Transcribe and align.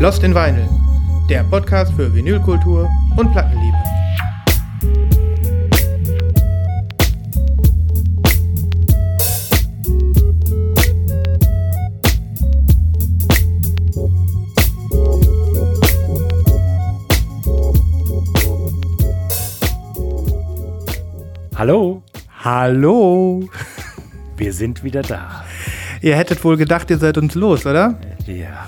Lost 0.00 0.24
in 0.24 0.34
Vinyl, 0.34 0.68
der 1.28 1.44
Podcast 1.44 1.92
für 1.92 2.12
Vinylkultur 2.12 2.88
und 3.16 3.30
Plattenliebe. 3.30 3.69
Hallo, 21.60 22.02
Hallo! 22.42 23.46
wir 24.38 24.50
sind 24.54 24.82
wieder 24.82 25.02
da. 25.02 25.44
Ihr 26.00 26.16
hättet 26.16 26.42
wohl 26.42 26.56
gedacht, 26.56 26.88
ihr 26.88 26.96
seid 26.96 27.18
uns 27.18 27.34
los, 27.34 27.66
oder? 27.66 28.00
Ja. 28.26 28.66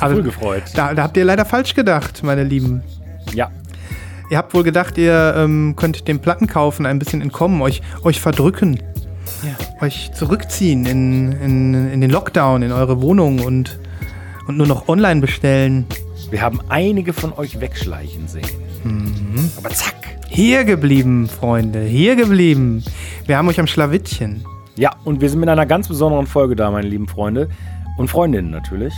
Aber 0.00 0.14
Voll 0.14 0.22
gefreut. 0.24 0.64
Da, 0.74 0.92
da 0.92 1.04
habt 1.04 1.16
ihr 1.16 1.24
leider 1.24 1.44
falsch 1.44 1.74
gedacht, 1.74 2.24
meine 2.24 2.42
Lieben. 2.42 2.82
Ja. 3.32 3.52
Ihr 4.28 4.38
habt 4.38 4.52
wohl 4.54 4.64
gedacht, 4.64 4.98
ihr 4.98 5.34
ähm, 5.36 5.74
könnt 5.76 6.08
dem 6.08 6.18
Plattenkaufen 6.18 6.84
ein 6.84 6.98
bisschen 6.98 7.22
entkommen, 7.22 7.62
euch, 7.62 7.80
euch 8.02 8.20
verdrücken, 8.20 8.82
euch 9.80 10.10
zurückziehen 10.12 10.84
in, 10.84 11.30
in, 11.30 11.92
in 11.92 12.00
den 12.00 12.10
Lockdown, 12.10 12.62
in 12.62 12.72
eure 12.72 13.00
Wohnung 13.02 13.38
und, 13.38 13.78
und 14.48 14.56
nur 14.56 14.66
noch 14.66 14.88
online 14.88 15.20
bestellen. 15.20 15.86
Wir 16.30 16.42
haben 16.42 16.58
einige 16.70 17.12
von 17.12 17.32
euch 17.34 17.60
wegschleichen 17.60 18.26
sehen. 18.26 18.50
Mhm. 18.82 19.48
Aber 19.58 19.70
zack. 19.70 20.05
Hier 20.36 20.64
geblieben, 20.64 21.28
Freunde, 21.28 21.80
hier 21.80 22.14
geblieben. 22.14 22.84
Wir 23.24 23.38
haben 23.38 23.48
euch 23.48 23.58
am 23.58 23.66
Schlawittchen. 23.66 24.44
Ja, 24.76 24.90
und 25.02 25.22
wir 25.22 25.30
sind 25.30 25.40
mit 25.40 25.48
einer 25.48 25.64
ganz 25.64 25.88
besonderen 25.88 26.26
Folge 26.26 26.54
da, 26.54 26.70
meine 26.70 26.86
lieben 26.86 27.08
Freunde. 27.08 27.48
Und 27.96 28.10
Freundinnen 28.10 28.50
natürlich. 28.50 28.92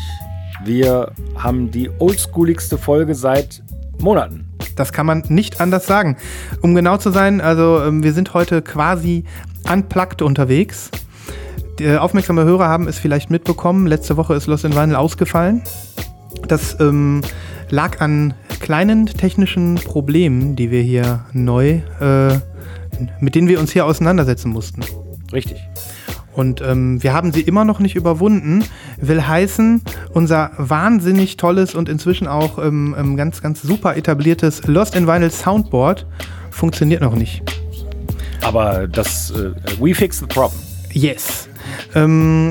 Wir 0.64 1.12
haben 1.36 1.70
die 1.70 1.90
oldschooligste 2.00 2.76
Folge 2.76 3.14
seit 3.14 3.62
Monaten. 4.00 4.48
Das 4.74 4.92
kann 4.92 5.06
man 5.06 5.22
nicht 5.28 5.60
anders 5.60 5.86
sagen. 5.86 6.16
Um 6.60 6.74
genau 6.74 6.96
zu 6.96 7.12
sein, 7.12 7.40
also 7.40 7.84
ähm, 7.84 8.02
wir 8.02 8.14
sind 8.14 8.34
heute 8.34 8.60
quasi 8.60 9.22
unplugged 9.72 10.22
unterwegs. 10.22 10.90
Die 11.78 11.84
äh, 11.84 11.98
aufmerksame 11.98 12.42
Hörer 12.42 12.66
haben 12.66 12.88
es 12.88 12.98
vielleicht 12.98 13.30
mitbekommen. 13.30 13.86
Letzte 13.86 14.16
Woche 14.16 14.34
ist 14.34 14.48
Lost 14.48 14.64
in 14.64 14.74
Vinyl 14.74 14.96
ausgefallen. 14.96 15.62
Das 16.46 16.78
ähm, 16.80 17.22
lag 17.70 18.00
an 18.00 18.34
kleinen 18.60 19.06
technischen 19.06 19.76
Problemen, 19.76 20.56
die 20.56 20.70
wir 20.70 20.82
hier 20.82 21.24
neu, 21.32 21.80
äh, 22.00 22.38
mit 23.20 23.34
denen 23.34 23.48
wir 23.48 23.60
uns 23.60 23.72
hier 23.72 23.86
auseinandersetzen 23.86 24.50
mussten. 24.50 24.82
Richtig. 25.32 25.58
Und 26.38 26.60
ähm, 26.60 27.02
wir 27.02 27.14
haben 27.14 27.32
sie 27.32 27.40
immer 27.40 27.64
noch 27.64 27.80
nicht 27.80 27.96
überwunden. 27.96 28.64
Will 28.98 29.26
heißen, 29.26 29.82
unser 30.12 30.52
wahnsinnig 30.56 31.36
tolles 31.36 31.74
und 31.74 31.88
inzwischen 31.88 32.28
auch 32.28 32.58
ähm, 32.58 32.94
ähm, 32.96 33.16
ganz, 33.16 33.42
ganz 33.42 33.60
super 33.60 33.96
etabliertes 33.96 34.64
Lost 34.66 34.94
in 34.94 35.08
Vinyl 35.08 35.32
Soundboard 35.32 36.06
funktioniert 36.50 37.02
noch 37.02 37.16
nicht. 37.16 37.42
Aber 38.42 38.86
das, 38.86 39.32
äh, 39.32 39.50
we 39.80 39.94
fix 39.94 40.20
the 40.20 40.26
problem. 40.26 40.60
Yes. 40.92 41.48
Ähm, 41.94 42.50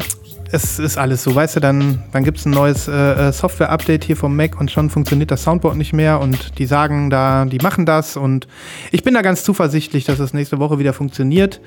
es 0.51 0.79
ist 0.79 0.97
alles 0.97 1.23
so, 1.23 1.35
weißt 1.35 1.57
du, 1.57 1.59
dann, 1.59 2.03
dann 2.11 2.23
gibt 2.23 2.37
es 2.37 2.45
ein 2.45 2.51
neues 2.51 2.87
äh, 2.87 2.93
äh, 2.93 3.31
Software-Update 3.31 4.03
hier 4.03 4.15
vom 4.15 4.35
Mac 4.35 4.59
und 4.59 4.71
schon 4.71 4.89
funktioniert 4.89 5.31
das 5.31 5.43
Soundboard 5.43 5.75
nicht 5.75 5.93
mehr 5.93 6.19
und 6.19 6.57
die 6.57 6.65
sagen 6.65 7.09
da, 7.09 7.45
die 7.45 7.57
machen 7.57 7.85
das 7.85 8.15
und 8.17 8.47
ich 8.91 9.03
bin 9.03 9.13
da 9.13 9.21
ganz 9.21 9.43
zuversichtlich, 9.43 10.05
dass 10.05 10.19
es 10.19 10.33
nächste 10.33 10.59
Woche 10.59 10.79
wieder 10.79 10.93
funktioniert. 10.93 11.59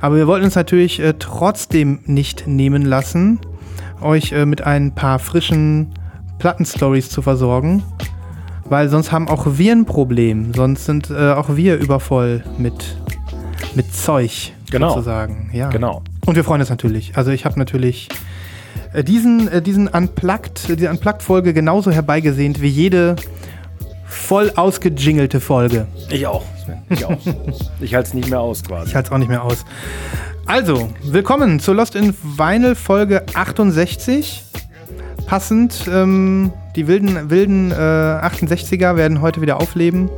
Aber 0.00 0.16
wir 0.16 0.26
wollten 0.26 0.44
uns 0.44 0.54
natürlich 0.54 1.00
äh, 1.00 1.14
trotzdem 1.18 2.00
nicht 2.04 2.46
nehmen 2.46 2.82
lassen, 2.82 3.40
euch 4.00 4.32
äh, 4.32 4.46
mit 4.46 4.62
ein 4.62 4.94
paar 4.94 5.18
frischen 5.18 5.94
Plattenstories 6.38 7.10
zu 7.10 7.22
versorgen, 7.22 7.82
weil 8.66 8.88
sonst 8.88 9.10
haben 9.10 9.28
auch 9.28 9.46
wir 9.58 9.72
ein 9.72 9.86
Problem, 9.86 10.52
sonst 10.54 10.84
sind 10.84 11.10
äh, 11.10 11.32
auch 11.32 11.56
wir 11.56 11.78
übervoll 11.78 12.44
mit, 12.58 12.96
mit 13.74 13.92
Zeug 13.94 14.52
Genau. 14.70 14.90
sozusagen. 14.90 15.50
Ja. 15.52 15.70
Genau. 15.70 16.02
Und 16.28 16.34
wir 16.34 16.44
freuen 16.44 16.60
uns 16.60 16.68
natürlich. 16.68 17.16
Also 17.16 17.30
ich 17.30 17.46
habe 17.46 17.58
natürlich 17.58 18.06
äh, 18.92 19.02
diesen, 19.02 19.48
äh, 19.48 19.62
diesen 19.62 19.88
Unplugged, 19.88 20.68
diese 20.68 20.90
Unplugged-Folge 20.90 21.54
genauso 21.54 21.90
herbeigesehnt 21.90 22.60
wie 22.60 22.68
jede 22.68 23.16
voll 24.04 24.52
ausgejingelte 24.54 25.40
Folge. 25.40 25.86
Ich 26.10 26.26
auch. 26.26 26.44
Ich 26.90 27.02
auch. 27.06 27.16
ich 27.80 27.94
halte 27.94 28.08
es 28.08 28.14
nicht 28.14 28.28
mehr 28.28 28.40
aus 28.40 28.62
quasi. 28.62 28.90
Ich 28.90 28.94
halte 28.94 29.06
es 29.06 29.12
auch 29.12 29.16
nicht 29.16 29.30
mehr 29.30 29.42
aus. 29.42 29.64
Also, 30.44 30.90
willkommen 31.02 31.60
zur 31.60 31.76
Lost 31.76 31.94
in 31.94 32.14
Vinyl 32.22 32.74
Folge 32.74 33.24
68. 33.32 34.44
Passend, 35.24 35.86
ähm, 35.90 36.52
die 36.76 36.88
wilden, 36.88 37.30
wilden 37.30 37.70
äh, 37.70 37.74
68er 37.74 38.96
werden 38.96 39.22
heute 39.22 39.40
wieder 39.40 39.62
aufleben. 39.62 40.10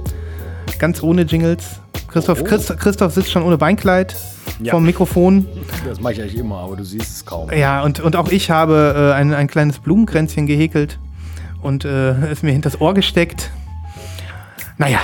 Ganz 0.81 1.05
ohne 1.05 1.23
Jingles. 1.23 1.81
Christoph, 2.11 2.41
Oh. 2.41 2.45
Christ, 2.45 2.77
Christoph 2.79 3.15
sitzt 3.15 3.31
schon 3.31 3.43
ohne 3.43 3.57
Beinkleid 3.57 4.17
Ja. 4.61 4.73
vom 4.73 4.85
Mikrofon. 4.85 5.47
Das 5.87 6.01
mache 6.01 6.15
ich 6.15 6.21
eigentlich 6.21 6.37
immer, 6.39 6.59
aber 6.59 6.77
du 6.77 6.85
siehst 6.85 7.09
es 7.17 7.25
kaum. 7.25 7.51
Ja, 7.53 7.83
und, 7.83 8.01
und 8.01 8.17
auch 8.17 8.31
ich 8.31 8.51
habe 8.51 9.13
äh, 9.13 9.15
ein, 9.15 9.33
ein 9.33 9.47
kleines 9.47 9.79
Blumenkränzchen 9.79 10.47
gehäkelt 10.47 10.99
und 11.63 11.85
äh, 11.85 12.11
es 12.31 12.43
mir 12.43 12.53
hinters 12.53 12.81
Ohr 12.81 12.95
gesteckt. 12.95 13.51
Naja, 14.79 14.99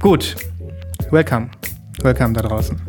gut. 0.00 0.36
Welcome. 1.10 1.48
Welcome 2.02 2.32
da 2.34 2.42
draußen. 2.42 2.80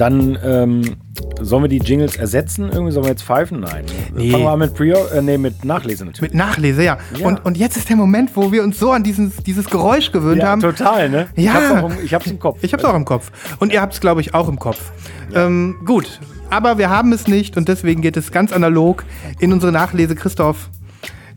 Dann 0.00 0.38
ähm, 0.42 0.96
sollen 1.42 1.64
wir 1.64 1.68
die 1.68 1.76
Jingles 1.76 2.16
ersetzen? 2.16 2.70
Irgendwie 2.72 2.90
sollen 2.90 3.04
wir 3.04 3.10
jetzt 3.10 3.22
pfeifen? 3.22 3.60
Nein. 3.60 3.84
Nee. 4.14 4.30
Fangen 4.30 4.44
wir 4.44 4.50
an 4.50 4.58
mit 4.58 4.72
Pre 4.72 4.86
äh, 4.86 5.20
nee, 5.20 5.36
mit 5.36 5.62
Nachlese 5.62 6.06
natürlich. 6.06 6.32
Mit 6.32 6.34
Nachlese, 6.34 6.82
ja. 6.82 6.96
Ja. 7.18 7.26
Und, 7.26 7.44
und 7.44 7.58
jetzt 7.58 7.76
ist 7.76 7.90
der 7.90 7.96
Moment, 7.96 8.34
wo 8.34 8.50
wir 8.50 8.62
uns 8.62 8.78
so 8.78 8.92
an 8.92 9.02
dieses, 9.02 9.36
dieses 9.44 9.68
Geräusch 9.68 10.10
gewöhnt 10.10 10.40
ja, 10.40 10.48
haben. 10.48 10.62
total, 10.62 11.10
ne? 11.10 11.28
Ja. 11.36 11.42
Ich 11.42 12.14
hab's, 12.14 12.24
auch 12.24 12.26
im, 12.26 12.38
Kopf. 12.38 12.58
Ich 12.62 12.72
hab's 12.72 12.82
auch 12.82 12.94
im 12.94 13.04
Kopf. 13.04 13.30
Und 13.58 13.74
ihr 13.74 13.82
habt's, 13.82 14.00
glaube 14.00 14.22
ich, 14.22 14.32
auch 14.32 14.48
im 14.48 14.58
Kopf. 14.58 14.90
Ähm, 15.34 15.76
gut. 15.84 16.18
Aber 16.48 16.78
wir 16.78 16.88
haben 16.88 17.12
es 17.12 17.28
nicht 17.28 17.58
und 17.58 17.68
deswegen 17.68 18.00
geht 18.00 18.16
es 18.16 18.32
ganz 18.32 18.54
analog 18.54 19.04
in 19.38 19.52
unsere 19.52 19.70
Nachlese. 19.70 20.14
Christoph, 20.14 20.70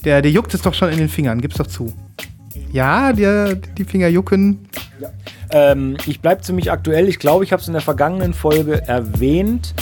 der, 0.05 0.21
der 0.21 0.31
juckt 0.31 0.53
es 0.53 0.61
doch 0.61 0.73
schon 0.73 0.87
in 0.89 0.99
den 0.99 1.09
Fingern. 1.09 1.41
Gib's 1.41 1.57
doch 1.57 1.67
zu. 1.67 1.91
Ja, 2.71 3.11
der, 3.11 3.55
die 3.55 3.83
Finger 3.83 4.07
jucken. 4.07 4.59
Ähm, 5.53 5.97
ich 6.07 6.19
bleibe 6.19 6.41
ziemlich 6.41 6.71
aktuell. 6.71 7.07
Ich 7.07 7.19
glaube, 7.19 7.43
ich 7.43 7.51
habe 7.53 7.61
es 7.61 7.67
in 7.67 7.73
der 7.73 7.81
vergangenen 7.81 8.33
Folge 8.33 8.81
erwähnt. 8.87 9.75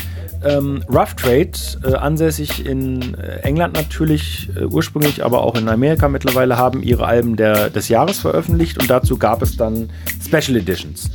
Ähm, 0.44 0.84
Rough 0.90 1.14
Trade, 1.16 1.52
äh, 1.84 1.94
ansässig 1.94 2.66
in 2.66 3.14
äh, 3.14 3.38
England 3.44 3.74
natürlich 3.76 4.50
äh, 4.56 4.66
ursprünglich, 4.66 5.24
aber 5.24 5.44
auch 5.44 5.56
in 5.56 5.70
Amerika 5.70 6.10
mittlerweile, 6.10 6.58
haben 6.58 6.84
ihre 6.84 7.06
Alben 7.06 7.36
der, 7.36 7.70
des 7.70 7.90
Jahres 7.90 8.20
veröffentlicht 8.20 8.82
und 8.82 8.90
dazu 8.90 9.18
gab 9.18 9.42
es 9.44 9.56
dann 9.56 9.92
Special 10.26 10.58
Editions. 10.58 11.10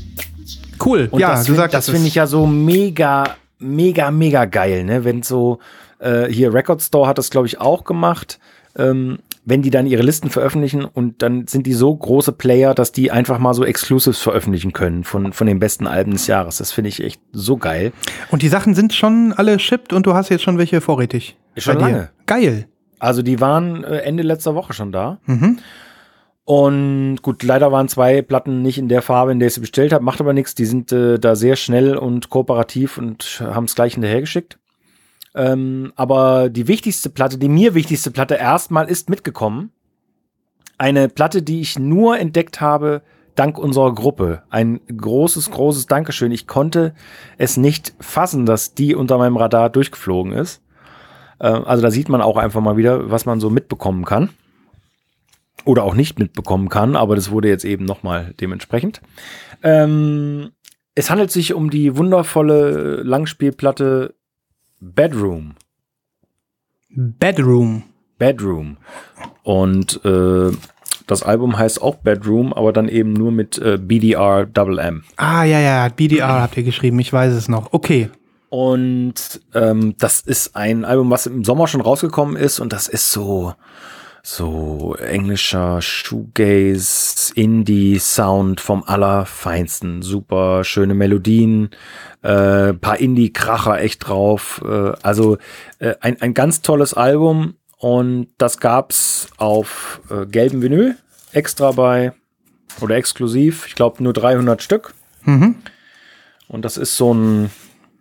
Cool. 0.82 1.08
Und 1.10 1.20
ja, 1.20 1.32
das 1.32 1.40
du 1.40 1.46
find, 1.46 1.56
sagst 1.58 1.74
das 1.74 1.90
finde 1.90 2.06
ich 2.06 2.14
ja 2.14 2.26
so 2.26 2.46
mega, 2.46 3.36
mega, 3.58 4.10
mega 4.10 4.44
geil, 4.44 4.84
ne? 4.84 5.04
Wenn 5.04 5.22
so, 5.22 5.58
äh, 5.98 6.26
hier 6.28 6.54
Record 6.54 6.80
Store 6.80 7.08
hat 7.08 7.18
das, 7.18 7.30
glaube 7.30 7.46
ich, 7.46 7.60
auch 7.60 7.84
gemacht. 7.84 8.38
Ähm, 8.78 9.18
wenn 9.46 9.62
die 9.62 9.70
dann 9.70 9.86
ihre 9.86 10.02
Listen 10.02 10.28
veröffentlichen 10.28 10.84
und 10.84 11.22
dann 11.22 11.46
sind 11.46 11.66
die 11.66 11.72
so 11.72 11.94
große 11.94 12.32
Player, 12.32 12.74
dass 12.74 12.90
die 12.90 13.12
einfach 13.12 13.38
mal 13.38 13.54
so 13.54 13.64
Exclusives 13.64 14.18
veröffentlichen 14.18 14.72
können 14.72 15.04
von, 15.04 15.32
von 15.32 15.46
den 15.46 15.60
besten 15.60 15.86
Alben 15.86 16.10
des 16.10 16.26
Jahres. 16.26 16.58
Das 16.58 16.72
finde 16.72 16.88
ich 16.88 17.02
echt 17.02 17.20
so 17.32 17.56
geil. 17.56 17.92
Und 18.30 18.42
die 18.42 18.48
Sachen 18.48 18.74
sind 18.74 18.92
schon 18.92 19.32
alle 19.32 19.58
shipped 19.60 19.92
und 19.92 20.04
du 20.04 20.14
hast 20.14 20.30
jetzt 20.30 20.42
schon 20.42 20.58
welche 20.58 20.80
vorrätig. 20.80 21.36
Schon 21.56 21.78
bei 21.78 21.80
dir. 21.80 21.90
lange. 21.92 22.10
Geil. 22.26 22.66
Also 22.98 23.22
die 23.22 23.40
waren 23.40 23.84
äh, 23.84 23.98
Ende 23.98 24.24
letzter 24.24 24.56
Woche 24.56 24.72
schon 24.72 24.90
da. 24.90 25.20
Mhm. 25.26 25.58
Und 26.44 27.22
gut, 27.22 27.44
leider 27.44 27.70
waren 27.70 27.88
zwei 27.88 28.22
Platten 28.22 28.62
nicht 28.62 28.78
in 28.78 28.88
der 28.88 29.02
Farbe, 29.02 29.30
in 29.30 29.38
der 29.38 29.48
ich 29.48 29.54
sie 29.54 29.60
bestellt 29.60 29.92
habe. 29.92 30.04
Macht 30.04 30.20
aber 30.20 30.32
nichts. 30.32 30.56
Die 30.56 30.66
sind 30.66 30.90
äh, 30.90 31.20
da 31.20 31.36
sehr 31.36 31.54
schnell 31.54 31.96
und 31.96 32.30
kooperativ 32.30 32.98
und 32.98 33.42
haben 33.44 33.64
es 33.64 33.76
gleich 33.76 33.94
hinterhergeschickt. 33.94 34.58
Ähm, 35.36 35.92
aber 35.96 36.48
die 36.48 36.66
wichtigste 36.66 37.10
Platte, 37.10 37.38
die 37.38 37.48
mir 37.48 37.74
wichtigste 37.74 38.10
Platte 38.10 38.34
erstmal 38.34 38.88
ist 38.88 39.10
mitgekommen. 39.10 39.70
Eine 40.78 41.08
Platte, 41.08 41.42
die 41.42 41.60
ich 41.60 41.78
nur 41.78 42.18
entdeckt 42.18 42.60
habe 42.60 43.02
dank 43.34 43.58
unserer 43.58 43.94
Gruppe. 43.94 44.42
Ein 44.48 44.80
großes, 44.88 45.50
großes 45.50 45.86
Dankeschön. 45.86 46.32
Ich 46.32 46.46
konnte 46.46 46.94
es 47.36 47.58
nicht 47.58 47.92
fassen, 48.00 48.46
dass 48.46 48.74
die 48.74 48.94
unter 48.94 49.18
meinem 49.18 49.36
Radar 49.36 49.68
durchgeflogen 49.68 50.32
ist. 50.32 50.62
Äh, 51.38 51.48
also 51.48 51.82
da 51.82 51.90
sieht 51.90 52.08
man 52.08 52.22
auch 52.22 52.38
einfach 52.38 52.62
mal 52.62 52.78
wieder, 52.78 53.10
was 53.10 53.26
man 53.26 53.38
so 53.38 53.50
mitbekommen 53.50 54.04
kann 54.04 54.30
oder 55.64 55.84
auch 55.84 55.94
nicht 55.94 56.18
mitbekommen 56.18 56.68
kann, 56.68 56.96
aber 56.96 57.14
das 57.14 57.30
wurde 57.30 57.48
jetzt 57.48 57.64
eben 57.64 57.84
nochmal 57.84 58.32
dementsprechend. 58.40 59.02
Ähm, 59.62 60.50
es 60.94 61.10
handelt 61.10 61.30
sich 61.30 61.52
um 61.52 61.70
die 61.70 61.96
wundervolle 61.96 63.02
Langspielplatte 63.02 64.14
Bedroom. 64.80 65.54
Bedroom. 66.90 67.84
Bedroom. 68.18 68.76
Und 69.42 70.00
äh, 70.04 70.50
das 71.06 71.22
Album 71.22 71.58
heißt 71.58 71.80
auch 71.82 71.96
Bedroom, 71.96 72.52
aber 72.52 72.72
dann 72.72 72.88
eben 72.88 73.12
nur 73.12 73.30
mit 73.30 73.58
äh, 73.58 73.78
BDR 73.78 74.46
Double 74.46 74.78
M. 74.78 75.04
Ah, 75.16 75.44
ja, 75.44 75.60
ja, 75.60 75.88
BDR 75.88 76.42
habt 76.42 76.56
ihr 76.56 76.62
geschrieben, 76.62 76.98
ich 76.98 77.12
weiß 77.12 77.32
es 77.32 77.48
noch. 77.48 77.72
Okay. 77.72 78.10
Und 78.48 79.40
ähm, 79.54 79.94
das 79.98 80.20
ist 80.20 80.56
ein 80.56 80.84
Album, 80.84 81.10
was 81.10 81.26
im 81.26 81.44
Sommer 81.44 81.66
schon 81.68 81.80
rausgekommen 81.80 82.36
ist 82.36 82.60
und 82.60 82.72
das 82.72 82.88
ist 82.88 83.12
so 83.12 83.54
so 84.26 84.96
englischer 84.96 85.80
Shoegaze, 85.80 87.32
Indie-Sound 87.36 88.60
vom 88.60 88.82
allerfeinsten. 88.82 90.02
Super 90.02 90.64
schöne 90.64 90.94
Melodien, 90.94 91.70
äh, 92.22 92.72
paar 92.72 92.98
Indie-Kracher 92.98 93.80
echt 93.80 94.08
drauf. 94.08 94.62
Äh, 94.66 94.94
also 95.02 95.38
äh, 95.78 95.94
ein, 96.00 96.20
ein 96.20 96.34
ganz 96.34 96.60
tolles 96.60 96.92
Album 96.92 97.54
und 97.78 98.26
das 98.36 98.58
gab's 98.58 99.28
auf 99.36 100.00
äh, 100.10 100.26
gelbem 100.26 100.60
Vinyl, 100.60 100.96
extra 101.30 101.70
bei 101.70 102.12
oder 102.80 102.96
exklusiv. 102.96 103.66
Ich 103.68 103.76
glaube 103.76 104.02
nur 104.02 104.12
300 104.12 104.60
Stück. 104.60 104.92
Mhm. 105.22 105.54
Und 106.48 106.64
das 106.64 106.78
ist 106.78 106.96
so 106.96 107.14
ein, 107.14 107.50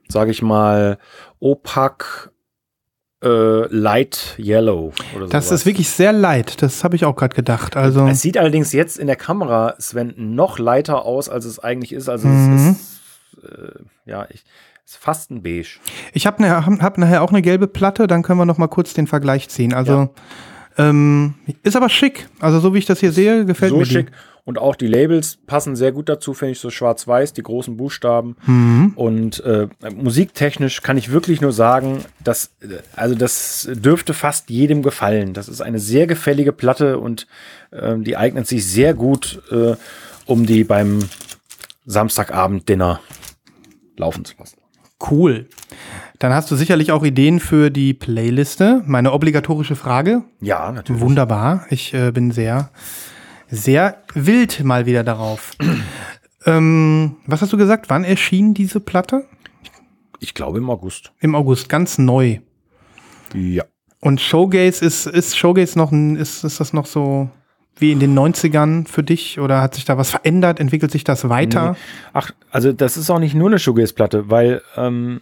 sage 0.08 0.32
ich 0.32 0.42
mal, 0.42 0.98
opak 1.40 2.32
äh, 3.26 3.68
Light 3.76 4.36
Yellow 4.38 4.94
oder. 5.16 5.28
Das 5.28 5.52
ist 5.52 5.66
wirklich 5.66 5.90
sehr 5.90 6.14
light, 6.14 6.62
das 6.62 6.84
habe 6.84 6.96
ich 6.96 7.04
auch 7.06 7.16
gerade 7.16 7.36
gedacht. 7.36 7.76
Also 7.76 8.08
Es 8.08 8.22
sieht 8.22 8.38
allerdings 8.38 8.72
jetzt 8.72 8.98
in 8.98 9.08
der 9.08 9.16
Kamera, 9.16 9.76
Sven, 9.80 10.14
noch 10.18 10.60
lighter 10.60 11.04
aus, 11.06 11.28
als 11.28 11.46
es 11.46 11.60
eigentlich 11.60 11.92
ist. 11.92 12.08
Also 12.08 12.28
Mhm. 12.28 12.56
es 12.56 12.78
ist, 12.78 13.02
äh, 13.44 13.80
ja, 14.10 14.28
ich, 14.30 14.44
es 14.86 14.92
ist 14.94 14.98
fast 14.98 15.32
ein 15.32 15.42
Beige. 15.42 15.80
ich 16.14 16.28
habe 16.28 16.42
ne, 16.42 16.66
hab, 16.66 16.82
hab 16.82 16.98
nachher 17.00 17.24
auch 17.24 17.32
eine 17.32 17.42
gelbe 17.42 17.68
Platte, 17.68 18.06
dann 18.08 18.22
können 18.22 18.40
wir 18.40 18.46
noch 18.46 18.60
mal 18.60 18.68
kurz 18.68 18.94
den 18.94 19.08
Vergleich 19.08 19.50
ziehen. 19.50 19.74
Also 19.74 20.10
ähm, 20.78 21.36
ist 21.64 21.76
aber 21.76 21.90
schick. 21.90 22.28
Also 22.40 22.60
so 22.60 22.74
wie 22.74 22.80
ich 22.80 22.86
das 22.86 23.00
hier 23.00 23.12
sehe, 23.12 23.46
gefällt 23.46 23.72
so 23.72 23.78
mir 23.78 23.86
schick. 23.86 24.08
die. 24.08 24.14
Und 24.46 24.60
auch 24.60 24.76
die 24.76 24.86
Labels 24.86 25.40
passen 25.48 25.76
sehr 25.76 25.92
gut 25.92 26.08
dazu, 26.08 26.36
finde 26.36 26.52
ich, 26.52 26.60
so 26.60 26.70
schwarz-weiß, 26.70 27.34
die 27.34 27.42
großen 27.42 27.78
Buchstaben. 27.78 28.36
Mhm. 28.46 28.94
Und 28.96 29.44
äh, 29.44 29.68
musiktechnisch 29.92 30.84
kann 30.84 30.98
ich 30.98 31.12
wirklich 31.12 31.42
nur 31.42 31.52
sagen, 31.52 32.06
dass, 32.24 32.52
äh, 32.62 32.78
also 32.96 33.16
das 33.16 33.68
dürfte 33.74 34.14
fast 34.14 34.52
jedem 34.52 34.84
gefallen. 34.84 35.34
Das 35.34 35.50
ist 35.50 35.62
eine 35.62 35.80
sehr 35.80 36.06
gefällige 36.06 36.52
Platte 36.52 37.00
und 37.00 37.26
ähm, 37.74 38.04
die 38.04 38.18
eignet 38.18 38.46
sich 38.46 38.68
sehr 38.68 38.94
gut, 38.94 39.42
äh, 39.52 39.76
um 40.28 40.46
die 40.46 40.64
beim 40.64 41.00
Samstagabend-Dinner 41.88 43.00
laufen 43.98 44.26
zu 44.26 44.36
lassen. 44.38 44.58
Cool. 45.10 45.48
Dann 46.20 46.34
hast 46.34 46.50
du 46.50 46.56
sicherlich 46.56 46.92
auch 46.92 47.04
Ideen 47.04 47.40
für 47.40 47.70
die 47.70 47.94
Playliste. 47.94 48.82
Meine 48.86 49.12
obligatorische 49.12 49.76
Frage. 49.76 50.24
Ja, 50.40 50.72
natürlich. 50.72 51.02
Wunderbar. 51.02 51.66
Ich 51.70 51.94
äh, 51.94 52.12
bin 52.12 52.32
sehr, 52.32 52.70
sehr 53.50 53.98
wild 54.14 54.64
mal 54.64 54.86
wieder 54.86 55.04
darauf. 55.04 55.52
ähm, 56.46 57.18
was 57.26 57.42
hast 57.42 57.54
du 57.54 57.58
gesagt? 57.58 57.90
Wann 57.90 58.04
erschien 58.04 58.54
diese 58.54 58.80
Platte? 58.80 59.26
Ich 60.20 60.34
glaube 60.34 60.58
im 60.60 60.70
August. 60.70 61.12
Im 61.20 61.36
August, 61.36 61.68
ganz 61.68 61.98
neu. 61.98 62.40
Ja. 63.34 63.66
Und 64.00 64.22
Showgaze 64.22 64.86
ist, 64.86 65.08
ist 65.08 65.38
Showgaze 65.38 65.78
noch 65.78 65.92
ein, 65.92 66.16
ist, 66.16 66.44
ist 66.44 66.60
das 66.60 66.74
noch 66.74 66.86
so 66.86 67.30
wie 67.78 67.92
in 67.92 68.00
den 68.00 68.18
90ern 68.18 68.88
für 68.88 69.04
dich? 69.04 69.40
Oder 69.40 69.62
hat 69.62 69.76
sich 69.76 69.86
da 69.86 69.98
was 69.98 70.12
verändert? 70.12 70.60
Entwickelt 70.60 70.92
sich 70.92 71.04
das 71.04 71.28
weiter? 71.30 71.72
Nee. 71.72 71.78
Ach, 72.14 72.32
also 72.52 72.72
das 72.72 72.98
ist 72.98 73.10
auch 73.10 73.20
nicht 73.20 73.36
nur 73.36 73.50
eine 73.50 73.60
Shoegaze-Platte, 73.60 74.30
weil, 74.30 74.62
ähm, 74.78 75.22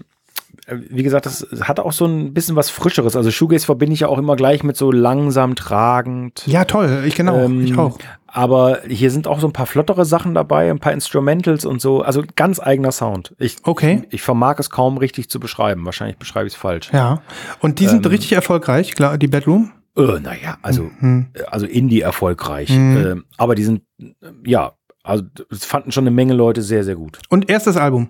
äh, 0.68 0.76
wie 0.90 1.04
gesagt, 1.04 1.26
das 1.26 1.48
hat 1.62 1.80
auch 1.80 1.92
so 1.94 2.06
ein 2.06 2.34
bisschen 2.34 2.56
was 2.56 2.70
Frischeres. 2.70 3.16
Also 3.16 3.32
Shoegaze 3.32 3.66
verbinde 3.66 3.94
ich 3.94 4.02
ja 4.02 4.08
auch 4.08 4.18
immer 4.20 4.36
gleich 4.36 4.64
mit 4.64 4.78
so 4.78 4.92
langsam 4.92 5.56
tragend. 5.56 6.44
Ja, 6.46 6.66
toll. 6.66 7.04
Ich 7.08 7.16
genau. 7.16 7.38
Ähm, 7.46 7.66
ich 7.66 7.78
auch. 7.78 7.98
Aber 8.28 8.80
hier 8.88 9.12
sind 9.12 9.28
auch 9.28 9.40
so 9.40 9.46
ein 9.48 9.54
paar 9.54 9.68
flottere 9.68 10.06
Sachen 10.06 10.34
dabei, 10.34 10.72
ein 10.72 10.80
paar 10.80 10.92
Instrumentals 10.94 11.66
und 11.66 11.82
so. 11.82 12.02
Also 12.02 12.24
ganz 12.36 12.60
eigener 12.60 12.92
Sound. 12.92 13.36
Ich, 13.38 13.58
Okay. 13.64 14.04
ich 14.10 14.24
vermag 14.24 14.56
es 14.58 14.72
kaum 14.72 14.98
richtig 14.98 15.30
zu 15.30 15.40
beschreiben. 15.40 15.86
Wahrscheinlich 15.86 16.18
beschreibe 16.18 16.48
ich 16.48 16.54
es 16.54 16.60
falsch. 16.60 16.90
Ja. 16.92 17.22
Und 17.60 17.80
die 17.80 17.88
sind 17.88 18.06
ähm, 18.08 18.12
richtig 18.12 18.34
erfolgreich, 18.34 18.96
klar, 18.96 19.20
die 19.20 19.28
Bedroom. 19.28 19.72
Äh, 19.96 20.20
naja, 20.20 20.58
also, 20.62 20.90
Hm. 21.00 21.28
äh, 21.34 21.44
also 21.44 21.66
Indie 21.66 22.02
erfolgreich. 22.02 22.70
Mhm. 22.70 22.98
Ähm, 22.98 23.26
aber 23.38 23.56
die 23.56 23.64
sind, 23.64 23.82
äh, 24.02 24.08
ja, 24.46 24.74
also 25.04 25.24
es 25.52 25.66
fanden 25.66 25.92
schon 25.92 26.04
eine 26.04 26.12
Menge 26.16 26.34
Leute 26.34 26.62
sehr, 26.62 26.84
sehr 26.84 26.96
gut. 26.96 27.20
Und 27.30 27.50
erstes 27.50 27.78
Album. 27.78 28.10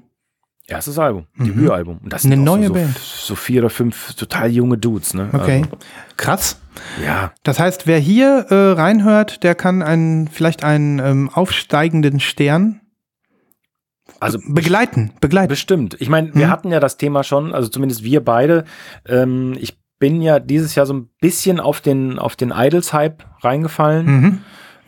Erstes 0.66 0.98
Album, 0.98 1.28
Mhm. 1.36 1.46
Debütalbum. 1.46 1.98
Und 2.04 2.14
das 2.14 2.24
Eine 2.26 2.38
neue 2.38 2.68
so, 2.68 2.74
Band. 2.74 2.98
So 2.98 3.36
vier 3.36 3.62
oder 3.62 3.70
fünf 3.70 4.14
total 4.14 4.50
junge 4.50 4.78
Dudes, 4.78 5.14
ne? 5.14 5.30
Okay. 5.34 5.64
Krass. 6.16 6.62
Also, 6.96 7.06
ja, 7.06 7.34
Das 7.44 7.60
heißt, 7.60 7.86
wer 7.86 8.00
hier 8.00 8.46
äh, 8.50 8.72
reinhört, 8.72 9.44
der 9.44 9.56
kann 9.56 9.82
einen, 9.82 10.30
vielleicht 10.30 10.64
einen 10.64 11.00
ähm, 11.00 11.30
aufsteigenden 11.34 12.22
Stern 12.22 12.80
also 14.22 14.40
begleiten. 14.48 15.12
Begleiten. 15.20 15.50
bestimmt. 15.50 15.98
Ich 16.00 16.08
meine, 16.08 16.34
wir 16.34 16.48
Mhm. 16.48 16.52
hatten 16.52 16.72
ja 16.72 16.80
das 16.80 16.96
Thema 16.96 17.24
schon, 17.24 17.54
also 17.54 17.68
zumindest 17.68 18.04
wir 18.06 18.24
beide. 18.24 18.64
Ähm, 19.06 19.58
ich 19.60 19.78
bin 20.04 20.22
ja 20.22 20.42
dieses 20.42 20.76
Jahr 20.76 20.86
so 20.86 20.94
ein 20.94 21.08
bisschen 21.22 21.62
auf 21.62 21.80
den, 21.80 22.20
auf 22.20 22.36
den 22.36 22.52
Idols-Hype 22.54 23.24
reingefallen. 23.42 24.06
Mhm. 24.06 24.42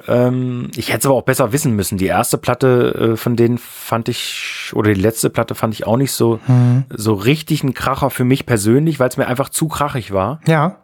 Ähm, 0.10 0.72
ich 0.76 0.90
hätte 0.90 1.00
es 1.00 1.06
aber 1.06 1.16
auch 1.16 1.22
besser 1.22 1.54
wissen 1.54 1.74
müssen. 1.74 1.98
Die 1.98 2.08
erste 2.08 2.38
Platte 2.38 3.14
äh, 3.14 3.16
von 3.16 3.38
denen 3.38 3.58
fand 3.58 4.10
ich, 4.10 4.74
oder 4.76 4.94
die 4.94 5.00
letzte 5.00 5.30
Platte 5.30 5.56
fand 5.56 5.74
ich 5.74 5.88
auch 5.88 5.96
nicht 5.96 6.12
so, 6.12 6.42
Mhm. 6.48 6.84
so 6.90 7.14
richtig 7.14 7.64
ein 7.64 7.74
Kracher 7.74 8.10
für 8.10 8.26
mich 8.26 8.46
persönlich, 8.46 9.00
weil 9.00 9.08
es 9.08 9.16
mir 9.16 9.28
einfach 9.28 9.48
zu 9.48 9.70
krachig 9.70 10.12
war. 10.12 10.42
Ja. 10.48 10.84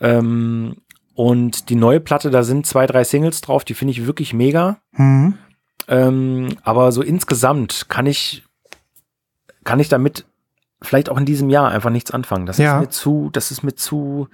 Ähm, 0.00 0.76
und 1.12 1.68
die 1.68 1.76
neue 1.76 2.00
Platte, 2.00 2.30
da 2.30 2.44
sind 2.44 2.64
zwei, 2.64 2.86
drei 2.86 3.04
Singles 3.04 3.42
drauf, 3.42 3.66
die 3.66 3.74
finde 3.74 3.92
ich 3.92 4.06
wirklich 4.06 4.32
mega. 4.32 4.78
Mhm. 4.92 5.34
Ähm, 5.86 6.48
aber 6.62 6.92
so 6.92 7.02
insgesamt 7.02 7.90
kann 7.90 8.06
ich, 8.06 8.42
kann 9.64 9.80
ich 9.80 9.90
damit 9.90 10.24
vielleicht 10.84 11.08
auch 11.08 11.18
in 11.18 11.24
diesem 11.26 11.50
Jahr 11.50 11.70
einfach 11.70 11.90
nichts 11.90 12.10
anfangen. 12.10 12.46
Das 12.46 12.58
Ja. 12.58 12.76
ist 12.76 12.80
mir 12.82 12.90
zu, 12.90 13.30
das 13.32 13.50
ist 13.50 13.62
mir 13.62 13.74
zu 13.74 14.28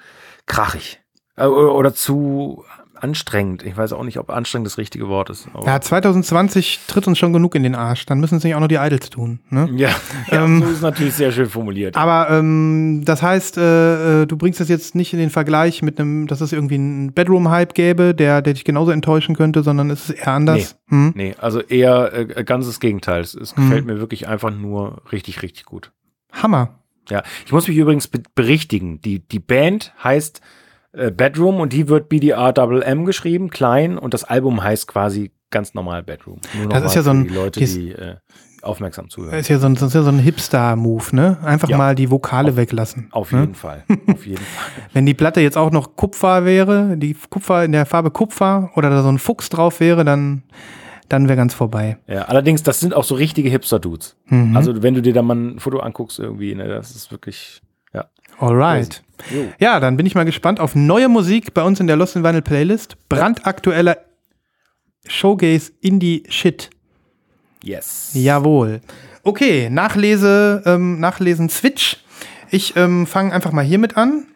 krachig. 0.46 1.00
Äh, 1.36 1.46
oder, 1.46 1.74
oder 1.74 1.94
zu 1.94 2.64
anstrengend. 3.02 3.62
Ich 3.64 3.74
weiß 3.78 3.94
auch 3.94 4.02
nicht, 4.04 4.18
ob 4.18 4.28
anstrengend 4.28 4.66
das 4.66 4.76
richtige 4.76 5.08
Wort 5.08 5.30
ist. 5.30 5.48
Ja, 5.64 5.80
2020 5.80 6.80
tritt 6.86 7.06
uns 7.06 7.18
schon 7.18 7.32
genug 7.32 7.54
in 7.54 7.62
den 7.62 7.74
Arsch. 7.74 8.04
Dann 8.04 8.20
müssen 8.20 8.36
es 8.36 8.44
nicht 8.44 8.54
auch 8.54 8.60
noch 8.60 8.68
die 8.68 8.74
Idols 8.74 9.08
tun. 9.08 9.40
Ne? 9.48 9.70
Ja, 9.74 9.88
ja 10.30 10.44
Ähm, 10.44 10.62
so 10.62 10.68
ist 10.70 10.82
natürlich 10.82 11.14
sehr 11.14 11.32
schön 11.32 11.48
formuliert. 11.48 11.96
Aber 11.96 12.28
ähm, 12.30 13.00
das 13.06 13.22
heißt, 13.22 13.56
äh, 13.56 14.22
äh, 14.22 14.26
du 14.26 14.36
bringst 14.36 14.60
das 14.60 14.68
jetzt 14.68 14.94
nicht 14.94 15.14
in 15.14 15.18
den 15.18 15.30
Vergleich 15.30 15.80
mit 15.80 15.98
einem, 15.98 16.26
dass 16.26 16.42
es 16.42 16.52
irgendwie 16.52 16.74
einen 16.74 17.14
Bedroom-Hype 17.14 17.72
gäbe, 17.72 18.14
der, 18.14 18.42
der 18.42 18.52
dich 18.52 18.64
genauso 18.64 18.90
enttäuschen 18.90 19.34
könnte, 19.34 19.62
sondern 19.62 19.88
es 19.88 20.10
ist 20.10 20.18
eher 20.18 20.28
anders. 20.34 20.76
Hm? 20.88 21.12
nee, 21.16 21.34
also 21.38 21.60
eher 21.60 22.12
äh, 22.12 22.44
ganzes 22.44 22.80
Gegenteil. 22.80 23.22
Es, 23.22 23.34
es 23.34 23.56
Mhm. 23.56 23.62
gefällt 23.62 23.86
mir 23.86 23.98
wirklich 23.98 24.28
einfach 24.28 24.50
nur 24.50 25.00
richtig, 25.10 25.40
richtig 25.40 25.64
gut. 25.64 25.90
Hammer. 26.32 26.76
Ja, 27.08 27.22
ich 27.44 27.52
muss 27.52 27.66
mich 27.66 27.76
übrigens 27.76 28.08
be 28.08 28.22
berichtigen. 28.34 29.00
Die, 29.00 29.20
die 29.20 29.40
Band 29.40 29.92
heißt 30.02 30.40
äh, 30.92 31.10
Bedroom 31.10 31.56
und 31.60 31.72
die 31.72 31.88
wird 31.88 32.08
BDR 32.08 32.52
Double 32.52 32.82
M 32.82 33.04
geschrieben, 33.04 33.50
klein, 33.50 33.98
und 33.98 34.14
das 34.14 34.24
Album 34.24 34.62
heißt 34.62 34.86
quasi 34.86 35.32
ganz 35.50 35.74
normal 35.74 36.02
Bedroom. 36.02 36.40
Nur 36.56 36.68
Das 36.68 36.84
ist 36.84 36.94
ja 36.94 37.02
so 37.02 37.10
ein- 37.10 37.26
die 37.26 37.34
Leute, 37.34 37.58
dies- 37.60 37.74
die 37.74 37.90
äh, 37.90 38.16
aufmerksam 38.62 39.08
zuhören. 39.08 39.32
Das 39.32 39.40
ist 39.40 39.48
ja 39.48 39.58
so 39.58 39.66
ein, 39.66 39.74
ist 39.74 39.94
ja 39.94 40.02
so 40.02 40.10
ein 40.10 40.18
Hipster-Move, 40.18 41.16
ne? 41.16 41.38
Einfach 41.42 41.68
Ja. 41.68 41.78
mal 41.78 41.94
die 41.94 42.10
Vokale 42.10 42.56
weglassen. 42.56 43.08
Auf 43.10 43.32
ne? 43.32 43.40
jeden 43.40 43.54
Fall. 43.54 43.84
Auf 44.06 44.26
jeden 44.26 44.36
Fall. 44.44 44.82
Wenn 44.92 45.06
die 45.06 45.14
Platte 45.14 45.40
jetzt 45.40 45.56
auch 45.56 45.70
noch 45.70 45.96
Kupfer 45.96 46.44
wäre, 46.44 46.96
die 46.98 47.16
Kupfer 47.30 47.64
in 47.64 47.72
der 47.72 47.86
Farbe 47.86 48.10
Kupfer 48.10 48.70
oder 48.76 48.90
da 48.90 49.02
so 49.02 49.08
ein 49.08 49.18
Fuchs 49.18 49.48
drauf 49.48 49.80
wäre, 49.80 50.04
dann, 50.04 50.42
dann 51.10 51.28
wäre 51.28 51.36
ganz 51.36 51.52
vorbei. 51.52 51.98
Ja, 52.06 52.22
allerdings, 52.22 52.62
das 52.62 52.80
sind 52.80 52.94
auch 52.94 53.04
so 53.04 53.16
richtige 53.16 53.50
Hipster-Dudes. 53.50 54.16
Mhm. 54.26 54.56
Also, 54.56 54.82
wenn 54.82 54.94
du 54.94 55.02
dir 55.02 55.12
da 55.12 55.22
mal 55.22 55.36
ein 55.36 55.58
Foto 55.58 55.80
anguckst, 55.80 56.18
irgendwie, 56.18 56.54
ne, 56.54 56.68
das 56.68 56.94
ist 56.94 57.10
wirklich. 57.10 57.60
Ja. 57.92 58.06
Alright. 58.38 59.02
Ja, 59.58 59.80
dann 59.80 59.96
bin 59.96 60.06
ich 60.06 60.14
mal 60.14 60.24
gespannt 60.24 60.60
auf 60.60 60.74
neue 60.74 61.08
Musik 61.08 61.52
bei 61.52 61.62
uns 61.62 61.80
in 61.80 61.86
der 61.86 61.96
Lost 61.96 62.16
in 62.16 62.24
Vinyl 62.24 62.42
Playlist. 62.42 62.96
Brandaktueller 63.08 63.98
Showgaze 65.06 65.72
Indie 65.80 66.22
Shit. 66.28 66.70
Yes. 67.62 68.12
Jawohl. 68.14 68.80
Okay, 69.22 69.68
Nachlese, 69.68 70.62
ähm, 70.64 71.00
Nachlesen 71.00 71.48
Switch. 71.50 71.98
Ich 72.50 72.76
ähm, 72.76 73.06
fange 73.06 73.32
einfach 73.32 73.52
mal 73.52 73.64
hiermit 73.64 73.96
an. 73.96 74.26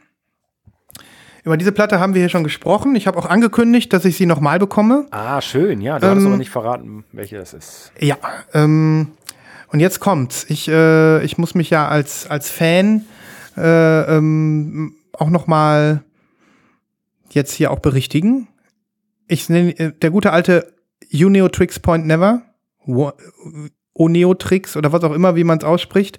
Über 1.45 1.59
diese 1.59 1.73
Platte 1.73 2.01
haben 2.01 2.15
wir 2.15 2.21
hier 2.21 2.31
schon 2.31 2.43
gesprochen. 2.43 2.97
Ich 2.97 3.07
habe 3.07 3.19
auch 3.19 3.27
angekündigt, 3.27 3.93
dass 3.93 4.07
ich 4.07 4.17
sie 4.17 4.25
nochmal 4.25 4.59
bekomme. 4.59 5.07
Ah, 5.11 5.41
schön. 5.43 5.83
Ja, 5.83 5.99
du 5.99 6.07
hast 6.07 6.19
Ähm, 6.19 6.27
aber 6.27 6.37
nicht 6.39 6.51
verraten, 6.51 7.05
welche 7.13 7.37
das 7.37 7.53
ist. 7.53 7.93
Ja, 8.01 8.17
ähm, 8.55 9.09
und 9.69 9.81
jetzt 9.81 10.01
kommt's. 10.01 10.47
Ich, 10.49 10.69
äh, 10.69 11.23
ich 11.23 11.37
muss 11.37 11.55
mich 11.55 11.69
ja 11.69 11.87
als, 11.87 12.31
als 12.31 12.51
Fan 12.51 13.05
äh, 13.59 14.17
ähm, 14.17 14.95
auch 15.13 15.29
noch 15.29 15.47
mal 15.47 16.03
jetzt 17.31 17.53
hier 17.53 17.71
auch 17.71 17.81
berichtigen. 17.81 18.49
Ich 19.29 19.49
nenne 19.51 19.79
äh, 19.79 19.93
der 19.93 20.11
gute 20.11 20.33
alte 20.33 20.73
Unio 21.13 21.49
Tricks 21.49 21.79
Point 21.79 22.07
Never. 22.07 22.43
Oneotrix 23.95 24.77
oder 24.77 24.93
was 24.93 25.05
auch 25.05 25.13
immer, 25.13 25.37
wie 25.37 25.45
man 25.45 25.59
es 25.59 25.65
ausspricht. 25.65 26.19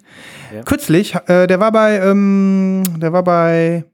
Ja. 0.54 0.62
Kürzlich, 0.62 1.14
äh, 1.26 1.46
der 1.46 1.60
war 1.60 1.70
bei, 1.72 1.98
ähm, 2.00 2.82
der 2.96 3.12
war 3.12 3.22
bei, 3.22 3.84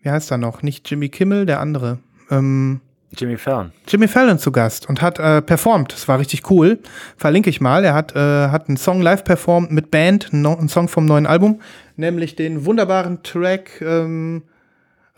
wie 0.00 0.10
heißt 0.10 0.30
er 0.30 0.38
noch? 0.38 0.62
Nicht 0.62 0.90
Jimmy 0.90 1.08
Kimmel, 1.08 1.46
der 1.46 1.60
andere. 1.60 1.98
Ähm, 2.30 2.80
Jimmy 3.16 3.36
Fallon. 3.36 3.72
Jimmy 3.86 4.06
Fallon 4.06 4.38
zu 4.38 4.52
Gast 4.52 4.88
und 4.88 5.00
hat 5.00 5.18
äh, 5.18 5.40
performt. 5.40 5.92
Das 5.92 6.08
war 6.08 6.18
richtig 6.18 6.50
cool. 6.50 6.78
Verlinke 7.16 7.48
ich 7.48 7.60
mal. 7.60 7.84
Er 7.84 7.94
hat, 7.94 8.14
äh, 8.14 8.48
hat 8.48 8.68
einen 8.68 8.76
Song 8.76 9.00
live 9.00 9.24
performt 9.24 9.70
mit 9.72 9.90
Band, 9.90 10.28
no, 10.32 10.56
einen 10.56 10.68
Song 10.68 10.88
vom 10.88 11.06
neuen 11.06 11.26
Album, 11.26 11.60
nämlich 11.96 12.36
den 12.36 12.66
wunderbaren 12.66 13.22
Track 13.22 13.80
ähm, 13.80 14.42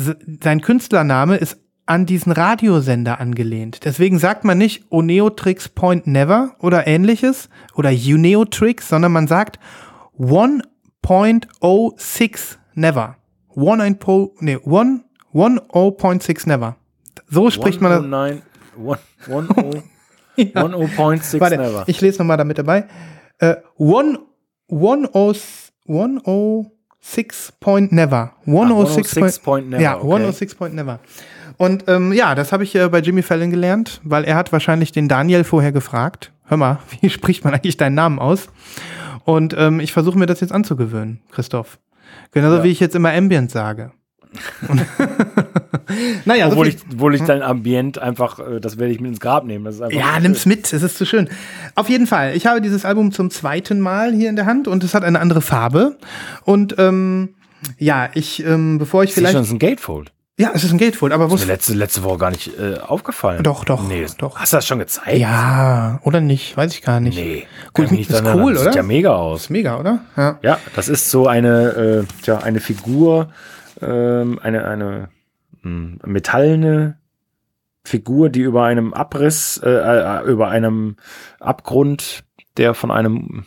sein 0.42 0.62
Künstlername 0.62 1.36
ist 1.38 1.60
an 1.86 2.06
diesen 2.06 2.32
Radiosender 2.32 3.20
angelehnt. 3.20 3.84
Deswegen 3.84 4.20
sagt 4.20 4.44
man 4.44 4.60
nicht 4.60 4.86
Oneotrix 4.92 5.70
Point 5.70 6.06
Never 6.06 6.56
oder 6.60 6.86
ähnliches 6.86 7.50
oder 7.74 7.90
Uneotrix, 7.90 8.88
sondern 8.90 9.12
man 9.12 9.26
sagt 9.28 9.58
1.06 10.20 12.58
Never. 12.76 13.16
1.0 13.56 14.30
nee, 14.42 14.56
1 14.56 15.02
10.6 15.34 16.48
Never. 16.48 16.76
So 17.28 17.50
spricht 17.50 17.82
man 17.82 17.92
das. 17.92 18.02
109, 18.02 18.44
10, 20.36 20.36
10, 20.36 20.54
10.6 20.54 21.40
Warte, 21.40 21.58
never. 21.58 21.86
ich 21.88 22.00
lese 22.02 22.20
nochmal 22.20 22.38
damit 22.38 22.60
dabei. 22.60 22.88
Äh, 23.40 23.56
one, 23.78 24.20
one 24.68 25.10
oh, 25.14 25.34
106 25.88 27.54
Point 27.60 27.92
Never. 27.92 28.34
106 28.46 29.16
106 29.18 29.40
Point 29.40 29.70
Never, 29.70 29.82
Ja, 29.82 29.96
okay. 29.98 30.06
106 30.06 30.56
Point 30.56 30.76
Never. 30.76 31.00
Und 31.58 31.86
ähm, 31.88 32.14
ja, 32.14 32.36
das 32.36 32.52
habe 32.52 32.64
ich 32.64 32.76
äh, 32.76 32.88
bei 32.90 33.00
Jimmy 33.00 33.22
Fallon 33.22 33.50
gelernt, 33.50 34.00
weil 34.04 34.24
er 34.24 34.36
hat 34.36 34.52
wahrscheinlich 34.52 34.92
den 34.92 35.08
Daniel 35.08 35.44
vorher 35.44 35.72
gefragt. 35.72 36.32
Hör 36.46 36.58
mal, 36.58 36.80
wie 37.02 37.10
spricht 37.10 37.44
man 37.44 37.54
eigentlich 37.54 37.78
deinen 37.78 37.96
Namen 37.96 38.20
aus? 38.20 38.48
Und 39.26 39.56
ähm, 39.58 39.80
ich 39.80 39.92
versuche 39.94 40.18
mir 40.18 40.26
das 40.26 40.40
jetzt 40.40 40.52
anzugewöhnen, 40.52 41.22
Christoph. 41.32 41.80
Genauso 42.32 42.58
Ja. 42.58 42.64
wie 42.64 42.70
ich 42.70 42.80
jetzt 42.80 42.96
immer 42.96 43.12
Ambient 43.14 43.52
sage. 43.52 43.92
Naja, 46.26 46.46
so 46.46 46.52
obwohl, 46.52 46.68
viel- 46.68 46.76
ich, 46.76 46.94
obwohl 46.94 47.16
ich 47.16 47.22
dein 47.24 47.42
Ambient 47.42 47.98
einfach, 48.00 48.40
äh, 48.40 48.60
das 48.60 48.78
werde 48.78 48.94
ich 48.94 49.00
mit 49.00 49.10
ins 49.12 49.20
Grab 49.20 49.44
nehmen. 49.46 49.66
Das 49.66 49.76
ist 49.80 49.92
Ja, 49.92 50.20
nimm's 50.20 50.46
mit, 50.46 50.72
es 50.72 50.84
ist 50.84 50.98
zu 50.98 51.06
schön. 51.06 51.30
Auf 51.76 51.90
jeden 51.90 52.06
Fall, 52.08 52.36
ich 52.36 52.46
habe 52.46 52.62
dieses 52.62 52.86
Album 52.86 53.12
zum 53.12 53.32
zweiten 53.32 53.80
Mal 53.80 54.14
hier 54.14 54.30
in 54.30 54.36
der 54.36 54.46
Hand 54.46 54.68
und 54.68 54.84
es 54.84 54.94
hat 54.94 55.04
eine 55.04 55.20
andere 55.20 55.42
Farbe. 55.42 55.98
Und 56.44 56.76
ähm, 56.78 57.30
ja, 57.78 58.10
ich, 58.14 58.46
ähm, 58.46 58.78
bevor 58.78 59.04
ich 59.04 59.14
Vielleicht 59.14 59.32
vielleicht. 59.32 59.34
schon, 59.34 59.42
das 59.42 59.48
ist 59.48 59.54
ein 59.54 59.60
Gatefold. 59.60 60.12
Ja, 60.38 60.52
es 60.54 60.64
ist 60.64 60.72
ein 60.72 60.78
Gatefold, 60.78 61.12
aber 61.12 61.26
Ist 61.26 61.42
mir 61.42 61.48
letzte, 61.48 61.74
letzte 61.74 62.04
Woche 62.04 62.18
gar 62.18 62.30
nicht 62.32 62.52
äh, 62.58 62.78
aufgefallen. 62.80 63.44
Doch, 63.44 63.66
doch, 63.66 63.86
Nee, 63.86 64.04
das- 64.04 64.16
doch. 64.16 64.38
Hast 64.40 64.54
du 64.54 64.58
das 64.58 64.66
schon 64.68 64.80
gezeigt? 64.80 65.18
Ja, 65.18 66.00
oder 66.04 66.22
nicht? 66.22 66.56
Weiß 66.56 66.74
ich 66.74 66.82
gar 66.82 67.02
nicht. 67.02 67.18
Nee. 67.18 67.46
Gut, 67.74 67.92
nicht 67.92 68.10
ist 68.10 68.24
cool, 68.24 68.54
das 68.54 68.62
oder? 68.62 68.72
Sieht 68.72 68.76
ja 68.76 68.84
mega 68.84 69.14
aus. 69.16 69.42
Ist 69.42 69.50
mega, 69.50 69.78
oder? 69.78 70.00
Ja. 70.16 70.40
Ja, 70.42 70.60
das 70.78 70.88
ist 70.88 71.10
so 71.10 71.28
eine, 71.28 72.06
äh, 72.08 72.24
tja, 72.24 72.38
eine 72.38 72.62
Figur, 72.62 73.28
ähm, 73.82 74.40
eine, 74.42 74.66
eine 74.68 75.10
mh, 75.62 75.98
metallene 76.06 76.98
Figur, 77.84 78.30
die 78.30 78.42
über 78.42 78.66
einem 78.66 78.94
Abriss, 78.94 79.60
äh, 79.64 79.70
äh, 79.70 80.24
über 80.30 80.50
einem 80.50 80.96
Abgrund, 81.40 82.24
der 82.58 82.74
von 82.74 82.92
einem 82.92 83.46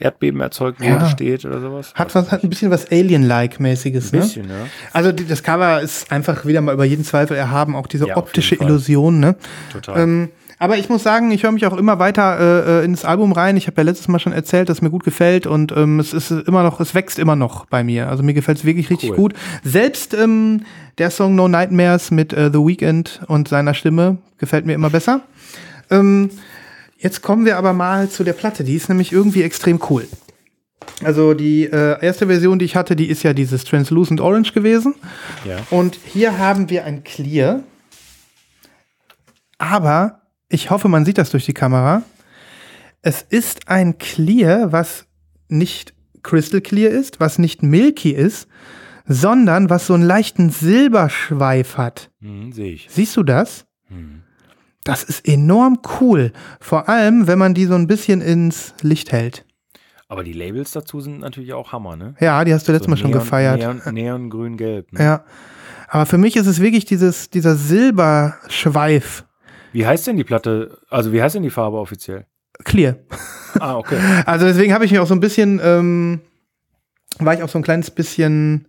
Erdbeben 0.00 0.40
erzeugt 0.40 0.80
wurde, 0.80 0.90
Ja. 0.90 1.06
steht 1.06 1.44
oder 1.44 1.60
sowas. 1.60 1.92
Hat, 1.94 2.14
was, 2.14 2.32
hat 2.32 2.42
ein 2.42 2.48
bisschen 2.50 2.70
was 2.72 2.90
Alien-like-mäßiges, 2.90 4.12
ein 4.12 4.16
ne? 4.18 4.22
bisschen, 4.24 4.48
ja. 4.48 4.66
Also 4.92 5.12
die, 5.12 5.26
das 5.26 5.42
Cover 5.44 5.80
ist 5.80 6.10
einfach 6.10 6.44
wieder 6.44 6.60
mal 6.60 6.74
über 6.74 6.84
jeden 6.84 7.04
Zweifel 7.04 7.36
erhaben, 7.36 7.76
auch 7.76 7.86
diese 7.86 8.08
Ja, 8.08 8.16
optische. 8.16 8.56
Illusion, 8.56 9.20
ne? 9.20 9.36
Total. 9.70 10.00
Ähm, 10.00 10.30
aber 10.62 10.78
ich 10.78 10.88
muss 10.88 11.02
sagen, 11.02 11.32
ich 11.32 11.42
höre 11.42 11.50
mich 11.50 11.66
auch 11.66 11.76
immer 11.76 11.98
weiter 11.98 12.38
äh, 12.38 12.82
äh, 12.82 12.84
ins 12.84 13.04
Album 13.04 13.32
rein. 13.32 13.56
Ich 13.56 13.66
habe 13.66 13.78
ja 13.78 13.82
letztes 13.82 14.06
Mal 14.06 14.20
schon 14.20 14.32
erzählt, 14.32 14.68
dass 14.68 14.78
es 14.78 14.82
mir 14.82 14.90
gut 14.90 15.02
gefällt 15.02 15.44
und 15.44 15.72
ähm, 15.72 15.98
es 15.98 16.12
ist 16.12 16.30
immer 16.30 16.62
noch, 16.62 16.78
es 16.78 16.94
wächst 16.94 17.18
immer 17.18 17.34
noch 17.34 17.66
bei 17.66 17.82
mir. 17.82 18.08
Also 18.08 18.22
mir 18.22 18.32
gefällt 18.32 18.58
es 18.58 18.64
wirklich 18.64 18.88
richtig 18.88 19.10
Cool. 19.10 19.16
gut. 19.16 19.34
Selbst 19.64 20.14
ähm, 20.14 20.62
der 20.98 21.10
Song 21.10 21.34
No 21.34 21.48
Nightmares 21.48 22.12
mit 22.12 22.32
äh, 22.32 22.48
The 22.52 22.60
Weeknd 22.60 23.22
und 23.26 23.48
seiner 23.48 23.74
Stimme 23.74 24.18
gefällt 24.38 24.64
mir 24.64 24.74
immer 24.74 24.88
besser. 24.88 25.22
Ähm, 25.90 26.30
jetzt 26.96 27.22
kommen 27.22 27.44
wir 27.44 27.56
aber 27.58 27.72
mal 27.72 28.08
zu 28.08 28.22
der 28.22 28.34
Platte. 28.34 28.62
Die 28.62 28.76
ist 28.76 28.88
nämlich 28.88 29.10
irgendwie 29.10 29.42
extrem 29.42 29.80
cool. 29.90 30.06
Also 31.02 31.34
die 31.34 31.64
äh, 31.64 32.00
erste 32.00 32.28
Version, 32.28 32.60
die 32.60 32.66
ich 32.66 32.76
hatte, 32.76 32.94
die 32.94 33.08
ist 33.08 33.24
ja 33.24 33.32
dieses 33.32 33.64
Translucent 33.64 34.20
Orange 34.20 34.52
gewesen. 34.52 34.94
ja. 35.44 35.56
Und 35.70 35.98
hier 36.06 36.38
haben 36.38 36.70
wir 36.70 36.84
ein 36.84 37.02
Clear. 37.02 37.64
Aber 39.58 40.21
ich 40.52 40.70
hoffe, 40.70 40.88
man 40.88 41.04
sieht 41.04 41.18
das 41.18 41.30
durch 41.30 41.44
die 41.46 41.54
Kamera. 41.54 42.02
Es 43.02 43.22
ist 43.22 43.68
ein 43.68 43.98
Clear, 43.98 44.70
was 44.72 45.06
nicht 45.48 45.94
Crystal 46.22 46.60
Clear 46.60 46.90
ist, 46.90 47.18
was 47.20 47.38
nicht 47.38 47.62
Milky 47.62 48.10
ist, 48.12 48.46
sondern 49.06 49.68
was 49.70 49.86
so 49.88 49.94
einen 49.94 50.04
leichten 50.04 50.50
Silberschweif 50.50 51.76
hat. 51.76 52.10
Hm, 52.20 52.52
Sehe 52.52 52.72
ich. 52.74 52.86
Siehst 52.90 53.16
du 53.16 53.22
das? 53.24 53.66
Hm. 53.88 54.22
Das 54.84 55.02
ist 55.04 55.26
enorm 55.28 55.78
cool. 56.00 56.32
Vor 56.60 56.88
allem, 56.88 57.26
wenn 57.26 57.38
man 57.38 57.54
die 57.54 57.66
so 57.66 57.74
ein 57.74 57.86
bisschen 57.86 58.20
ins 58.20 58.74
Licht 58.82 59.10
hält. 59.12 59.44
Aber 60.08 60.24
die 60.24 60.32
Labels 60.32 60.72
dazu 60.72 61.00
sind 61.00 61.20
natürlich 61.20 61.52
auch 61.54 61.72
Hammer, 61.72 61.96
ne? 61.96 62.14
Ja, 62.20 62.44
die 62.44 62.52
hast 62.52 62.68
du 62.68 62.72
letztes 62.72 62.86
So 62.86 62.90
Mal 62.90 62.96
schon 62.96 63.10
Neon- 63.10 63.20
gefeiert. 63.20 63.58
Neon, 63.58 63.80
Neon 63.92 64.30
grün, 64.30 64.56
gelb. 64.56 64.92
Ne? 64.92 65.02
Ja. 65.02 65.24
Aber 65.88 66.06
für 66.06 66.18
mich 66.18 66.36
ist 66.36 66.46
es 66.46 66.60
wirklich 66.60 66.84
dieses, 66.84 67.30
dieser 67.30 67.56
Silberschweif. 67.56 69.24
Wie 69.72 69.86
heißt 69.86 70.06
denn 70.06 70.16
die 70.16 70.24
Platte? 70.24 70.78
Also 70.90 71.12
wie 71.12 71.22
heißt 71.22 71.34
denn 71.34 71.42
die 71.42 71.50
Farbe 71.50 71.78
offiziell? 71.78 72.26
Clear. 72.64 72.96
Ah, 73.58 73.76
okay. 73.76 73.98
Also 74.26 74.46
deswegen 74.46 74.72
habe 74.72 74.84
ich 74.84 74.90
mich 74.90 75.00
auch 75.00 75.06
so 75.06 75.14
ein 75.14 75.20
bisschen, 75.20 75.60
ähm, 75.62 76.20
war 77.18 77.34
ich 77.34 77.42
auch 77.42 77.48
so 77.48 77.58
ein 77.58 77.62
kleines 77.64 77.90
bisschen, 77.90 78.68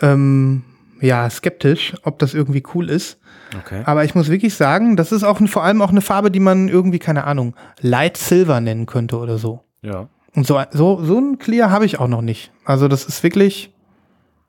ähm, 0.00 0.62
ja, 1.00 1.28
skeptisch, 1.30 1.94
ob 2.02 2.18
das 2.18 2.34
irgendwie 2.34 2.62
cool 2.74 2.90
ist. 2.90 3.18
Okay. 3.58 3.82
Aber 3.84 4.04
ich 4.04 4.14
muss 4.14 4.28
wirklich 4.28 4.54
sagen, 4.54 4.96
das 4.96 5.12
ist 5.12 5.24
auch 5.24 5.40
vor 5.48 5.64
allem 5.64 5.82
auch 5.82 5.90
eine 5.90 6.00
Farbe, 6.02 6.30
die 6.30 6.40
man 6.40 6.68
irgendwie, 6.68 6.98
keine 6.98 7.24
Ahnung, 7.24 7.54
Light 7.80 8.16
Silver 8.16 8.60
nennen 8.60 8.86
könnte 8.86 9.16
oder 9.18 9.38
so. 9.38 9.64
Ja. 9.82 10.08
Und 10.34 10.46
so, 10.46 10.60
so, 10.70 11.02
so 11.02 11.18
ein 11.18 11.38
Clear 11.38 11.70
habe 11.70 11.86
ich 11.86 11.98
auch 11.98 12.06
noch 12.06 12.22
nicht. 12.22 12.52
Also 12.64 12.86
das 12.86 13.04
ist 13.04 13.22
wirklich 13.22 13.72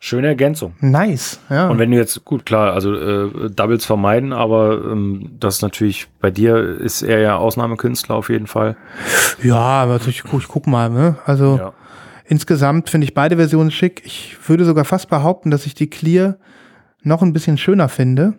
Schöne 0.03 0.27
Ergänzung. 0.29 0.73
nice. 0.81 1.39
Ja. 1.51 1.69
Und 1.69 1.77
wenn 1.77 1.91
du 1.91 1.97
jetzt, 1.97 2.25
gut, 2.25 2.43
klar, 2.43 2.73
also 2.73 2.91
äh, 2.95 3.51
Doubles 3.51 3.85
vermeiden, 3.85 4.33
aber 4.33 4.81
ähm, 4.91 5.29
das 5.39 5.61
natürlich, 5.61 6.07
bei 6.19 6.31
dir 6.31 6.57
ist 6.57 7.03
er 7.03 7.19
ja 7.19 7.37
Ausnahmekünstler 7.37 8.15
auf 8.15 8.29
jeden 8.29 8.47
Fall. 8.47 8.75
ja, 9.43 9.55
aber 9.59 9.97
ich, 9.97 10.23
ich 10.25 10.47
guck 10.47 10.65
mal, 10.65 10.89
ne? 10.89 11.17
Also 11.25 11.57
Ja. 11.61 11.73
insgesamt 12.25 12.89
finde 12.89 13.05
ich 13.05 13.13
beide 13.13 13.35
Versionen 13.37 13.69
schick. 13.69 14.01
Ich 14.03 14.35
würde 14.47 14.65
sogar 14.65 14.85
fast 14.85 15.07
behaupten, 15.07 15.51
dass 15.51 15.67
ich 15.67 15.75
die 15.75 15.87
Clear 15.89 16.37
noch 17.03 17.21
ein 17.21 17.31
bisschen 17.31 17.59
schöner 17.59 17.87
finde. 17.87 18.33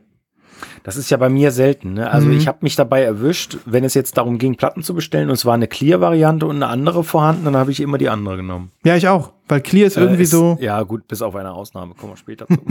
Das 0.82 0.96
ist 0.96 1.10
ja 1.10 1.16
bei 1.16 1.28
mir 1.28 1.50
selten. 1.50 1.94
Ne? 1.94 2.10
Also 2.10 2.28
Mhm. 2.28 2.36
ich 2.36 2.48
habe 2.48 2.58
mich 2.62 2.76
dabei 2.76 3.02
erwischt, 3.02 3.58
wenn 3.66 3.84
es 3.84 3.94
jetzt 3.94 4.16
darum 4.16 4.38
ging, 4.38 4.56
Platten 4.56 4.82
zu 4.82 4.94
bestellen 4.94 5.28
und 5.28 5.34
es 5.34 5.44
war 5.46 5.54
eine 5.54 5.66
Clear-Variante 5.68 6.46
und 6.46 6.56
eine 6.56 6.66
andere 6.68 7.04
vorhanden, 7.04 7.44
dann 7.44 7.56
habe 7.56 7.70
ich 7.70 7.80
immer 7.80 7.98
die 7.98 8.08
andere 8.08 8.36
genommen. 8.36 8.70
Ja, 8.84 8.96
ich 8.96 9.08
auch. 9.08 9.32
Weil 9.48 9.60
Clear 9.60 9.86
ist 9.86 9.96
irgendwie 9.98 10.20
Äh, 10.20 10.24
ist, 10.24 10.30
so. 10.30 10.56
Ja, 10.60 10.82
gut, 10.82 11.06
bis 11.08 11.20
auf 11.20 11.36
eine 11.36 11.52
Ausnahme, 11.52 11.94
kommen 11.94 12.12
wir 12.12 12.16
später 12.16 12.46
zu. 12.46 12.54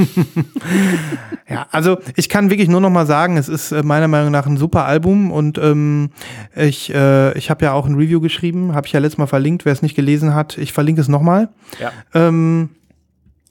Ja, 1.49 1.67
also 1.71 1.97
ich 2.15 2.29
kann 2.29 2.49
wirklich 2.49 2.69
nur 2.69 2.79
noch 2.79 2.89
mal 2.89 3.05
sagen, 3.05 3.35
es 3.37 3.49
ist 3.49 3.71
äh, 3.73 3.83
meiner 3.83 4.07
Meinung 4.07 4.31
nach 4.31 4.45
ein 4.45 4.55
super 4.57 4.85
Album 4.85 5.31
und 5.31 5.57
ähm, 5.57 6.11
ich, 6.55 6.93
äh, 6.93 7.37
ich 7.37 7.49
habe 7.49 7.65
ja 7.65 7.73
auch 7.73 7.85
ein 7.85 7.95
Review 7.95 8.21
geschrieben, 8.21 8.73
habe 8.73 8.87
ich 8.87 8.93
ja 8.93 8.99
letztes 9.01 9.17
Mal 9.17 9.27
verlinkt, 9.27 9.65
wer 9.65 9.73
es 9.73 9.81
nicht 9.81 9.95
gelesen 9.95 10.33
hat, 10.33 10.57
ich 10.57 10.71
verlinke 10.71 11.01
es 11.01 11.07
nochmal. 11.09 11.49
ja. 11.79 11.91
Ähm, 12.13 12.69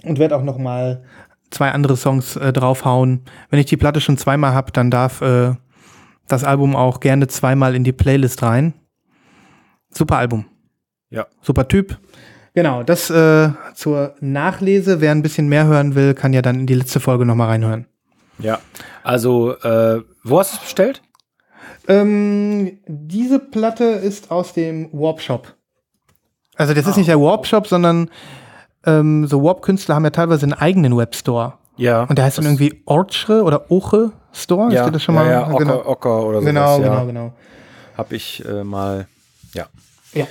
und 0.02 0.18
werde 0.18 0.34
auch 0.34 0.42
noch 0.42 0.56
mal 0.56 1.02
zwei 1.50 1.70
andere 1.70 1.96
Songs 1.96 2.36
äh, 2.36 2.52
draufhauen. 2.52 3.24
Wenn 3.50 3.60
ich 3.60 3.66
die 3.66 3.76
Platte 3.76 4.00
schon 4.00 4.16
zweimal 4.16 4.54
habe, 4.54 4.72
dann 4.72 4.90
darf 4.90 5.20
äh, 5.20 5.54
das 6.28 6.44
Album 6.44 6.76
auch 6.76 7.00
gerne 7.00 7.26
zweimal 7.26 7.74
in 7.74 7.84
die 7.84 7.92
Playlist 7.92 8.42
rein. 8.42 8.74
Super 9.90 10.18
Album. 10.18 10.46
Ja. 11.10 11.26
Super 11.42 11.66
Typ. 11.68 11.98
Genau, 12.54 12.82
das 12.82 13.10
äh, 13.10 13.50
zur 13.74 14.14
Nachlese. 14.20 15.00
Wer 15.00 15.12
ein 15.12 15.22
bisschen 15.22 15.48
mehr 15.48 15.66
hören 15.66 15.94
will, 15.94 16.14
kann 16.14 16.32
ja 16.32 16.42
dann 16.42 16.60
in 16.60 16.66
die 16.66 16.74
letzte 16.74 17.00
Folge 17.00 17.24
noch 17.24 17.34
mal 17.34 17.46
reinhören. 17.46 17.86
Ja. 18.38 18.58
Also, 19.02 19.56
äh, 19.58 20.02
wo 20.24 20.38
hast 20.38 20.52
du 20.52 20.56
es 20.56 20.62
bestellt? 20.62 21.02
Ähm, 21.88 22.78
diese 22.86 23.38
Platte 23.38 23.84
ist 23.84 24.30
aus 24.30 24.52
dem 24.52 24.90
Warp 24.92 25.20
Shop. 25.20 25.54
Also 26.56 26.74
das 26.74 26.86
ist 26.86 26.96
nicht 26.96 27.08
der 27.08 27.20
Warp 27.20 27.46
Shop, 27.46 27.66
sondern 27.66 28.10
ähm, 28.86 29.26
so 29.26 29.42
Warp-Künstler 29.42 29.94
haben 29.94 30.04
ja 30.04 30.10
teilweise 30.10 30.44
einen 30.44 30.54
eigenen 30.54 30.96
Webstore. 30.96 31.54
Ja. 31.76 32.04
Und 32.04 32.18
der 32.18 32.26
heißt 32.26 32.38
dann 32.38 32.44
irgendwie 32.44 32.82
Orchre 32.86 33.42
oder 33.42 33.70
Oche 33.70 34.12
Store. 34.32 34.72
ja, 34.72 34.90
das 34.90 35.02
schon 35.02 35.14
mal? 35.14 35.26
ja, 35.26 35.32
ja, 35.32 35.48
Ocker, 35.48 35.58
genau, 35.58 35.86
Ocker 35.86 36.22
oder 36.24 36.40
sowas. 36.40 36.46
genau, 36.46 36.78
ja. 36.80 36.88
genau, 36.88 37.06
genau. 37.06 37.32
Habe 37.96 38.16
ich 38.16 38.44
äh, 38.46 38.64
mal, 38.64 39.06
ja. 39.54 39.66
Ja. 40.12 40.26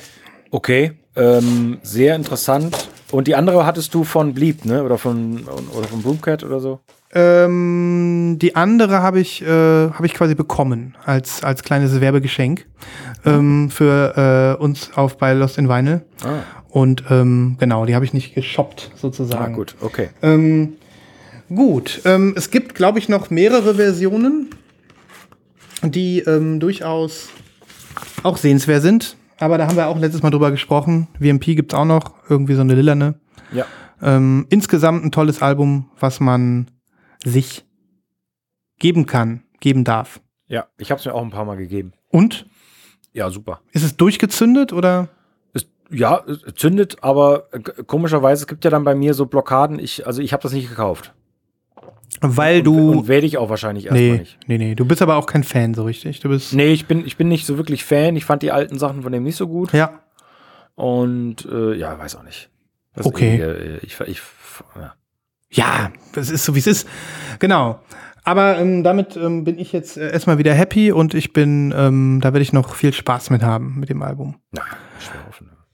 Okay, 0.51 0.93
ähm, 1.15 1.79
sehr 1.83 2.15
interessant. 2.15 2.89
Und 3.11 3.27
die 3.27 3.35
andere 3.35 3.65
hattest 3.65 3.93
du 3.93 4.03
von 4.03 4.33
Bleep, 4.33 4.65
ne? 4.65 4.83
Oder 4.83 4.97
von, 4.97 5.43
oder 5.75 5.87
von 5.87 6.01
Broomcat 6.01 6.43
oder 6.43 6.59
so? 6.59 6.79
Ähm, 7.11 8.37
die 8.39 8.55
andere 8.55 9.01
habe 9.01 9.19
ich, 9.19 9.41
äh, 9.41 9.47
habe 9.47 10.05
ich 10.05 10.13
quasi 10.13 10.35
bekommen 10.35 10.95
als, 11.05 11.43
als 11.43 11.63
kleines 11.63 11.99
Werbegeschenk 11.99 12.67
ähm, 13.25 13.71
für 13.71 14.57
äh, 14.59 14.61
uns 14.61 14.91
auf 14.95 15.17
bei 15.17 15.33
Lost 15.33 15.57
in 15.57 15.67
Vinyl. 15.67 16.05
Ah, 16.23 16.41
Und 16.69 17.03
ähm, 17.09 17.57
genau, 17.59 17.85
die 17.85 17.95
habe 17.95 18.05
ich 18.05 18.13
nicht 18.13 18.35
geshoppt 18.35 18.91
sozusagen. 18.95 19.53
ah 19.53 19.55
gut, 19.55 19.75
okay. 19.81 20.09
Ähm, 20.21 20.73
gut, 21.47 22.01
ähm, 22.05 22.33
es 22.37 22.51
gibt, 22.51 22.75
glaube 22.75 22.99
ich, 22.99 23.09
noch 23.09 23.29
mehrere 23.29 23.75
Versionen, 23.75 24.49
die 25.83 26.19
ähm, 26.19 26.59
durchaus 26.59 27.29
auch 28.23 28.37
sehenswert 28.37 28.83
sind. 28.83 29.17
Aber 29.39 29.57
da 29.57 29.67
haben 29.67 29.77
wir 29.77 29.87
auch 29.87 29.97
letztes 29.97 30.21
Mal 30.21 30.29
drüber 30.31 30.51
gesprochen. 30.51 31.07
VMP 31.19 31.55
gibt's 31.55 31.73
auch 31.73 31.85
noch, 31.85 32.15
irgendwie 32.29 32.55
so 32.55 32.61
eine 32.61 32.75
lilane. 32.75 33.15
Ja. 33.53 33.65
Ähm, 34.01 34.45
insgesamt 34.49 35.03
ein 35.03 35.11
tolles 35.11 35.41
Album, 35.41 35.89
was 35.99 36.19
man 36.19 36.69
sich 37.23 37.65
geben 38.77 39.05
kann, 39.05 39.43
geben 39.59 39.83
darf. 39.83 40.21
Ja, 40.47 40.67
ich 40.77 40.91
habe 40.91 40.99
es 40.99 41.05
mir 41.05 41.13
auch 41.13 41.21
ein 41.21 41.31
paar 41.31 41.45
Mal 41.45 41.57
gegeben. 41.57 41.93
Und? 42.09 42.47
Ja, 43.13 43.29
super. 43.29 43.61
Ist 43.71 43.83
es 43.83 43.97
durchgezündet 43.97 44.73
oder? 44.73 45.09
Ja, 45.91 46.23
es 46.27 46.53
zündet, 46.55 46.97
aber 47.01 47.47
äh, 47.51 47.59
komischerweise, 47.83 48.43
es 48.43 48.47
gibt 48.47 48.63
ja 48.63 48.71
dann 48.71 48.83
bei 48.83 48.95
mir 48.95 49.13
so 49.13 49.25
Blockaden. 49.25 49.79
Ich, 49.79 50.05
also 50.05 50.21
ich 50.21 50.33
habe 50.33 50.43
das 50.43 50.53
nicht 50.53 50.69
gekauft. 50.69 51.13
Weil 52.21 52.59
Und, 52.59 52.63
du. 52.65 52.91
und 52.91 53.07
werde 53.07 53.25
ich 53.27 53.37
auch 53.37 53.49
wahrscheinlich 53.49 53.85
erstmal 53.85 54.01
nee, 54.03 54.17
nicht. 54.19 54.37
nee, 54.47 54.57
nee. 54.57 54.75
Du 54.75 54.85
bist 54.85 55.01
aber 55.01 55.15
auch 55.15 55.25
kein 55.25 55.43
Fan 55.43 55.73
so 55.73 55.83
richtig. 55.83 56.19
Du 56.19 56.29
bist. 56.29 56.53
Nee, 56.53 56.73
ich 56.73 56.85
bin, 56.87 57.05
ich 57.05 57.17
bin 57.17 57.27
nicht 57.27 57.45
so 57.45 57.57
wirklich 57.57 57.83
Fan. 57.85 58.15
Ich 58.15 58.25
fand 58.25 58.41
die 58.43 58.51
alten 58.51 58.77
Sachen 58.79 59.03
von 59.03 59.11
dem 59.11 59.23
nicht 59.23 59.35
so 59.35 59.47
gut. 59.47 59.73
Ja. 59.73 59.99
Und 60.75 61.45
äh, 61.51 61.73
ja, 61.75 61.97
weiß 61.97 62.15
auch 62.15 62.23
nicht. 62.23 62.49
Das 62.95 63.05
Okay. 63.05 63.35
ewige, 63.35 63.45
äh, 63.45 63.85
Ich, 63.85 63.99
ich, 64.01 64.21
ja. 64.75 64.93
Ja, 65.51 65.91
das 66.13 66.29
ist 66.29 66.45
so, 66.45 66.55
wie 66.55 66.59
es 66.59 66.67
ist. 66.67 66.87
Genau. 67.39 67.79
Aber 68.23 68.57
ähm, 68.59 68.83
damit 68.83 69.15
ähm, 69.15 69.43
bin 69.43 69.57
ich 69.57 69.71
jetzt 69.71 69.97
äh, 69.97 70.11
erstmal 70.11 70.37
wieder 70.37 70.53
happy 70.53 70.91
und 70.91 71.13
ich 71.13 71.33
bin, 71.33 71.73
ähm, 71.75 72.19
da 72.21 72.33
werde 72.33 72.41
ich 72.41 72.53
noch 72.53 72.75
viel 72.75 72.93
Spaß 72.93 73.29
mit 73.29 73.41
haben 73.43 73.79
mit 73.79 73.89
dem 73.89 74.01
Album. 74.03 74.35
Na, 74.51 74.61
offen. 74.61 75.28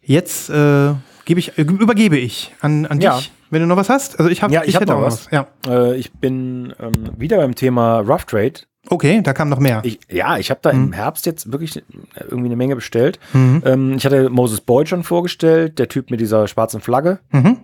Jetzt 0.07 0.49
äh, 0.49 0.93
gebe 1.25 1.39
ich, 1.39 1.57
äh, 1.57 1.61
übergebe 1.63 2.17
ich 2.17 2.53
an, 2.61 2.85
an 2.85 3.01
Ja. 3.01 3.17
dich, 3.17 3.31
wenn 3.49 3.61
du 3.61 3.67
noch 3.67 3.77
was 3.77 3.89
hast. 3.89 4.19
Also 4.19 4.29
ich 4.31 4.41
habe, 4.43 4.53
Ja, 4.53 4.63
ich 4.63 4.75
hab 4.75 4.81
hätte 4.83 4.91
noch 4.93 4.99
auch 5.01 5.05
was. 5.05 5.27
Ja. 5.31 5.47
Äh, 5.67 5.95
ich 5.97 6.13
bin 6.13 6.73
ähm, 6.79 6.91
wieder 7.17 7.37
beim 7.37 7.55
Thema 7.55 7.99
Rough 7.99 8.25
Trade. 8.25 8.53
Okay, 8.87 9.21
da 9.23 9.33
kam 9.33 9.49
noch 9.49 9.59
mehr. 9.59 9.81
Ich, 9.83 9.99
ja, 10.11 10.37
ich 10.37 10.51
habe 10.51 10.59
da 10.61 10.71
Mhm. 10.71 10.83
im 10.85 10.93
Herbst 10.93 11.25
jetzt 11.25 11.51
wirklich 11.51 11.77
äh, 11.77 11.81
irgendwie 12.19 12.45
eine 12.49 12.55
Menge 12.55 12.75
bestellt. 12.75 13.19
Mhm. 13.33 13.63
Ähm, 13.65 13.93
ich 13.97 14.05
hatte 14.05 14.29
Moses 14.29 14.61
Boyd 14.61 14.87
schon 14.89 15.03
vorgestellt, 15.03 15.79
der 15.79 15.87
Typ 15.89 16.11
mit 16.11 16.19
dieser 16.19 16.47
schwarzen 16.47 16.81
Flagge. 16.81 17.19
Mhm. 17.31 17.57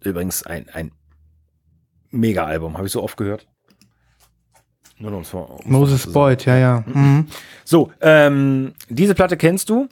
Übrigens 0.00 0.44
ein, 0.44 0.66
ein 0.74 0.92
Mega-Album, 2.10 2.76
habe 2.76 2.86
ich 2.86 2.92
so 2.92 3.02
oft 3.02 3.16
gehört. 3.16 3.46
Nur 4.98 5.10
mal 5.10 5.22
Moses. 5.64 6.10
Boyd, 6.12 6.44
ja, 6.46 6.56
ja. 6.56 6.84
Mhm. 6.86 7.26
So, 7.64 7.90
ähm, 8.00 8.72
diese 8.88 9.14
Platte 9.14 9.36
kennst 9.36 9.68
du. 9.70 9.88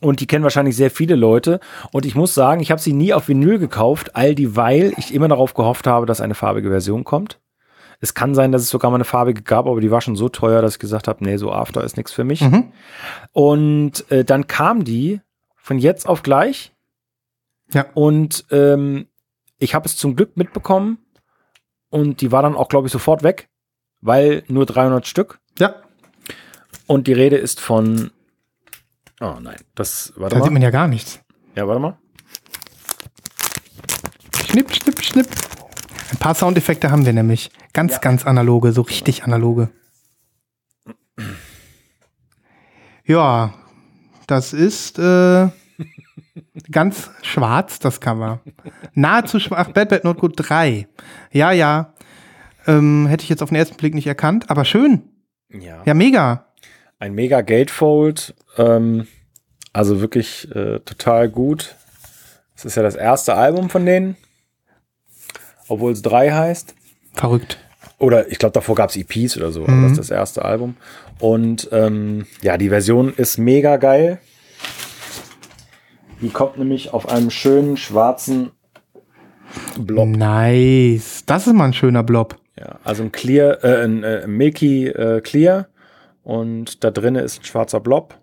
Und 0.00 0.20
die 0.20 0.26
kennen 0.26 0.44
wahrscheinlich 0.44 0.76
sehr 0.76 0.90
viele 0.90 1.16
Leute. 1.16 1.60
Und 1.92 2.06
ich 2.06 2.14
muss 2.14 2.34
sagen, 2.34 2.60
ich 2.60 2.70
habe 2.70 2.80
sie 2.80 2.92
nie 2.92 3.12
auf 3.12 3.28
Vinyl 3.28 3.58
gekauft, 3.58 4.14
all 4.14 4.34
dieweil 4.34 4.92
ich 4.96 5.12
immer 5.12 5.28
darauf 5.28 5.54
gehofft 5.54 5.86
habe, 5.86 6.06
dass 6.06 6.20
eine 6.20 6.34
farbige 6.34 6.68
Version 6.68 7.04
kommt. 7.04 7.40
Es 8.00 8.14
kann 8.14 8.34
sein, 8.34 8.52
dass 8.52 8.62
es 8.62 8.68
sogar 8.68 8.90
mal 8.90 8.96
eine 8.96 9.04
farbige 9.04 9.42
gab, 9.42 9.66
aber 9.66 9.80
die 9.80 9.90
war 9.90 10.00
schon 10.00 10.14
so 10.14 10.28
teuer, 10.28 10.62
dass 10.62 10.74
ich 10.74 10.78
gesagt 10.78 11.08
habe, 11.08 11.24
nee, 11.24 11.36
so 11.36 11.52
After 11.52 11.82
ist 11.82 11.96
nichts 11.96 12.12
für 12.12 12.22
mich. 12.22 12.42
Mhm. 12.42 12.72
Und 13.32 14.08
äh, 14.10 14.24
dann 14.24 14.46
kam 14.46 14.84
die 14.84 15.20
von 15.56 15.78
jetzt 15.78 16.08
auf 16.08 16.22
gleich. 16.22 16.72
Ja. 17.72 17.86
Und 17.94 18.46
ähm, 18.50 19.08
ich 19.58 19.74
habe 19.74 19.86
es 19.86 19.96
zum 19.96 20.14
Glück 20.14 20.36
mitbekommen. 20.36 20.98
Und 21.90 22.20
die 22.20 22.30
war 22.30 22.42
dann 22.42 22.54
auch, 22.54 22.68
glaube 22.68 22.86
ich, 22.86 22.92
sofort 22.92 23.22
weg, 23.22 23.48
weil 24.00 24.44
nur 24.46 24.66
300 24.66 25.06
Stück. 25.06 25.40
Ja, 25.58 25.76
Und 26.86 27.06
die 27.06 27.12
Rede 27.14 27.36
ist 27.36 27.60
von. 27.60 28.10
Oh 29.20 29.36
nein, 29.40 29.56
das. 29.74 30.12
Warte 30.16 30.36
da 30.36 30.40
sieht 30.42 30.46
mal. 30.50 30.54
man 30.54 30.62
ja 30.62 30.70
gar 30.70 30.88
nichts. 30.88 31.20
Ja, 31.54 31.66
warte 31.66 31.80
mal. 31.80 31.98
Schnipp, 34.46 34.72
schnipp, 34.74 35.02
schnipp. 35.02 35.28
Ein 36.12 36.18
paar 36.18 36.34
Soundeffekte 36.34 36.90
haben 36.90 37.04
wir 37.04 37.12
nämlich. 37.12 37.50
Ganz, 37.72 37.94
Ja. 37.94 37.98
ganz 37.98 38.24
analoge, 38.26 38.72
so 38.72 38.82
richtig 38.82 39.24
analoge. 39.24 39.70
Ja, 43.04 43.54
das 44.26 44.52
ist 44.52 44.98
äh, 44.98 45.48
ganz 46.70 47.10
schwarz, 47.22 47.78
das 47.78 48.00
Cover. 48.00 48.40
Nahezu 48.94 49.40
schwarz. 49.40 49.66
Ach, 49.68 49.72
Bad 49.72 49.88
Bad 49.88 50.04
Not 50.04 50.18
Good 50.18 50.34
3. 50.36 50.86
Ja, 51.32 51.52
ja. 51.52 51.94
Ähm, 52.66 53.06
hätte 53.06 53.22
ich 53.24 53.30
jetzt 53.30 53.42
auf 53.42 53.48
den 53.48 53.56
ersten 53.56 53.76
Blick 53.76 53.94
nicht 53.94 54.06
erkannt, 54.06 54.50
aber 54.50 54.64
schön. 54.64 55.02
Ja. 55.48 55.82
Ja, 55.84 55.94
mega. 55.94 56.47
Ein 56.98 57.14
mega 57.14 57.40
Gatefold. 57.42 58.34
Ähm, 58.56 59.06
also 59.72 60.00
wirklich 60.00 60.48
äh, 60.54 60.80
total 60.80 61.28
gut. 61.28 61.76
Es 62.56 62.64
ist 62.64 62.76
ja 62.76 62.82
das 62.82 62.96
erste 62.96 63.34
Album 63.34 63.70
von 63.70 63.86
denen. 63.86 64.16
Obwohl 65.68 65.92
es 65.92 66.02
drei 66.02 66.30
heißt. 66.30 66.74
Verrückt. 67.14 67.58
Oder 67.98 68.30
ich 68.30 68.38
glaube, 68.38 68.52
davor 68.52 68.74
gab 68.74 68.90
es 68.90 68.96
EPs 68.96 69.36
oder 69.36 69.50
so, 69.52 69.62
aber 69.64 69.72
Mhm. 69.72 69.82
das 69.82 69.92
ist 69.92 69.98
das 69.98 70.10
erste 70.10 70.44
Album. 70.44 70.76
Und 71.18 71.68
ähm, 71.72 72.26
ja, 72.42 72.56
die 72.56 72.68
Version 72.68 73.12
ist 73.14 73.38
mega 73.38 73.76
geil. 73.76 74.18
Die 76.20 76.30
kommt 76.30 76.58
nämlich 76.58 76.92
auf 76.92 77.08
einem 77.08 77.30
schönen 77.30 77.76
schwarzen 77.76 78.50
Blob. 79.78 80.08
Nice. 80.08 81.22
Das 81.26 81.46
ist 81.46 81.52
mal 81.54 81.66
ein 81.66 81.72
schöner 81.72 82.02
Blob. 82.02 82.36
Ja, 82.58 82.78
also 82.84 83.04
ein 83.04 83.12
Clear, 83.12 83.62
äh, 83.62 83.84
ein 83.84 84.02
äh, 84.02 84.26
Milky 84.26 84.88
äh, 84.88 85.20
Clear. 85.20 85.68
Und 86.28 86.84
da 86.84 86.90
drinnen 86.90 87.24
ist 87.24 87.40
ein 87.40 87.44
schwarzer 87.44 87.80
Blob. 87.80 88.14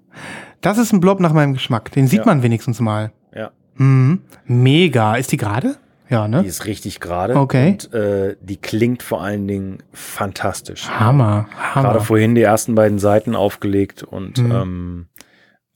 Das 0.62 0.78
ist 0.78 0.94
ein 0.94 1.00
Blob 1.00 1.20
nach 1.20 1.34
meinem 1.34 1.54
Geschmack. 1.54 1.92
Den 1.92 2.06
sieht 2.08 2.20
Ja. 2.20 2.26
man 2.28 2.44
wenigstens 2.44 2.80
mal. 2.80 3.12
Ja, 3.36 3.50
Mhm. 3.78 4.22
Mega. 4.46 5.16
Ist 5.16 5.32
die 5.32 5.38
gerade? 5.38 5.78
Ja, 6.08 6.26
die 6.26 6.32
ne? 6.36 6.46
ist 6.46 6.66
richtig 6.66 7.00
gerade. 7.00 7.36
Okay. 7.36 7.72
Und 7.72 7.94
äh, 7.96 8.36
die 8.40 8.58
klingt 8.58 9.02
vor 9.02 9.24
allen 9.24 9.48
Dingen 9.48 9.82
fantastisch. 9.92 10.88
Hammer. 10.88 11.48
Gerade 11.74 11.88
Hammer. 11.90 12.00
vorhin 12.02 12.36
die 12.36 12.44
ersten 12.44 12.76
beiden 12.76 13.00
Seiten 13.00 13.36
aufgelegt 13.36 14.04
und 14.04 14.38
Mhm. 14.38 14.52
ähm, 14.52 15.08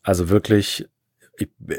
also 0.04 0.30
wirklich 0.30 0.88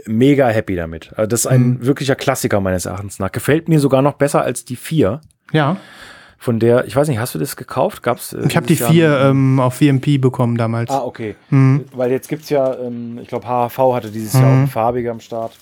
mega 0.07 0.49
happy 0.49 0.75
damit. 0.75 1.13
Also 1.17 1.29
das 1.29 1.41
ist 1.41 1.47
ein 1.47 1.63
Mhm. 1.75 1.87
wirklicher 1.87 2.17
Klassiker 2.17 2.61
meines 2.61 2.87
Erachtens 2.87 3.21
nach. 3.21 3.31
Gefällt 3.31 3.69
mir 3.69 3.79
sogar 3.79 4.03
noch 4.03 4.15
besser 4.15 4.43
als 4.43 4.65
die 4.65 4.77
vier. 4.77 5.21
Ja. 5.53 5.77
Von 6.43 6.59
der, 6.59 6.87
ich 6.87 6.97
weiß 6.97 7.07
nicht, 7.09 7.19
hast 7.19 7.35
du 7.35 7.39
das 7.39 7.55
gekauft? 7.55 8.03
Gab's, 8.03 8.33
äh, 8.33 8.41
Ich 8.47 8.57
habe 8.57 8.67
die 8.67 8.75
vier 8.77 9.21
ähm, 9.21 9.61
auf 9.61 9.75
VMP 9.75 10.19
bekommen 10.19 10.57
damals. 10.57 10.91
Ah, 10.91 11.03
okay. 11.05 11.37
Mhm. 11.51 11.85
Weil 11.95 12.11
jetzt 12.11 12.29
gibt 12.31 12.45
es 12.45 12.49
ja, 12.51 12.75
ähm, 12.79 13.19
ich 13.21 13.29
glaube, 13.29 13.47
HHV 13.47 13.77
hatte 13.95 14.11
dieses 14.11 14.33
Jahr 14.33 14.45
auch 14.47 14.57
eine 14.57 14.67
farbige 14.67 15.11
am 15.11 15.21
Start. 15.21 15.53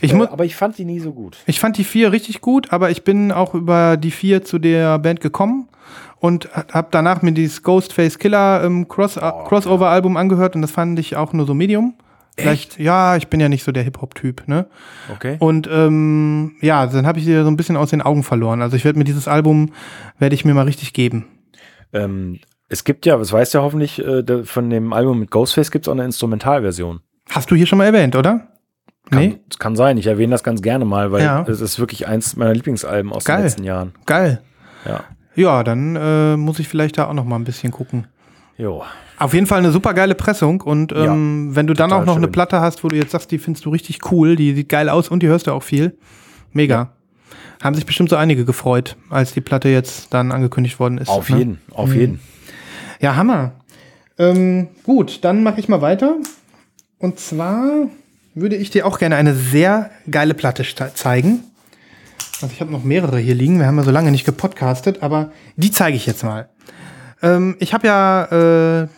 Ich, 0.00 0.14
Äh, 0.14 0.22
aber 0.22 0.46
ich 0.46 0.56
fand 0.56 0.78
die 0.78 0.86
nie 0.86 0.98
so 0.98 1.12
gut. 1.12 1.36
ich 1.46 1.60
fand 1.60 1.76
die 1.76 1.84
vier 1.84 2.10
richtig 2.10 2.40
gut, 2.40 2.72
aber 2.72 2.90
ich 2.90 3.04
bin 3.04 3.32
auch 3.32 3.52
über 3.54 3.98
die 3.98 4.10
vier 4.10 4.42
zu 4.42 4.58
der 4.58 4.98
Band 4.98 5.20
gekommen 5.20 5.68
und 6.20 6.48
habe 6.72 6.88
danach 6.90 7.20
mir 7.20 7.32
dieses 7.32 7.62
Ghostface 7.62 8.18
Killer 8.18 8.64
ähm, 8.64 8.88
Cross 8.88 9.18
Oh, 9.18 9.44
Crossover-Album 9.44 10.16
angehört 10.16 10.54
und 10.56 10.62
das 10.62 10.70
fand 10.70 10.98
ich 10.98 11.16
auch 11.16 11.34
nur 11.34 11.44
so 11.46 11.52
Medium. 11.52 11.92
Vielleicht, 12.36 12.78
ja, 12.80 13.16
ich 13.16 13.28
bin 13.28 13.38
ja 13.40 13.48
nicht 13.48 13.62
so 13.64 13.70
der 13.72 13.84
Hip-Hop-Typ, 13.84 14.48
ne? 14.48 14.66
Okay. 15.12 15.36
Und 15.38 15.68
ähm, 15.70 16.56
ja, 16.60 16.86
dann 16.86 17.06
habe 17.06 17.18
ich 17.18 17.24
sie 17.24 17.34
so 17.42 17.46
ein 17.48 17.56
bisschen 17.56 17.76
aus 17.76 17.90
den 17.90 18.02
Augen 18.02 18.22
verloren. 18.24 18.60
Also 18.60 18.76
ich 18.76 18.84
werde 18.84 18.98
mir 18.98 19.04
dieses 19.04 19.28
Album, 19.28 19.72
werde 20.18 20.34
ich 20.34 20.44
mir 20.44 20.54
mal 20.54 20.64
richtig 20.64 20.92
geben. 20.92 21.26
Ähm, 21.92 22.40
es 22.68 22.82
gibt 22.84 23.06
ja, 23.06 23.16
das 23.16 23.32
weißt 23.32 23.54
du 23.54 23.58
ja 23.58 23.62
hoffentlich, 23.64 24.04
äh, 24.04 24.44
von 24.44 24.68
dem 24.70 24.92
Album 24.92 25.20
mit 25.20 25.30
Ghostface 25.30 25.70
gibt 25.70 25.84
es 25.84 25.88
auch 25.88 25.92
eine 25.94 26.04
Instrumentalversion. 26.04 27.00
Hast 27.30 27.50
du 27.50 27.54
hier 27.54 27.66
schon 27.66 27.78
mal 27.78 27.84
erwähnt, 27.84 28.16
oder? 28.16 28.48
Kann, 29.10 29.18
Nee? 29.20 29.38
es 29.50 29.58
kann 29.58 29.76
sein, 29.76 29.96
ich 29.98 30.06
erwähne 30.06 30.32
das 30.32 30.42
ganz 30.42 30.60
gerne 30.62 30.84
mal, 30.84 31.12
weil 31.12 31.22
Ja. 31.22 31.42
es 31.46 31.60
ist 31.60 31.78
wirklich 31.78 32.08
eins 32.08 32.36
meiner 32.36 32.54
Lieblingsalben 32.54 33.12
aus 33.12 33.24
Geil. 33.24 33.36
den 33.38 33.44
letzten 33.44 33.64
Jahren. 33.64 33.92
Geil. 34.06 34.40
Ja. 34.86 35.04
Ja, 35.36 35.62
dann 35.62 35.94
äh, 35.96 36.36
muss 36.36 36.58
ich 36.58 36.68
vielleicht 36.68 36.96
da 36.98 37.06
auch 37.08 37.12
noch 37.12 37.24
mal 37.24 37.36
ein 37.36 37.44
bisschen 37.44 37.70
gucken. 37.70 38.06
Jo. 38.56 38.82
Auf 39.18 39.32
jeden 39.32 39.46
Fall 39.46 39.58
eine 39.58 39.70
super 39.70 39.94
geile 39.94 40.14
Pressung 40.14 40.60
und 40.60 40.92
ähm, 40.92 41.54
wenn 41.54 41.66
du 41.66 41.74
dann 41.74 41.92
auch 41.92 42.04
noch 42.04 42.16
eine 42.16 42.24
schön. 42.26 42.32
Platte 42.32 42.60
hast, 42.60 42.82
wo 42.82 42.88
du 42.88 42.96
jetzt 42.96 43.12
sagst, 43.12 43.30
die 43.30 43.38
findest 43.38 43.64
du 43.64 43.70
richtig 43.70 44.10
cool, 44.10 44.34
die 44.34 44.54
sieht 44.54 44.68
geil 44.68 44.88
aus 44.88 45.08
und 45.08 45.22
die 45.22 45.28
hörst 45.28 45.46
du 45.46 45.52
auch 45.52 45.62
viel. 45.62 45.96
Mega. 46.52 46.90
Haben 47.62 47.76
sich 47.76 47.86
bestimmt 47.86 48.10
so 48.10 48.16
einige 48.16 48.44
gefreut, 48.44 48.96
als 49.10 49.32
die 49.32 49.40
Platte 49.40 49.68
jetzt 49.68 50.12
dann 50.12 50.32
angekündigt 50.32 50.80
worden 50.80 50.98
ist. 50.98 51.08
Auf 51.08 51.30
ne? 51.30 51.38
jeden, 51.38 51.58
auf 51.72 51.94
jeden. 51.94 52.20
Ja, 53.00 53.16
Hammer. 53.16 53.52
Ähm, 54.18 54.68
gut, 54.82 55.20
dann 55.22 55.42
mache 55.42 55.60
ich 55.60 55.68
mal 55.68 55.80
weiter. 55.80 56.16
Und 56.98 57.20
zwar 57.20 57.88
würde 58.34 58.56
ich 58.56 58.70
dir 58.70 58.86
auch 58.86 58.98
gerne 58.98 59.16
eine 59.16 59.34
sehr 59.34 59.90
geile 60.10 60.34
Platte 60.34 60.64
zeigen. 60.94 61.44
Also 62.42 62.52
ich 62.52 62.60
habe 62.60 62.72
noch 62.72 62.84
mehrere 62.84 63.18
hier 63.18 63.34
liegen. 63.34 63.58
Wir 63.58 63.66
haben 63.66 63.76
ja 63.76 63.84
so 63.84 63.90
lange 63.90 64.10
nicht 64.10 64.24
gepodcastet, 64.24 65.02
aber 65.02 65.32
die 65.56 65.70
zeige 65.70 65.96
ich 65.96 66.06
jetzt 66.06 66.24
mal. 66.24 66.48
Ähm, 67.22 67.56
ich 67.60 67.72
habe 67.72 67.86
ja, 67.86 68.82
äh, 68.82 68.88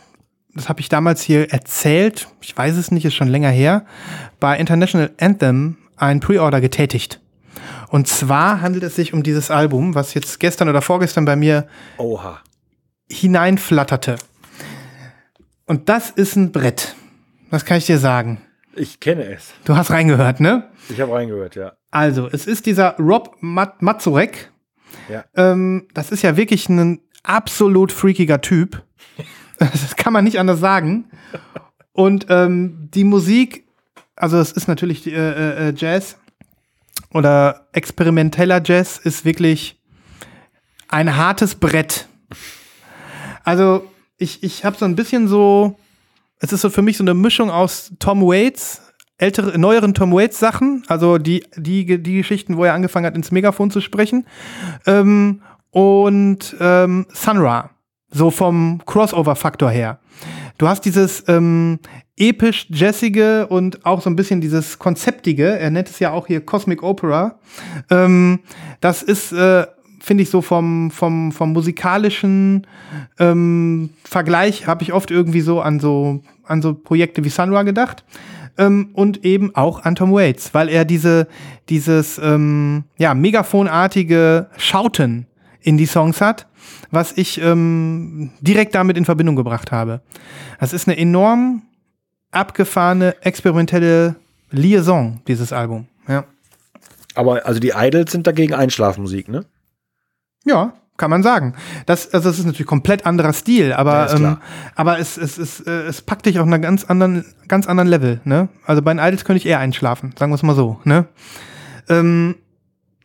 das 0.56 0.68
habe 0.68 0.80
ich 0.80 0.88
damals 0.88 1.22
hier 1.22 1.52
erzählt, 1.52 2.28
ich 2.40 2.56
weiß 2.56 2.76
es 2.76 2.90
nicht, 2.90 3.04
ist 3.04 3.14
schon 3.14 3.28
länger 3.28 3.50
her, 3.50 3.84
bei 4.40 4.58
International 4.58 5.10
Anthem 5.20 5.76
ein 5.96 6.20
Pre-Order 6.20 6.60
getätigt. 6.60 7.20
Und 7.88 8.08
zwar 8.08 8.60
handelt 8.60 8.82
es 8.82 8.96
sich 8.96 9.12
um 9.12 9.22
dieses 9.22 9.50
Album, 9.50 9.94
was 9.94 10.14
jetzt 10.14 10.40
gestern 10.40 10.68
oder 10.68 10.82
vorgestern 10.82 11.24
bei 11.24 11.36
mir 11.36 11.68
Oha. 11.98 12.40
hineinflatterte. 13.10 14.16
Und 15.66 15.88
das 15.88 16.10
ist 16.10 16.36
ein 16.36 16.52
Brett. 16.52 16.94
Das 17.50 17.64
kann 17.64 17.78
ich 17.78 17.86
dir 17.86 17.98
sagen. 17.98 18.40
Ich 18.74 19.00
kenne 19.00 19.24
es. 19.24 19.52
Du 19.64 19.76
hast 19.76 19.90
reingehört, 19.90 20.40
ne? 20.40 20.68
Ich 20.88 21.00
habe 21.00 21.12
reingehört, 21.12 21.54
ja. 21.56 21.72
Also, 21.90 22.28
es 22.30 22.46
ist 22.46 22.66
dieser 22.66 22.96
Rob 22.98 23.36
Mat 23.40 23.80
Mazurek. 23.82 24.52
Ja. 25.08 25.24
Ähm, 25.34 25.88
das 25.94 26.10
ist 26.10 26.22
ja 26.22 26.36
wirklich 26.36 26.68
ein 26.68 27.00
absolut 27.22 27.92
freakiger 27.92 28.40
Typ. 28.40 28.82
Das 29.72 29.96
kann 29.96 30.12
man 30.12 30.24
nicht 30.24 30.38
anders 30.38 30.60
sagen. 30.60 31.06
Und 31.92 32.26
ähm, 32.28 32.90
die 32.92 33.04
Musik, 33.04 33.66
also 34.16 34.38
es 34.38 34.52
ist 34.52 34.68
natürlich 34.68 35.06
äh, 35.06 35.68
äh, 35.68 35.74
Jazz 35.74 36.18
oder 37.10 37.66
experimenteller 37.72 38.60
Jazz, 38.64 38.98
ist 38.98 39.24
wirklich 39.24 39.80
ein 40.88 41.16
hartes 41.16 41.54
Brett. 41.54 42.06
Also 43.44 43.88
ich, 44.18 44.42
ich 44.42 44.64
habe 44.64 44.76
so 44.76 44.84
ein 44.84 44.96
bisschen 44.96 45.28
so, 45.28 45.78
es 46.38 46.52
ist 46.52 46.60
so 46.60 46.70
für 46.70 46.82
mich 46.82 46.96
so 46.96 47.04
eine 47.04 47.14
Mischung 47.14 47.50
aus 47.50 47.92
Tom 47.98 48.22
Waits, 48.22 48.82
ältere, 49.18 49.58
neueren 49.58 49.94
Tom 49.94 50.12
Waits 50.12 50.38
Sachen, 50.38 50.84
also 50.88 51.18
die, 51.18 51.44
die, 51.56 52.02
die 52.02 52.16
Geschichten, 52.16 52.56
wo 52.56 52.64
er 52.64 52.74
angefangen 52.74 53.06
hat, 53.06 53.16
ins 53.16 53.30
Megafon 53.30 53.70
zu 53.70 53.80
sprechen, 53.80 54.26
ähm, 54.86 55.42
und 55.70 56.56
ähm, 56.58 57.06
Sun 57.12 57.38
Ra, 57.38 57.70
so 58.10 58.30
vom 58.30 58.80
Crossover-Faktor 58.86 59.70
her. 59.70 59.98
Du 60.58 60.68
hast 60.68 60.82
dieses 60.82 61.24
ähm, 61.28 61.78
episch 62.16 62.66
jazzige 62.70 63.46
und 63.48 63.84
auch 63.84 64.00
so 64.00 64.08
ein 64.08 64.16
bisschen 64.16 64.40
dieses 64.40 64.78
konzeptige, 64.78 65.58
er 65.58 65.70
nennt 65.70 65.90
es 65.90 65.98
ja 65.98 66.12
auch 66.12 66.26
hier 66.26 66.40
Cosmic 66.40 66.82
Opera. 66.82 67.38
Ähm, 67.90 68.40
das 68.80 69.02
ist, 69.02 69.32
äh, 69.32 69.66
finde 70.00 70.22
ich, 70.22 70.30
so 70.30 70.40
vom, 70.40 70.90
vom, 70.90 71.30
vom 71.32 71.52
musikalischen 71.52 72.66
ähm, 73.18 73.90
Vergleich 74.04 74.66
habe 74.66 74.82
ich 74.82 74.92
oft 74.92 75.10
irgendwie 75.10 75.42
so 75.42 75.60
an 75.60 75.78
so 75.78 76.22
an 76.46 76.62
so 76.62 76.74
Projekte 76.74 77.24
wie 77.24 77.28
Sunra 77.28 77.62
gedacht. 77.62 78.04
Ähm, 78.58 78.90
und 78.94 79.24
eben 79.24 79.54
auch 79.54 79.84
an 79.84 79.96
Tom 79.96 80.12
Waits, 80.12 80.54
weil 80.54 80.70
er 80.70 80.86
diese, 80.86 81.28
dieses 81.68 82.18
ähm, 82.18 82.84
ja, 82.96 83.12
megaphonartige 83.12 84.48
Schauten 84.56 85.26
in 85.66 85.76
die 85.76 85.86
Songs 85.86 86.20
hat, 86.20 86.46
was 86.92 87.12
ich 87.16 87.40
ähm, 87.40 88.30
direkt 88.40 88.74
damit 88.76 88.96
in 88.96 89.04
Verbindung 89.04 89.34
gebracht 89.34 89.72
habe. 89.72 90.00
Das 90.60 90.72
ist 90.72 90.86
eine 90.86 90.96
enorm 90.96 91.62
abgefahrene, 92.30 93.16
experimentelle 93.22 94.14
Liaison, 94.50 95.20
dieses 95.26 95.52
Album. 95.52 95.88
Ja. 96.06 96.24
Aber 97.16 97.44
also 97.46 97.58
die 97.58 97.72
Idols 97.74 98.12
sind 98.12 98.28
dagegen 98.28 98.54
Einschlafmusik, 98.54 99.28
ne? 99.28 99.44
Ja, 100.44 100.74
kann 100.96 101.10
man 101.10 101.24
sagen. 101.24 101.54
Das, 101.84 102.14
also 102.14 102.28
das 102.28 102.38
ist 102.38 102.46
natürlich 102.46 102.68
komplett 102.68 103.04
anderer 103.04 103.32
Stil, 103.32 103.72
aber, 103.72 104.14
ähm, 104.14 104.36
aber 104.76 105.00
es, 105.00 105.16
es, 105.16 105.36
es, 105.36 105.60
äh, 105.60 105.70
es 105.88 106.00
packt 106.00 106.26
dich 106.26 106.38
auf 106.38 106.46
einer 106.46 106.60
ganz 106.60 106.84
anderen, 106.84 107.24
ganz 107.48 107.66
anderen 107.66 107.88
Level. 107.88 108.20
Ne? 108.22 108.48
Also 108.64 108.82
bei 108.82 108.94
den 108.94 109.00
Idols 109.00 109.24
könnte 109.24 109.38
ich 109.38 109.46
eher 109.46 109.58
einschlafen, 109.58 110.14
sagen 110.16 110.30
wir 110.30 110.36
es 110.36 110.44
mal 110.44 110.54
so. 110.54 110.78
Ne? 110.84 111.06
Ähm, 111.88 112.36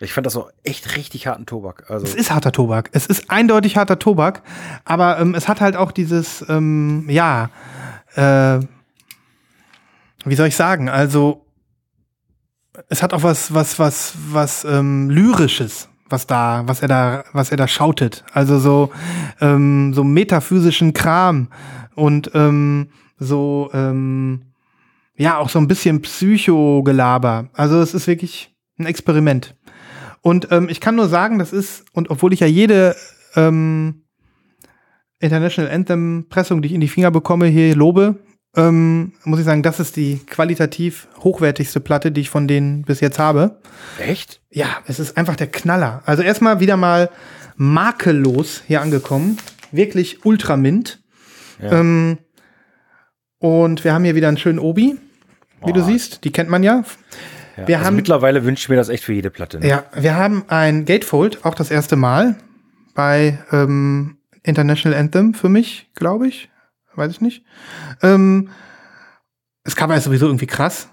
Ich 0.02 0.14
fand 0.14 0.26
das 0.26 0.36
auch 0.36 0.50
echt 0.64 0.98
richtig 0.98 1.28
harten 1.28 1.46
Tobak. 1.46 1.90
Also 1.90 2.06
es 2.06 2.16
ist 2.16 2.32
harter 2.32 2.52
Tobak. 2.52 2.90
Es 2.94 3.06
ist 3.06 3.30
eindeutig 3.30 3.78
harter 3.78 4.00
Tobak, 4.00 4.42
aber 4.84 5.20
ähm, 5.20 5.36
es 5.36 5.48
hat 5.48 5.62
halt 5.62 5.76
auch 5.76 5.92
dieses, 5.92 6.44
ähm, 6.50 7.06
ja, 7.08 7.50
äh, 8.16 8.60
wie 10.26 10.36
soll 10.36 10.48
ich 10.48 10.56
sagen? 10.56 10.90
Also 10.90 11.46
es 12.90 13.04
hat 13.04 13.14
auch 13.14 13.24
was, 13.24 13.54
was, 13.54 13.80
was, 13.80 14.14
was 14.30 14.64
ähm, 14.66 15.10
lyrisches, 15.10 15.90
was 16.10 16.28
da, 16.28 16.64
was 16.66 16.82
er 16.82 16.88
da, 16.88 17.24
was 17.34 17.52
er 17.52 17.58
da 17.58 17.68
schautet. 17.68 18.24
Also 18.34 18.60
so, 18.60 18.92
ähm, 19.40 19.94
so 19.94 20.04
metaphysischen 20.04 20.94
Kram 20.94 21.50
und 21.96 22.32
ähm, 22.34 22.90
so, 23.18 23.70
ähm, 23.74 24.46
ja, 25.16 25.38
auch 25.38 25.50
so 25.50 25.60
ein 25.60 25.68
bisschen 25.68 26.02
Psychogelaber. 26.02 27.50
Also 27.54 27.80
es 27.80 27.94
ist 27.94 28.08
wirklich 28.08 28.56
ein 28.80 28.86
Experiment. 28.86 29.56
Und 30.22 30.48
ähm, 30.52 30.70
ich 30.70 30.80
kann 30.80 30.96
nur 30.96 31.08
sagen, 31.10 31.40
das 31.40 31.52
ist, 31.54 31.84
und 31.94 32.10
obwohl 32.10 32.34
ich 32.34 32.40
ja 32.42 32.48
jede 32.48 32.96
ähm, 33.36 34.04
International 35.20 35.72
Anthem 35.72 36.28
Pressung, 36.30 36.62
die 36.62 36.68
ich 36.70 36.74
in 36.74 36.82
die 36.82 36.88
Finger 36.88 37.12
bekomme, 37.12 37.48
hier 37.48 37.76
lobe, 37.76 38.18
ähm, 38.56 39.14
muss 39.24 39.40
ich 39.40 39.46
sagen, 39.46 39.64
das 39.64 39.80
ist 39.80 39.96
die 39.96 40.20
qualitativ 40.28 41.08
hochwertigste 41.20 41.80
Platte, 41.80 42.12
die 42.12 42.22
ich 42.22 42.30
von 42.30 42.48
denen 42.48 42.82
bis 42.84 43.00
jetzt 43.00 43.18
habe. 43.20 43.62
echt? 44.00 44.42
Ja, 44.50 44.68
es 44.88 45.00
ist 45.00 45.18
einfach 45.18 45.36
der 45.38 45.48
Knaller. 45.48 46.04
Also 46.06 46.22
erstmal 46.24 46.60
wieder 46.60 46.76
mal 46.78 47.10
makellos 47.56 48.64
hier 48.68 48.82
angekommen. 48.82 49.38
Wirklich 49.72 50.26
ultramint. 50.26 51.02
Ja. 51.62 51.80
Ähm, 51.80 52.18
und 53.40 53.84
wir 53.84 53.94
haben 53.94 54.04
hier 54.04 54.16
wieder 54.16 54.28
einen 54.28 54.38
schönen 54.38 54.60
Obi, 54.60 54.98
wie 55.66 55.74
du 55.74 55.82
Oh. 55.82 55.86
siehst. 55.86 56.24
Die 56.26 56.32
kennt 56.32 56.50
man 56.50 56.64
ja. 56.64 56.84
Ja. 57.62 57.68
Wir 57.68 57.78
also 57.78 57.88
haben- 57.88 57.96
mittlerweile 57.96 58.44
wünsche 58.46 58.62
ich 58.64 58.70
mir 58.70 58.76
das 58.76 58.90
echt 58.90 59.04
für 59.04 59.14
jede 59.14 59.30
Platte. 59.30 59.60
Ne? 59.60 59.68
Ja, 59.68 59.86
wir 59.96 60.16
haben 60.16 60.44
ein 60.48 60.86
Gatefold, 60.86 61.46
auch 61.46 61.56
das 61.56 61.72
erste 61.72 61.96
Mal 61.96 62.36
bei 62.94 63.40
ähm, 63.52 64.18
International 64.44 64.98
Anthem 64.98 65.34
für 65.34 65.50
mich, 65.50 65.90
glaube 65.96 66.28
ich. 66.28 66.50
Weiß 66.96 67.12
ich 67.12 67.22
nicht. 67.22 67.44
Ähm, 68.02 68.50
das 69.64 69.76
Cover 69.76 69.96
ist 69.96 70.04
sowieso 70.04 70.26
irgendwie 70.26 70.48
krass. 70.48 70.90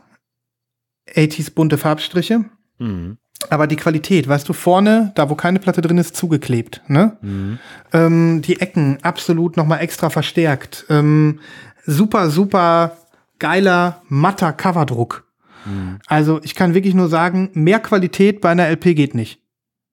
80s 1.15 1.53
bunte 1.55 1.79
Farbstriche. 1.79 2.45
Mhm. 2.79 3.19
Aber 3.51 3.67
die 3.67 3.77
Qualität, 3.77 4.29
weißt 4.29 4.49
du, 4.49 4.53
vorne, 4.53 5.13
da 5.15 5.31
wo 5.31 5.35
keine 5.35 5.59
Platte 5.61 5.81
drin 5.81 5.99
ist, 5.99 6.17
zugeklebt. 6.17 6.83
Ne? 6.89 7.17
Mhm. 7.23 7.59
Ähm, 7.93 8.43
die 8.43 8.61
Ecken 8.61 8.99
absolut 9.03 9.57
nochmal 9.57 9.81
extra 9.81 10.11
verstärkt. 10.11 10.85
Ähm, 10.91 11.41
super, 11.87 12.31
super 12.31 12.97
geiler, 13.39 14.03
matter 14.09 14.53
Coverdruck. 14.53 15.25
Mhm. 15.65 15.99
Also 16.07 16.41
ich 16.43 16.55
kann 16.55 16.75
wirklich 16.75 16.95
nur 16.95 17.09
sagen, 17.09 17.51
mehr 17.55 17.81
Qualität 17.81 18.41
bei 18.41 18.51
einer 18.51 18.69
LP 18.69 18.95
geht 18.97 19.15
nicht. 19.15 19.41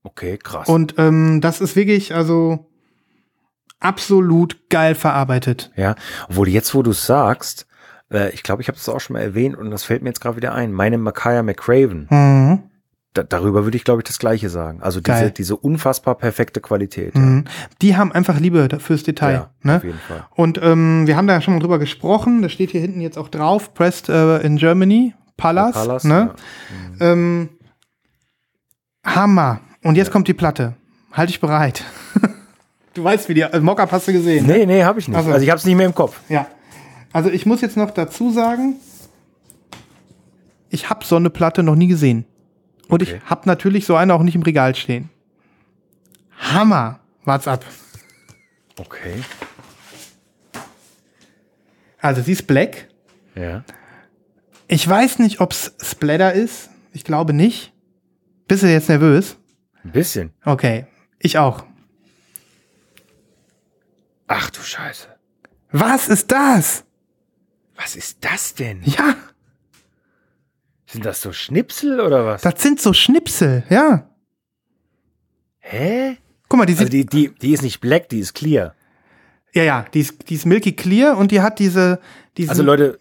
Okay, 0.04 0.38
krass. 0.38 0.68
Und 0.70 0.96
ähm, 0.98 1.42
das 1.42 1.62
ist 1.62 1.76
wirklich, 1.76 2.14
also 2.14 2.68
absolut 3.80 4.70
geil 4.70 4.96
verarbeitet. 4.96 5.72
ja, 5.76 5.96
obwohl 6.30 6.48
jetzt, 6.50 6.74
wo 6.74 6.82
du 6.82 6.92
es 6.92 7.06
sagst, 7.06 7.68
äh, 8.12 8.30
ich 8.34 8.44
glaube, 8.44 8.62
ich 8.62 8.68
habe 8.68 8.78
es 8.78 8.88
auch 8.90 9.00
schon 9.00 9.16
mal 9.16 9.22
erwähnt 9.22 9.58
und 9.58 9.70
das 9.72 9.84
fällt 9.84 10.02
mir 10.02 10.10
jetzt 10.10 10.22
gerade 10.22 10.38
wieder 10.38 10.54
ein. 10.54 10.72
Meine 10.72 10.98
Micaiah 10.98 11.44
McCraven, 11.44 12.08
Mhm. 12.10 12.64
da, 13.14 13.24
darüber 13.24 13.64
würde 13.66 13.78
ich, 13.78 13.84
glaube 13.84 14.02
ich, 14.02 14.06
das 14.06 14.18
Gleiche 14.20 14.50
sagen. 14.50 14.82
Also 14.82 15.02
diese, 15.02 15.18
Geil. 15.20 15.32
diese 15.32 15.56
unfassbar 15.56 16.16
perfekte 16.16 16.62
Qualität. 16.62 17.16
Mhm. 17.16 17.46
Die 17.82 17.96
haben 17.96 18.12
einfach 18.12 18.40
Liebe 18.40 18.68
fürs 18.80 19.04
Detail. 19.04 19.34
Ja, 19.34 19.50
ne? 19.62 19.76
auf 19.78 19.84
jeden 19.84 20.00
Fall. 20.00 20.26
Und 20.36 20.60
ähm, 20.64 21.06
wir 21.08 21.16
haben 21.18 21.28
da 21.28 21.42
schon 21.42 21.54
mal 21.56 21.60
drüber 21.60 21.80
gesprochen. 21.80 22.42
Das 22.42 22.52
steht 22.52 22.72
hier 22.72 22.82
hinten 22.82 23.02
jetzt 23.02 23.18
auch 23.18 23.30
drauf. 23.30 23.74
Pressed 23.74 24.10
äh, 24.10 24.38
in 24.42 24.58
Germany. 24.58 25.14
Palace. 25.38 25.74
Palace, 25.74 26.04
ne? 26.06 26.34
ja. 27.00 27.12
Ähm, 27.12 27.50
Hammer. 29.06 29.60
Und 29.84 29.96
jetzt 29.96 30.12
kommt 30.12 30.28
die 30.28 30.34
Platte. 30.34 30.74
Halt 31.12 31.30
dich 31.30 31.40
bereit. 31.40 31.84
du 32.94 33.04
weißt, 33.04 33.30
wie 33.30 33.34
die 33.36 33.42
äh, 33.42 33.60
Mockup 33.60 33.92
hast 33.92 34.08
du 34.08 34.14
gesehen. 34.14 34.46
ne? 34.48 34.58
Nee, 34.60 34.66
nee, 34.66 34.84
habe 34.84 35.00
ich 35.00 35.08
nicht. 35.08 35.18
Ach 35.18 35.24
so. 35.24 35.32
Also 35.32 35.44
ich 35.44 35.50
habe 35.50 35.60
es 35.60 35.66
nicht 35.66 35.76
mehr 35.76 35.86
im 35.86 35.96
Kopf. 35.96 36.20
Ja. 36.30 36.48
Also 37.14 37.30
ich 37.30 37.46
muss 37.46 37.62
jetzt 37.62 37.78
noch 37.78 37.92
dazu 37.92 38.32
sagen, 38.32 38.76
ich 40.70 40.90
habe 40.90 41.06
so 41.06 41.16
eine 41.16 41.30
Platte 41.30 41.64
noch 41.64 41.76
nie 41.76 41.88
gesehen. 41.88 42.26
Und 42.88 43.02
Okay. 43.02 43.20
ich 43.24 43.30
habe 43.30 43.42
natürlich 43.46 43.86
so 43.86 43.96
eine 43.96 44.14
auch 44.14 44.22
nicht 44.24 44.36
im 44.36 44.42
Regal 44.44 44.76
stehen. 44.76 45.10
Hammer. 46.38 47.00
What's 47.24 47.48
up? 47.48 47.64
Okay. 48.78 49.22
Also 52.00 52.22
sie 52.22 52.34
ist 52.34 52.46
black. 52.48 52.88
Ja. 53.36 53.64
Ich 54.68 54.88
weiß 54.88 55.20
nicht, 55.20 55.42
ob's 55.42 55.74
Splatter 55.82 56.34
ist. 56.34 56.70
Ich 56.92 57.04
glaube 57.04 57.34
nicht. 57.34 57.74
Bist 58.48 58.64
du 58.64 58.68
jetzt 58.72 58.90
nervös? 58.90 59.38
Ein 59.84 59.92
bisschen. 59.92 60.34
Okay. 60.44 60.88
Ich 61.20 61.38
auch. 61.38 61.66
Ach 64.28 64.50
du 64.50 64.62
Scheiße. 64.62 65.08
Was 65.72 66.08
ist 66.10 66.32
das? 66.32 66.84
Was 67.76 67.96
ist 67.96 68.24
das 68.24 68.54
denn? 68.56 68.82
Ja, 68.84 69.16
Sind 70.88 71.06
das 71.06 71.22
so 71.22 71.34
Schnipsel 71.34 72.00
oder 72.00 72.26
was? 72.26 72.42
das 72.42 72.62
sind 72.62 72.80
so 72.80 72.94
Schnipsel. 72.94 73.64
Ja. 73.70 74.10
Hä? 75.60 76.18
Guck 76.48 76.60
mal, 76.60 76.66
die 76.66 76.74
Also 76.78 76.86
die, 76.88 77.06
die, 77.06 77.34
die 77.36 77.52
ist 77.54 77.64
nicht 77.64 77.82
black, 77.82 78.08
die 78.10 78.20
ist 78.20 78.34
clear. 78.34 78.76
ja, 79.54 79.64
ja, 79.64 79.86
die 79.94 80.00
ist, 80.02 80.30
die 80.30 80.36
ist 80.36 80.46
milky 80.46 80.74
clear 80.74 81.18
und 81.18 81.32
die 81.32 81.42
hat 81.42 81.60
diese, 81.60 82.00
diesen, 82.38 82.52
Also 82.52 82.64
Leute, 82.64 82.98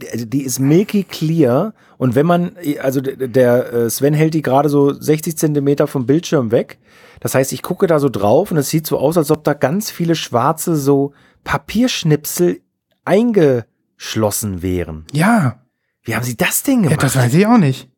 die- 0.00 0.28
die 0.30 0.42
ist 0.42 0.58
milky 0.58 1.04
clear 1.04 1.74
und 1.98 2.14
wenn 2.14 2.26
man, 2.26 2.56
also 2.82 3.00
der- 3.00 3.72
äh, 3.72 3.90
Sven 3.90 4.14
hält 4.14 4.34
die 4.34 4.42
gerade 4.42 4.68
so 4.68 4.92
60 4.92 5.36
Zentimeter 5.36 5.86
vom 5.86 6.06
Bildschirm 6.06 6.50
weg. 6.50 6.78
Das 7.20 7.34
heißt, 7.34 7.52
ich 7.52 7.62
gucke 7.62 7.86
da 7.86 7.98
so 8.00 8.08
drauf 8.08 8.50
und 8.50 8.56
es 8.56 8.70
sieht 8.70 8.86
so 8.86 8.98
aus, 8.98 9.16
als 9.18 9.30
ob 9.30 9.44
da 9.44 9.52
ganz 9.54 9.90
viele 9.90 10.14
schwarze 10.14 10.76
so 10.76 11.12
Papierschnipsel 11.44 12.60
eingeschlossen 13.04 14.62
wären. 14.62 15.06
ja, 15.12 15.60
Wie 16.02 16.14
haben 16.14 16.24
sie 16.24 16.36
das 16.36 16.66
ja, 16.66 16.74
gemacht? 16.74 17.02
das 17.02 17.16
weiß 17.16 17.34
ich 17.34 17.46
auch 17.46 17.58
nicht. 17.58 17.88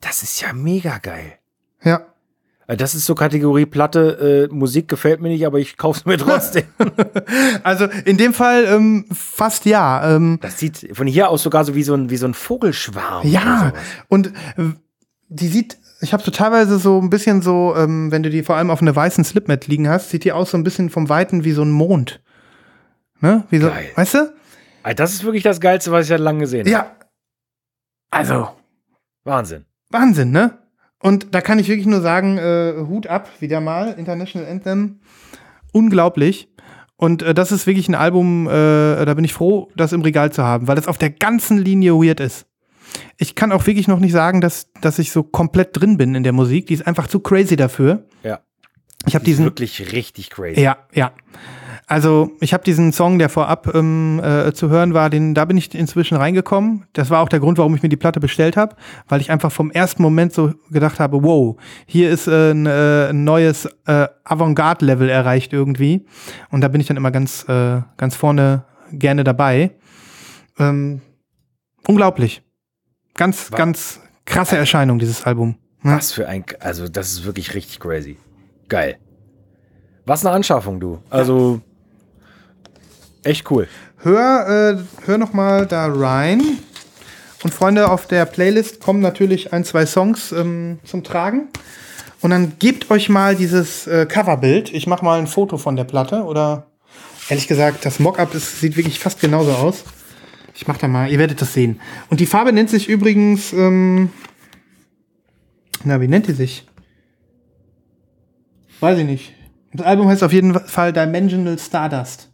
das 0.00 0.22
ist 0.22 0.40
ja 0.40 0.52
mega 0.52 0.98
geil. 0.98 1.32
Ja. 1.82 2.06
Äh, 2.68 2.76
Das 2.76 2.94
ist 2.94 3.04
so 3.06 3.14
Kategorie 3.16 3.66
Platte, 3.66 4.48
äh, 4.48 4.54
Musik 4.54 4.86
gefällt 4.86 5.20
mir 5.20 5.28
nicht, 5.30 5.44
aber 5.44 5.58
ich 5.58 5.76
kauf's 5.76 6.04
mir 6.04 6.16
trotzdem. 6.18 6.64
Also 7.64 7.86
in 8.04 8.16
dem 8.16 8.32
Fall 8.32 8.64
ähm, 8.66 9.06
fast 9.12 9.64
ja. 9.66 10.14
Ähm, 10.14 10.38
Das 10.40 10.58
sieht 10.58 10.88
von 10.96 11.06
hier 11.08 11.28
aus 11.30 11.42
sogar 11.42 11.64
so 11.64 11.74
wie 11.74 11.82
so 11.82 11.94
ein, 11.94 12.08
wie 12.10 12.16
so 12.16 12.26
ein 12.26 12.34
Vogelschwarm. 12.34 13.26
ja, 13.26 13.72
und 14.08 14.28
äh, 14.56 14.72
die 15.30 15.48
sieht, 15.48 15.76
ich 16.00 16.12
habe 16.12 16.22
so 16.22 16.30
teilweise 16.30 16.78
so 16.78 17.00
ein 17.00 17.10
bisschen 17.10 17.42
so, 17.42 17.74
ähm, 17.76 18.10
wenn 18.12 18.22
du 18.22 18.30
die 18.30 18.42
vor 18.44 18.56
allem 18.56 18.70
auf 18.70 18.80
einer 18.80 18.94
weißen 18.94 19.24
Slipmat 19.24 19.66
liegen 19.66 19.88
hast, 19.88 20.10
sieht 20.10 20.24
die 20.24 20.32
aus 20.32 20.52
so 20.52 20.56
ein 20.56 20.64
bisschen 20.64 20.88
vom 20.90 21.08
Weiten 21.08 21.44
wie 21.44 21.52
so 21.52 21.62
ein 21.62 21.70
Mond. 21.72 22.20
Ne? 23.20 23.44
Wie 23.50 23.58
so, 23.58 23.68
Geil. 23.68 23.90
weißt 23.96 24.14
du? 24.14 24.32
Ah, 24.84 24.94
Das 24.94 25.12
ist 25.12 25.24
wirklich 25.24 25.42
das 25.42 25.60
Geilste, 25.60 25.90
was 25.90 26.04
ich 26.04 26.08
seit 26.08 26.20
langem 26.20 26.40
gesehen 26.40 26.60
habe. 26.60 26.70
Ja. 26.70 26.92
Also, 28.10 28.48
Wahnsinn. 29.24 29.64
Wahnsinn, 29.90 30.30
ne? 30.30 30.56
Und 31.00 31.34
da 31.34 31.40
kann 31.40 31.58
ich 31.58 31.68
wirklich 31.68 31.86
nur 31.86 32.00
sagen, 32.00 32.38
äh, 32.38 32.74
Hut 32.88 33.06
ab, 33.06 33.28
wieder 33.40 33.60
mal, 33.60 33.94
International 33.98 34.48
Anthem. 34.48 35.00
Unglaublich. 35.72 36.48
Und 36.96 37.22
äh, 37.22 37.34
das 37.34 37.52
ist 37.52 37.66
wirklich 37.66 37.88
ein 37.88 37.94
Album, 37.94 38.48
äh, 38.48 39.04
da 39.04 39.14
bin 39.14 39.24
ich 39.24 39.32
froh, 39.32 39.70
das 39.76 39.92
im 39.92 40.02
Regal 40.02 40.32
zu 40.32 40.42
haben, 40.42 40.66
weil 40.66 40.74
das 40.74 40.88
auf 40.88 40.98
der 40.98 41.10
ganzen 41.10 41.58
Linie 41.58 41.94
weird 41.94 42.18
ist. 42.18 42.46
Ich 43.16 43.34
kann 43.34 43.52
auch 43.52 43.66
wirklich 43.66 43.86
noch 43.86 44.00
nicht 44.00 44.12
sagen, 44.12 44.40
dass, 44.40 44.72
dass 44.80 44.98
ich 44.98 45.12
so 45.12 45.22
komplett 45.22 45.78
drin 45.78 45.96
bin 45.96 46.14
in 46.14 46.24
der 46.24 46.32
Musik. 46.32 46.66
Die 46.66 46.74
ist 46.74 46.86
einfach 46.86 47.06
zu 47.06 47.20
crazy 47.20 47.54
dafür. 47.54 48.06
Ja. 48.24 48.40
Ich 49.06 49.14
habe 49.14 49.24
diesen. 49.24 49.44
wirklich 49.44 49.92
richtig 49.92 50.30
crazy. 50.30 50.60
Ja, 50.60 50.78
ja. 50.92 51.12
Also 51.90 52.30
ich 52.40 52.52
habe 52.52 52.62
diesen 52.64 52.92
Song, 52.92 53.18
der 53.18 53.30
vorab 53.30 53.74
ähm, 53.74 54.20
äh, 54.22 54.52
zu 54.52 54.68
hören 54.68 54.92
war, 54.92 55.08
den, 55.08 55.34
da 55.34 55.46
bin 55.46 55.56
ich 55.56 55.74
inzwischen 55.74 56.18
reingekommen. 56.18 56.84
Das 56.92 57.08
war 57.08 57.22
auch 57.22 57.30
der 57.30 57.40
Grund, 57.40 57.56
warum 57.56 57.74
ich 57.74 57.82
mir 57.82 57.88
die 57.88 57.96
Platte 57.96 58.20
bestellt 58.20 58.58
habe, 58.58 58.76
weil 59.08 59.22
ich 59.22 59.30
einfach 59.30 59.50
vom 59.50 59.70
ersten 59.70 60.02
Moment 60.02 60.34
so 60.34 60.52
gedacht 60.70 61.00
habe, 61.00 61.22
wow, 61.22 61.56
hier 61.86 62.10
ist 62.10 62.28
äh, 62.28 62.50
ein, 62.50 62.66
äh, 62.66 63.08
ein 63.08 63.24
neues 63.24 63.64
äh, 63.86 64.06
Avantgarde-Level 64.24 65.08
erreicht 65.08 65.54
irgendwie. 65.54 66.04
Und 66.50 66.60
da 66.60 66.68
bin 66.68 66.80
ich 66.82 66.86
dann 66.88 66.98
immer 66.98 67.10
ganz, 67.10 67.48
äh, 67.48 67.80
ganz 67.96 68.14
vorne 68.14 68.64
gerne 68.92 69.24
dabei. 69.24 69.70
Ähm, 70.58 71.00
unglaublich. 71.86 72.42
Ganz, 73.14 73.50
Wa- 73.50 73.56
ganz 73.56 74.00
krasse 74.26 74.58
Erscheinung, 74.58 74.98
dieses 74.98 75.24
Album. 75.24 75.56
Ne? 75.82 75.96
Was 75.96 76.12
für 76.12 76.28
ein, 76.28 76.44
also 76.60 76.86
das 76.86 77.12
ist 77.12 77.24
wirklich 77.24 77.54
richtig 77.54 77.80
crazy. 77.80 78.18
Geil. 78.68 78.98
Was 80.04 80.24
eine 80.26 80.34
Anschaffung, 80.34 80.80
du. 80.80 80.98
Also 81.08 81.62
echt 83.22 83.50
cool. 83.50 83.68
Hör, 83.98 84.78
äh, 84.78 85.06
hör 85.06 85.18
noch 85.18 85.32
mal 85.32 85.66
da 85.66 85.86
rein. 85.86 86.42
Und 87.42 87.54
Freunde, 87.54 87.90
auf 87.90 88.06
der 88.06 88.24
Playlist 88.26 88.80
kommen 88.80 89.00
natürlich 89.00 89.52
ein, 89.52 89.64
zwei 89.64 89.86
Songs 89.86 90.32
ähm, 90.32 90.78
zum 90.84 91.04
Tragen. 91.04 91.48
Und 92.20 92.30
dann 92.30 92.54
gebt 92.58 92.90
euch 92.90 93.08
mal 93.08 93.36
dieses 93.36 93.86
äh, 93.86 94.06
Coverbild. 94.06 94.72
Ich 94.72 94.86
mache 94.86 95.04
mal 95.04 95.18
ein 95.18 95.28
Foto 95.28 95.56
von 95.56 95.76
der 95.76 95.84
Platte. 95.84 96.24
Oder 96.24 96.66
ehrlich 97.28 97.46
gesagt, 97.46 97.84
das 97.84 98.00
Mockup 98.00 98.34
sieht 98.34 98.76
wirklich 98.76 98.98
fast 98.98 99.20
genauso 99.20 99.52
aus. 99.52 99.84
Ich 100.54 100.66
mach 100.66 100.78
da 100.78 100.88
mal, 100.88 101.08
ihr 101.10 101.18
werdet 101.20 101.40
das 101.40 101.54
sehen. 101.54 101.80
Und 102.10 102.18
die 102.18 102.26
Farbe 102.26 102.52
nennt 102.52 102.70
sich 102.70 102.88
übrigens, 102.88 103.52
ähm, 103.52 104.10
na, 105.84 106.00
wie 106.00 106.08
nennt 106.08 106.26
die 106.26 106.32
sich? 106.32 106.66
Weiß 108.80 108.98
ich 108.98 109.06
nicht. 109.06 109.34
Das 109.72 109.86
Album 109.86 110.08
heißt 110.08 110.24
auf 110.24 110.32
jeden 110.32 110.58
Fall 110.58 110.92
Dimensional 110.92 111.58
Stardust. 111.58 112.28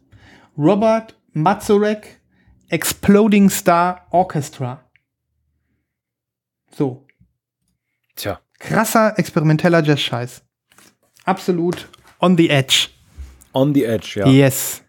Robert 0.57 1.15
Mazurek 1.33 2.21
Exploding 2.69 3.51
Star 3.51 4.07
Orchestra. 4.11 4.81
So. 6.71 7.05
Tja. 8.17 8.41
Krasser 8.59 9.15
experimenteller 9.19 9.83
Jazz-Scheiß. 9.83 10.43
Absolut 11.25 11.89
on 12.21 12.37
the 12.37 12.51
edge. 12.51 12.89
On 13.53 13.73
the 13.75 13.85
Edge, 13.85 14.15
ja. 14.21 14.27
Yes. 14.27 14.83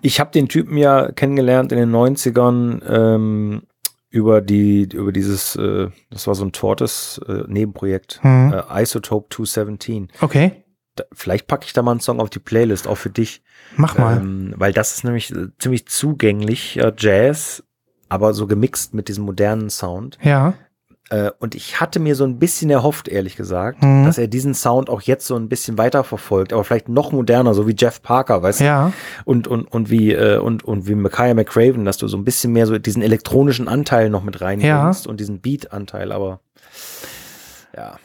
Ich 0.00 0.20
habe 0.20 0.30
den 0.30 0.48
Typen 0.48 0.76
ja 0.76 1.10
kennengelernt 1.10 1.72
in 1.72 1.78
den 1.78 1.90
90ern 1.90 2.82
ähm, 2.88 3.62
über 4.10 4.40
die, 4.40 4.82
über 4.92 5.10
dieses, 5.12 5.56
äh, 5.56 5.88
das 6.10 6.26
war 6.26 6.34
so 6.34 6.44
ein 6.44 6.52
Tortes 6.52 7.20
äh, 7.26 7.44
Nebenprojekt, 7.48 8.20
Mhm. 8.22 8.52
äh, 8.52 8.82
Isotope 8.82 9.28
217. 9.34 10.08
Okay. 10.20 10.61
Vielleicht 11.12 11.46
packe 11.46 11.64
ich 11.66 11.72
da 11.72 11.82
mal 11.82 11.92
einen 11.92 12.00
Song 12.00 12.20
auf 12.20 12.30
die 12.30 12.38
Playlist, 12.38 12.86
auch 12.86 12.96
für 12.98 13.10
dich. 13.10 13.42
Mach 13.76 13.96
mal. 13.96 14.18
Ähm, 14.18 14.54
weil 14.56 14.72
das 14.72 14.94
ist 14.94 15.04
nämlich 15.04 15.30
äh, 15.30 15.48
ziemlich 15.58 15.86
zugänglich, 15.86 16.76
äh, 16.78 16.92
Jazz, 16.96 17.62
aber 18.08 18.34
so 18.34 18.46
gemixt 18.46 18.92
mit 18.94 19.08
diesem 19.08 19.24
modernen 19.24 19.70
Sound. 19.70 20.18
ja. 20.22 20.54
Äh, 21.10 21.30
und 21.40 21.54
ich 21.56 21.80
hatte 21.80 21.98
mir 21.98 22.14
so 22.14 22.24
ein 22.24 22.38
bisschen 22.38 22.70
erhofft, 22.70 23.08
ehrlich 23.08 23.36
gesagt, 23.36 23.82
Mhm. 23.82 24.04
dass 24.06 24.18
er 24.18 24.28
diesen 24.28 24.54
Sound 24.54 24.88
auch 24.88 25.02
jetzt 25.02 25.26
so 25.26 25.34
ein 25.36 25.48
bisschen 25.48 25.76
weiter 25.76 26.04
verfolgt, 26.04 26.52
aber 26.52 26.62
vielleicht 26.64 26.88
noch 26.88 27.10
moderner, 27.12 27.52
so 27.54 27.66
wie 27.66 27.74
Jeff 27.76 28.00
Parker, 28.02 28.42
weißt 28.42 28.60
du? 28.60 28.64
Ja. 28.64 28.92
Und, 29.24 29.46
und, 29.48 29.64
und 29.64 29.90
wie, 29.90 30.12
äh, 30.12 30.38
und, 30.38 30.62
und 30.64 30.86
wie 30.86 30.94
Micaiah 30.94 31.34
McCraven, 31.34 31.84
dass 31.84 31.96
du 31.98 32.06
so 32.06 32.16
ein 32.16 32.24
bisschen 32.24 32.52
mehr 32.52 32.66
so 32.66 32.78
diesen 32.78 33.02
elektronischen 33.02 33.66
Anteil 33.68 34.10
noch 34.10 34.22
mit 34.22 34.40
reinbringst 34.40 35.06
und 35.06 35.18
diesen 35.20 35.40
Beat-Anteil, 35.40 36.12
aber 36.12 36.40
ja, 37.76 37.96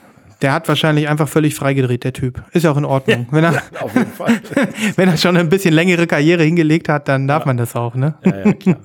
Der 0.42 0.54
hat 0.54 0.68
wahrscheinlich 0.68 1.10
einfach 1.10 1.28
völlig 1.28 1.56
freigedreht, 1.56 2.04
der 2.04 2.14
Typ. 2.14 2.44
Ist 2.52 2.64
ja 2.64 2.72
auch 2.72 2.78
in 2.78 2.86
Ordnung. 2.86 3.28
Wenn, 3.32 3.44
er, 3.44 3.62
auf 3.82 3.96
jeden 3.96 4.12
Fall. 4.12 4.40
wenn 4.96 5.10
er 5.10 5.18
schon 5.18 5.36
ein 5.36 5.50
bisschen 5.50 5.74
längere 5.74 6.06
Karriere 6.06 6.44
hingelegt 6.44 6.90
hat, 6.90 7.08
dann 7.08 7.28
darf 7.28 7.46
man 7.46 7.58
das 7.58 7.76
auch, 7.76 7.96
ne? 7.96 8.16
ja, 8.24 8.46
ja, 8.46 8.54
klar. 8.54 8.78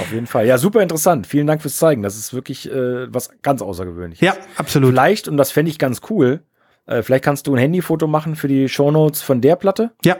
Auf 0.00 0.12
jeden 0.12 0.26
Fall. 0.26 0.46
Ja, 0.46 0.58
super 0.58 0.82
interessant. 0.82 1.26
Vielen 1.26 1.46
Dank 1.46 1.62
fürs 1.62 1.76
Zeigen. 1.76 2.02
Das 2.02 2.16
ist 2.16 2.32
wirklich 2.32 2.70
äh, 2.70 3.12
was 3.12 3.30
ganz 3.42 3.60
Außergewöhnliches. 3.62 4.24
Ja, 4.24 4.34
absolut. 4.56 4.90
Vielleicht, 4.90 5.28
und 5.28 5.36
das 5.36 5.50
fände 5.50 5.70
ich 5.70 5.78
ganz 5.78 6.00
cool, 6.10 6.42
äh, 6.86 7.02
vielleicht 7.02 7.24
kannst 7.24 7.46
du 7.46 7.54
ein 7.54 7.58
Handyfoto 7.58 8.06
machen 8.06 8.36
für 8.36 8.48
die 8.48 8.68
Shownotes 8.68 9.22
von 9.22 9.40
der 9.40 9.56
Platte, 9.56 9.92
Ja, 10.04 10.16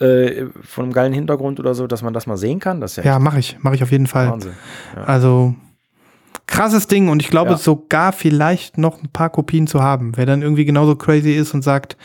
äh, 0.00 0.46
von 0.62 0.84
einem 0.84 0.92
geilen 0.92 1.12
Hintergrund 1.12 1.60
oder 1.60 1.74
so, 1.74 1.86
dass 1.86 2.02
man 2.02 2.12
das 2.12 2.26
mal 2.26 2.36
sehen 2.36 2.58
kann. 2.58 2.80
Das 2.80 2.96
ja, 2.96 3.04
ja, 3.04 3.18
mache 3.18 3.38
ich. 3.38 3.58
Mache 3.60 3.74
ich 3.76 3.82
auf 3.82 3.92
jeden 3.92 4.06
Fall. 4.06 4.30
Wahnsinn. 4.30 4.54
Ja. 4.96 5.04
Also 5.04 5.54
krasses 6.52 6.86
Ding 6.86 7.08
und 7.08 7.20
ich 7.22 7.28
glaube 7.30 7.50
Ja. 7.52 7.56
sogar 7.56 8.12
vielleicht 8.12 8.78
noch 8.78 9.02
ein 9.02 9.08
paar 9.12 9.30
Kopien 9.30 9.66
zu 9.66 9.82
haben. 9.82 10.12
Wer 10.16 10.26
dann 10.26 10.42
irgendwie 10.42 10.64
genauso 10.64 10.94
crazy 10.94 11.32
ist 11.32 11.52
und 11.54 11.62
sagt, 11.62 11.96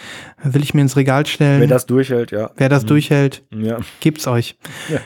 will 0.44 0.64
ich 0.64 0.74
mir 0.74 0.82
ins 0.82 0.96
Regal 0.96 1.26
stellen, 1.28 1.60
Wer 1.62 1.68
das 1.68 1.86
durchhält, 1.86 2.32
ja. 2.32 2.50
wer 2.58 2.70
das 2.70 2.86
durchhält, 2.86 3.44
Ja. 3.52 3.78
gibt's 4.00 4.26
euch. 4.28 4.58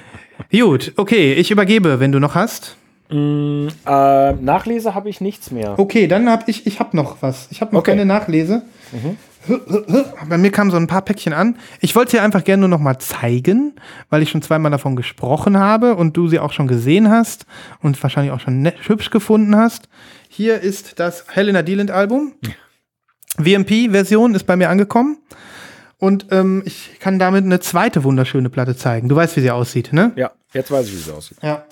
Gut, 0.51 0.93
okay, 0.95 1.33
ich 1.33 1.51
übergebe, 1.51 1.99
wenn 1.99 2.11
du 2.11 2.19
noch 2.19 2.35
hast. 2.35 2.77
Mm, 3.09 3.67
äh, 3.85 4.31
Nachlese 4.33 4.95
habe 4.95 5.09
ich 5.09 5.19
nichts 5.21 5.51
mehr. 5.51 5.77
Okay, 5.77 6.07
dann 6.07 6.29
habe 6.29 6.43
ich, 6.47 6.65
ich 6.65 6.79
habe 6.79 6.95
noch 6.95 7.17
was. 7.21 7.47
Ich 7.51 7.59
habe 7.61 7.73
noch 7.73 7.79
Okay. 7.81 7.91
keine 7.91 8.05
Nachlese. 8.05 8.61
Bei 10.29 10.37
mir 10.37 10.51
kamen 10.51 10.71
so 10.71 10.77
ein 10.77 10.87
paar 10.87 11.01
Päckchen 11.01 11.33
an. 11.33 11.57
Ich 11.79 11.95
wollte 11.95 12.17
dir 12.17 12.23
einfach 12.23 12.43
gerne 12.43 12.61
nur 12.61 12.69
noch 12.69 12.79
mal 12.79 12.99
zeigen, 12.99 13.73
weil 14.09 14.21
ich 14.21 14.29
schon 14.29 14.41
zweimal 14.41 14.71
davon 14.71 14.95
gesprochen 14.95 15.57
habe 15.57 15.95
und 15.95 16.15
du 16.15 16.27
sie 16.27 16.39
auch 16.39 16.53
schon 16.53 16.67
gesehen 16.67 17.09
hast 17.09 17.45
und 17.81 18.01
wahrscheinlich 18.01 18.31
auch 18.31 18.39
schon 18.39 18.61
nett, 18.61 18.75
hübsch 18.87 19.09
gefunden 19.09 19.55
hast. 19.55 19.89
Hier 20.29 20.61
ist 20.61 20.99
das 20.99 21.25
Helena 21.29 21.61
Dealand 21.63 21.91
Album. 21.91 22.33
VMP-Version 23.37 24.35
ist 24.35 24.45
bei 24.45 24.55
mir 24.55 24.69
angekommen. 24.69 25.17
Und 25.97 26.27
ähm, 26.31 26.63
ich 26.65 26.99
kann 26.99 27.19
damit 27.19 27.45
eine 27.45 27.59
zweite 27.59 28.03
wunderschöne 28.03 28.49
Platte 28.49 28.75
zeigen. 28.75 29.07
Du 29.07 29.15
weißt, 29.15 29.37
wie 29.37 29.41
sie 29.41 29.51
aussieht, 29.51 29.93
ne? 29.93 30.11
Ja, 30.15 30.31
jetzt 30.53 30.71
weiß 30.71 30.87
ich, 30.87 30.93
wie 30.93 30.97
es 30.97 31.09
aussieht. 31.09 31.37
Ja. 31.43 31.65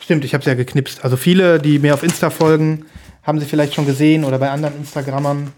Stimmt, 0.00 0.24
ich 0.24 0.34
habe 0.34 0.42
sie 0.42 0.50
ja 0.50 0.56
geknipst. 0.56 1.04
Also 1.04 1.16
viele, 1.16 1.60
die 1.60 1.78
mir 1.78 1.94
auf 1.94 2.02
Insta 2.02 2.30
folgen, 2.30 2.86
haben 3.22 3.38
sie 3.38 3.46
vielleicht 3.46 3.74
schon 3.74 3.86
gesehen 3.86 4.24
oder 4.24 4.38
bei 4.38 4.50
anderen 4.50 4.76
Instagrammern. 4.76 5.52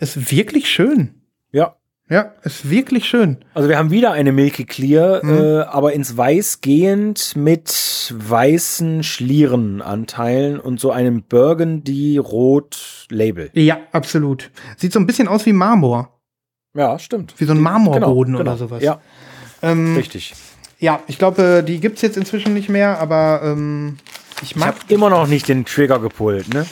Ist 0.00 0.30
wirklich 0.30 0.68
schön. 0.68 1.14
Ja. 1.52 1.74
Ja, 2.10 2.32
ist 2.42 2.70
wirklich 2.70 3.04
schön. 3.06 3.36
Also 3.52 3.68
wir 3.68 3.76
haben 3.76 3.90
wieder 3.90 4.12
eine 4.12 4.32
Milky 4.32 4.64
Clear, 4.64 5.20
Mhm. 5.22 5.38
äh, 5.38 5.60
aber 5.64 5.92
ins 5.92 6.16
Weiß 6.16 6.62
gehend 6.62 7.36
mit 7.36 8.14
weißen 8.16 9.02
Schlierenanteilen 9.02 10.58
und 10.58 10.80
so 10.80 10.90
einem 10.90 11.22
Burgundy-Rot-Label. 11.24 13.50
Ja, 13.54 13.78
absolut. 13.92 14.50
Sieht 14.76 14.92
so 14.92 15.00
ein 15.00 15.06
bisschen 15.06 15.28
aus 15.28 15.46
wie 15.46 15.52
Marmor. 15.52 16.18
Ja, 16.74 16.98
stimmt. 16.98 17.34
Wie 17.38 17.44
so 17.44 17.52
ein 17.52 17.60
Marmorboden 17.60 18.34
Genau, 18.34 18.40
oder 18.40 18.54
genau. 18.56 18.66
sowas. 18.68 18.82
Ja, 18.82 19.00
ähm, 19.62 19.96
richtig. 19.96 20.34
ja 20.78 21.00
ich 21.08 21.18
glaube, 21.18 21.64
die 21.66 21.80
gibt's 21.80 22.02
jetzt 22.02 22.16
inzwischen 22.16 22.54
nicht 22.54 22.68
mehr, 22.68 22.98
aber 23.00 23.40
ähm, 23.44 23.96
ich 24.42 24.52
Ich 24.52 24.56
mag 24.56 24.68
habe 24.68 24.78
immer 24.88 25.10
noch 25.10 25.26
nicht 25.26 25.48
den 25.48 25.64
Trigger 25.64 25.98
gepult, 25.98 26.52
ne? 26.54 26.66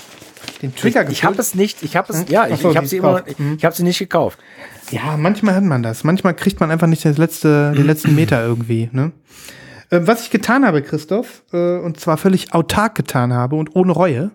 Den 0.62 0.74
Trigger 0.74 1.08
Ich 1.10 1.24
habe 1.24 1.32
gepult. 1.34 1.38
es 1.48 1.54
nicht, 1.54 1.82
ich 1.82 1.96
habe 1.96 2.12
es, 2.12 2.20
Hm? 2.20 2.26
ja, 2.28 2.46
ich, 2.48 2.60
so, 2.60 2.70
ich 2.70 2.76
habe 2.76 2.86
sie 2.86 2.96
immer 2.98 3.22
ich, 3.26 3.36
ich 3.58 3.64
habe 3.64 3.74
sie 3.74 3.82
nicht 3.82 3.98
gekauft. 3.98 4.38
Ja, 4.90 5.16
manchmal 5.16 5.54
hat 5.54 5.64
man 5.64 5.82
das. 5.82 6.04
Manchmal 6.04 6.34
kriegt 6.34 6.60
man 6.60 6.70
einfach 6.70 6.86
nicht 6.86 7.04
das 7.04 7.18
letzte, 7.18 7.72
den 7.72 7.86
letzten 7.86 8.14
Meter 8.14 8.42
irgendwie. 8.44 8.88
Ne? 8.92 9.12
Äh, 9.90 10.00
was 10.02 10.22
ich 10.22 10.30
getan 10.30 10.64
habe, 10.64 10.82
Christoph, 10.82 11.42
äh, 11.52 11.78
und 11.78 11.98
zwar 12.00 12.16
völlig 12.16 12.52
autark 12.54 12.94
getan 12.94 13.32
habe 13.32 13.56
und 13.56 13.74
ohne 13.76 13.92
Reue, 13.92 14.30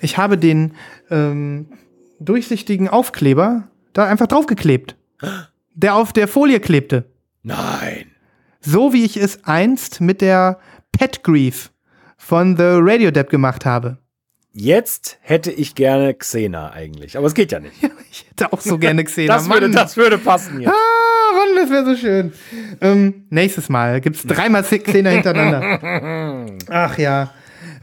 ich 0.00 0.16
habe 0.18 0.38
den 0.38 0.74
ähm, 1.10 1.66
durchsichtigen 2.20 2.88
Aufkleber 2.88 3.64
da 3.92 4.04
einfach 4.06 4.26
draufgeklebt. 4.26 4.96
Der 5.74 5.94
auf 5.94 6.12
der 6.12 6.28
Folie 6.28 6.60
klebte. 6.60 7.04
Nein. 7.42 8.06
So 8.60 8.92
wie 8.92 9.04
ich 9.04 9.16
es 9.16 9.44
einst 9.44 10.00
mit 10.00 10.20
der 10.20 10.58
Pet 10.92 11.22
Grief 11.24 11.70
von 12.18 12.56
The 12.56 12.64
Radio 12.80 13.10
Depp 13.10 13.30
gemacht 13.30 13.64
habe. 13.64 13.98
Jetzt 14.52 15.18
hätte 15.20 15.50
ich 15.52 15.74
gerne 15.74 16.12
Xena 16.14 16.70
eigentlich, 16.72 17.16
aber 17.16 17.26
es 17.26 17.34
geht 17.34 17.52
ja 17.52 17.60
nicht. 17.60 17.74
Ich 18.12 18.26
hätte 18.28 18.52
auch 18.52 18.60
so 18.60 18.76
gerne 18.76 19.04
gesehen. 19.04 19.28
Das 19.28 19.48
würde, 19.48 19.70
das 19.70 19.96
würde 19.96 20.18
passen 20.18 20.60
jetzt. 20.60 20.72
Ah, 20.72 21.36
Mann, 21.36 21.54
das 21.54 21.70
wäre 21.70 21.84
so 21.84 21.94
schön. 21.94 22.32
Ähm, 22.80 23.24
nächstes 23.30 23.68
Mal 23.68 24.00
gibt's 24.00 24.24
dreimal 24.24 24.64
Szene 24.64 25.10
hintereinander. 25.10 26.46
Ach 26.68 26.98
ja. 26.98 27.30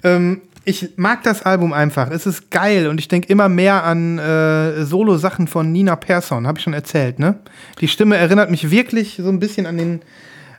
Ähm, 0.03 0.41
ich 0.65 0.89
mag 0.97 1.23
das 1.23 1.43
Album 1.43 1.71
einfach. 1.71 2.11
Es 2.11 2.25
ist 2.25 2.51
geil 2.51 2.87
und 2.87 2.99
ich 2.99 3.07
denke 3.07 3.29
immer 3.29 3.47
mehr 3.47 3.85
an 3.85 4.19
äh, 4.19 4.83
Solo-Sachen 4.83 5.47
von 5.47 5.71
Nina 5.71 5.95
Persson, 5.95 6.45
habe 6.45 6.57
ich 6.57 6.63
schon 6.65 6.73
erzählt, 6.73 7.19
ne? 7.19 7.39
Die 7.79 7.87
Stimme 7.87 8.17
erinnert 8.17 8.51
mich 8.51 8.69
wirklich 8.69 9.15
so 9.23 9.29
ein 9.29 9.39
bisschen 9.39 9.65
an 9.65 9.77
den 9.77 10.01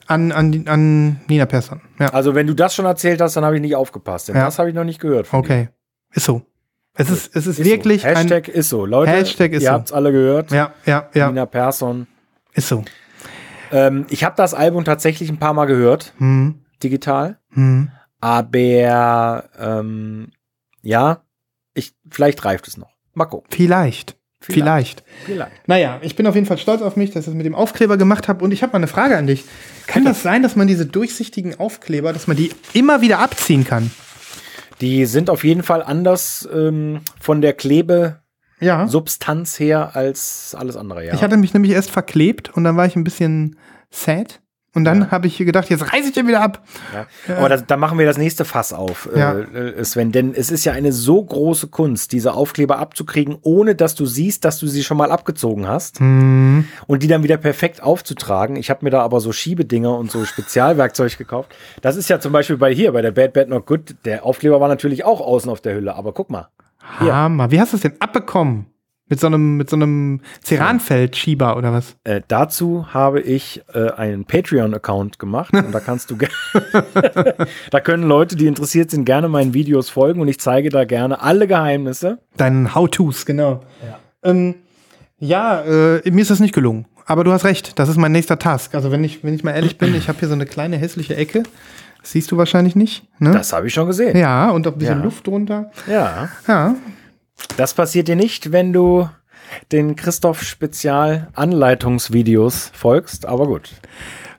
an, 0.06 0.32
an, 0.32 0.64
an 0.66 1.20
Nina 1.28 1.44
Persson. 1.44 1.82
Ja, 2.00 2.06
Also 2.14 2.34
wenn 2.34 2.46
du 2.46 2.54
das 2.54 2.74
schon 2.74 2.86
erzählt 2.86 3.20
hast, 3.20 3.36
dann 3.36 3.44
habe 3.44 3.56
ich 3.56 3.60
nicht 3.60 3.76
aufgepasst, 3.76 4.28
denn 4.28 4.36
Ja. 4.36 4.46
das 4.46 4.58
habe 4.58 4.70
ich 4.70 4.74
noch 4.74 4.84
nicht 4.84 4.98
gehört. 4.98 5.26
von 5.26 5.42
dir. 5.42 5.68
Ist 6.12 6.24
so. 6.26 6.42
Es 6.94 7.10
ist, 7.10 7.34
es 7.36 7.46
ist, 7.46 7.58
Ist 7.60 7.64
wirklich 7.66 8.02
so. 8.02 8.08
Hashtag 8.08 8.48
ist 8.48 8.68
so. 8.70 8.84
Leute, 8.84 9.12
Hashtag 9.12 9.52
ist 9.52 9.62
ihr 9.62 9.68
so. 9.68 9.72
habt's 9.74 9.92
alle 9.92 10.10
gehört. 10.10 10.50
Ja, 10.50 10.72
ja, 10.84 11.08
ja. 11.14 11.28
Nina 11.28 11.46
Persson. 11.46 12.06
Ist 12.54 12.68
so. 12.68 12.84
Ähm, 13.70 14.06
ich 14.10 14.24
habe 14.24 14.34
das 14.36 14.52
Album 14.54 14.84
tatsächlich 14.84 15.28
ein 15.30 15.38
paar 15.38 15.52
Mal 15.54 15.66
gehört, 15.66 16.12
Hm, 16.18 16.56
digital. 16.82 17.38
hm. 17.52 17.90
Aber 18.20 19.44
ähm, 19.60 20.32
ja, 20.82 21.22
ich, 21.74 21.94
vielleicht 22.10 22.44
reift 22.44 22.66
es 22.66 22.76
noch. 22.76 22.90
Mal 23.14 23.26
gucken. 23.26 23.48
Vielleicht. 23.50 24.16
Vielleicht. 24.40 25.02
Vielleicht. 25.24 25.68
Naja, 25.68 25.98
ich 26.02 26.14
bin 26.16 26.26
auf 26.26 26.34
jeden 26.34 26.46
Fall 26.46 26.58
stolz 26.58 26.80
auf 26.82 26.96
mich, 26.96 27.10
dass 27.10 27.22
ich 27.22 27.26
das 27.26 27.34
mit 27.34 27.44
dem 27.46 27.54
Aufkleber 27.56 27.96
gemacht 27.96 28.28
habe. 28.28 28.44
Und 28.44 28.52
ich 28.52 28.62
habe 28.62 28.72
mal 28.72 28.78
eine 28.78 28.86
Frage 28.86 29.16
an 29.16 29.26
dich. 29.26 29.44
Kann 29.86 30.04
das 30.04 30.22
sein, 30.22 30.42
dass 30.42 30.54
man 30.56 30.66
diese 30.68 30.86
durchsichtigen 30.86 31.58
Aufkleber, 31.58 32.12
dass 32.12 32.26
man 32.28 32.36
die 32.36 32.50
immer 32.72 33.00
wieder 33.00 33.18
abziehen 33.18 33.64
kann? 33.64 33.90
Die 34.80 35.06
sind 35.06 35.30
auf 35.30 35.44
jeden 35.44 35.62
Fall 35.62 35.82
anders 35.82 36.48
ähm, 36.52 37.00
von 37.20 37.40
der 37.40 37.52
Klebesubstanz 37.52 39.58
Ja. 39.58 39.64
her 39.66 39.96
als 39.96 40.54
alles 40.58 40.76
andere, 40.76 41.06
ja. 41.06 41.14
Ich 41.14 41.22
hatte 41.22 41.36
mich 41.36 41.54
nämlich 41.54 41.72
erst 41.72 41.90
verklebt 41.90 42.50
und 42.50 42.64
dann 42.64 42.76
war 42.76 42.86
ich 42.86 42.96
ein 42.96 43.04
bisschen 43.04 43.56
sad. 43.90 44.40
Und 44.74 44.84
dann 44.84 45.10
habe 45.10 45.26
ich 45.26 45.38
gedacht, 45.38 45.70
jetzt 45.70 45.92
reiße 45.92 46.08
ich 46.08 46.12
den 46.14 46.28
wieder 46.28 46.42
ab. 46.42 46.62
Ja. 46.94 47.36
Aber 47.36 47.48
da, 47.56 47.76
machen 47.76 47.98
wir 47.98 48.04
das 48.06 48.18
nächste 48.18 48.44
Fass 48.44 48.72
auf, 48.72 49.08
Ja. 49.16 49.38
äh, 49.38 49.82
Sven. 49.84 50.12
Denn 50.12 50.34
es 50.34 50.50
ist 50.50 50.64
ja 50.64 50.72
eine 50.72 50.92
so 50.92 51.24
große 51.24 51.68
Kunst, 51.68 52.12
diese 52.12 52.34
Aufkleber 52.34 52.78
abzukriegen, 52.78 53.38
ohne 53.42 53.74
dass 53.74 53.94
du 53.94 54.04
siehst, 54.04 54.44
dass 54.44 54.58
du 54.58 54.66
sie 54.66 54.84
schon 54.84 54.98
mal 54.98 55.10
abgezogen 55.10 55.66
hast. 55.66 56.00
Hm. 56.00 56.66
Und 56.86 57.02
die 57.02 57.08
dann 57.08 57.22
wieder 57.22 57.38
perfekt 57.38 57.82
aufzutragen. 57.82 58.56
Ich 58.56 58.68
habe 58.68 58.84
mir 58.84 58.90
da 58.90 59.00
aber 59.02 59.20
so 59.20 59.32
Schiebedinger 59.32 59.96
und 59.96 60.10
so 60.10 60.24
Spezialwerkzeug 60.24 61.16
gekauft. 61.16 61.54
Das 61.80 61.96
ist 61.96 62.08
ja 62.10 62.20
zum 62.20 62.32
Beispiel 62.32 62.58
bei 62.58 62.72
hier, 62.72 62.92
bei 62.92 63.02
der 63.02 63.12
Bad 63.12 63.32
Bad 63.32 63.48
Not 63.48 63.66
Good. 63.66 63.96
Der 64.04 64.24
Aufkleber 64.24 64.60
war 64.60 64.68
natürlich 64.68 65.04
auch 65.04 65.20
außen 65.20 65.50
auf 65.50 65.60
der 65.62 65.74
Hülle. 65.74 65.94
Aber 65.96 66.12
guck 66.12 66.30
mal. 66.30 66.48
Ja. 67.00 67.14
Hammer. 67.14 67.50
Wie 67.50 67.60
hast 67.60 67.72
du 67.72 67.76
es 67.76 67.82
denn 67.82 67.94
abbekommen? 68.00 68.66
Mit 69.10 69.20
so 69.20 69.26
einem, 69.26 69.56
mit 69.56 69.70
so 69.70 69.76
einem 69.76 70.20
Ceranfeld-Schieber 70.44 71.56
oder 71.56 71.72
was? 71.72 71.96
Äh, 72.04 72.20
dazu 72.28 72.92
habe 72.92 73.20
ich 73.20 73.62
äh, 73.72 73.90
einen 73.92 74.24
Patreon-Account 74.26 75.18
gemacht 75.18 75.54
und 75.54 75.72
da 75.72 75.80
kannst 75.80 76.10
du 76.10 76.16
da 77.70 77.80
können 77.80 78.02
Leute, 78.04 78.36
die 78.36 78.46
interessiert 78.46 78.90
sind, 78.90 79.04
gerne 79.04 79.28
meinen 79.28 79.54
Videos 79.54 79.88
folgen 79.88 80.20
und 80.20 80.28
ich 80.28 80.38
zeige 80.40 80.68
da 80.68 80.84
gerne 80.84 81.22
alle 81.22 81.46
Geheimnisse. 81.46 82.18
Deinen 82.36 82.74
How-Tos, 82.74 83.24
genau. 83.24 83.62
Ja, 83.82 83.98
ähm, 84.22 84.54
ja 85.18 85.62
äh, 85.62 86.10
mir 86.10 86.20
ist 86.22 86.30
das 86.30 86.40
nicht 86.40 86.54
gelungen. 86.54 86.86
Aber 87.06 87.24
du 87.24 87.32
hast 87.32 87.44
recht, 87.44 87.78
das 87.78 87.88
ist 87.88 87.96
mein 87.96 88.12
nächster 88.12 88.38
Task. 88.38 88.74
Also 88.74 88.90
wenn 88.92 89.02
ich, 89.02 89.24
wenn 89.24 89.34
ich 89.34 89.42
mal 89.42 89.52
ehrlich 89.52 89.78
bin, 89.78 89.94
ich 89.94 90.08
habe 90.08 90.18
hier 90.18 90.28
so 90.28 90.34
eine 90.34 90.44
kleine 90.44 90.76
hässliche 90.76 91.16
Ecke. 91.16 91.42
Das 92.02 92.12
siehst 92.12 92.30
du 92.30 92.36
wahrscheinlich 92.36 92.76
nicht. 92.76 93.04
Ne? 93.18 93.32
Das 93.32 93.52
habe 93.54 93.66
ich 93.66 93.72
schon 93.72 93.86
gesehen. 93.86 94.16
ja, 94.16 94.50
und 94.50 94.66
auch 94.66 94.72
ein 94.72 94.78
bisschen 94.78 94.98
Ja. 94.98 95.04
Luft 95.04 95.26
drunter. 95.26 95.70
Ja. 95.90 96.28
Ja, 96.46 96.74
Das 97.56 97.74
passiert 97.74 98.08
dir 98.08 98.16
nicht, 98.16 98.52
wenn 98.52 98.72
du 98.72 99.08
den 99.72 99.96
Christoph 99.96 100.42
Spezial 100.42 101.28
Anleitungsvideos 101.34 102.70
folgst, 102.74 103.26
aber 103.26 103.46
gut. 103.46 103.70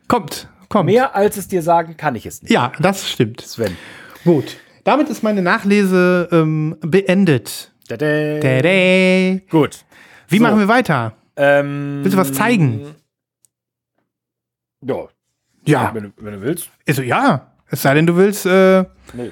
kommt, 0.08 0.48
kommt. 0.70 0.86
Mehr 0.86 1.16
als 1.16 1.38
es 1.38 1.48
dir 1.48 1.62
sagen 1.64 1.98
kann 1.98 2.16
ich 2.16 2.26
es 2.26 2.42
nicht. 2.44 2.52
Ja, 2.52 2.72
das 2.80 3.10
stimmt. 3.10 3.42
Sven. 3.42 3.76
Gut. 4.24 4.58
Damit 4.84 5.10
ist 5.10 5.24
meine 5.24 5.42
Nachlese 5.42 6.30
ähm, 6.32 6.78
beendet. 6.82 7.72
Tada. 7.88 8.40
Tada. 8.40 9.40
Gut. 9.50 9.84
Wie 10.28 10.38
So. 10.38 10.44
machen 10.44 10.60
wir 10.60 10.68
weiter? 10.68 11.14
Ähm, 11.36 12.00
Willst 12.04 12.14
du 12.16 12.20
was 12.22 12.34
zeigen? 12.34 12.96
Ja. 14.82 15.08
Ja. 15.66 15.92
Wenn, 15.94 16.04
du- 16.04 16.12
wenn 16.18 16.34
du 16.34 16.42
willst. 16.42 16.70
Also 16.88 17.02
ja. 17.02 17.52
Es 17.72 17.82
sei 17.82 17.94
denn, 17.94 18.08
du 18.08 18.16
willst, 18.16 18.46
äh, 18.46 18.84
Nee. 19.14 19.32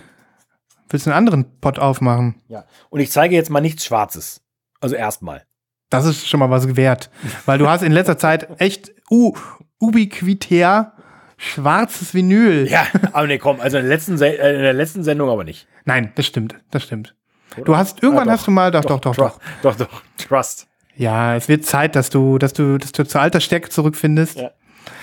Willst 0.89 1.07
einen 1.07 1.15
anderen 1.15 1.59
Pot 1.59 1.79
aufmachen. 1.79 2.35
Ja. 2.47 2.65
Und 2.89 2.99
ich 2.99 3.11
zeige 3.11 3.35
jetzt 3.35 3.49
mal 3.49 3.61
nichts 3.61 3.85
Schwarzes. 3.85 4.41
Also 4.79 4.95
erstmal. 4.95 5.43
Das 5.89 6.05
ist 6.05 6.27
schon 6.27 6.39
mal 6.39 6.49
was 6.49 6.75
wert. 6.75 7.09
Weil 7.45 7.57
du 7.57 7.69
hast 7.69 7.81
in 7.81 7.91
letzter 7.91 8.17
Zeit 8.17 8.47
echt 8.59 8.91
uh, 9.09 9.33
ubiquitär 9.79 10.93
schwarzes 11.37 12.13
Vinyl. 12.13 12.67
Ja, 12.67 12.87
aber 13.13 13.27
nee, 13.27 13.37
komm, 13.37 13.59
also 13.59 13.77
in 13.77 13.83
der 13.83 13.93
letzten, 13.93 14.17
Se 14.17 14.27
äh, 14.37 14.55
in 14.55 14.61
der 14.63 14.73
letzten 14.73 15.03
Sendung 15.03 15.29
aber 15.29 15.43
nicht. 15.43 15.67
Nein, 15.85 16.11
das 16.15 16.25
stimmt. 16.25 16.55
Das 16.71 16.83
stimmt. 16.83 17.15
Du 17.63 17.77
hast, 17.77 18.03
irgendwann 18.03 18.29
Ah, 18.29 18.33
hast 18.33 18.47
du 18.47 18.51
mal, 18.51 18.71
doch, 18.71 18.83
doch, 18.85 18.99
doch, 18.99 19.15
doch. 19.15 19.39
Doch, 19.61 19.75
doch, 19.75 19.87
doch. 19.87 20.01
Trust. 20.17 20.67
Ja, 20.95 21.35
es 21.35 21.47
wird 21.47 21.65
Zeit, 21.65 21.95
dass 21.95 22.09
du, 22.09 22.37
dass 22.37 22.53
du, 22.53 22.77
dass 22.77 22.91
du 22.91 23.05
zur 23.05 23.21
alter 23.21 23.39
Stärke 23.39 23.69
zurückfindest. 23.69 24.37
Ja. 24.37 24.51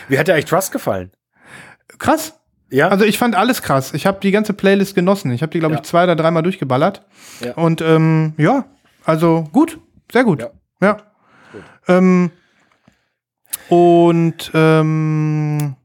Wie 0.08 0.18
hat 0.18 0.28
dir 0.28 0.34
eigentlich 0.34 0.44
Trust 0.46 0.72
gefallen? 0.72 1.10
Krass. 1.98 2.38
Ja. 2.74 2.88
Also 2.88 3.04
ich 3.04 3.18
fand 3.18 3.36
alles 3.36 3.62
krass. 3.62 3.94
Ich 3.94 4.04
habe 4.06 4.18
die 4.20 4.32
ganze 4.32 4.52
Playlist 4.52 4.94
genossen. 4.94 5.30
Ich 5.30 5.42
habe 5.42 5.50
die, 5.52 5.60
glaube 5.60 5.74
ich, 5.74 5.80
Ja. 5.80 5.84
zwei 5.84 6.04
oder 6.04 6.16
dreimal 6.16 6.42
durchgeballert. 6.42 7.02
Ja. 7.40 7.52
Und 7.54 7.80
ähm, 7.80 8.34
ja, 8.36 8.64
also 9.04 9.44
gut, 9.52 9.78
sehr 10.12 10.24
gut. 10.24 10.40
Ja. 10.40 10.50
Ja. 10.80 10.96
Ähm, 11.86 12.30
und 13.68 14.50
ähm, 14.54 15.76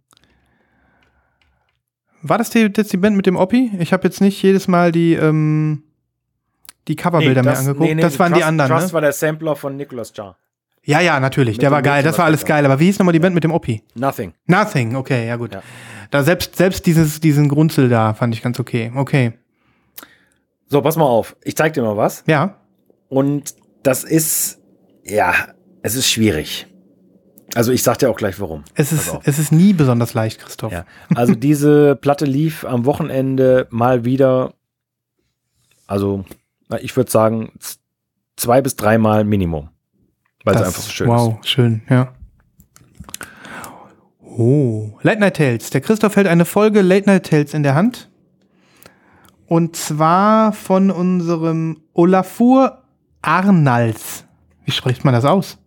war 2.22 2.38
das 2.38 2.50
die, 2.50 2.60
jetzt 2.76 2.92
die 2.92 2.98
Band 2.98 3.16
mit 3.16 3.26
dem 3.26 3.36
Oppi? 3.36 3.72
Ich 3.80 3.94
habe 3.94 4.04
jetzt 4.06 4.20
nicht 4.20 4.42
jedes 4.42 4.68
Mal 4.68 4.92
die, 4.92 5.14
ähm, 5.14 5.84
die 6.88 6.96
Coverbilder 6.96 7.44
mir 7.44 7.58
angeguckt. 7.58 8.04
das 8.04 8.18
waren 8.20 8.34
die 8.34 8.40
Trust, 8.40 8.48
anderen, 8.48 8.72
Trust 8.72 8.88
ne? 8.88 8.94
war 8.94 9.02
der 9.02 9.14
Sampler 9.14 9.56
von 9.56 9.78
Nicholas 9.78 10.12
Jar. 10.16 10.38
Ja, 10.84 11.02
ja, 11.02 11.20
natürlich. 11.20 11.58
Mit 11.58 11.62
Der 11.64 11.72
war 11.72 11.82
geil. 11.82 11.98
Mädchen, 11.98 12.06
Das 12.12 12.18
war 12.18 12.26
alles 12.26 12.46
geil. 12.46 12.66
Aber 12.66 12.80
wie 12.80 12.86
hieß 12.86 12.98
nochmal 13.00 13.14
die 13.14 13.20
Band 13.20 13.36
mit 13.36 13.44
dem 13.44 13.52
Oppi? 13.52 13.84
Nothing. 13.96 14.34
Nothing. 14.48 14.96
Okay, 14.96 15.28
ja 15.28 15.36
gut. 15.36 15.54
Ja. 15.54 15.62
Da 16.12 16.24
selbst, 16.24 16.56
selbst 16.56 16.86
dieses, 16.86 17.20
diesen 17.20 17.50
Grunzel 17.50 17.90
da 17.90 18.14
fand 18.14 18.34
ich 18.34 18.42
ganz 18.42 18.60
okay. 18.60 18.92
Okay. 18.96 19.34
So, 20.68 20.82
pass 20.82 20.96
mal 20.98 21.06
auf. 21.06 21.36
Ich 21.44 21.56
zeig 21.56 21.74
dir 21.74 21.82
mal 21.82 21.98
was. 21.98 22.24
Ja. 22.28 22.60
Und 23.08 23.56
das 23.84 24.04
ist, 24.04 24.60
ja, 25.04 25.34
es 25.82 25.96
ist 25.96 26.10
schwierig. 26.10 26.68
Also 27.56 27.72
ich 27.72 27.82
sag 27.82 27.98
dir 27.98 28.10
auch 28.10 28.18
gleich 28.18 28.40
warum. 28.40 28.64
Es 28.76 28.92
ist, 28.92 29.12
es 29.24 29.40
ist 29.40 29.52
nie 29.52 29.74
besonders 29.74 30.14
leicht, 30.14 30.40
Christoph. 30.40 30.72
Ja. 30.72 30.86
Also 31.16 31.34
diese 31.34 31.96
Platte 32.02 32.26
lief 32.26 32.64
am 32.64 32.86
Wochenende 32.86 33.68
mal 33.72 34.06
wieder, 34.06 34.54
also 35.88 36.26
ich 36.82 36.96
würde 36.96 37.10
sagen, 37.10 37.52
zwei 38.36 38.62
bis 38.62 38.76
dreimal 38.76 39.24
Minimum. 39.24 39.70
Weil 40.46 40.56
es 40.56 40.62
einfach 40.62 40.82
so 40.82 40.92
schön 40.92 41.08
wow, 41.08 41.30
ist. 41.30 41.36
Wow, 41.36 41.46
schön, 41.46 41.82
ja. 41.90 42.14
Oh, 44.40 44.98
Late 45.02 45.20
Night 45.20 45.36
Tales. 45.36 45.70
Der 45.70 45.82
Christoph 45.82 46.16
hält 46.16 46.28
eine 46.28 46.46
Folge 46.46 46.82
Late 46.82 47.10
Night 47.10 47.30
Tales 47.30 47.54
in 47.54 47.62
der 47.62 47.76
Hand. 47.76 48.10
Und 49.48 49.76
zwar 49.76 50.54
von 50.54 50.92
unserem 50.92 51.82
Olafur 51.92 52.84
Arnals. 53.22 54.24
Wie 54.64 54.72
spricht 54.72 55.04
man 55.04 55.14
das 55.14 55.26
aus? 55.26 55.58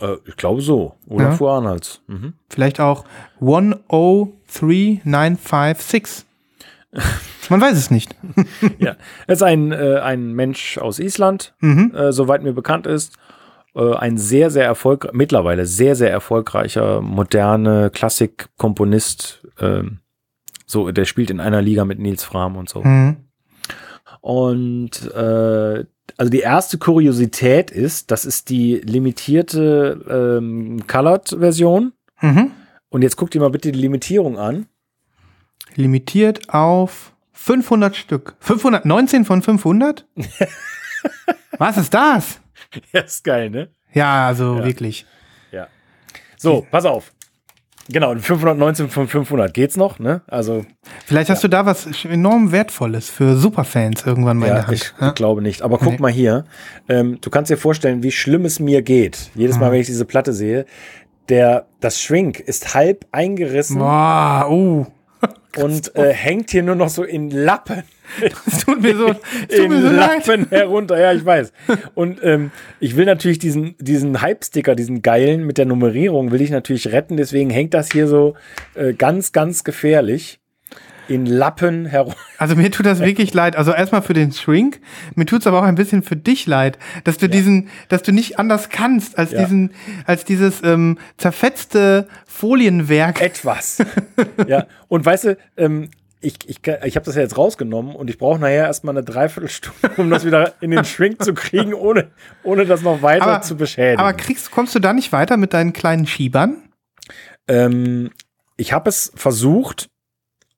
Äh, 0.00 0.16
ich 0.24 0.36
glaube 0.36 0.62
so. 0.62 0.94
Olafur 1.08 1.50
ja. 1.50 1.56
Arnals. 1.56 2.00
Mhm. 2.06 2.32
Vielleicht 2.48 2.80
auch 2.80 3.04
103956. 3.40 6.24
Man 7.50 7.60
weiß 7.60 7.76
es 7.76 7.90
nicht. 7.90 8.16
ja, 8.78 8.96
er 9.26 9.32
ist 9.32 9.42
ein, 9.42 9.72
äh, 9.72 9.98
ein 10.02 10.32
Mensch 10.32 10.78
aus 10.78 11.00
Island, 11.00 11.52
mhm. 11.60 11.94
äh, 11.94 12.12
soweit 12.12 12.42
mir 12.42 12.54
bekannt 12.54 12.86
ist. 12.86 13.18
Äh, 13.74 13.94
ein 13.94 14.18
sehr, 14.18 14.50
sehr 14.50 14.64
erfolgreicher, 14.64 15.16
mittlerweile 15.16 15.66
sehr, 15.66 15.96
sehr 15.96 16.10
erfolgreicher, 16.10 17.00
moderne 17.00 17.90
Klassikkomponist. 17.90 19.46
Ähm, 19.60 20.00
so, 20.66 20.90
der 20.90 21.04
spielt 21.04 21.30
in 21.30 21.40
einer 21.40 21.62
Liga 21.62 21.84
mit 21.84 21.98
Nils 21.98 22.24
Fram 22.24 22.56
und 22.56 22.68
so. 22.68 22.82
Mhm. 22.82 23.16
Und 24.20 25.10
äh, 25.14 25.84
also 26.16 26.30
die 26.30 26.40
erste 26.40 26.78
Kuriosität 26.78 27.70
ist, 27.70 28.10
das 28.10 28.24
ist 28.24 28.50
die 28.50 28.76
limitierte 28.76 30.38
ähm, 30.38 30.86
Colored-Version. 30.86 31.92
Mhm. 32.20 32.50
Und 32.90 33.02
jetzt 33.02 33.16
guck 33.16 33.30
dir 33.30 33.40
mal 33.40 33.50
bitte 33.50 33.72
die 33.72 33.80
Limitierung 33.80 34.38
an. 34.38 34.66
Limitiert 35.74 36.50
auf 36.50 37.14
500 37.32 37.96
Stück. 37.96 38.34
519 38.40 39.24
von 39.24 39.40
500? 39.40 40.06
Was 41.58 41.78
ist 41.78 41.94
das? 41.94 42.41
Ja, 42.92 43.00
ist 43.00 43.24
geil, 43.24 43.50
ne? 43.50 43.68
Ja, 43.92 44.26
also 44.28 44.56
ja. 44.56 44.64
wirklich. 44.64 45.06
Ja. 45.50 45.68
So, 46.36 46.66
pass 46.70 46.84
auf. 46.84 47.12
Genau, 47.88 48.14
519 48.14 48.88
von 48.88 49.08
500 49.08 49.52
geht's 49.52 49.76
noch, 49.76 49.98
ne? 49.98 50.22
Also. 50.28 50.64
Vielleicht 51.04 51.30
hast 51.30 51.42
ja. 51.42 51.48
du 51.48 51.56
da 51.56 51.66
was 51.66 52.04
enorm 52.04 52.52
Wertvolles 52.52 53.10
für 53.10 53.36
Superfans 53.36 54.06
irgendwann 54.06 54.38
mal 54.38 54.46
ja, 54.46 54.52
in 54.52 54.56
der 54.56 54.66
Hand. 54.68 54.76
Ich 54.76 54.94
ja? 55.00 55.10
glaube 55.10 55.42
nicht. 55.42 55.62
Aber 55.62 55.78
guck 55.78 55.94
nee. 55.94 55.98
mal 55.98 56.10
hier. 56.10 56.44
Ähm, 56.88 57.18
du 57.20 57.28
kannst 57.28 57.50
dir 57.50 57.56
vorstellen, 57.56 58.02
wie 58.02 58.12
schlimm 58.12 58.44
es 58.44 58.60
mir 58.60 58.82
geht. 58.82 59.30
Jedes 59.34 59.58
Mal, 59.58 59.66
hm. 59.66 59.72
wenn 59.72 59.80
ich 59.80 59.86
diese 59.86 60.04
Platte 60.04 60.32
sehe. 60.32 60.64
Der, 61.28 61.66
das 61.80 62.00
Shrink 62.00 62.40
ist 62.40 62.74
halb 62.74 63.06
eingerissen. 63.10 63.78
Boah, 63.78 64.46
uh. 64.48 64.86
Und 65.58 65.94
äh, 65.96 66.12
hängt 66.12 66.50
hier 66.50 66.62
nur 66.62 66.74
noch 66.74 66.88
so 66.88 67.04
in 67.04 67.30
Lappen. 67.30 67.82
Das 68.20 68.64
tut 68.66 68.82
mir 68.82 68.94
so, 68.94 69.06
tut 69.06 69.18
in 69.50 69.68
mir 69.70 69.80
so 69.80 69.88
Lappen 69.88 70.40
leid. 70.42 70.50
herunter, 70.50 71.00
ja, 71.00 71.14
ich 71.14 71.24
weiß. 71.24 71.50
Und 71.94 72.22
ähm, 72.22 72.50
ich 72.78 72.94
will 72.96 73.06
natürlich 73.06 73.38
diesen, 73.38 73.74
diesen 73.78 74.20
Hype-Sticker, 74.20 74.74
diesen 74.74 75.00
geilen 75.00 75.46
mit 75.46 75.56
der 75.56 75.64
Nummerierung, 75.64 76.30
will 76.30 76.42
ich 76.42 76.50
natürlich 76.50 76.92
retten. 76.92 77.16
Deswegen 77.16 77.48
hängt 77.48 77.72
das 77.72 77.90
hier 77.90 78.08
so 78.08 78.34
äh, 78.74 78.92
ganz, 78.92 79.32
ganz 79.32 79.64
gefährlich 79.64 80.41
in 81.12 81.26
Lappen 81.26 81.84
herum. 81.84 82.14
Also 82.38 82.56
mir 82.56 82.70
tut 82.70 82.86
das 82.86 83.00
wirklich 83.00 83.34
leid. 83.34 83.54
Also 83.54 83.72
erstmal 83.72 84.00
für 84.00 84.14
den 84.14 84.32
Shrink. 84.32 84.80
Mir 85.14 85.26
tut 85.26 85.42
es 85.42 85.46
aber 85.46 85.58
auch 85.58 85.64
ein 85.64 85.74
bisschen 85.74 86.02
für 86.02 86.16
dich 86.16 86.46
leid, 86.46 86.78
dass 87.04 87.18
du 87.18 87.26
ja. 87.26 87.32
diesen, 87.32 87.68
dass 87.88 88.02
du 88.02 88.12
nicht 88.12 88.38
anders 88.38 88.70
kannst 88.70 89.18
als 89.18 89.32
ja. 89.32 89.42
diesen, 89.42 89.72
als 90.06 90.24
dieses 90.24 90.62
ähm, 90.64 90.98
zerfetzte 91.18 92.08
Folienwerk. 92.26 93.20
Etwas. 93.20 93.84
ja. 94.46 94.66
Und 94.88 95.04
weißt 95.04 95.24
du, 95.24 95.36
ähm, 95.58 95.90
ich, 96.22 96.36
ich, 96.46 96.60
ich 96.66 96.96
habe 96.96 97.04
das 97.04 97.14
ja 97.14 97.20
jetzt 97.20 97.36
rausgenommen 97.36 97.94
und 97.94 98.08
ich 98.08 98.16
brauche 98.16 98.40
nachher 98.40 98.66
erstmal 98.66 98.96
eine 98.96 99.04
Dreiviertelstunde, 99.04 99.90
um 99.98 100.08
das 100.08 100.24
wieder 100.24 100.54
in 100.62 100.70
den 100.70 100.84
Shrink 100.84 101.22
zu 101.22 101.34
kriegen, 101.34 101.74
ohne, 101.74 102.10
ohne 102.42 102.64
das 102.64 102.80
noch 102.80 103.02
weiter 103.02 103.26
aber, 103.26 103.42
zu 103.42 103.56
beschädigen. 103.56 104.00
Aber 104.00 104.14
kriegst, 104.14 104.50
kommst 104.50 104.74
du 104.74 104.78
da 104.78 104.94
nicht 104.94 105.12
weiter 105.12 105.36
mit 105.36 105.52
deinen 105.52 105.72
kleinen 105.72 106.06
Schiebern? 106.06 106.62
Ähm, 107.48 108.12
ich 108.56 108.72
habe 108.72 108.88
es 108.88 109.12
versucht, 109.14 109.88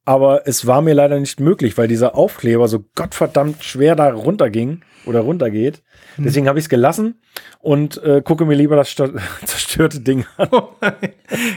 aber 0.04 0.46
es 0.46 0.66
war 0.66 0.82
mir 0.82 0.94
leider 0.94 1.18
nicht 1.18 1.40
möglich, 1.40 1.78
weil 1.78 1.88
dieser 1.88 2.14
Aufkleber 2.14 2.68
so 2.68 2.84
gottverdammt 2.94 3.64
schwer 3.64 3.96
da 3.96 4.12
runterging 4.12 4.82
oder 5.06 5.20
runtergeht. 5.20 5.82
Hm. 6.16 6.24
Deswegen 6.24 6.48
habe 6.48 6.58
ich 6.58 6.66
es 6.66 6.68
gelassen 6.68 7.16
und 7.60 8.02
äh, 8.02 8.22
gucke 8.22 8.44
mir 8.44 8.54
lieber 8.54 8.76
das 8.76 8.94
zerstörte 9.44 10.00
Ding 10.00 10.26
an. 10.36 10.48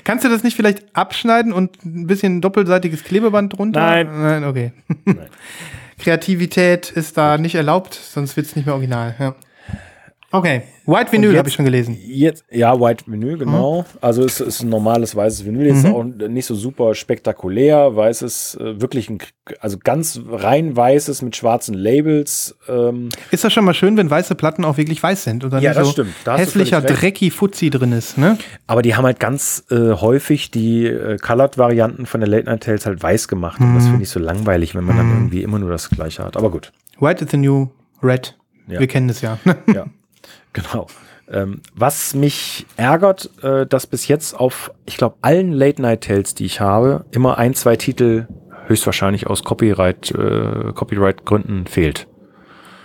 Kannst 0.04 0.26
du 0.26 0.30
das 0.30 0.44
nicht 0.44 0.56
vielleicht 0.56 0.96
abschneiden 0.96 1.54
und 1.54 1.84
ein 1.86 2.08
bisschen 2.08 2.42
doppelseitiges 2.42 3.04
Klebeband 3.04 3.58
drunter? 3.58 3.82
Nein. 3.82 4.10
Nein, 4.22 4.44
okay. 4.46 4.72
Nein. 5.06 5.28
Kreativität 6.00 6.92
ist 6.92 7.18
da 7.18 7.38
nicht 7.38 7.56
erlaubt, 7.56 7.96
sonst 7.96 8.38
wird 8.38 8.46
es 8.46 8.56
nicht 8.56 8.66
mehr 8.66 8.76
original. 8.76 9.16
Ja. 9.20 9.36
Okay, 10.38 10.62
White 10.86 11.12
Vinyl 11.12 11.36
habe 11.38 11.50
ich 11.50 11.56
schon 11.56 11.66
gelesen. 11.66 11.98
Jetzt, 12.06 12.46
ja, 12.52 12.80
White 12.80 13.06
Vinyl, 13.08 13.40
genau. 13.40 13.82
Mhm. 13.82 13.98
Also 14.02 14.24
es 14.24 14.40
ist 14.40 14.62
ein 14.62 14.70
normales 14.70 15.16
weißes 15.16 15.46
Vinyl, 15.46 15.66
ist 15.66 15.84
mhm. 15.84 15.96
auch 15.96 16.04
nicht 16.04 16.46
so 16.46 16.54
super 16.54 16.94
spektakulär, 16.94 17.96
weißes, 17.96 18.58
äh, 18.62 18.80
wirklich 18.80 19.10
ein, 19.10 19.18
also 19.60 19.80
ganz 19.84 20.22
rein 20.30 20.78
weißes 20.78 21.24
mit 21.24 21.36
schwarzen 21.36 21.74
Labels. 21.74 22.56
Ähm. 22.70 23.10
Ist 23.32 23.44
das 23.44 23.52
schon 23.52 23.66
mal 23.66 23.74
schön, 23.74 23.98
wenn 23.98 24.10
weiße 24.10 24.36
Platten 24.36 24.64
auch 24.64 24.78
wirklich 24.78 25.02
weiß 25.02 25.24
sind 25.24 25.44
dann 25.44 25.64
ja, 25.64 25.74
das 25.74 25.88
so 25.88 25.94
stimmt. 25.94 26.14
Da 26.24 26.38
hässlicher 26.38 26.82
Drecki 26.82 27.32
Fuzzi 27.32 27.72
drin 27.72 27.92
ist, 27.92 28.18
ne? 28.20 28.38
Aber 28.68 28.84
die 28.84 28.96
haben 28.96 29.06
halt 29.06 29.20
ganz 29.20 29.66
äh, 29.72 29.94
häufig 29.94 30.52
die 30.52 30.86
äh, 30.86 31.18
Colored-Varianten 31.18 32.06
von 32.06 32.22
der 32.22 32.30
Late 32.30 32.46
Night 32.46 32.64
Tales 32.64 32.86
halt 32.86 33.02
weiß 33.02 33.28
gemacht 33.28 33.60
mhm. 33.60 33.70
und 33.70 33.76
das 33.76 33.86
mhm. 33.86 33.90
finde 33.90 34.04
ich 34.04 34.10
so 34.10 34.20
langweilig, 34.20 34.76
wenn 34.76 34.84
man 34.84 34.98
dann 34.98 35.08
mhm. 35.08 35.18
irgendwie 35.18 35.42
immer 35.42 35.58
nur 35.58 35.72
das 35.72 35.90
Gleiche 35.90 36.24
hat. 36.24 36.38
Aber 36.38 36.52
gut. 36.52 36.72
White 37.00 37.26
is 37.26 37.32
the 37.32 37.38
new 37.38 37.70
red. 38.04 38.38
Ja. 38.68 38.80
Wir 38.80 38.88
kennen 38.88 39.10
es 39.10 39.22
ja. 39.22 39.38
ja. 39.74 39.88
Genau. 40.58 40.88
Ähm, 41.30 41.62
was 41.76 42.14
mich 42.14 42.66
ärgert, 42.78 43.30
äh, 43.44 43.66
dass 43.66 43.86
bis 43.86 44.08
jetzt 44.08 44.34
auf, 44.34 44.72
ich 44.86 44.98
glaube, 44.98 45.18
allen 45.22 45.52
Late-Night-Tales, 45.52 46.36
die 46.36 46.46
ich 46.46 46.62
habe, 46.62 47.06
immer 47.12 47.38
ein, 47.38 47.54
zwei 47.54 47.76
Titel 47.76 48.28
höchstwahrscheinlich 48.68 49.28
aus 49.28 49.44
Copyright, 49.44 50.12
äh, 50.12 50.72
Copyright-Gründen 50.74 51.68
fehlt. 51.68 52.08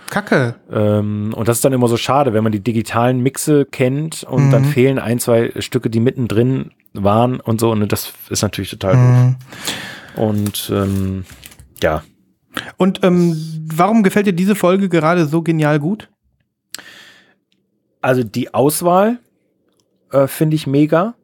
Kacke. 0.09 0.55
Ähm, 0.71 1.33
und 1.35 1.47
das 1.47 1.57
ist 1.57 1.65
dann 1.65 1.73
immer 1.73 1.87
so 1.87 1.97
schade, 1.97 2.33
wenn 2.33 2.43
man 2.43 2.51
die 2.51 2.59
digitalen 2.59 3.21
Mixe 3.21 3.65
kennt 3.65 4.23
und 4.23 4.47
mhm. 4.47 4.51
dann 4.51 4.65
fehlen 4.65 4.99
ein, 4.99 5.19
zwei 5.19 5.51
Stücke, 5.59 5.89
die 5.89 5.99
mittendrin 5.99 6.71
waren 6.93 7.39
und 7.39 7.59
so. 7.59 7.71
Und 7.71 7.91
das 7.91 8.13
ist 8.29 8.43
natürlich 8.43 8.69
total 8.69 8.95
mhm. 8.95 9.35
doof. 10.15 10.25
Und 10.25 10.71
ähm, 10.71 11.25
ja. 11.81 12.03
Und 12.77 13.03
ähm, 13.03 13.35
warum 13.73 14.03
gefällt 14.03 14.27
dir 14.27 14.33
diese 14.33 14.55
Folge 14.55 14.89
gerade 14.89 15.25
so 15.25 15.41
genial 15.41 15.79
gut? 15.79 16.09
Also 18.03 18.23
die 18.23 18.53
Auswahl 18.53 19.19
äh, 20.11 20.27
finde 20.27 20.55
ich 20.55 20.67
mega. 20.67 21.15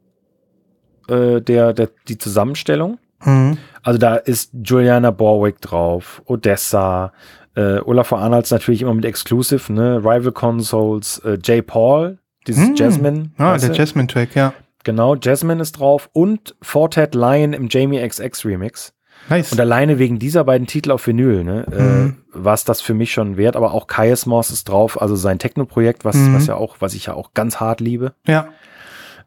Äh, 1.10 1.42
der, 1.42 1.74
der, 1.74 1.90
die 2.08 2.18
Zusammenstellung. 2.18 3.00
Mhm. 3.24 3.58
Also 3.84 4.00
da 4.00 4.16
ist 4.16 4.52
Juliana 4.64 5.12
Borwick 5.12 5.60
drauf, 5.60 6.22
Odessa, 6.26 7.12
äh, 7.56 7.80
Olaf 7.80 8.14
Arnolds 8.14 8.52
natürlich 8.52 8.84
immer 8.84 8.94
mit 8.94 9.06
Exclusive, 9.06 9.74
ne? 9.74 9.98
Rival 9.98 10.32
Consoles, 10.32 11.20
äh, 11.26 11.38
Jay 11.44 11.62
Paul, 11.62 12.20
dieses 12.48 12.70
mhm. 12.70 12.76
Jasmine. 12.76 13.32
Ah, 13.38 13.58
der 13.58 13.74
Jasmine-Track, 13.74 14.36
ja. 14.36 14.54
Genau, 14.86 15.16
Jasmine 15.16 15.62
ist 15.62 15.74
drauf 15.74 16.10
und 16.14 16.56
Fortet 16.62 17.14
Lion 17.14 17.54
im 17.54 17.68
Jamie 17.70 18.08
XX 18.08 18.46
Remix. 18.46 18.94
Nice. 19.30 19.52
Und 19.52 19.60
alleine 19.60 20.00
wegen 20.00 20.20
dieser 20.20 20.44
beiden 20.44 20.68
Titel 20.68 20.92
auf 20.92 21.06
Vinyl, 21.06 21.44
ne, 21.44 21.66
äh, 21.72 21.82
mhm. 21.82 22.18
äh, 22.34 22.46
war 22.46 22.54
es 22.54 22.64
das 22.64 22.82
für 22.82 22.94
mich 22.94 23.12
schon 23.14 23.38
wert. 23.38 23.56
Aber 23.56 23.74
auch 23.74 23.88
Kaius 23.88 24.26
Moss 24.26 24.52
ist 24.52 24.70
drauf, 24.70 25.02
also 25.02 25.16
sein 25.16 25.40
Techno-Projekt, 25.40 26.06
was, 26.06 26.16
mhm. 26.16 26.36
was 26.36 26.48
ja 26.48 26.56
auch, 26.56 26.78
was 26.80 26.94
ich 26.94 27.08
ja 27.08 27.14
auch 27.14 27.34
ganz 27.34 27.60
hart 27.60 27.80
liebe. 27.82 28.14
Ja. 28.26 28.50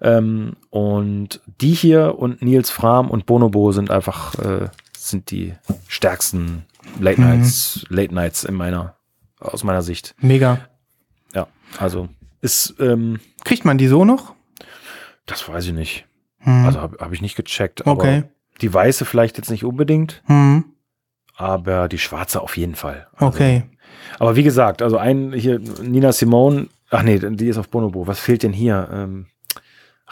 Ähm, 0.00 0.56
und 0.70 1.40
die 1.60 1.72
hier 1.72 2.18
und 2.18 2.42
Nils 2.42 2.70
Fram 2.70 3.10
und 3.10 3.26
Bonobo 3.26 3.72
sind 3.72 3.90
einfach, 3.90 4.34
äh, 4.38 4.68
sind 4.96 5.30
die 5.30 5.54
stärksten 5.86 6.64
Late 6.98 7.20
mhm. 7.20 7.26
Nights, 7.28 7.86
mhm. 7.88 7.96
Late 7.96 8.14
Nights 8.14 8.44
in 8.44 8.54
meiner, 8.54 8.96
aus 9.38 9.62
meiner 9.62 9.82
Sicht. 9.82 10.14
Mega. 10.18 10.58
Ja, 11.34 11.46
also 11.78 12.08
ist, 12.40 12.74
ähm, 12.80 13.20
Kriegt 13.44 13.64
man 13.64 13.78
die 13.78 13.86
so 13.86 14.04
noch? 14.04 14.34
Das 15.26 15.48
weiß 15.48 15.66
ich 15.66 15.72
nicht. 15.72 16.06
Mhm. 16.44 16.66
Also 16.66 16.80
habe 16.80 16.98
hab 16.98 17.12
ich 17.12 17.22
nicht 17.22 17.36
gecheckt. 17.36 17.86
okay. 17.86 18.24
Die 18.62 18.72
weiße 18.72 19.04
vielleicht 19.04 19.36
jetzt 19.36 19.50
nicht 19.50 19.64
unbedingt, 19.64 20.22
mhm. 20.26 20.64
aber 21.36 21.88
die 21.88 21.98
schwarze 21.98 22.40
auf 22.40 22.56
jeden 22.56 22.74
Fall. 22.74 23.08
Also, 23.14 23.26
okay. 23.26 23.64
Aber 24.18 24.36
wie 24.36 24.42
gesagt, 24.42 24.82
also 24.82 24.96
ein 24.96 25.32
hier, 25.32 25.60
Nina 25.82 26.12
Simone, 26.12 26.68
ach 26.90 27.02
nee, 27.02 27.18
die 27.18 27.48
ist 27.48 27.58
auf 27.58 27.68
Bonobo. 27.68 28.06
Was 28.06 28.20
fehlt 28.20 28.42
denn 28.42 28.52
hier? 28.52 28.88
Ähm, 28.92 29.26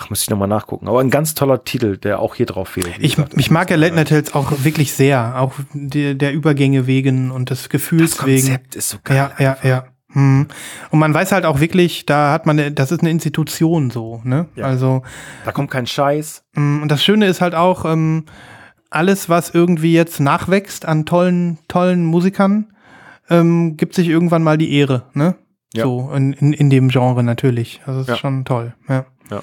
Ach, 0.01 0.09
muss 0.09 0.22
ich 0.22 0.30
nochmal 0.30 0.48
nachgucken. 0.48 0.88
Aber 0.88 1.01
ein 1.01 1.11
ganz 1.11 1.34
toller 1.34 1.62
Titel, 1.62 1.98
der 1.98 2.20
auch 2.20 2.34
hier 2.34 2.46
drauf 2.46 2.68
fehlt. 2.70 2.94
Ich, 3.01 3.18
ich 3.36 3.51
mag 3.51 3.68
ja 3.68 3.76
Late 3.76 3.94
Night 3.94 4.09
Tales 4.09 4.34
auch 4.34 4.51
wirklich 4.64 4.94
sehr. 4.94 5.38
Auch 5.38 5.53
die, 5.74 6.16
der 6.16 6.32
Übergänge 6.32 6.86
wegen 6.86 7.30
und 7.30 7.51
des 7.51 7.68
Gefühls 7.68 8.16
das 8.16 8.26
wegen. 8.26 8.46
Das 8.46 8.46
Konzept 8.46 8.76
ist 8.76 8.88
so 8.88 8.98
geil. 9.05 9.16
Ja, 9.16 9.32
ja, 9.38 9.57
ja. 9.62 9.84
Hm. 10.12 10.48
Und 10.90 10.98
man 10.98 11.14
weiß 11.14 11.32
halt 11.32 11.44
auch 11.44 11.61
wirklich, 11.61 12.04
da 12.06 12.32
hat 12.32 12.46
man, 12.46 12.74
das 12.74 12.90
ist 12.90 13.00
eine 13.00 13.11
Institution 13.11 13.90
so, 13.90 14.20
ne? 14.24 14.46
Ja. 14.56 14.64
Also. 14.64 15.02
Da 15.44 15.52
kommt 15.52 15.70
kein 15.70 15.86
Scheiß. 15.86 16.44
Hm, 16.54 16.82
und 16.82 16.90
das 16.90 17.04
Schöne 17.04 17.26
ist 17.26 17.40
halt 17.40 17.54
auch, 17.54 17.84
ähm, 17.84 18.24
alles, 18.90 19.28
was 19.28 19.50
irgendwie 19.50 19.92
jetzt 19.92 20.18
nachwächst 20.20 20.84
an 20.84 21.06
tollen, 21.06 21.58
tollen 21.68 22.04
Musikern, 22.04 22.72
ähm, 23.28 23.76
gibt 23.76 23.94
sich 23.94 24.08
irgendwann 24.08 24.42
mal 24.42 24.58
die 24.58 24.74
Ehre, 24.74 25.04
ne? 25.14 25.36
Ja. 25.72 25.84
So, 25.84 26.11
in, 26.12 26.32
in, 26.32 26.52
in 26.52 26.68
dem 26.68 26.88
Genre 26.88 27.22
natürlich. 27.22 27.80
Also, 27.86 28.00
das 28.00 28.08
ist 28.08 28.14
ja. 28.14 28.16
schon 28.16 28.44
toll, 28.44 28.74
ja. 28.88 29.06
Ja. 29.30 29.42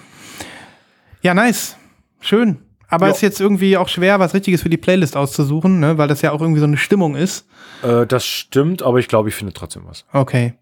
Ja, 1.21 1.33
nice. 1.33 1.77
Schön. 2.19 2.57
Aber 2.89 3.09
es 3.09 3.17
ist 3.17 3.21
jetzt 3.21 3.41
irgendwie 3.41 3.77
auch 3.77 3.89
schwer, 3.89 4.19
was 4.19 4.33
Richtiges 4.33 4.61
für 4.61 4.69
die 4.69 4.77
Playlist 4.77 5.17
auszusuchen, 5.17 5.79
ne? 5.79 5.97
weil 5.97 6.07
das 6.07 6.21
ja 6.21 6.31
auch 6.31 6.41
irgendwie 6.41 6.59
so 6.59 6.65
eine 6.65 6.77
Stimmung 6.77 7.15
ist. 7.15 7.47
Äh, 7.83 8.05
das 8.05 8.25
stimmt, 8.25 8.81
aber 8.81 8.99
ich 8.99 9.07
glaube, 9.07 9.29
ich 9.29 9.35
finde 9.35 9.53
trotzdem 9.53 9.83
was. 9.85 10.05
Okay. 10.13 10.53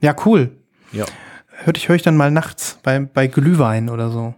Ja, 0.00 0.14
cool. 0.24 0.56
Ja. 0.92 1.04
Hör 1.48 1.74
ich, 1.74 1.88
höre 1.88 1.96
ich 1.96 2.02
dann 2.02 2.16
mal 2.16 2.30
nachts 2.30 2.78
bei, 2.82 3.00
bei 3.00 3.26
Glühwein 3.26 3.88
oder 3.88 4.10
so. 4.10 4.34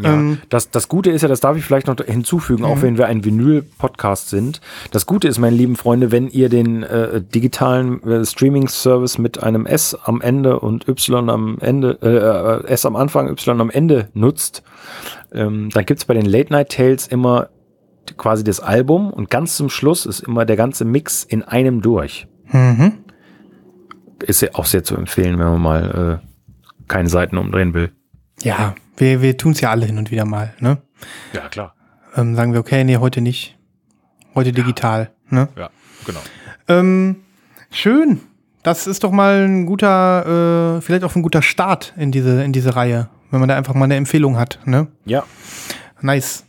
Ja, 0.00 0.14
ähm, 0.14 0.38
das, 0.48 0.70
das 0.70 0.88
Gute 0.88 1.10
ist 1.10 1.22
ja, 1.22 1.28
das 1.28 1.40
darf 1.40 1.56
ich 1.56 1.64
vielleicht 1.64 1.86
noch 1.86 1.96
hinzufügen, 1.96 2.64
auch 2.64 2.76
mhm. 2.76 2.82
wenn 2.82 2.98
wir 2.98 3.06
ein 3.06 3.24
Vinyl-Podcast 3.24 4.30
sind. 4.30 4.60
Das 4.90 5.06
Gute 5.06 5.28
ist, 5.28 5.38
meine 5.38 5.56
lieben 5.56 5.76
Freunde, 5.76 6.10
wenn 6.10 6.28
ihr 6.28 6.48
den 6.48 6.82
äh, 6.82 7.20
digitalen 7.20 8.02
äh, 8.04 8.24
Streaming-Service 8.24 9.18
mit 9.18 9.42
einem 9.42 9.66
S 9.66 9.94
am 9.94 10.20
Ende 10.20 10.60
und 10.60 10.88
Y 10.88 11.28
am 11.28 11.58
Ende, 11.60 11.98
äh, 12.02 12.68
äh 12.68 12.72
S 12.72 12.86
am 12.86 12.96
Anfang, 12.96 13.28
Y 13.28 13.60
am 13.60 13.70
Ende 13.70 14.08
nutzt, 14.14 14.62
ähm, 15.32 15.68
dann 15.70 15.84
gibt's 15.84 16.04
bei 16.06 16.14
den 16.14 16.26
Late 16.26 16.52
Night 16.52 16.70
Tales 16.70 17.06
immer 17.06 17.48
quasi 18.16 18.44
das 18.44 18.60
Album 18.60 19.12
und 19.12 19.30
ganz 19.30 19.56
zum 19.56 19.68
Schluss 19.68 20.06
ist 20.06 20.20
immer 20.20 20.44
der 20.44 20.56
ganze 20.56 20.84
Mix 20.84 21.24
in 21.24 21.42
einem 21.42 21.82
durch. 21.82 22.26
Mhm. 22.50 22.98
Ist 24.20 24.42
ja 24.42 24.50
auch 24.54 24.66
sehr 24.66 24.84
zu 24.84 24.96
empfehlen, 24.96 25.38
wenn 25.38 25.46
man 25.46 25.60
mal 25.60 26.20
äh, 26.22 26.86
keine 26.88 27.08
Seiten 27.08 27.38
umdrehen 27.38 27.74
will. 27.74 27.92
Ja, 28.42 28.74
wir, 29.02 29.20
wir 29.20 29.36
tun 29.36 29.52
es 29.52 29.60
ja 29.60 29.70
alle 29.70 29.86
hin 29.86 29.98
und 29.98 30.10
wieder 30.10 30.24
mal, 30.24 30.54
ne? 30.60 30.78
Ja, 31.32 31.48
klar. 31.48 31.74
Ähm, 32.16 32.36
sagen 32.36 32.52
wir, 32.52 32.60
okay, 32.60 32.84
nee, 32.84 32.96
heute 32.96 33.20
nicht. 33.20 33.58
Heute 34.34 34.52
digital, 34.52 35.10
ne? 35.28 35.48
Ja, 35.56 35.70
genau. 36.06 36.20
Ähm, 36.68 37.16
schön. 37.70 38.20
Das 38.62 38.86
ist 38.86 39.02
doch 39.02 39.10
mal 39.10 39.44
ein 39.48 39.66
guter, 39.66 40.76
äh, 40.76 40.80
vielleicht 40.80 41.02
auch 41.02 41.16
ein 41.16 41.22
guter 41.22 41.42
Start 41.42 41.94
in 41.96 42.12
diese, 42.12 42.44
in 42.44 42.52
diese 42.52 42.76
Reihe, 42.76 43.08
wenn 43.32 43.40
man 43.40 43.48
da 43.48 43.56
einfach 43.56 43.74
mal 43.74 43.86
eine 43.86 43.96
Empfehlung 43.96 44.38
hat, 44.38 44.60
ne? 44.66 44.86
Ja. 45.04 45.24
Nice. 46.00 46.44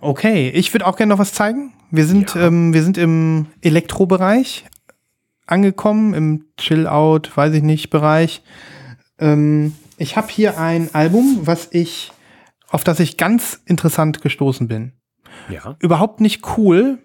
Okay, 0.00 0.50
ich 0.50 0.74
würde 0.74 0.86
auch 0.86 0.96
gerne 0.96 1.10
noch 1.10 1.20
was 1.20 1.32
zeigen. 1.32 1.72
Wir 1.92 2.06
sind, 2.06 2.34
ja. 2.34 2.48
ähm, 2.48 2.74
wir 2.74 2.82
sind 2.82 2.98
im 2.98 3.46
Elektrobereich 3.62 4.64
angekommen, 5.46 6.12
im 6.12 6.46
Chill-Out, 6.56 7.36
weiß 7.36 7.54
ich 7.54 7.62
nicht, 7.62 7.90
Bereich. 7.90 8.42
Ähm, 9.20 9.74
ich 10.04 10.18
habe 10.18 10.28
hier 10.28 10.60
ein 10.60 10.94
Album, 10.94 11.38
was 11.44 11.68
ich, 11.70 12.12
auf 12.68 12.84
das 12.84 13.00
ich 13.00 13.16
ganz 13.16 13.62
interessant 13.64 14.20
gestoßen 14.20 14.68
bin. 14.68 14.92
Ja. 15.48 15.76
Überhaupt 15.78 16.20
nicht 16.20 16.42
cool, 16.58 16.98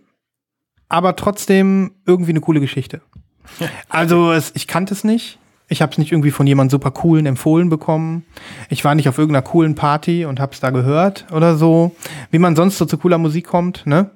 aber 0.89 1.15
trotzdem 1.15 1.95
irgendwie 2.05 2.31
eine 2.31 2.41
coole 2.41 2.59
Geschichte. 2.59 3.01
Also 3.87 4.33
es, 4.33 4.51
ich 4.53 4.67
kannte 4.67 4.93
es 4.93 5.03
nicht. 5.03 5.39
Ich 5.69 5.81
habe 5.81 5.93
es 5.93 5.97
nicht 5.97 6.11
irgendwie 6.11 6.31
von 6.31 6.45
jemand 6.45 6.71
super 6.71 6.91
coolen 6.91 7.25
empfohlen 7.25 7.69
bekommen. 7.69 8.25
Ich 8.69 8.83
war 8.83 8.95
nicht 8.95 9.07
auf 9.07 9.17
irgendeiner 9.17 9.43
coolen 9.43 9.75
Party 9.75 10.25
und 10.25 10.39
habe 10.39 10.51
es 10.51 10.59
da 10.59 10.69
gehört 10.71 11.25
oder 11.31 11.55
so, 11.55 11.95
wie 12.31 12.39
man 12.39 12.55
sonst 12.55 12.77
so 12.77 12.85
zu 12.85 12.97
cooler 12.97 13.17
Musik 13.17 13.47
kommt. 13.47 13.87
Ne? 13.87 14.11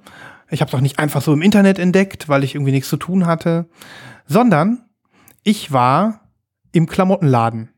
Ich 0.49 0.61
habe 0.61 0.69
es 0.69 0.75
auch 0.75 0.81
nicht 0.81 0.99
einfach 0.99 1.21
so 1.21 1.31
im 1.31 1.41
Internet 1.41 1.79
entdeckt, 1.79 2.27
weil 2.27 2.43
ich 2.43 2.53
irgendwie 2.53 2.73
nichts 2.73 2.89
zu 2.89 2.97
tun 2.97 3.25
hatte, 3.25 3.65
sondern 4.27 4.83
ich 5.41 5.71
war 5.71 6.29
im 6.73 6.85
Klamottenladen 6.85 7.72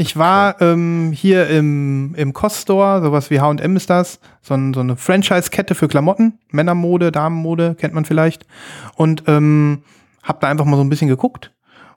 ich 0.00 0.16
war 0.16 0.60
ähm, 0.62 1.10
hier 1.12 1.48
im, 1.48 2.14
im 2.14 2.32
Cost-Store, 2.32 3.02
sowas 3.02 3.30
wie 3.30 3.40
H&M 3.40 3.74
ist 3.74 3.90
das, 3.90 4.20
so, 4.40 4.54
ein, 4.54 4.72
so 4.72 4.78
eine 4.78 4.96
Franchise-Kette 4.96 5.74
für 5.74 5.88
Klamotten, 5.88 6.38
Männermode, 6.50 7.10
Damenmode, 7.10 7.74
kennt 7.74 7.94
man 7.94 8.04
vielleicht. 8.04 8.46
Und 8.94 9.24
ähm, 9.26 9.82
hab 10.22 10.40
da 10.40 10.48
einfach 10.48 10.66
mal 10.66 10.76
so 10.76 10.84
ein 10.84 10.88
bisschen 10.88 11.08
geguckt 11.08 11.52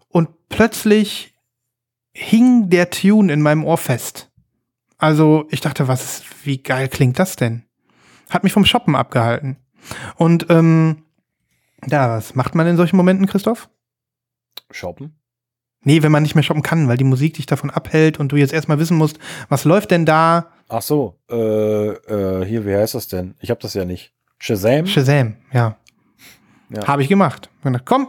und 0.10 0.30
plötzlich 0.50 1.36
hing 2.12 2.70
der 2.72 2.90
Tune 2.90 3.32
in 3.32 3.42
meinem 3.42 3.64
Ohr 3.64 3.78
fest. 3.78 4.32
Also 4.98 5.46
ich 5.52 5.62
dachte, 5.62 5.88
was, 5.88 6.24
wie 6.44 6.58
geil 6.58 6.88
klingt 6.88 7.20
das 7.20 7.36
denn? 7.36 7.66
Hat 8.32 8.44
mich 8.44 8.54
vom 8.54 8.66
Shoppen 8.66 8.96
abgehalten. 8.96 9.58
Und 10.16 10.48
ähm, 10.50 11.04
ja, 11.86 12.10
was 12.10 12.34
macht 12.34 12.56
man 12.56 12.66
in 12.66 12.78
solchen 12.78 12.98
Momenten, 12.98 13.28
Christoph? 13.28 13.70
Shoppen? 14.72 15.21
Nee, 15.84 16.04
wenn 16.04 16.12
man 16.12 16.22
nicht 16.22 16.36
mehr 16.36 16.44
shoppen 16.44 16.62
kann, 16.62 16.88
weil 16.88 16.98
die 16.98 17.04
Musik 17.04 17.36
dich 17.36 17.48
davon 17.48 17.72
abhält 17.72 18.20
und 18.20 18.32
du 18.32 18.36
jetzt 18.36 18.54
erstmal 18.54 18.80
wissen 18.80 18.98
musst, 18.98 19.18
was 19.50 19.66
läuft 19.66 19.92
denn 19.92 20.06
da? 20.06 20.48
Ach 20.70 20.82
so, 20.82 21.18
äh, 21.30 21.36
äh, 21.36 22.46
hier, 22.46 22.66
wie 22.66 22.76
heißt 22.76 22.94
das 22.94 23.08
denn? 23.08 23.36
Ich 23.40 23.50
habe 23.50 23.60
das 23.60 23.74
ja 23.74 23.84
nicht. 23.84 24.14
Shazam? 24.38 24.86
Shazam, 24.86 25.36
ja. 25.52 25.76
ja. 26.70 26.88
Habe 26.88 27.02
ich 27.02 27.10
gemacht. 27.10 27.50
Gedacht, 27.64 27.84
komm, 27.86 28.08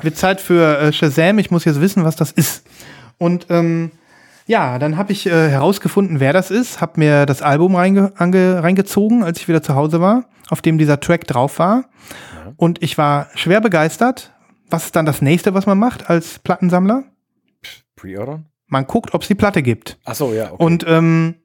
wird 0.00 0.16
Zeit 0.16 0.40
für 0.40 0.78
äh, 0.78 0.92
Shazam, 0.92 1.38
ich 1.38 1.50
muss 1.50 1.64
jetzt 1.64 1.80
wissen, 1.80 2.04
was 2.04 2.16
das 2.16 2.32
ist. 2.32 2.66
Und 3.18 3.46
ähm, 3.50 3.92
ja, 4.46 4.78
dann 4.78 4.96
habe 4.96 5.12
ich 5.12 5.26
äh, 5.26 5.48
herausgefunden, 5.48 6.20
wer 6.20 6.32
das 6.32 6.50
ist, 6.50 6.80
habe 6.80 7.00
mir 7.00 7.26
das 7.26 7.40
Album 7.42 7.76
reinge 7.76 8.12
reingezogen, 8.18 9.22
als 9.22 9.40
ich 9.40 9.48
wieder 9.48 9.62
zu 9.62 9.74
Hause 9.74 10.00
war, 10.00 10.24
auf 10.50 10.60
dem 10.60 10.76
dieser 10.78 11.00
Track 11.00 11.26
drauf 11.26 11.58
war. 11.58 11.76
Ja. 11.76 12.52
Und 12.56 12.82
ich 12.82 12.98
war 12.98 13.28
schwer 13.34 13.60
begeistert, 13.60 14.33
was 14.68 14.86
ist 14.86 14.96
dann 14.96 15.06
das 15.06 15.22
nächste, 15.22 15.54
was 15.54 15.66
man 15.66 15.78
macht 15.78 16.10
als 16.10 16.38
Plattensammler? 16.38 17.04
Pre-ordern? 17.96 18.46
Man 18.66 18.86
guckt, 18.86 19.14
ob 19.14 19.22
es 19.22 19.28
die 19.28 19.34
Platte 19.34 19.62
gibt. 19.62 19.98
Ach 20.04 20.14
so, 20.14 20.32
ja. 20.32 20.52
Okay. 20.52 20.62
Und 20.62 20.84
ähm, 20.86 21.36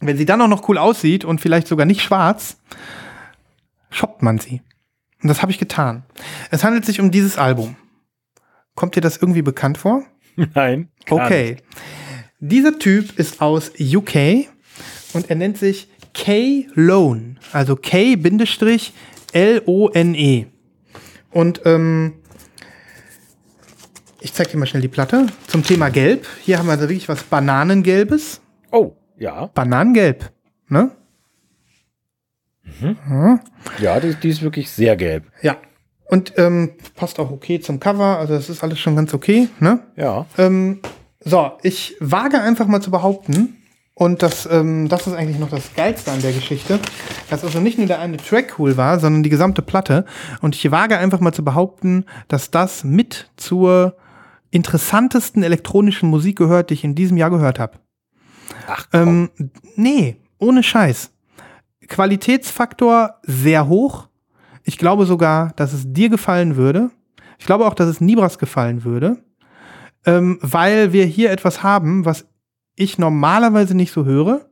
wenn 0.00 0.16
sie 0.16 0.26
dann 0.26 0.40
auch 0.42 0.48
noch 0.48 0.68
cool 0.68 0.78
aussieht 0.78 1.24
und 1.24 1.40
vielleicht 1.40 1.68
sogar 1.68 1.86
nicht 1.86 2.02
schwarz, 2.02 2.58
shoppt 3.90 4.22
man 4.22 4.38
sie. 4.38 4.62
Und 5.22 5.28
das 5.28 5.40
habe 5.42 5.52
ich 5.52 5.58
getan. 5.58 6.02
Es 6.50 6.64
handelt 6.64 6.84
sich 6.84 7.00
um 7.00 7.10
dieses 7.10 7.38
Album. 7.38 7.76
Kommt 8.74 8.96
dir 8.96 9.00
das 9.00 9.16
irgendwie 9.18 9.42
bekannt 9.42 9.78
vor? 9.78 10.04
Nein. 10.54 10.88
Okay. 11.08 11.52
Nicht. 11.52 11.64
Dieser 12.40 12.78
Typ 12.78 13.18
ist 13.18 13.40
aus 13.40 13.70
UK 13.78 14.48
und 15.12 15.30
er 15.30 15.36
nennt 15.36 15.58
sich 15.58 15.88
K 16.12 16.66
Lone. 16.74 17.36
Also 17.52 17.76
K-L-O-N-E. 17.76 18.16
Und 21.30 21.62
ähm, 21.64 22.14
ich 24.22 24.32
zeig 24.32 24.50
dir 24.50 24.56
mal 24.56 24.66
schnell 24.66 24.82
die 24.82 24.88
Platte. 24.88 25.26
Zum 25.48 25.64
Thema 25.64 25.88
Gelb. 25.88 26.26
Hier 26.42 26.58
haben 26.58 26.66
wir 26.66 26.72
also 26.72 26.84
wirklich 26.84 27.08
was 27.08 27.24
Bananengelbes. 27.24 28.40
Oh, 28.70 28.92
ja. 29.18 29.46
Bananengelb. 29.46 30.30
Ne? 30.68 30.92
Mhm. 32.80 32.96
Ja, 33.10 33.40
ja 33.80 34.00
die, 34.00 34.14
die, 34.14 34.28
ist 34.28 34.42
wirklich 34.42 34.70
sehr 34.70 34.96
gelb. 34.96 35.24
Ja. 35.42 35.56
Und 36.08 36.34
ähm, 36.36 36.72
passt 36.94 37.18
auch 37.18 37.30
okay 37.30 37.60
zum 37.60 37.80
Cover. 37.80 38.18
Also 38.18 38.34
das 38.34 38.48
ist 38.48 38.62
alles 38.62 38.78
schon 38.78 38.96
ganz 38.96 39.12
okay. 39.12 39.48
Ne? 39.58 39.80
Ja. 39.96 40.26
Ähm, 40.38 40.80
so, 41.20 41.52
ich 41.62 41.96
wage 42.00 42.40
einfach 42.40 42.66
mal 42.66 42.80
zu 42.80 42.90
behaupten, 42.90 43.56
und 43.94 44.22
das, 44.22 44.48
ähm, 44.50 44.88
das 44.88 45.06
ist 45.06 45.12
eigentlich 45.12 45.38
noch 45.38 45.50
das 45.50 45.74
Geilste 45.74 46.10
an 46.10 46.22
der 46.22 46.32
Geschichte, 46.32 46.80
dass 47.28 47.44
also 47.44 47.60
nicht 47.60 47.76
nur 47.76 47.86
der 47.86 48.00
eine 48.00 48.16
Track 48.16 48.54
cool 48.58 48.78
war, 48.78 48.98
sondern 48.98 49.22
die 49.22 49.28
gesamte 49.28 49.60
Platte. 49.60 50.06
Und 50.40 50.56
ich 50.56 50.70
wage 50.70 50.96
einfach 50.96 51.20
mal 51.20 51.32
zu 51.32 51.44
behaupten, 51.44 52.06
dass 52.26 52.50
das 52.50 52.84
mit 52.84 53.30
zur 53.36 53.94
interessantesten 54.52 55.42
elektronischen 55.42 56.08
Musik 56.08 56.38
gehört, 56.38 56.70
die 56.70 56.74
ich 56.74 56.84
in 56.84 56.94
diesem 56.94 57.16
Jahr 57.16 57.30
gehört 57.30 57.58
habe. 57.58 57.78
Ach, 58.68 58.86
komm. 58.92 59.30
ähm, 59.38 59.50
nee, 59.74 60.16
ohne 60.38 60.62
Scheiß. 60.62 61.10
Qualitätsfaktor 61.88 63.16
sehr 63.22 63.66
hoch. 63.66 64.08
Ich 64.62 64.78
glaube 64.78 65.06
sogar, 65.06 65.52
dass 65.56 65.72
es 65.72 65.92
dir 65.92 66.08
gefallen 66.08 66.56
würde. 66.56 66.90
Ich 67.38 67.46
glaube 67.46 67.66
auch, 67.66 67.74
dass 67.74 67.88
es 67.88 68.00
Nibras 68.00 68.38
gefallen 68.38 68.84
würde, 68.84 69.18
ähm, 70.06 70.38
weil 70.42 70.92
wir 70.92 71.06
hier 71.06 71.32
etwas 71.32 71.62
haben, 71.62 72.04
was 72.04 72.26
ich 72.76 72.98
normalerweise 72.98 73.74
nicht 73.74 73.90
so 73.90 74.04
höre. 74.04 74.46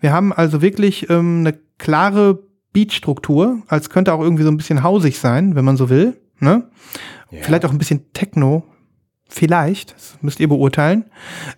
Wir 0.00 0.12
haben 0.12 0.32
also 0.32 0.60
wirklich 0.60 1.08
ähm, 1.08 1.40
eine 1.40 1.58
klare 1.78 2.42
Beatstruktur, 2.72 3.62
als 3.68 3.88
könnte 3.90 4.12
auch 4.12 4.20
irgendwie 4.20 4.42
so 4.42 4.50
ein 4.50 4.56
bisschen 4.58 4.82
hausig 4.82 5.18
sein, 5.18 5.54
wenn 5.54 5.64
man 5.64 5.76
so 5.76 5.88
will. 5.88 6.20
Ne? 6.40 6.68
Ja. 7.30 7.42
Vielleicht 7.42 7.64
auch 7.64 7.70
ein 7.70 7.78
bisschen 7.78 8.12
Techno, 8.12 8.64
Vielleicht, 9.28 9.94
das 9.94 10.16
müsst 10.20 10.40
ihr 10.40 10.48
beurteilen. 10.48 11.04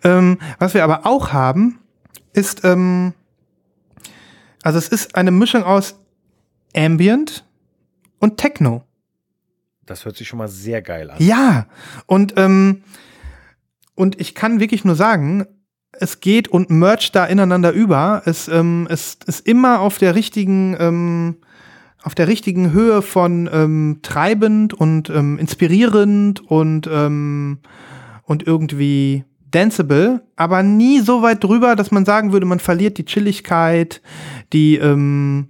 Ähm, 0.03 0.39
was 0.59 0.75
wir 0.75 0.85
aber 0.85 1.07
auch 1.07 1.33
haben, 1.33 1.81
ist, 2.33 2.65
ähm, 2.65 3.13
also 4.63 4.79
es 4.79 4.89
ist 4.89 5.15
eine 5.15 5.31
Mischung 5.31 5.65
aus 5.65 5.99
Ambient 6.75 7.45
und 8.19 8.37
Techno. 8.37 8.85
Das 9.85 10.05
hört 10.05 10.17
sich 10.17 10.29
schon 10.29 10.39
mal 10.39 10.49
sehr 10.49 10.83
geil 10.83 11.11
an. 11.11 11.17
Ja, 11.19 11.67
und, 12.07 12.35
ähm, 12.37 12.83
und 13.95 14.21
ich 14.21 14.35
kann 14.35 14.61
wirklich 14.61 14.85
nur 14.85 14.95
sagen, 14.95 15.47
es 15.93 16.21
geht 16.21 16.49
und 16.49 16.71
mercht 16.71 17.15
da 17.15 17.25
ineinander 17.25 17.73
über. 17.73 18.23
Es 18.25 18.49
ähm, 18.49 18.87
es 18.91 19.19
ist 19.27 19.47
immer 19.47 19.81
auf 19.81 19.99
der 19.99 20.15
richtigen 20.15 20.77
ähm, 20.79 21.37
auf 22.09 22.15
der 22.15 22.27
richtigen 22.27 22.73
Höhe 22.73 23.03
von 23.03 23.51
ähm, 23.53 23.99
treibend 24.01 24.73
und 24.73 25.11
ähm, 25.11 25.39
inspirierend 25.39 26.41
und 26.51 26.89
ähm, 26.91 27.59
und 28.25 28.47
irgendwie 28.47 29.25
danceable, 29.51 30.23
aber 30.35 30.63
nie 30.63 31.01
so 31.01 31.21
weit 31.21 31.45
drüber, 31.45 31.77
dass 31.77 31.91
man 31.91 32.07
sagen 32.07 32.33
würde, 32.33 32.47
man 32.47 32.61
verliert 32.61 32.97
die 32.97 33.05
Chilligkeit, 33.05 34.01
die 34.55 34.77
ähm, 34.77 35.49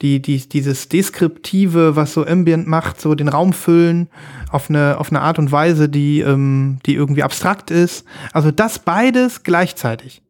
die, 0.00 0.22
die, 0.22 0.48
dieses 0.48 0.88
Deskriptive, 0.88 1.96
was 1.96 2.12
so 2.12 2.24
Ambient 2.24 2.68
macht, 2.68 3.00
so 3.00 3.16
den 3.16 3.26
Raum 3.26 3.52
füllen 3.52 4.08
auf 4.52 4.70
eine, 4.70 5.00
auf 5.00 5.10
eine 5.10 5.22
Art 5.22 5.40
und 5.40 5.50
Weise, 5.50 5.88
die, 5.88 6.20
ähm, 6.20 6.78
die 6.86 6.94
irgendwie 6.94 7.24
abstrakt 7.24 7.72
ist. 7.72 8.04
Also 8.32 8.52
das 8.52 8.78
beides 8.78 9.42
gleichzeitig. 9.42 10.22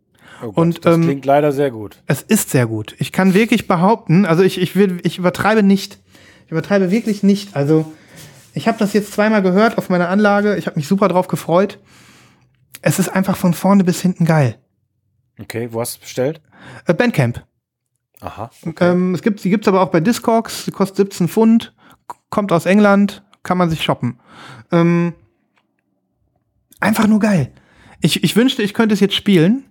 Oh 0.43 0.53
Gott, 0.53 0.57
und, 0.57 0.85
das 0.85 0.97
ähm, 0.97 1.03
klingt 1.03 1.25
leider 1.25 1.53
sehr 1.53 1.71
gut. 1.71 2.03
Es 2.07 2.23
ist 2.23 2.51
sehr 2.51 2.67
gut. 2.67 2.95
Ich 2.99 3.13
kann 3.13 3.35
wirklich 3.35 3.67
behaupten, 3.67 4.25
also 4.25 4.43
ich, 4.43 4.61
ich, 4.61 4.77
will, 4.77 4.99
ich 5.03 5.19
übertreibe 5.19 5.63
nicht. 5.63 5.99
Ich 6.47 6.53
übertreibe 6.53 6.91
wirklich 6.91 7.23
nicht. 7.23 7.57
Also 7.57 7.91
ich 8.55 8.69
habe 8.69 8.79
das 8.79 8.93
jetzt 8.93 9.13
zweimal 9.13 9.43
gehört 9.43 9.79
auf 9.79 9.89
meiner 9.89 10.09
Anlage. 10.09 10.57
Ich 10.57 10.67
habe 10.67 10.77
mich 10.77 10.89
super 10.89 11.09
drauf 11.09 11.29
gefreut. 11.29 11.79
Es 12.83 12.99
ist 12.99 13.09
einfach 13.09 13.37
von 13.37 13.55
vorne 13.55 13.85
bis 13.85 14.01
hinten 14.01 14.25
geil. 14.25 14.59
Okay, 15.39 15.69
wo 15.71 15.81
hast 15.81 15.97
du 15.97 16.01
bestellt? 16.01 16.41
Äh, 16.87 16.95
Bandcamp. 16.95 17.45
Aha. 18.21 18.51
Okay. 18.65 18.91
Ähm, 18.91 19.15
es 19.15 19.23
gibt, 19.23 19.45
die 19.45 19.51
gibt 19.51 19.65
es 19.65 19.69
aber 19.69 19.83
auch 19.83 19.91
bei 19.91 20.01
Discogs, 20.01 20.65
die 20.65 20.71
kostet 20.71 20.97
17 20.97 21.29
Pfund, 21.29 21.75
kommt 22.31 22.51
aus 22.53 22.65
England, 22.65 23.23
kann 23.43 23.59
man 23.59 23.69
sich 23.69 23.83
shoppen. 23.83 24.19
Ähm, 24.73 25.13
einfach 26.81 27.07
nur 27.07 27.21
geil. 27.21 27.53
Ich, 28.01 28.25
ich 28.25 28.37
wünschte, 28.37 28.63
ich 28.63 28.73
könnte 28.73 28.95
es 28.95 29.01
jetzt 29.01 29.15
spielen. 29.15 29.66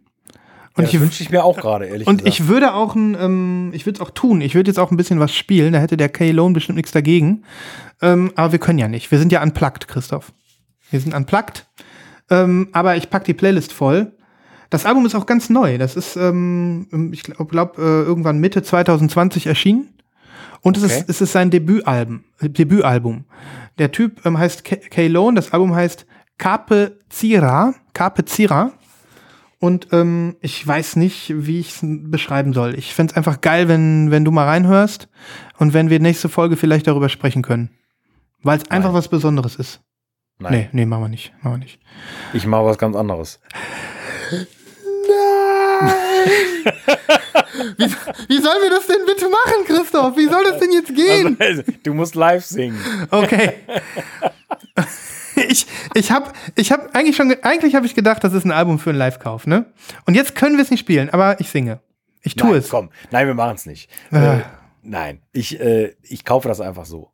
Und 0.77 0.83
ja, 0.83 0.89
ich 0.89 0.99
wünsche 0.99 1.23
ich 1.23 1.29
mir 1.29 1.43
auch 1.43 1.57
gerade, 1.57 1.85
ehrlich 1.85 2.07
und 2.07 2.17
gesagt. 2.17 2.37
Und 2.37 2.45
ich 2.45 2.47
würde 2.49 2.73
auch 2.73 2.95
ein, 2.95 3.15
ähm, 3.19 3.71
ich 3.73 3.85
würde 3.85 3.97
es 3.97 4.05
auch 4.05 4.11
tun. 4.11 4.41
Ich 4.41 4.55
würde 4.55 4.69
jetzt 4.69 4.77
auch 4.77 4.91
ein 4.91 4.97
bisschen 4.97 5.19
was 5.19 5.33
spielen. 5.33 5.73
Da 5.73 5.79
hätte 5.79 5.95
der 5.95 6.09
K-Lone 6.09 6.53
bestimmt 6.53 6.75
nichts 6.75 6.91
dagegen. 6.91 7.43
Ähm, 8.01 8.31
aber 8.35 8.51
wir 8.51 8.59
können 8.59 8.79
ja 8.79 8.89
nicht. 8.89 9.09
Wir 9.09 9.19
sind 9.19 9.31
ja 9.31 9.41
unplugged, 9.41 9.87
Christoph. 9.87 10.33
Wir 10.91 10.99
sind 10.99 11.13
unplugged. 11.13 11.65
Ähm, 12.29 12.69
aber 12.73 12.97
ich 12.97 13.09
pack 13.09 13.23
die 13.23 13.33
Playlist 13.33 13.71
voll. 13.71 14.11
Das 14.69 14.85
Album 14.85 15.05
ist 15.05 15.15
auch 15.15 15.25
ganz 15.25 15.49
neu. 15.49 15.77
Das 15.77 15.95
ist, 15.95 16.17
ähm, 16.17 17.11
ich 17.13 17.23
glaube, 17.23 17.45
glaub, 17.45 17.77
äh, 17.77 17.81
irgendwann 17.81 18.39
Mitte 18.39 18.61
2020 18.61 19.47
erschienen. 19.47 19.93
Und 20.61 20.77
okay. 20.77 20.87
es, 20.87 20.97
ist, 20.97 21.09
es 21.09 21.21
ist 21.21 21.31
sein 21.31 21.51
Debütalbum. 21.51 22.23
Debütalbum. 22.41 23.25
Der 23.77 23.91
Typ 23.91 24.25
ähm, 24.25 24.37
heißt 24.37 24.63
K-Lone, 24.65 25.35
das 25.35 25.53
Album 25.53 25.73
heißt 25.73 26.05
Carpe 26.37 26.99
Zira. 27.09 27.75
Carpe 27.93 28.25
Zira. 28.25 28.73
Und 29.59 29.87
ähm, 29.93 30.35
ich 30.41 30.65
weiß 30.65 30.97
nicht, 30.97 31.33
wie 31.35 31.59
ich 31.59 31.69
es 31.69 31.79
beschreiben 31.81 32.53
soll. 32.53 32.75
Ich 32.75 32.93
fände 32.93 33.11
es 33.11 33.17
einfach 33.17 33.41
geil, 33.41 33.67
wenn, 33.67 34.11
wenn 34.11 34.25
du 34.25 34.31
mal 34.31 34.45
reinhörst 34.45 35.07
und 35.57 35.73
wenn 35.73 35.89
wir 35.89 35.99
nächste 35.99 36.29
Folge 36.29 36.57
vielleicht 36.57 36.87
darüber 36.87 37.09
sprechen 37.09 37.41
können. 37.41 37.69
Weil 38.43 38.57
es 38.57 38.69
einfach 38.69 38.93
was 38.93 39.07
Besonderes 39.07 39.55
ist. 39.55 39.81
Nein. 40.37 40.53
Nee, 40.53 40.69
nee, 40.71 40.85
machen 40.85 41.03
wir 41.03 41.09
nicht. 41.09 41.33
Machen 41.41 41.53
wir 41.53 41.59
nicht. 41.59 41.79
Ich 42.33 42.45
mache 42.45 42.65
was 42.65 42.77
ganz 42.77 42.95
anderes. 42.95 43.39
Nein! 44.31 45.93
wie, 47.77 47.85
wie 47.85 48.41
sollen 48.41 48.61
wir 48.61 48.69
das 48.69 48.87
denn 48.87 49.05
bitte 49.05 49.29
machen, 49.29 49.65
Christoph? 49.65 50.17
Wie 50.17 50.27
soll 50.27 50.43
das 50.43 50.59
denn 50.59 50.71
jetzt 50.73 50.93
gehen? 50.93 51.37
Also, 51.39 51.63
du 51.83 51.93
musst 51.93 52.15
live 52.15 52.45
singen. 52.45 52.77
Okay. 53.09 53.53
Ich, 55.47 55.67
ich 55.93 56.11
habe 56.11 56.31
ich 56.55 56.71
hab 56.71 56.95
eigentlich 56.95 57.15
schon, 57.15 57.33
eigentlich 57.41 57.75
habe 57.75 57.85
ich 57.85 57.95
gedacht, 57.95 58.23
das 58.23 58.33
ist 58.33 58.45
ein 58.45 58.51
Album 58.51 58.79
für 58.79 58.91
einen 58.91 58.99
Live-Kauf, 58.99 59.47
ne? 59.47 59.65
Und 60.05 60.15
jetzt 60.15 60.35
können 60.35 60.57
wir 60.57 60.63
es 60.63 60.71
nicht 60.71 60.79
spielen, 60.79 61.09
aber 61.09 61.39
ich 61.39 61.49
singe. 61.49 61.79
Ich 62.21 62.35
tue 62.35 62.49
nein, 62.49 62.59
es. 62.59 62.69
Komm, 62.69 62.89
nein, 63.11 63.27
wir 63.27 63.33
machen 63.33 63.55
es 63.55 63.65
nicht. 63.65 63.89
Äh. 64.11 64.37
Äh, 64.37 64.41
nein, 64.81 65.21
ich, 65.31 65.59
äh, 65.59 65.95
ich 66.01 66.25
kaufe 66.25 66.47
das 66.47 66.61
einfach 66.61 66.85
so. 66.85 67.11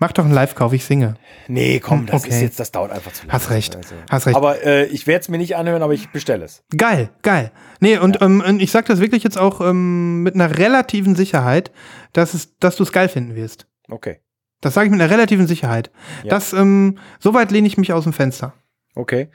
Mach 0.00 0.12
doch 0.12 0.24
einen 0.24 0.32
Live-Kauf, 0.32 0.72
ich 0.72 0.84
singe. 0.84 1.14
Nee, 1.48 1.80
komm, 1.80 2.06
das 2.06 2.22
okay. 2.22 2.32
ist 2.32 2.40
jetzt, 2.40 2.60
das 2.60 2.70
dauert 2.70 2.92
einfach 2.92 3.12
zu 3.12 3.22
lange. 3.22 3.32
Hast 3.32 3.50
recht, 3.50 3.74
also. 3.74 3.96
hast 4.08 4.26
recht. 4.26 4.36
Aber 4.36 4.62
äh, 4.64 4.86
ich 4.86 5.08
werde 5.08 5.22
es 5.22 5.28
mir 5.28 5.38
nicht 5.38 5.56
anhören, 5.56 5.82
aber 5.82 5.92
ich 5.92 6.10
bestelle 6.10 6.44
es. 6.44 6.62
Geil, 6.76 7.10
geil. 7.22 7.50
Nee, 7.80 7.98
und 7.98 8.20
ja. 8.20 8.26
ähm, 8.26 8.60
ich 8.60 8.70
sag 8.70 8.86
das 8.86 9.00
wirklich 9.00 9.24
jetzt 9.24 9.36
auch 9.36 9.60
ähm, 9.60 10.22
mit 10.22 10.36
einer 10.36 10.56
relativen 10.56 11.16
Sicherheit, 11.16 11.72
dass, 12.12 12.32
es, 12.32 12.56
dass 12.58 12.76
du 12.76 12.84
es 12.84 12.92
geil 12.92 13.08
finden 13.08 13.34
wirst. 13.34 13.66
Okay. 13.88 14.20
Das 14.60 14.74
sage 14.74 14.86
ich 14.86 14.92
mit 14.92 15.00
einer 15.00 15.10
relativen 15.10 15.46
Sicherheit. 15.46 15.90
Ja. 16.24 16.30
Das, 16.30 16.52
ähm, 16.52 16.98
so 17.20 17.34
weit 17.34 17.50
lehne 17.50 17.66
ich 17.66 17.78
mich 17.78 17.92
aus 17.92 18.04
dem 18.04 18.12
Fenster. 18.12 18.54
Okay. 18.94 19.28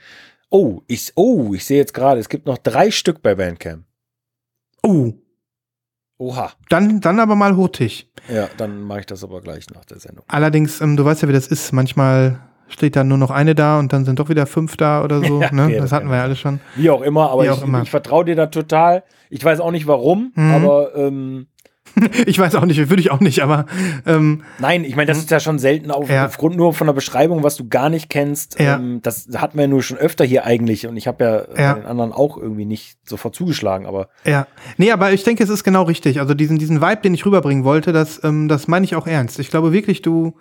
Oh, 0.50 0.82
ich, 0.88 1.14
oh, 1.16 1.54
ich 1.54 1.66
sehe 1.66 1.78
jetzt 1.78 1.94
gerade, 1.94 2.20
es 2.20 2.30
gibt 2.30 2.46
noch 2.46 2.58
drei 2.58 2.92
Stück 2.92 3.22
bei 3.22 3.36
Bandcamp. 3.36 3.86
Oh. 4.84 5.14
Oha. 6.18 6.52
Dann, 6.70 7.02
dann 7.02 7.20
aber 7.20 7.36
mal 7.36 7.56
hurtig. 7.56 8.12
Ja, 8.30 8.50
dann 8.58 8.82
mache 8.84 9.02
ich 9.02 9.06
das 9.06 9.24
aber 9.24 9.42
gleich 9.42 9.70
nach 9.74 9.86
der 9.86 10.00
Sendung. 10.00 10.26
Allerdings, 10.28 10.80
ähm, 10.82 10.96
du 10.96 11.06
weißt 11.06 11.22
ja, 11.22 11.28
wie 11.28 11.34
das 11.34 11.48
ist. 11.48 11.72
Manchmal 11.72 12.40
steht 12.68 12.96
dann 12.96 13.08
nur 13.08 13.18
noch 13.18 13.32
eine 13.32 13.56
da 13.56 13.80
und 13.80 13.94
dann 13.94 14.06
sind 14.06 14.20
doch 14.20 14.30
wieder 14.30 14.46
fünf 14.46 14.78
da 14.78 15.04
oder 15.04 15.24
so. 15.24 15.42
ja, 15.42 15.52
ne? 15.52 15.66
okay, 15.66 15.78
das, 15.78 15.92
hatten 15.92 16.10
wir 16.10 16.18
ja 16.18 16.24
alle 16.24 16.36
schon. 16.36 16.60
Wie 16.76 16.90
auch 16.90 17.02
immer, 17.02 17.30
aber 17.30 17.46
ich, 17.46 17.84
ich 17.84 17.90
vertraue 17.90 18.26
dir 18.26 18.36
da 18.36 18.48
total. 18.48 19.04
Ich 19.30 19.44
weiß 19.44 19.60
auch 19.60 19.72
nicht 19.72 19.88
warum, 19.88 20.32
mhm. 20.36 20.52
aber 20.52 20.96
ähm, 20.96 21.48
ich 22.26 22.39
weiß 22.39 22.56
auch 22.56 22.66
nicht, 22.66 22.78
würde 22.89 23.02
ich 23.02 23.12
auch 23.12 23.20
nicht, 23.20 23.41
aber. 23.41 23.66
Ähm, 24.06 24.44
Nein, 24.60 24.84
ich 24.84 24.96
meine, 24.96 25.08
das 25.08 25.18
hm? 25.18 25.24
ist 25.24 25.32
ja 25.32 25.39
schon 25.39 25.60
selten 25.60 25.91
auf, 25.91 26.10
ja. 26.10 26.26
aufgrund 26.26 26.56
nur 26.56 26.74
von 26.74 26.88
der 26.88 26.94
Beschreibung, 26.94 27.44
was 27.44 27.56
du 27.56 27.68
gar 27.68 27.89
nicht 27.89 28.10
kennst. 28.10 28.60
Ja. 28.60 28.76
Ähm, 28.76 29.02
das 29.02 29.28
hatten 29.36 29.58
wir 29.58 29.64
ja 29.64 29.68
nur 29.68 29.84
schon 29.84 29.98
öfter 29.98 30.26
hier 30.26 30.46
eigentlich 30.46 30.88
und 30.88 30.98
ich 30.98 31.08
habe 31.08 31.48
ja, 31.56 31.62
ja. 31.62 31.74
den 31.76 31.86
anderen 31.86 32.12
auch 32.12 32.38
irgendwie 32.38 32.66
nicht 32.66 32.98
sofort 33.06 33.36
zugeschlagen, 33.36 33.86
aber. 33.86 34.10
Ja. 34.26 34.48
Nee, 34.78 34.91
aber 34.91 35.12
ich 35.12 35.24
denke, 35.24 35.44
es 35.44 35.50
ist 35.50 35.64
genau 35.64 35.84
richtig. 35.84 36.20
Also 36.20 36.34
diesen, 36.34 36.58
diesen 36.58 36.82
Vibe, 36.82 37.02
den 37.02 37.14
ich 37.14 37.26
rüberbringen 37.26 37.64
wollte, 37.64 37.94
das, 37.94 38.24
ähm, 38.24 38.48
das 38.48 38.68
meine 38.68 38.86
ich 38.86 38.96
auch 38.96 39.08
ernst. 39.08 39.39
Ich 39.39 39.50
glaube 39.50 39.72
wirklich, 39.72 40.02
du, 40.02 40.34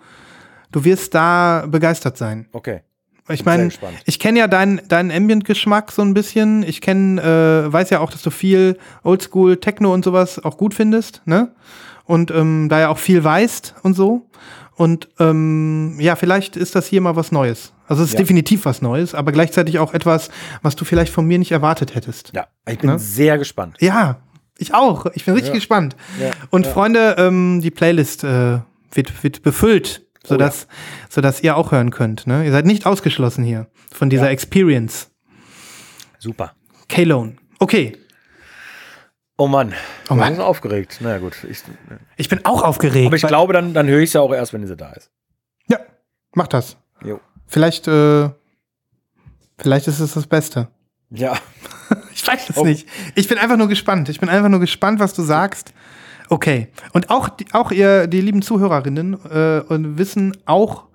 du 0.71 0.83
wirst 0.83 1.13
da 1.13 1.65
begeistert 1.67 2.17
sein. 2.17 2.47
Okay. 2.51 2.81
Ich 3.29 3.45
meine, 3.45 3.69
ich 4.05 4.19
kenne 4.19 4.39
ja 4.39 4.47
deinen 4.47 4.85
deinen 4.87 5.09
Ambient-Geschmack 5.09 5.91
so 5.91 6.01
ein 6.01 6.13
bisschen. 6.13 6.63
Ich 6.63 6.81
kenne, 6.81 7.21
äh, 7.21 7.71
weiß 7.71 7.89
ja 7.89 7.99
auch, 8.01 8.11
dass 8.11 8.21
du 8.21 8.29
viel 8.31 8.77
Oldschool 9.03 9.57
Techno 9.57 9.93
und 9.93 10.03
sowas 10.03 10.43
auch 10.43 10.57
gut 10.57 10.73
findest, 10.73 11.21
ne? 11.25 11.53
Und 12.05 12.31
ähm, 12.31 12.67
da 12.69 12.81
ja 12.81 12.89
auch 12.89 12.97
viel 12.97 13.23
weißt 13.23 13.75
und 13.83 13.93
so. 13.93 14.27
Und 14.75 15.07
ähm, 15.19 15.95
ja, 15.99 16.15
vielleicht 16.15 16.57
ist 16.57 16.75
das 16.75 16.87
hier 16.87 16.99
mal 16.99 17.15
was 17.15 17.31
Neues. 17.31 17.71
Also 17.87 18.03
es 18.03 18.09
ist 18.09 18.13
ja. 18.13 18.19
definitiv 18.19 18.65
was 18.65 18.81
Neues, 18.81 19.13
aber 19.15 19.31
gleichzeitig 19.31 19.79
auch 19.79 19.93
etwas, 19.93 20.29
was 20.61 20.75
du 20.75 20.83
vielleicht 20.83 21.13
von 21.13 21.25
mir 21.25 21.37
nicht 21.37 21.51
erwartet 21.51 21.95
hättest. 21.95 22.31
Ja, 22.33 22.47
ich 22.67 22.79
bin 22.79 22.89
ne? 22.89 22.99
sehr 22.99 23.37
gespannt. 23.37 23.77
Ja, 23.79 24.17
ich 24.57 24.73
auch. 24.73 25.05
Ich 25.13 25.25
bin 25.25 25.33
richtig 25.33 25.53
ja. 25.53 25.55
gespannt. 25.55 25.95
Ja. 26.19 26.31
Und 26.49 26.67
Freunde, 26.67 27.15
ähm, 27.17 27.61
die 27.61 27.71
Playlist 27.71 28.23
äh, 28.23 28.59
wird, 28.91 29.23
wird 29.23 29.43
befüllt 29.43 30.05
sodass, 30.25 30.67
oh 30.69 30.71
ja. 30.71 31.07
sodass 31.09 31.43
ihr 31.43 31.57
auch 31.57 31.71
hören 31.71 31.91
könnt. 31.91 32.27
Ne? 32.27 32.45
Ihr 32.45 32.51
seid 32.51 32.65
nicht 32.65 32.85
ausgeschlossen 32.85 33.43
hier 33.43 33.67
von 33.91 34.09
dieser 34.09 34.25
ja. 34.25 34.31
Experience. 34.31 35.11
Super. 36.19 36.53
K-Lone. 36.87 37.35
Okay. 37.59 37.97
Oh 39.37 39.47
Mann. 39.47 39.73
Oh 40.09 40.15
Mann. 40.15 40.33
Ich 40.33 40.37
bin 40.37 40.45
aufgeregt. 40.45 40.97
Na 41.01 41.09
naja, 41.09 41.19
gut. 41.19 41.35
Ich, 41.49 41.63
ich, 42.17 42.29
bin 42.29 42.45
auch 42.45 42.61
aufgeregt. 42.61 43.07
Aber 43.07 43.15
ich 43.15 43.27
glaube, 43.27 43.53
dann, 43.53 43.73
dann 43.73 43.87
höre 43.87 43.99
ich 43.99 44.09
es 44.09 44.13
ja 44.13 44.21
auch 44.21 44.33
erst, 44.33 44.53
wenn 44.53 44.65
sie 44.65 44.77
da 44.77 44.91
ist. 44.93 45.11
Ja, 45.67 45.79
mach 46.33 46.47
das. 46.47 46.77
Jo. 47.03 47.19
Vielleicht, 47.47 47.87
äh, 47.87 48.29
vielleicht 49.57 49.87
ist 49.87 49.99
es 49.99 50.13
das 50.13 50.27
Beste. 50.27 50.69
Ja. 51.09 51.37
ich 52.13 52.25
weiß 52.25 52.51
es 52.51 52.57
oh. 52.57 52.63
nicht. 52.63 52.87
Ich 53.15 53.27
bin 53.27 53.37
einfach 53.37 53.57
nur 53.57 53.67
gespannt. 53.67 54.07
Ich 54.09 54.19
bin 54.19 54.29
einfach 54.29 54.49
nur 54.49 54.59
gespannt, 54.59 54.99
was 54.99 55.13
du 55.13 55.23
sagst. 55.23 55.73
Okay. 56.29 56.69
Und 56.93 57.09
auch, 57.09 57.29
auch 57.51 57.71
ihr, 57.71 58.07
die 58.07 58.21
lieben 58.21 58.41
Zuhörerinnen, 58.41 59.13
äh, 59.29 59.61
und 59.67 59.97
wissen 59.97 60.37
auch, 60.45 60.85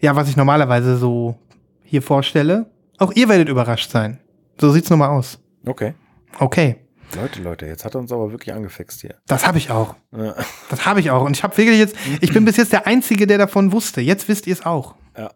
ja, 0.00 0.16
was 0.16 0.28
ich 0.28 0.36
normalerweise 0.36 0.96
so 0.96 1.38
hier 1.82 2.02
vorstelle. 2.02 2.70
Auch 2.98 3.12
ihr 3.12 3.28
werdet 3.28 3.48
überrascht 3.48 3.90
sein. 3.90 4.18
So 4.60 4.70
sieht's 4.70 4.90
nun 4.90 4.98
mal 4.98 5.08
aus. 5.08 5.38
Okay. 5.66 5.94
Okay. 6.38 6.76
Leute, 7.16 7.42
Leute, 7.42 7.66
jetzt 7.66 7.84
hat 7.84 7.94
er 7.94 8.00
uns 8.00 8.12
aber 8.12 8.30
wirklich 8.30 8.54
angefixt 8.54 9.00
hier. 9.00 9.16
Das 9.26 9.46
habe 9.46 9.58
ich 9.58 9.70
auch. 9.70 9.96
Ja. 10.16 10.34
Das 10.68 10.86
habe 10.86 11.00
ich 11.00 11.10
auch. 11.10 11.24
Und 11.24 11.36
ich 11.36 11.42
habe 11.42 11.56
wirklich 11.56 11.78
jetzt, 11.78 11.96
ich 12.20 12.32
bin 12.32 12.44
bis 12.44 12.56
jetzt 12.56 12.72
der 12.72 12.86
Einzige, 12.86 13.26
der 13.26 13.38
davon 13.38 13.72
wusste. 13.72 14.00
Jetzt 14.00 14.28
wisst 14.28 14.46
ihr 14.46 14.52
es 14.52 14.64
auch. 14.64 14.94
Ja. 15.16 15.30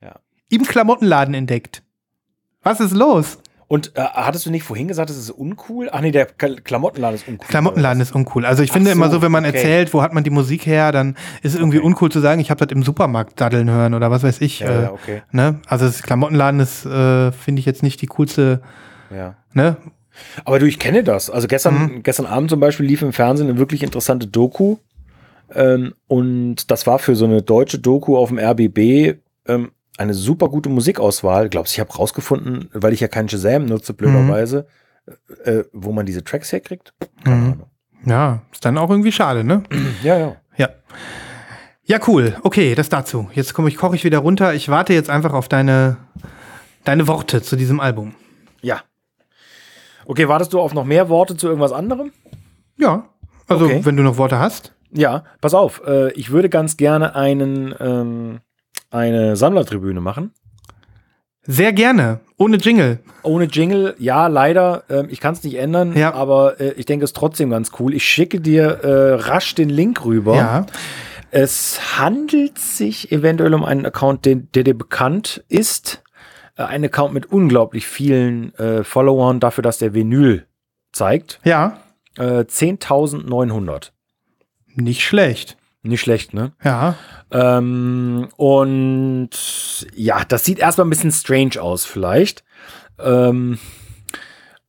Ja. 0.00 0.20
Im 0.48 0.62
Klamottenladen 0.62 1.34
entdeckt. 1.34 1.82
Was 2.62 2.80
ist 2.80 2.92
los? 2.92 3.38
Und 3.68 3.96
äh, 3.96 4.00
hattest 4.00 4.46
du 4.46 4.50
nicht 4.50 4.62
vorhin 4.62 4.86
gesagt, 4.86 5.10
das 5.10 5.16
ist 5.16 5.30
uncool? 5.30 5.88
Ach 5.90 6.00
nee, 6.00 6.12
der 6.12 6.26
Klamottenladen 6.26 7.16
ist 7.16 7.26
uncool. 7.26 7.48
Klamottenladen 7.48 8.00
ist 8.00 8.14
uncool. 8.14 8.46
Also 8.46 8.62
ich 8.62 8.70
Ach 8.70 8.74
finde 8.74 8.90
so, 8.90 8.96
immer 8.96 9.10
so, 9.10 9.22
wenn 9.22 9.32
man 9.32 9.44
okay. 9.44 9.56
erzählt, 9.56 9.92
wo 9.92 10.02
hat 10.02 10.14
man 10.14 10.22
die 10.22 10.30
Musik 10.30 10.66
her, 10.66 10.92
dann 10.92 11.16
ist 11.42 11.54
es 11.54 11.58
irgendwie 11.58 11.78
okay. 11.78 11.86
uncool 11.86 12.10
zu 12.10 12.20
sagen, 12.20 12.40
ich 12.40 12.50
habe 12.50 12.64
das 12.64 12.72
im 12.72 12.84
Supermarkt 12.84 13.40
daddeln 13.40 13.68
hören 13.68 13.94
oder 13.94 14.10
was 14.10 14.22
weiß 14.22 14.40
ich. 14.40 14.60
Ja, 14.60 14.68
äh, 14.68 14.82
ja 14.82 14.92
okay. 14.92 15.22
ne? 15.32 15.60
Also 15.66 15.86
das 15.86 16.02
Klamottenladen 16.02 16.60
ist, 16.60 16.86
äh, 16.86 17.32
finde 17.32 17.58
ich 17.58 17.66
jetzt 17.66 17.82
nicht 17.82 18.00
die 18.02 18.06
coolste. 18.06 18.62
Ja. 19.10 19.34
Ne? 19.52 19.76
Aber 20.44 20.60
du, 20.60 20.66
ich 20.66 20.78
kenne 20.78 21.02
das. 21.02 21.28
Also 21.28 21.48
gestern, 21.48 21.78
mhm. 21.78 22.02
gestern 22.04 22.26
Abend 22.26 22.50
zum 22.50 22.60
Beispiel 22.60 22.86
lief 22.86 23.02
im 23.02 23.12
Fernsehen 23.12 23.48
eine 23.48 23.58
wirklich 23.58 23.82
interessante 23.82 24.28
Doku. 24.28 24.76
Ähm, 25.52 25.94
und 26.06 26.70
das 26.70 26.86
war 26.86 27.00
für 27.00 27.16
so 27.16 27.24
eine 27.24 27.42
deutsche 27.42 27.80
Doku 27.80 28.16
auf 28.16 28.28
dem 28.28 28.38
RBB 28.38 29.18
ähm, 29.48 29.72
eine 29.98 30.14
super 30.14 30.48
gute 30.48 30.68
Musikauswahl. 30.68 31.48
Glaubst 31.48 31.72
ich 31.74 31.80
habe 31.80 31.92
rausgefunden, 31.92 32.68
weil 32.72 32.92
ich 32.92 33.00
ja 33.00 33.08
keinen 33.08 33.28
Shazam 33.28 33.66
nutze, 33.66 33.94
blöderweise, 33.94 34.66
äh, 35.44 35.50
äh, 35.50 35.64
wo 35.72 35.92
man 35.92 36.06
diese 36.06 36.24
Tracks 36.24 36.52
herkriegt? 36.52 36.92
Keine 37.24 37.36
Mhm. 37.36 37.44
Ahnung. 37.52 37.70
Ja, 38.04 38.42
ist 38.52 38.64
dann 38.64 38.78
auch 38.78 38.90
irgendwie 38.90 39.12
schade, 39.12 39.42
ne? 39.44 39.62
Ja, 40.02 40.16
ja. 40.18 40.36
Ja. 40.56 40.68
Ja, 41.84 41.98
cool. 42.08 42.36
Okay, 42.42 42.74
das 42.74 42.88
dazu. 42.88 43.28
Jetzt 43.32 43.54
komme 43.54 43.68
ich, 43.68 43.76
koche 43.76 43.94
ich 43.96 44.04
wieder 44.04 44.18
runter. 44.18 44.54
Ich 44.54 44.68
warte 44.68 44.92
jetzt 44.92 45.08
einfach 45.10 45.32
auf 45.32 45.48
deine, 45.48 45.96
deine 46.84 47.06
Worte 47.08 47.42
zu 47.42 47.54
diesem 47.56 47.78
Album. 47.80 48.14
Ja. 48.60 48.80
Okay, 50.04 50.28
wartest 50.28 50.52
du 50.52 50.60
auf 50.60 50.74
noch 50.74 50.84
mehr 50.84 51.08
Worte 51.08 51.36
zu 51.36 51.46
irgendwas 51.46 51.72
anderem? 51.72 52.12
Ja. 52.76 53.08
Also, 53.48 53.66
Okay. 53.66 53.80
wenn 53.84 53.96
du 53.96 54.02
noch 54.02 54.18
Worte 54.18 54.38
hast. 54.38 54.72
Ja, 54.92 55.24
pass 55.40 55.54
auf. 55.54 55.82
Äh, 55.86 56.12
ich 56.12 56.30
würde 56.30 56.48
ganz 56.48 56.76
gerne 56.76 57.14
einen, 57.14 57.74
ähm, 57.78 58.40
eine 58.90 59.36
Sammlertribüne 59.36 60.00
machen. 60.00 60.32
Sehr 61.42 61.72
gerne. 61.72 62.20
Ohne 62.38 62.56
Jingle. 62.56 62.98
Ohne 63.22 63.44
Jingle, 63.44 63.94
ja, 63.98 64.26
leider. 64.26 64.82
Ähm, 64.90 65.06
ich 65.10 65.20
kann 65.20 65.34
es 65.34 65.44
nicht 65.44 65.54
ändern, 65.56 65.96
Ja. 65.96 66.12
aber 66.12 66.60
äh, 66.60 66.72
ich 66.72 66.86
denke, 66.86 67.04
es 67.04 67.10
ist 67.10 67.16
trotzdem 67.16 67.50
ganz 67.50 67.70
cool. 67.78 67.94
Ich 67.94 68.04
schicke 68.04 68.40
dir 68.40 68.64
äh, 68.82 69.12
rasch 69.14 69.54
den 69.54 69.68
Link 69.70 70.04
rüber. 70.04 70.34
Ja. 70.36 70.66
Es 71.30 71.98
handelt 71.98 72.58
sich 72.58 73.12
eventuell 73.12 73.54
um 73.54 73.64
einen 73.64 73.86
Account, 73.86 74.24
den, 74.24 74.48
der 74.54 74.64
dir 74.64 74.76
bekannt 74.76 75.44
ist. 75.48 76.02
Äh, 76.56 76.64
ein 76.64 76.84
Account 76.84 77.14
mit 77.14 77.26
unglaublich 77.26 77.86
vielen 77.86 78.52
äh, 78.56 78.82
Followern 78.82 79.38
dafür, 79.38 79.62
dass 79.62 79.78
der 79.78 79.94
Vinyl 79.94 80.46
zeigt. 80.92 81.38
Ja. 81.44 81.78
Äh, 82.18 82.40
10.900. 82.44 83.90
Nicht 84.74 85.02
schlecht. 85.04 85.56
Nicht 85.82 86.00
schlecht, 86.00 86.34
ne? 86.34 86.52
Ja. 86.64 86.96
Ähm, 87.30 88.28
und 88.36 89.30
ja, 89.94 90.24
das 90.26 90.44
sieht 90.44 90.58
erstmal 90.58 90.86
ein 90.86 90.90
bisschen 90.90 91.12
strange 91.12 91.60
aus, 91.60 91.84
vielleicht. 91.84 92.44
Ähm, 92.98 93.58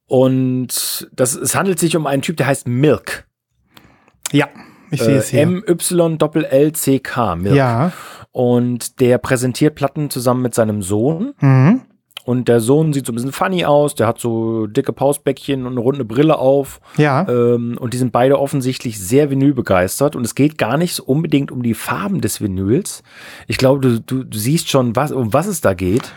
und 0.07 1.07
das, 1.13 1.35
es 1.35 1.55
handelt 1.55 1.79
sich 1.79 1.95
um 1.95 2.07
einen 2.07 2.21
Typ, 2.21 2.37
der 2.37 2.47
heißt 2.47 2.67
Milk. 2.67 3.27
Ja. 4.31 4.47
Ich 4.89 5.01
sehe 5.01 5.15
Äh, 5.15 5.17
es 5.17 5.29
hier. 5.29 5.41
M-Y-L-L-C-K, 5.41 7.35
Milk. 7.35 7.55
ja. 7.55 7.91
Und 8.31 8.99
der 9.01 9.17
präsentiert 9.17 9.75
Platten 9.75 10.09
zusammen 10.09 10.41
mit 10.43 10.53
seinem 10.55 10.81
Sohn. 10.81 11.33
Mhm. 11.41 11.81
Und 12.27 12.49
der 12.49 12.59
Sohn 12.59 12.91
sieht 12.91 13.05
so 13.05 13.13
ein 13.13 13.15
bisschen 13.15 13.31
funny 13.31 13.63
aus. 13.63 13.95
Der 13.95 14.05
hat 14.05 14.19
so 14.19 14.67
dicke 14.67 14.91
Pausbäckchen 14.91 15.65
und 15.65 15.71
eine 15.71 15.79
runde 15.79 16.03
Brille 16.03 16.37
auf. 16.37 16.81
Ja. 16.97 17.25
Ähm, 17.29 17.77
und 17.79 17.93
die 17.93 17.97
sind 17.97 18.11
beide 18.11 18.37
offensichtlich 18.37 18.99
sehr 18.99 19.29
vinylbegeistert. 19.29 20.13
Und 20.13 20.25
es 20.25 20.35
geht 20.35 20.57
gar 20.57 20.75
nicht 20.77 20.93
so 20.93 21.05
unbedingt 21.05 21.51
um 21.53 21.63
die 21.63 21.73
Farben 21.73 22.19
des 22.19 22.41
Vinyls. 22.41 23.01
Ich 23.47 23.57
glaube, 23.57 23.79
du, 23.79 24.01
du, 24.01 24.23
du 24.25 24.37
siehst 24.37 24.69
schon, 24.69 24.93
was, 24.97 25.13
um 25.13 25.31
was 25.31 25.47
es 25.47 25.61
da 25.61 25.73
geht. 25.73 26.11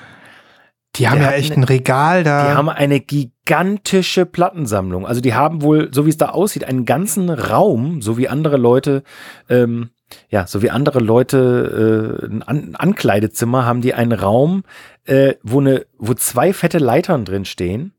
Die 0.97 1.09
haben 1.09 1.23
ja 1.23 1.31
echt 1.31 1.53
eine- 1.53 1.61
ein 1.61 1.65
Regal 1.69 2.25
da. 2.25 2.49
Die 2.51 2.57
haben 2.57 2.69
eine 2.69 2.99
gigantische 2.99 4.27
Plattensammlung. 4.27 5.07
Also 5.07 5.21
die 5.21 5.35
haben 5.35 5.63
wohl, 5.63 5.91
so 5.95 6.07
wie 6.07 6.11
es 6.11 6.17
da 6.17 6.31
aussieht, 6.31 6.65
einen 6.65 6.85
ganzen 6.87 7.31
Raum, 7.31 8.03
so 8.03 8.19
wie 8.19 8.29
andere 8.29 8.57
Leute, 8.57 9.05
ähm, 9.49 9.91
ja, 10.29 10.49
so 10.49 10.61
wie 10.61 10.71
andere 10.71 10.99
Leute 10.99 12.19
äh, 12.21 12.27
ein, 12.27 12.43
An 12.43 12.59
ein 12.71 12.75
Ankleidezimmer, 12.77 13.65
haben 13.65 13.81
die 13.81 13.95
einen 13.95 14.11
Raum, 14.11 14.65
äh, 15.11 15.35
wo 15.43 15.61
ne, 15.61 15.87
wo 15.99 16.15
zwei 16.15 16.53
fette 16.53 16.79
Leitern 16.79 17.25
drin 17.25 17.45
stehen. 17.45 17.93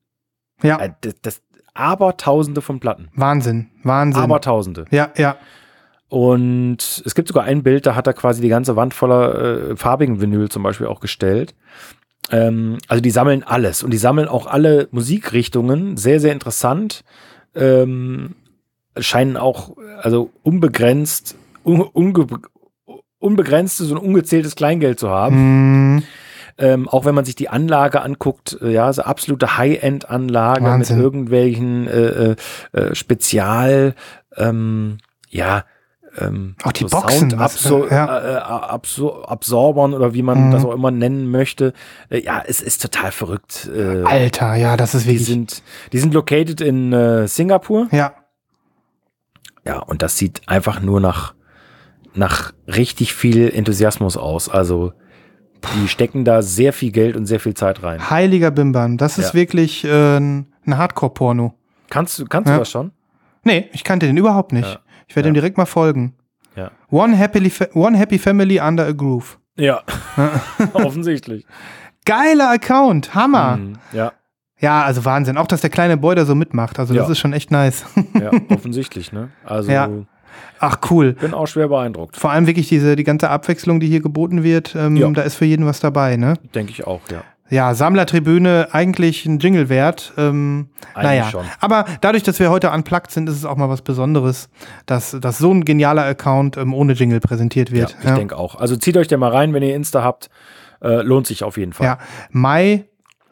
ja. 0.64 0.80
Äh, 0.80 0.92
das, 1.02 1.16
das 1.22 1.42
Abertausende 1.74 2.62
von 2.62 2.80
Platten. 2.80 3.10
Wahnsinn. 3.16 3.70
Wahnsinn. 3.84 4.24
Abertausende. 4.24 4.86
ja, 4.92 5.12
ja. 5.16 5.38
Und 6.10 7.02
es 7.06 7.16
gibt 7.16 7.30
sogar 7.30 7.46
ein 7.46 7.64
Bild, 7.64 7.86
da 7.86 7.96
hat 7.96 8.06
er 8.06 8.12
quasi 8.12 8.42
die 8.42 8.50
ganze 8.50 8.76
Wand 8.76 8.94
voller 8.94 9.70
äh, 9.72 9.78
farbigen 9.78 10.20
Vinyl 10.20 10.50
zum 10.50 10.62
Beispiel 10.62 10.88
auch 10.88 11.00
gestellt. 11.00 11.56
Ähm, 12.30 12.80
also 12.90 13.02
die 13.02 13.12
sammeln 13.12 13.44
alles 13.44 13.82
und 13.82 13.92
die 13.92 13.98
sammeln 13.98 14.28
auch 14.28 14.46
alle 14.46 14.90
Musikrichtungen. 14.92 15.96
Sehr, 15.96 16.20
sehr 16.20 16.34
interessant. 16.34 17.06
Ähm, 17.56 18.36
scheinen 19.00 19.38
auch 19.38 19.78
also 20.02 20.32
unbegrenzt, 20.44 21.38
un, 21.64 21.80
unge, 21.80 22.28
unbegrenztes 23.20 23.92
und 23.92 23.98
ungezähltes 23.98 24.56
Kleingeld 24.56 25.00
zu 25.00 25.10
haben. 25.10 25.94
Mhm. 25.94 26.04
Ähm, 26.62 26.88
auch 26.88 27.04
wenn 27.06 27.16
man 27.16 27.26
sich 27.26 27.36
die 27.36 27.50
Anlage 27.50 28.02
anguckt, 28.02 28.58
äh, 28.62 28.70
ja, 28.72 28.94
so 28.94 29.02
absolute 29.02 29.58
High-End-Anlage 29.58 30.78
mit 30.78 30.90
irgendwelchen 30.90 31.88
äh, 31.88 31.92
äh, 31.92 32.36
äh, 32.74 32.96
Spezial, 32.96 33.96
ähm, 34.38 35.00
ja, 35.30 35.66
ähm, 36.18 36.56
Auch 36.64 36.74
die 36.74 36.84
Boxen, 36.84 37.40
was- 37.40 37.56
Soundabsor 37.64 37.90
ja. 37.92 38.18
äh, 38.20 38.34
äh, 38.34 38.38
Absor 38.38 39.32
Absorbern 39.32 39.94
oder 39.94 40.14
wie 40.14 40.22
man 40.24 40.48
Mhm. 40.48 40.52
das 40.52 40.66
auch 40.66 40.74
immer 40.74 40.92
nennen 40.92 41.32
möchte. 41.32 41.72
Äh, 42.10 42.20
ja, 42.22 42.44
es 42.46 42.60
ist 42.62 42.82
total 42.82 43.12
verrückt. 43.14 43.70
Äh, 43.74 44.04
Alter, 44.04 44.56
ja, 44.56 44.76
das 44.76 44.94
ist 44.94 45.06
die 45.06 45.12
wirklich. 45.12 45.26
sind, 45.28 45.64
die 45.94 46.00
sind 46.00 46.14
located 46.14 46.60
in 46.62 46.92
äh, 46.94 47.28
Singapur. 47.28 47.88
ja. 47.92 48.14
Ja, 49.66 49.78
und 49.80 50.02
das 50.02 50.18
sieht 50.18 50.42
einfach 50.48 50.82
nur 50.82 51.00
nach, 51.00 51.36
nach 52.16 52.52
richtig 52.68 53.14
viel 53.14 53.48
Enthusiasmus 53.54 54.18
aus. 54.18 54.50
Also, 54.50 54.92
die 55.76 55.88
stecken 55.88 56.26
da 56.26 56.42
sehr 56.42 56.74
viel 56.74 56.92
Geld 56.92 57.16
und 57.16 57.26
sehr 57.26 57.40
viel 57.40 57.54
Zeit 57.54 57.84
rein. 57.84 58.10
Heiliger 58.10 58.52
Bimbam. 58.52 58.98
Das 58.98 59.18
ist 59.18 59.30
Ja. 59.30 59.34
wirklich 59.34 59.84
äh, 59.84 60.18
ein 60.18 60.46
Hardcore-Porno. 60.68 61.54
Kannst 61.90 62.20
du, 62.20 62.26
kannst 62.26 62.48
Ja. 62.50 62.56
du 62.56 62.60
das 62.60 62.72
schon? 62.72 62.92
Nee, 63.44 63.70
ich 63.74 63.84
kannte 63.84 64.06
den 64.08 64.18
überhaupt 64.18 64.52
nicht. 64.54 64.68
Ja. 64.70 64.80
Ich 65.08 65.16
werde 65.16 65.30
ihm 65.30 65.34
direkt 65.34 65.58
mal 65.58 65.66
folgen. 65.66 66.16
Ja. 66.56 66.72
One 66.90 67.16
happy, 67.16 67.50
fa- 67.50 67.68
one 67.74 67.98
happy 67.98 68.18
Family 68.20 68.60
under 68.60 68.86
a 68.86 68.92
Groove. 68.92 69.40
Ja. 69.58 69.82
Offensichtlich. 70.74 71.46
Geiler 72.06 72.50
Account, 72.52 73.14
Hammer. 73.16 73.58
Mhm. 73.58 73.74
Ja, 73.94 74.12
Ja, 74.60 74.84
also 74.84 75.04
Wahnsinn. 75.06 75.38
Auch, 75.38 75.48
dass 75.48 75.62
der 75.62 75.70
kleine 75.70 75.98
Boy 75.98 76.16
da 76.16 76.26
so 76.26 76.36
mitmacht. 76.36 76.78
Also, 76.80 76.94
das 76.94 77.10
ist 77.10 77.20
schon 77.20 77.34
echt 77.34 77.52
nice. 77.52 77.84
ja, 78.20 78.32
offensichtlich, 78.50 79.12
ne? 79.12 79.30
Also, 79.44 79.72
Ja. 79.72 79.90
Ach, 80.60 80.78
cool. 80.90 81.14
bin 81.14 81.34
auch 81.34 81.48
schwer 81.48 81.68
beeindruckt. 81.68 82.18
Vor 82.18 82.32
allem 82.32 82.48
wirklich 82.48 82.68
diese, 82.70 82.96
die 82.96 83.04
ganze 83.04 83.30
Abwechslung, 83.30 83.80
die 83.80 83.88
hier 83.88 84.02
geboten 84.02 84.44
wird. 84.44 84.76
Ähm, 84.76 84.96
Ja. 84.96 85.10
Da 85.10 85.22
ist 85.24 85.36
für 85.36 85.46
jeden 85.46 85.66
was 85.66 85.80
dabei, 85.80 86.18
ne? 86.18 86.36
Denke 86.56 86.72
ich 86.72 86.86
auch, 86.88 87.02
ja. 87.12 87.24
Ja, 87.50 87.74
Sammlertribüne, 87.76 88.70
eigentlich 88.72 89.26
ein 89.26 89.40
Jingle 89.40 89.68
wert. 89.68 90.14
Ähm, 90.18 90.70
Eigentlich 90.94 91.04
naja, 91.04 91.30
schon. 91.30 91.46
aber 91.60 91.84
dadurch, 92.00 92.24
dass 92.24 92.40
wir 92.40 92.50
heute 92.50 92.70
unplugged 92.72 93.12
sind, 93.12 93.28
ist 93.28 93.36
es 93.36 93.44
auch 93.44 93.58
mal 93.58 93.68
was 93.68 93.82
Besonderes, 93.82 94.48
dass, 94.86 95.18
dass 95.20 95.38
so 95.38 95.52
ein 95.54 95.66
genialer 95.66 96.06
Account 96.06 96.56
ähm, 96.56 96.74
ohne 96.74 96.94
Jingle 96.94 97.20
präsentiert 97.20 97.70
Ja, 97.70 97.76
wird. 97.76 97.98
ich 98.06 98.10
denke 98.12 98.38
auch. 98.38 98.56
Also 98.56 98.78
zieht 98.78 98.96
euch 98.96 99.10
den 99.10 99.20
mal 99.20 99.32
rein, 99.32 99.54
wenn 99.54 99.64
ihr 99.64 99.76
Insta 99.76 100.02
habt. 100.02 100.30
Äh, 100.82 101.02
lohnt 101.02 101.28
sich 101.28 101.44
auf 101.44 101.58
jeden 101.58 101.74
Fall. 101.74 101.86
Ja, 101.88 101.98
My 102.32 102.86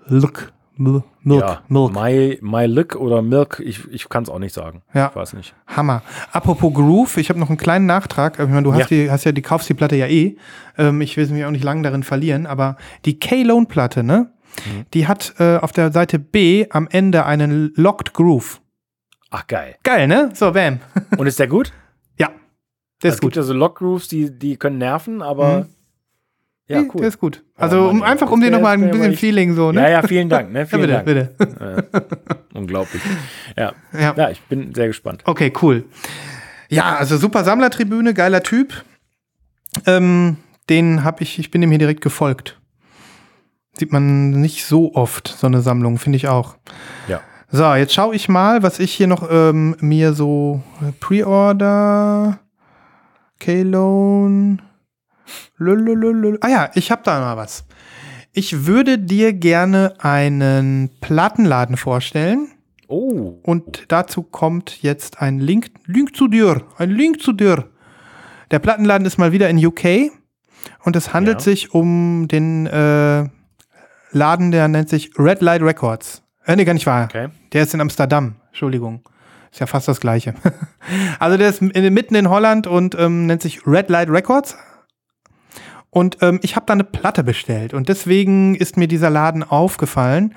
Look, 0.08 0.52
Milk, 0.80 1.04
ja. 1.26 1.62
Milk. 1.68 1.92
My, 1.94 2.38
my 2.42 2.66
Lick 2.66 2.96
oder 2.96 3.22
Milk, 3.22 3.62
ich, 3.64 3.86
ich 3.92 4.08
kann 4.08 4.24
es 4.24 4.30
auch 4.30 4.40
nicht 4.40 4.54
sagen. 4.56 4.82
Ja. 4.94 5.10
Ich 5.10 5.16
weiß 5.16 5.34
nicht. 5.34 5.54
Hammer. 5.68 6.02
Apropos 6.32 6.74
Groove, 6.74 7.18
ich 7.18 7.30
habe 7.30 7.38
noch 7.40 7.50
einen 7.50 7.58
kleinen 7.58 7.86
Nachtrag. 7.86 8.40
Ich 8.40 8.48
meine, 8.48 8.64
du 8.64 8.72
hast, 8.74 8.80
Ja. 8.82 8.86
die, 8.88 9.12
hast 9.12 9.26
ja 9.26 9.34
die, 9.34 9.42
kaufst 9.42 9.68
die 9.68 9.74
Platte 9.74 9.96
ja 9.98 10.08
eh. 10.08 10.38
Ähm, 10.78 11.02
ich 11.02 11.18
will 11.18 11.28
mich 11.28 11.44
auch 11.44 11.52
nicht 11.52 11.64
lange 11.66 11.82
darin 11.84 12.04
verlieren, 12.04 12.46
aber 12.46 12.78
die 13.06 13.20
K-Lone-Platte, 13.20 14.04
ne? 14.04 14.32
Mhm. 14.66 14.86
Die 14.94 15.06
hat 15.08 15.36
äh, 15.40 15.58
auf 15.58 15.72
der 15.74 15.92
Seite 15.92 16.18
B 16.18 16.66
am 16.70 16.88
Ende 16.90 17.26
einen 17.26 17.74
Locked 17.76 18.14
Groove. 18.14 18.62
Ach, 19.32 19.46
geil. 19.48 19.76
Geil, 19.84 20.08
ne? 20.08 20.30
So, 20.34 20.52
bam. 20.54 20.80
Und 21.18 21.28
ist 21.28 21.40
der 21.40 21.48
gut? 21.48 21.74
ja. 22.18 22.30
Der 23.04 23.10
es 23.10 23.16
ist 23.16 23.22
gut. 23.22 23.34
gibt 23.34 23.36
ja 23.36 23.44
so 23.44 23.54
Lock-Grooves, 23.54 24.08
die, 24.08 24.32
die 24.38 24.56
können 24.56 24.78
nerven, 24.78 25.22
aber 25.22 25.60
Mhm. 25.60 25.66
Ja, 26.70 26.82
cool. 26.82 27.00
Der 27.02 27.08
ist 27.08 27.20
gut. 27.20 27.44
Also 27.58 27.78
Mann, 27.82 27.90
um, 27.98 28.04
einfach 28.04 28.30
um 28.32 28.40
dir 28.42 28.52
nochmal 28.52 28.74
ein 28.76 28.90
bisschen 28.92 29.12
echt- 29.12 29.20
Feeling 29.20 29.54
so, 29.56 29.72
ne? 29.72 29.82
Ja, 29.82 29.90
ja, 29.90 30.02
vielen 30.08 30.30
Dank. 30.30 30.52
Ne? 30.52 30.60
Ja, 30.60 30.66
Vielen 30.66 30.82
bitte, 31.04 31.34
Dank. 31.38 31.90
bitte. 31.90 32.36
Unglaublich. 32.54 33.02
Ja. 33.58 33.74
Ja. 33.94 34.14
ja, 34.16 34.30
ich 34.30 34.42
bin 34.44 34.74
sehr 34.74 34.88
gespannt. 34.88 35.24
Okay, 35.26 35.52
cool. 35.62 35.86
Ja, 36.70 36.96
also 36.96 37.18
super 37.18 37.44
Sammlertribüne, 37.44 38.14
geiler 38.14 38.44
Typ. 38.44 38.84
Ähm, 39.86 40.38
den 40.70 41.04
habe 41.04 41.24
ich, 41.24 41.40
ich 41.40 41.52
bin 41.52 41.62
dem 41.62 41.70
hier 41.72 41.80
direkt 41.80 42.02
gefolgt. 42.02 42.60
Sieht 43.78 43.92
man 43.92 44.32
nicht 44.42 44.66
so 44.66 44.94
oft, 44.94 45.28
so 45.28 45.48
eine 45.48 45.62
Sammlung, 45.62 45.98
finde 45.98 46.18
ich 46.18 46.28
auch. 46.28 46.58
Ja. 47.08 47.22
So, 47.52 47.74
jetzt 47.74 47.94
schaue 47.94 48.14
ich 48.14 48.30
mal, 48.30 48.62
was 48.62 48.78
ich 48.80 48.94
hier 48.94 49.08
noch 49.08 49.28
ähm, 49.32 49.76
mir 49.80 50.14
so 50.14 50.62
äh, 50.82 50.92
Pre-Order, 51.00 52.40
K-Loan. 53.40 54.62
Lulululul. 55.58 56.38
Ah 56.42 56.50
ja, 56.50 56.72
ich 56.76 56.92
habe 56.92 57.02
da 57.04 57.20
mal 57.20 57.38
was. 57.38 57.66
Ich 58.32 58.66
würde 58.66 59.00
dir 59.00 59.34
gerne 59.34 59.94
einen 60.00 60.92
Plattenladen 61.02 61.78
vorstellen. 61.78 62.52
Oh. 62.88 63.40
Und 63.44 63.86
dazu 63.88 64.24
kommt 64.24 64.82
jetzt 64.82 65.22
ein 65.22 65.40
Link, 65.40 65.72
Link 65.86 66.16
zu 66.16 66.28
dir, 66.28 66.64
ein 66.78 66.90
Link 66.90 67.22
zu 67.22 67.34
dir. 67.34 67.70
Der 68.52 68.60
Plattenladen 68.60 69.06
ist 69.06 69.18
mal 69.18 69.32
wieder 69.32 69.50
in 69.50 69.64
UK 69.64 70.12
und 70.84 70.96
es 70.96 71.14
handelt 71.14 71.38
Ja. 71.40 71.44
sich 71.44 71.74
um 71.74 72.28
den 72.28 72.66
äh, 72.68 73.26
Laden, 74.12 74.52
der 74.52 74.68
nennt 74.68 74.90
sich 74.90 75.12
Red 75.20 75.42
Light 75.42 75.62
Records. 75.62 76.24
Äh, 76.46 76.56
nee, 76.56 76.66
gar 76.66 76.74
nicht 76.74 76.88
wahr. 76.88 77.06
Okay. 77.06 77.28
Der 77.54 77.64
ist 77.64 77.74
in 77.76 77.82
Amsterdam. 77.82 78.36
Entschuldigung. 78.48 79.08
Ist 79.52 79.60
ja 79.60 79.68
fast 79.68 79.88
das 79.88 80.00
Gleiche. 80.00 80.34
also 81.20 81.38
der 81.38 81.50
ist 81.50 81.62
in, 81.62 81.94
mitten 81.94 82.16
in 82.16 82.30
Holland 82.30 82.66
und 82.66 82.96
ähm, 82.96 83.28
nennt 83.28 83.42
sich 83.44 83.66
Red 83.68 83.90
Light 83.90 84.10
Records. 84.10 84.58
Und 85.92 86.18
ähm, 86.22 86.40
ich 86.44 86.56
habe 86.56 86.66
da 86.68 86.74
eine 86.74 86.84
Platte 86.84 87.24
bestellt 87.24 87.74
und 87.74 87.90
deswegen 87.90 88.54
ist 88.54 88.78
mir 88.78 88.88
dieser 88.88 89.10
Laden 89.10 89.44
aufgefallen 89.44 90.36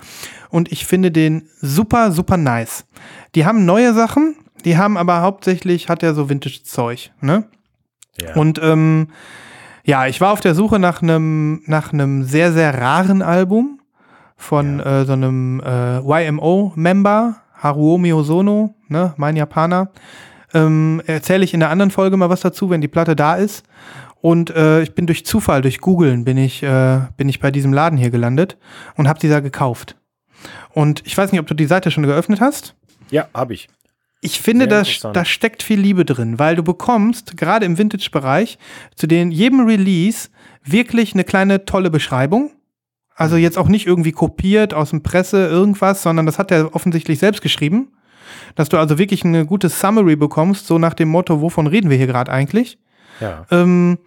und 0.49 0.73
ich 0.73 0.87
finde 0.87 1.11
den 1.11 1.49
super, 1.61 2.11
super 2.11 2.39
nice. 2.39 2.87
Die 3.35 3.45
haben 3.45 3.67
neue 3.67 3.93
Sachen, 3.93 4.37
die 4.65 4.79
haben 4.79 4.97
aber 4.97 5.21
hauptsächlich, 5.21 5.89
hat 5.91 6.03
er 6.03 6.15
so 6.15 6.31
Vintage-Zeug, 6.31 7.11
ne? 7.21 7.45
Ja. 8.21 8.35
Und 8.35 8.61
ähm, 8.63 9.09
ja, 9.85 10.07
ich 10.07 10.21
war 10.21 10.33
auf 10.33 10.41
der 10.41 10.55
Suche 10.55 10.79
nach 10.79 11.03
einem 11.03 11.63
nach 11.67 11.93
einem 11.93 12.25
sehr 12.25 12.53
sehr 12.53 12.79
raren 12.81 13.21
Album 13.21 13.81
von 14.37 14.81
äh, 14.81 15.05
so 15.05 15.13
einem 15.13 15.61
äh, 15.61 15.99
YMO-Member 15.99 17.43
Haruomi 17.63 18.13
Ozono, 18.13 18.75
ne, 18.89 19.15
mein 19.17 19.37
Japaner. 19.37 19.91
Ähm, 20.55 21.01
erzähle 21.07 21.45
ich 21.45 21.55
in 21.55 21.61
der 21.61 21.71
anderen 21.71 21.91
Folge 21.91 22.17
mal 22.17 22.29
was 22.29 22.41
dazu, 22.41 22.69
wenn 22.69 22.81
die 22.81 22.89
Platte 22.89 23.17
da 23.17 23.37
ist. 23.37 23.65
Und 24.23 24.51
äh, 24.51 24.83
ich 24.83 24.95
bin 24.95 25.07
durch 25.07 25.27
Zufall, 25.27 25.63
durch 25.63 25.81
Googlen, 25.81 26.25
bin 26.25 26.39
ich 26.39 26.63
äh, 26.63 27.01
bin 27.17 27.29
ich 27.29 27.41
bei 27.41 27.51
diesem 27.51 27.73
Laden 27.73 27.99
hier 27.99 28.11
gelandet 28.11 28.57
und 28.97 29.09
habe 29.09 29.19
die 29.19 29.29
da 29.29 29.41
gekauft. 29.41 29.97
Und 30.71 31.03
ich 31.05 31.19
weiß 31.19 31.33
nicht, 31.33 31.41
ob 31.41 31.49
du 31.49 31.55
die 31.55 31.67
Seite 31.67 31.91
schon 31.91 32.05
geöffnet 32.05 32.41
hast. 32.41 32.77
ja, 33.11 33.27
habe 33.35 33.55
ich. 33.55 33.69
Ich 34.21 34.41
finde, 34.41 34.69
da, 34.69 34.85
da 35.13 35.25
steckt 35.25 35.65
viel 35.65 35.81
Liebe 35.81 36.05
drin, 36.05 36.39
weil 36.39 36.55
du 36.55 36.63
bekommst, 36.63 37.37
gerade 37.37 37.67
im 37.67 37.77
Vintage-Bereich, 37.77 38.57
zu 38.95 39.09
den, 39.09 39.33
jedem 39.33 39.67
Release 39.67 40.29
wirklich 40.65 41.15
eine 41.15 41.25
kleine 41.25 41.65
tolle 41.65 41.91
Beschreibung. 41.91 42.53
Also 43.17 43.35
jetzt 43.35 43.59
auch 43.59 43.67
nicht 43.67 43.89
irgendwie 43.89 44.13
kopiert 44.13 44.73
aus 44.73 44.91
dem 44.91 45.03
Presse 45.03 45.49
irgendwas, 45.49 46.05
sondern 46.05 46.27
das 46.27 46.39
hat 46.39 46.53
er 46.53 46.73
offensichtlich 46.77 47.19
selbst 47.19 47.43
geschrieben. 47.43 47.89
Dass 48.55 48.69
du 48.69 48.79
also 48.79 48.99
wirklich 48.99 49.25
eine 49.25 49.45
gute 49.45 49.69
Summary 49.69 50.15
bekommst, 50.15 50.69
so 50.69 50.79
nach 50.79 50.95
dem 50.95 51.09
Motto, 51.09 51.41
wovon 51.41 51.67
reden 51.67 51.91
wir 51.91 51.97
hier 51.97 52.07
gerade 52.07 52.31
eigentlich? 52.31 52.79
Ja. 53.21 53.47
Ähm, 53.51 53.99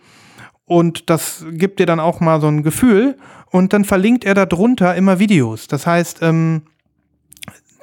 und 0.65 1.09
das 1.09 1.45
gibt 1.51 1.79
dir 1.79 1.85
dann 1.85 1.99
auch 1.99 2.19
mal 2.19 2.41
so 2.41 2.47
ein 2.47 2.63
Gefühl. 2.63 3.17
Und 3.51 3.73
dann 3.73 3.85
verlinkt 3.85 4.25
er 4.25 4.33
da 4.33 4.45
drunter 4.45 4.95
immer 4.95 5.19
Videos. 5.19 5.67
Das 5.67 5.87
heißt, 5.87 6.21
ähm, 6.21 6.63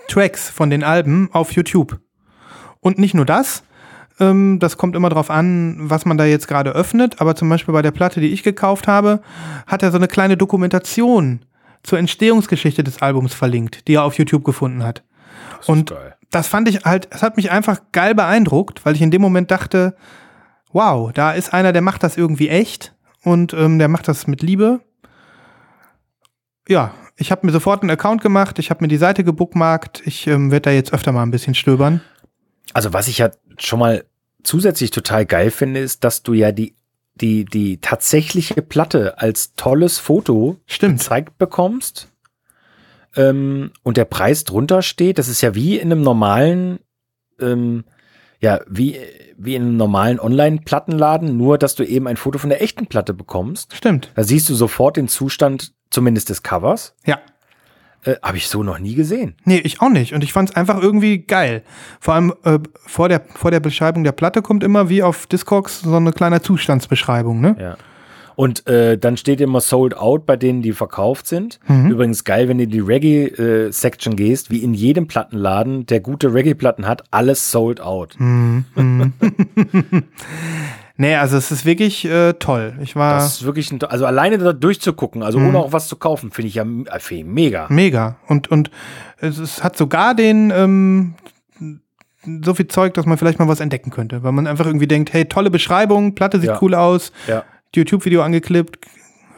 Tracks 0.09 0.51
von 0.51 0.69
den 0.69 0.85
Alben 0.85 1.31
auf 1.33 1.53
YouTube. 1.53 2.01
Und 2.81 2.99
nicht 2.99 3.15
nur 3.15 3.25
das, 3.25 3.63
ähm, 4.21 4.59
das 4.59 4.77
kommt 4.77 4.97
immer 4.97 5.09
drauf 5.09 5.31
an, 5.31 5.77
was 5.79 6.05
man 6.05 6.19
da 6.19 6.25
jetzt 6.25 6.49
gerade 6.49 6.71
öffnet. 6.71 7.21
Aber 7.21 7.37
zum 7.37 7.49
Beispiel 7.49 7.73
bei 7.73 7.83
der 7.83 7.93
Platte, 7.93 8.21
die 8.21 8.33
ich 8.33 8.43
gekauft 8.43 8.89
habe, 8.89 9.23
hat 9.67 9.83
er 9.83 9.91
so 9.91 9.97
eine 9.97 10.09
kleine 10.09 10.37
Dokumentation 10.37 11.45
zur 11.83 11.99
Entstehungsgeschichte 11.99 12.85
des 12.85 13.03
Albums 13.03 13.35
verlinkt, 13.35 13.89
die 13.89 13.95
er 13.95 14.05
auf 14.05 14.19
YouTube 14.19 14.45
gefunden 14.45 14.85
hat. 14.85 15.03
Das 15.59 15.69
Und 15.69 15.91
geil. 15.91 16.15
das 16.31 16.47
fand 16.49 16.69
ich 16.69 16.85
halt, 16.85 17.09
es 17.11 17.23
hat 17.23 17.37
mich 17.37 17.51
einfach 17.51 17.81
geil 17.93 18.15
beeindruckt, 18.15 18.85
weil 18.85 18.95
ich 18.95 19.03
in 19.03 19.11
dem 19.11 19.23
Moment 19.23 19.51
dachte, 19.51 19.97
wow, 20.73 21.13
da 21.13 21.33
ist 21.33 21.53
einer, 21.53 21.73
der 21.73 21.83
macht 21.83 22.03
das 22.03 22.17
irgendwie 22.17 22.49
echt 22.49 22.95
und 23.23 23.53
ähm, 23.55 23.79
der 23.79 23.89
macht 23.89 24.09
das 24.09 24.27
mit 24.27 24.43
Liebe. 24.43 24.81
Ja, 26.69 26.95
ich 27.17 27.31
habe 27.31 27.47
mir 27.47 27.53
sofort 27.53 27.83
einen 27.83 27.91
Account 27.91 28.23
gemacht, 28.23 28.59
ich 28.59 28.71
habe 28.71 28.83
mir 28.83 28.89
die 28.89 28.97
Seite 28.97 29.25
gebookmarkt, 29.25 30.03
ich 30.05 30.27
ähm, 30.27 30.51
werde 30.51 30.63
da 30.63 30.71
jetzt 30.71 30.93
öfter 30.93 31.13
mal 31.13 31.23
ein 31.23 31.31
bisschen 31.31 31.55
stöbern. 31.55 32.01
Also 32.73 32.93
was 32.93 33.09
ich 33.09 33.19
ja 33.19 33.31
schon 33.59 33.79
mal 33.79 34.05
zusätzlich 34.43 34.91
total 34.91 35.27
geil 35.27 35.51
finde, 35.51 35.81
ist, 35.81 36.05
dass 36.05 36.23
du 36.23 36.33
ja 36.33 36.53
die, 36.53 36.75
die, 37.15 37.45
die 37.45 37.79
tatsächliche 37.79 38.63
Platte 38.63 39.19
als 39.19 39.55
tolles 39.55 39.99
Foto 39.99 40.57
Stimmt. 40.67 41.01
gezeigt 41.01 41.39
bekommst 41.39 42.09
ähm, 43.17 43.73
und 43.83 43.97
der 43.97 44.05
Preis 44.05 44.45
drunter 44.45 44.83
steht. 44.83 45.19
Das 45.19 45.29
ist 45.29 45.41
ja 45.43 45.55
wie 45.55 45.77
in 45.77 45.93
einem 45.93 46.03
normalen, 46.03 46.79
ähm, 47.41 47.85
ja, 48.41 48.61
wie, 48.69 48.99
wie 49.45 49.55
in 49.55 49.63
einem 49.63 49.77
normalen 49.77 50.21
Online-Plattenladen, 50.21 51.37
nur 51.37 51.59
dass 51.59 51.75
du 51.75 51.85
eben 51.85 52.07
ein 52.07 52.17
Foto 52.17 52.39
von 52.39 52.51
der 52.51 52.63
echten 52.63 52.87
Platte 52.87 53.15
bekommst. 53.15 53.75
Stimmt. 53.75 54.11
Da 54.15 54.23
siehst 54.23 54.49
du 54.49 54.55
sofort 54.55 54.97
den 54.97 55.09
Zustand, 55.09 55.73
zumindest 55.91 56.29
des 56.29 56.43
Covers. 56.43 56.95
Ja. 57.05 57.19
Äh, 58.05 58.17
Habe 58.23 58.37
ich 58.37 58.49
so 58.49 58.63
noch 58.63 58.79
nie 58.79 58.95
gesehen. 58.95 59.35
Nee, 59.45 59.59
ich 59.59 59.81
auch 59.81 59.89
nicht. 59.89 60.15
Und 60.15 60.25
ich 60.25 60.33
fand 60.33 60.51
es 60.51 60.57
einfach 60.57 60.81
irgendwie 60.81 61.19
geil. 61.19 61.63
Vor 62.01 62.15
allem 62.15 62.35
äh, 62.45 62.59
vor, 62.87 63.09
der, 63.09 63.23
vor 63.35 63.51
der 63.51 63.61
Beschreibung 63.61 64.05
der 64.05 64.13
Platte 64.13 64.43
kommt 64.43 64.65
immer 64.65 64.89
wie 64.89 65.03
auf 65.03 65.27
Discogs 65.27 65.81
so 65.81 65.97
eine 65.97 66.13
kleine 66.13 66.43
Zustandsbeschreibung, 66.43 67.41
ne? 67.41 67.57
Ja. 67.59 67.77
Und 68.35 68.67
äh, 68.67 68.97
dann 68.99 69.17
steht 69.17 69.41
immer 69.41 69.61
Sold 69.61 69.97
Out 69.97 70.27
bei 70.27 70.37
denen, 70.37 70.63
die 70.63 70.73
verkauft 70.73 71.27
sind. 71.27 71.61
Übrigens 71.69 72.25
geil, 72.25 72.49
wenn 72.49 72.59
du 72.59 72.65
in 72.65 72.71
die 72.71 72.81
Reggae-Section 72.81 74.17
gehst, 74.17 74.51
wie 74.51 74.59
in 74.59 74.75
jedem 74.75 75.07
Plattenladen, 75.07 75.87
der 75.87 76.01
gute 76.01 76.33
Reggae-Platten 76.33 76.87
hat, 76.87 77.05
alles 77.11 77.51
Sold 77.51 77.81
Out. 77.81 78.17
Nee, 80.99 81.17
also 81.17 81.37
es 81.39 81.51
ist 81.51 81.65
wirklich 81.65 82.05
äh, 82.05 82.35
toll. 82.35 82.75
Ich 82.83 82.95
war 82.97 83.15
Das 83.15 83.41
ist 83.41 83.45
wirklich, 83.45 83.73
ein, 83.73 83.83
also 83.83 84.05
alleine 84.07 84.39
da 84.39 84.53
durchzugucken, 84.53 85.23
also 85.23 85.39
ohne 85.39 85.59
auch 85.59 85.73
was 85.73 85.89
zu 85.89 85.97
kaufen, 85.97 86.31
finde 86.31 86.49
ich 86.49 86.55
ja 86.55 86.63
äh, 86.65 86.99
finde 87.01 87.23
ich 87.23 87.27
mega. 87.27 87.67
mega. 87.71 88.17
Und, 88.29 88.51
und 88.51 88.71
es, 89.19 89.39
es 89.39 89.65
hat 89.65 89.77
sogar 89.77 90.15
den 90.15 90.53
ähm, 90.55 91.15
so 92.45 92.55
viel 92.55 92.69
Zeug, 92.69 92.95
dass 92.95 93.07
man 93.07 93.19
vielleicht 93.19 93.39
mal 93.39 93.49
was 93.49 93.61
entdecken 93.61 93.91
könnte. 93.91 94.23
Weil 94.23 94.33
man 94.33 94.47
einfach 94.47 94.67
irgendwie 94.67 94.87
denkt, 94.87 95.13
hey, 95.13 95.25
tolle 95.25 95.51
Beschreibung, 95.51 96.15
Platte 96.15 96.39
sieht 96.39 96.51
Ja. 96.51 96.59
cool 96.63 96.75
aus, 96.75 97.11
Ja, 97.27 97.43
YouTube-Video 97.75 98.23
angeklippt, 98.23 98.79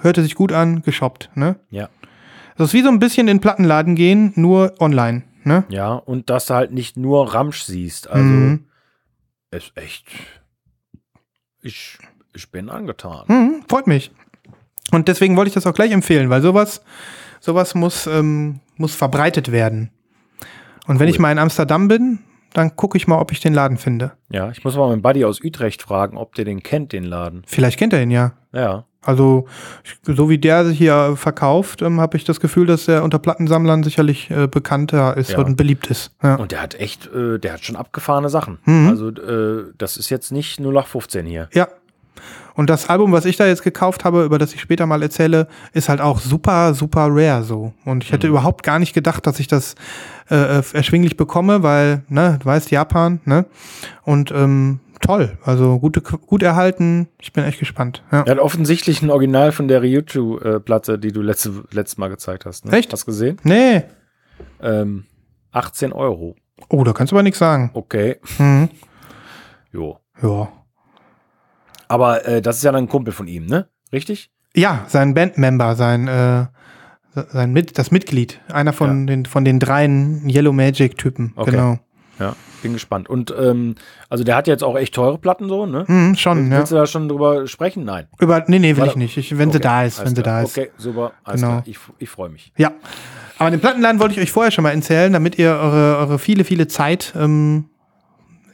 hörte 0.01 0.23
sich 0.23 0.35
gut 0.35 0.53
an, 0.53 0.83
geshoppt, 0.83 1.31
ne? 1.35 1.57
ja, 1.71 1.89
Das 2.57 2.69
ist 2.69 2.75
wie 2.75 2.83
so 2.83 2.89
ein 2.89 2.99
bisschen 2.99 3.23
in 3.29 3.37
den 3.39 3.41
Plattenladen 3.41 3.95
gehen, 3.95 4.33
nur 4.37 4.75
online, 4.81 5.23
ne? 5.45 5.65
ja. 5.69 5.95
Und 5.95 6.31
dass 6.31 6.47
du 6.47 6.55
halt 6.55 6.73
nicht 6.73 6.97
nur 6.97 7.33
Ramsch 7.35 7.63
siehst. 7.63 8.09
Also 8.09 8.29
Mhm. 8.33 8.65
ist 9.51 9.73
echt. 9.77 10.07
Ich, 11.63 11.99
ich 12.35 12.51
bin 12.51 12.69
angetan. 12.69 13.25
Mhm, 13.29 13.65
freut 13.69 13.87
mich. 13.87 14.11
Und 14.93 15.09
deswegen 15.09 15.37
wollte 15.37 15.49
ich 15.49 15.55
das 15.55 15.67
auch 15.67 15.75
gleich 15.75 15.93
empfehlen, 15.93 16.29
weil 16.31 16.43
sowas, 16.43 16.83
sowas 17.41 17.75
muss, 17.75 18.07
ähm, 18.07 18.61
muss 18.77 18.95
verbreitet 18.95 19.51
werden. 19.51 19.91
Und 20.87 20.99
wenn 21.01 21.07
Cool. 21.07 21.15
ich 21.15 21.19
mal 21.19 21.33
in 21.33 21.39
Amsterdam 21.39 21.89
bin, 21.89 22.19
dann 22.55 22.75
gucke 22.77 22.97
ich 22.97 23.07
mal, 23.07 23.19
ob 23.19 23.31
ich 23.33 23.41
den 23.41 23.53
Laden 23.53 23.77
finde. 23.77 24.13
Ja, 24.31 24.51
ich 24.51 24.65
muss 24.65 24.75
mal 24.77 24.89
meinen 24.89 25.03
Buddy 25.03 25.25
aus 25.27 25.43
Utrecht 25.45 25.83
fragen, 25.83 26.17
ob 26.17 26.35
der 26.35 26.47
den 26.47 26.63
kennt, 26.63 26.93
den 26.93 27.05
Laden. 27.05 27.43
Vielleicht 27.47 27.79
kennt 27.79 27.93
er 27.93 28.03
ihn 28.03 28.11
ja. 28.11 28.33
Ja. 28.53 28.85
Also, 29.03 29.47
so 30.05 30.31
wie 30.31 30.39
der 30.39 30.65
sich 30.65 30.79
hier 30.79 31.13
verkauft, 31.17 31.83
ähm, 31.83 32.01
habe 32.01 32.17
ich 32.17 32.25
das 32.25 32.41
Gefühl, 32.41 32.67
dass 32.67 32.89
er 32.89 33.05
unter 33.05 33.19
Plattensammlern 33.19 33.83
sicherlich 33.83 34.31
äh, 34.31 34.47
bekannter 34.47 35.15
ist 35.19 35.33
Ja. 35.33 35.41
und 35.41 35.57
beliebt 35.57 35.89
ist. 35.89 36.11
Ja. 36.23 36.37
Und 36.37 36.53
der 36.53 36.63
hat 36.63 36.75
echt, 36.81 37.13
äh, 37.13 37.39
der 37.39 37.53
hat 37.53 37.65
schon 37.67 37.77
abgefahrene 37.77 38.31
Sachen. 38.31 38.61
Mhm. 38.65 38.89
Also, 38.89 39.09
äh, 39.11 39.65
das 39.77 39.99
ist 39.99 40.09
jetzt 40.09 40.33
nicht 40.33 40.59
0815 40.59 41.27
hier. 41.27 41.49
ja. 41.53 41.69
Und 42.55 42.71
das 42.71 42.89
Album, 42.89 43.13
was 43.13 43.25
ich 43.25 43.37
da 43.37 43.47
jetzt 43.47 43.63
gekauft 43.63 44.05
habe, 44.05 44.25
über 44.25 44.39
das 44.39 44.55
ich 44.55 44.61
später 44.61 44.87
mal 44.87 45.03
erzähle, 45.03 45.49
ist 45.73 45.89
halt 45.89 46.01
auch 46.01 46.21
super, 46.21 46.75
super 46.75 47.09
rare 47.11 47.43
so. 47.43 47.73
Und 47.85 48.05
ich 48.05 48.13
hätte 48.13 48.29
überhaupt 48.29 48.63
gar 48.63 48.79
nicht 48.79 48.95
gedacht, 48.95 49.27
dass 49.27 49.41
ich 49.41 49.49
das 49.49 49.75
äh, 50.31 50.59
äh, 50.59 50.63
erschwinglich 50.73 51.17
bekomme, 51.17 51.63
weil, 51.63 52.03
ne, 52.09 52.39
du 52.41 52.47
weißt, 52.47 52.71
Japan, 52.71 53.21
ne? 53.25 53.47
Und 54.05 54.31
ähm, 54.31 54.81
toll, 55.01 55.37
also 55.45 55.79
gute, 55.79 56.01
gut 56.01 56.43
erhalten. 56.43 57.09
Ich 57.21 57.33
bin 57.33 57.45
echt 57.45 57.59
gespannt. 57.59 58.03
Ja. 58.13 58.23
Er 58.23 58.33
hat 58.33 58.39
offensichtlich 58.39 59.03
ein 59.03 59.11
Original 59.11 59.53
von 59.53 59.69
der 59.69 59.83
Ryuchu-Platte, 59.83 60.99
die 60.99 61.13
du 61.13 61.23
letzte, 61.23 61.65
letztes 61.73 61.99
Mal 61.99 62.09
gezeigt 62.09 62.47
hast. 62.47 62.65
Ne? 62.65 62.73
Echt? 62.73 62.93
Hast 62.93 63.03
du 63.03 63.07
gesehen? 63.07 63.39
Nee. 63.43 63.83
Ähm, 64.63 65.05
18 65.53 65.93
Euro. 65.93 66.37
Oh, 66.69 66.85
da 66.85 66.93
kannst 66.93 67.13
du 67.13 67.17
aber 67.17 67.23
nichts 67.23 67.39
sagen. 67.39 67.71
Okay. 67.75 68.17
Mhm. 68.39 68.69
Jo. 69.73 69.99
Ja. 70.23 70.49
Aber 71.89 72.27
äh, 72.27 72.43
das 72.43 72.57
ist 72.59 72.65
ja 72.65 72.73
dann 72.73 72.85
ein 72.85 72.89
Kumpel 72.89 73.13
von 73.13 73.27
ihm, 73.29 73.47
ne? 73.47 73.69
Richtig? 73.93 74.31
Ja, 74.55 74.85
sein 74.89 75.15
Bandmember, 75.15 75.75
sein, 75.75 76.09
äh, 76.09 76.47
sein 77.15 77.53
Mit, 77.53 77.79
das 77.79 77.91
Mitglied, 77.91 78.41
einer 78.53 78.73
von 78.73 79.07
den 79.07 79.27
von 79.27 79.45
den 79.45 79.59
dreien 79.61 80.29
Yellow 80.29 80.53
Magic 80.53 80.97
Typen, 80.99 81.33
Okay. 81.37 81.51
genau. 81.53 81.79
Ja, 82.21 82.37
bin 82.63 82.73
gespannt. 82.75 83.09
Und 83.09 83.35
ähm, 83.37 83.75
also 84.09 84.23
der 84.23 84.37
hat 84.37 84.47
jetzt 84.47 84.63
auch 84.63 84.77
echt 84.77 84.95
teure 84.95 85.19
Platten 85.19 85.49
so, 85.49 85.67
ne? 85.67 85.85
Mhm, 85.89 86.15
schon, 86.15 86.51
ja. 86.53 86.59
Willst 86.59 86.71
du 86.71 86.77
da 86.77 86.87
schon 86.87 87.09
drüber 87.09 87.49
sprechen? 87.49 87.85
Nein. 87.85 88.07
Über, 88.21 88.45
nee, 88.47 88.61
nee, 88.61 88.77
will 88.77 88.87
ich 88.87 88.95
nicht. 88.95 89.17
Ich, 89.17 89.37
wenn 89.37 89.51
sie 89.51 89.57
Okay, 89.59 89.65
da 89.65 89.83
ist, 89.85 89.99
wenn 90.05 90.15
sie 90.15 90.23
klar. 90.23 90.37
da 90.39 90.43
ist. 90.43 90.57
Okay, 90.57 90.71
super. 90.77 91.11
Alles 91.25 91.41
Genau. 91.41 91.53
klar. 91.55 91.63
Ich, 91.67 91.79
ich 91.99 92.09
freue 92.09 92.29
mich. 92.29 92.53
Ja. 92.57 92.71
Aber 93.39 93.51
den 93.51 93.59
Plattenladen 93.59 94.01
wollte 94.01 94.15
ich 94.15 94.21
euch 94.21 94.31
vorher 94.31 94.53
schon 94.53 94.63
mal 94.63 94.71
erzählen, 94.73 95.13
damit 95.13 95.39
ihr 95.39 95.51
eure, 95.51 95.97
eure 95.99 96.19
viele, 96.21 96.45
viele 96.45 96.69
Zeit 96.69 97.13
ähm, 97.19 97.65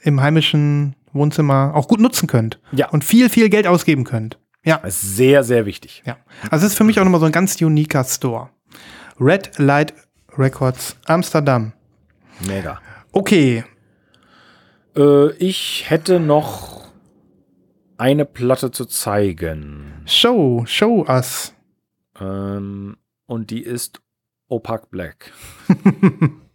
im 0.03 0.23
heimischen 0.23 0.97
Wohnzimmer 1.13 1.73
auch 1.75 1.89
gut 1.89 2.01
nutzen 2.01 2.27
könnt. 2.27 2.61
Ja. 2.73 2.89
Und 2.91 3.05
viel, 3.05 3.29
viel 3.29 3.49
Geld 3.49 3.67
ausgeben 3.67 4.05
könnt. 4.05 4.39
Ja. 4.65 4.79
Das 4.79 5.03
ist 5.03 5.17
sehr, 5.17 5.43
sehr 5.45 5.67
wichtig. 5.67 6.03
Ja. 6.07 6.17
Also 6.51 6.67
es 6.67 6.73
ist 6.73 6.79
für 6.79 6.85
mich 6.85 7.01
auch 7.01 7.05
nochmal 7.05 7.21
so 7.21 7.27
ein 7.27 7.33
ganz 7.33 7.61
uniker 7.61 8.05
Store. 8.05 8.51
Red 9.19 9.59
Light 9.59 9.95
Records 10.37 10.97
Amsterdam. 11.07 11.73
Mega. 12.47 12.81
Okay. 13.13 13.65
Äh, 14.97 15.33
ich 15.35 15.89
hätte 15.89 16.21
noch 16.21 16.89
eine 17.99 18.25
Platte 18.25 18.71
zu 18.71 18.87
zeigen. 18.87 20.03
Show, 20.07 20.65
show 20.67 21.05
us. 21.07 21.55
Ähm, 22.19 22.97
und 23.27 23.51
die 23.51 23.63
ist 23.63 24.01
Opaque 24.49 24.89
Black. 24.91 25.33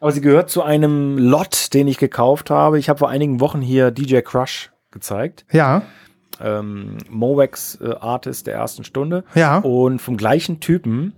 Aber 0.00 0.12
sie 0.12 0.20
gehört 0.20 0.48
zu 0.50 0.62
einem 0.62 1.18
Lot, 1.18 1.74
den 1.74 1.88
ich 1.88 1.98
gekauft 1.98 2.50
habe. 2.50 2.78
Ich 2.78 2.88
habe 2.88 2.98
vor 2.98 3.08
einigen 3.08 3.40
Wochen 3.40 3.60
hier 3.60 3.90
DJ 3.90 4.20
Crush 4.20 4.70
gezeigt. 4.90 5.44
Ja. 5.52 5.82
ähm, 6.40 6.98
Mowex 7.10 7.78
äh, 7.80 7.94
Artist 8.00 8.46
der 8.46 8.54
ersten 8.54 8.84
Stunde. 8.84 9.24
Ja. 9.34 9.58
Und 9.58 10.00
vom 10.00 10.16
gleichen 10.16 10.60
Typen, 10.60 11.12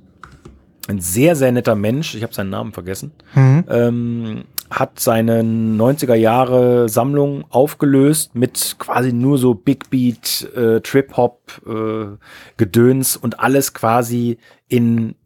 ein 0.88 0.98
sehr, 1.00 1.36
sehr 1.36 1.52
netter 1.52 1.74
Mensch, 1.74 2.14
ich 2.14 2.22
habe 2.22 2.32
seinen 2.34 2.50
Namen 2.50 2.72
vergessen, 2.72 3.12
Mhm. 3.34 3.64
ähm, 3.68 4.44
hat 4.70 4.98
seine 5.00 5.42
90er 5.42 6.14
Jahre 6.14 6.88
Sammlung 6.88 7.44
aufgelöst 7.50 8.34
mit 8.34 8.76
quasi 8.78 9.12
nur 9.12 9.36
so 9.36 9.54
Big 9.54 9.90
Beat, 9.90 10.48
äh, 10.56 10.80
Trip 10.80 11.16
Hop, 11.16 11.60
äh, 11.66 12.16
Gedöns 12.56 13.16
und 13.16 13.40
alles 13.40 13.74
quasi 13.74 14.38
in 14.68 15.16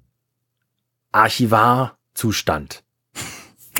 Archivarzustand. 1.12 2.83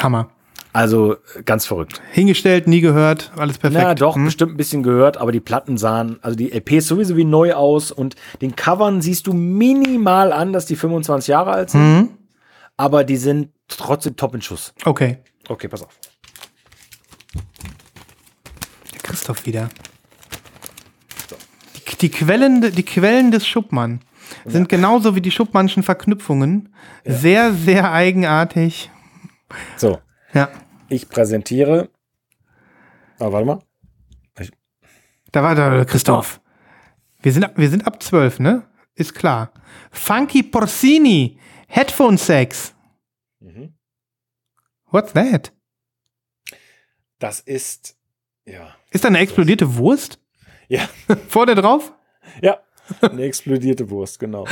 Hammer. 0.05 0.29
Also 0.73 1.17
ganz 1.45 1.67
verrückt. 1.67 2.03
Hingestellt, 2.11 2.67
nie 2.67 2.81
gehört, 2.81 3.31
alles 3.37 3.59
perfekt. 3.59 3.85
Na 3.85 3.95
doch, 3.95 4.17
Hm? 4.17 4.25
bestimmt 4.25 4.53
ein 4.55 4.57
bisschen 4.57 4.83
gehört, 4.83 5.17
aber 5.19 5.31
die 5.31 5.39
Platten 5.41 5.79
sahen, 5.79 6.19
also 6.21 6.37
die 6.37 6.51
LPs 6.53 6.89
sowieso 6.89 7.17
wie 7.17 7.25
neu 7.25 7.55
aus 7.55 7.93
und 7.93 8.17
den 8.43 8.57
Covern 8.57 9.01
siehst 9.01 9.29
du 9.29 9.33
minimal 9.33 10.33
an, 10.33 10.53
dass 10.53 10.67
die 10.67 10.75
25 10.75 11.29
Jahre 11.29 11.53
alt 11.53 11.71
sind, 11.71 11.81
Mhm. 11.81 12.09
aber 12.77 13.05
die 13.05 13.17
sind 13.17 13.51
trotzdem 13.69 14.17
top 14.17 14.35
in 14.35 14.43
Schuss. 14.43 14.75
Okay. 14.85 15.19
Okay, 15.49 15.69
pass 15.69 15.83
auf. 15.83 15.97
Der 18.93 19.01
Christoph 19.03 19.47
wieder. 19.47 19.69
Die, 21.93 21.97
die, 21.99 22.09
Quellen, 22.11 22.61
die 22.73 22.83
Quellen 22.83 23.31
des 23.31 23.47
Schuppmann 23.47 24.01
sind 24.45 24.69
genauso 24.69 25.15
wie 25.15 25.21
die 25.21 25.31
Schuppmannschen 25.31 25.83
Verknüpfungen. 25.83 26.71
Sehr, 27.05 27.53
sehr 27.53 27.93
eigenartig. 27.93 28.91
So, 29.77 30.01
Ja. 30.33 30.49
ich 30.89 31.09
präsentiere. 31.09 31.89
Ah, 33.19 33.31
warte 33.33 33.47
mal. 33.47 33.59
Da 35.33 35.43
war 35.43 35.55
der 35.57 35.85
Christoph. 35.85 36.41
Wir 37.21 37.33
sind, 37.33 37.51
wir 37.57 37.69
sind 37.69 37.87
ab 37.89 38.01
12, 38.03 38.39
ne? 38.39 38.63
Ist 38.95 39.15
klar. 39.15 39.53
Funky 39.91 40.45
Porcini. 40.45 41.41
Headphone 41.67 42.17
Sex. 42.19 42.73
Mhm. 43.41 43.75
What's 44.93 45.13
that? 45.15 45.53
Das 47.19 47.41
ist, 47.41 47.97
ja. 48.45 48.69
Ist 48.91 49.03
da 49.03 49.09
eine 49.09 49.19
explodierte 49.19 49.77
Wurst? 49.77 50.21
Ja, 50.69 50.89
Vor 51.29 51.47
der 51.47 51.57
drauf? 51.57 51.93
ja. 52.41 52.59
Eine 53.01 53.23
explodierte 53.23 53.89
Wurst, 53.91 54.19
genau. 54.21 54.47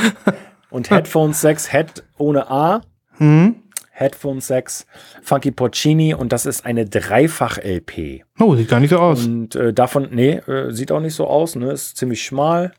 Und 0.71 0.89
Headphone 0.89 1.33
6, 1.33 1.71
Head 1.71 2.03
ohne 2.17 2.49
A. 2.49 2.81
Mhm. 3.19 3.62
Headphone 4.03 4.41
6, 4.41 4.85
Funky 5.21 5.51
Porcini 5.51 6.13
und 6.13 6.31
das 6.33 6.45
ist 6.45 6.65
eine 6.65 6.85
Dreifach-LP. 6.85 8.23
Oh, 8.39 8.55
sieht 8.55 8.67
gar 8.69 8.79
nicht 8.79 8.89
so 8.89 8.99
aus. 8.99 9.25
Und 9.25 9.55
äh, 9.55 9.73
davon, 9.73 10.09
nee, 10.11 10.33
äh, 10.47 10.71
sieht 10.71 10.91
auch 10.91 10.99
nicht 10.99 11.15
so 11.15 11.27
aus, 11.27 11.55
ne? 11.55 11.71
Ist 11.71 11.97
ziemlich 11.97 12.23
schmal, 12.23 12.73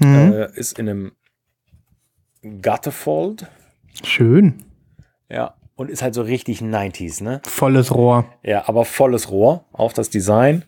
Mhm. 0.00 0.32
äh, 0.32 0.50
ist 0.58 0.78
in 0.78 0.88
einem 0.88 1.12
Gutterfold, 2.42 3.46
Schön. 4.04 4.62
ja, 5.28 5.54
und 5.74 5.90
ist 5.90 6.02
halt 6.02 6.14
so 6.14 6.22
richtig 6.22 6.60
90s, 6.60 7.22
ne? 7.22 7.40
Volles 7.44 7.94
Rohr. 7.94 8.24
Ja, 8.42 8.68
aber 8.68 8.84
volles 8.84 9.30
Rohr, 9.30 9.64
auch 9.72 9.92
das 9.92 10.10
Design. 10.10 10.64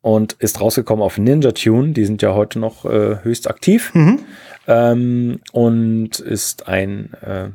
Und 0.00 0.32
ist 0.34 0.60
rausgekommen 0.60 1.04
auf 1.04 1.16
Ninja 1.18 1.52
Tune, 1.52 1.92
die 1.92 2.04
sind 2.04 2.22
ja 2.22 2.34
heute 2.34 2.58
noch 2.58 2.84
äh, 2.84 3.22
höchst 3.22 3.48
aktiv. 3.48 3.94
Mhm. 3.94 4.20
Ähm, 4.66 5.40
und 5.52 6.20
ist 6.20 6.68
ein 6.68 7.12
äh, 7.14 7.50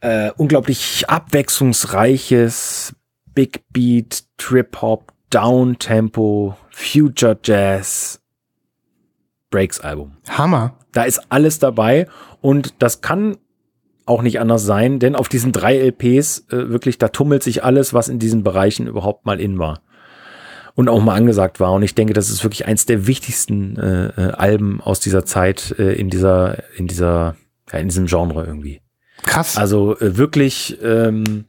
äh, 0.00 0.30
unglaublich 0.36 1.04
abwechslungsreiches 1.08 2.94
Big 3.34 3.64
Beat, 3.70 4.24
Trip 4.38 4.80
Hop, 4.80 5.12
Downtempo, 5.30 6.56
Future 6.70 7.38
Jazz 7.42 8.20
Breaks 9.50 9.80
Album. 9.80 10.16
Hammer. 10.28 10.76
Da 10.92 11.02
ist 11.04 11.20
alles 11.28 11.58
dabei 11.58 12.06
und 12.40 12.74
das 12.82 13.00
kann 13.00 13.36
auch 14.06 14.22
nicht 14.22 14.40
anders 14.40 14.64
sein, 14.64 14.98
denn 14.98 15.14
auf 15.14 15.28
diesen 15.28 15.52
drei 15.52 15.76
LPs 15.78 16.46
äh, 16.50 16.68
wirklich, 16.68 16.98
da 16.98 17.08
tummelt 17.08 17.42
sich 17.42 17.62
alles, 17.62 17.94
was 17.94 18.08
in 18.08 18.18
diesen 18.18 18.42
Bereichen 18.42 18.86
überhaupt 18.86 19.26
mal 19.26 19.40
in 19.40 19.58
war 19.58 19.82
und 20.74 20.88
auch 20.88 21.02
mal 21.02 21.14
angesagt 21.14 21.60
war. 21.60 21.72
Und 21.72 21.82
ich 21.82 21.94
denke, 21.94 22.12
das 22.12 22.30
ist 22.30 22.42
wirklich 22.44 22.66
eins 22.66 22.86
der 22.86 23.06
wichtigsten 23.06 23.76
äh, 23.78 24.06
äh, 24.08 24.30
Alben 24.32 24.80
aus 24.80 25.00
dieser 25.00 25.24
Zeit 25.24 25.74
äh, 25.78 25.92
in 25.94 26.10
dieser, 26.10 26.62
in 26.76 26.86
dieser, 26.86 27.36
ja, 27.72 27.78
in 27.78 27.88
diesem 27.88 28.06
Genre 28.06 28.44
irgendwie. 28.44 28.80
Krass. 29.22 29.56
Also 29.56 29.98
äh, 29.98 30.16
wirklich, 30.16 30.78
ähm, 30.82 31.44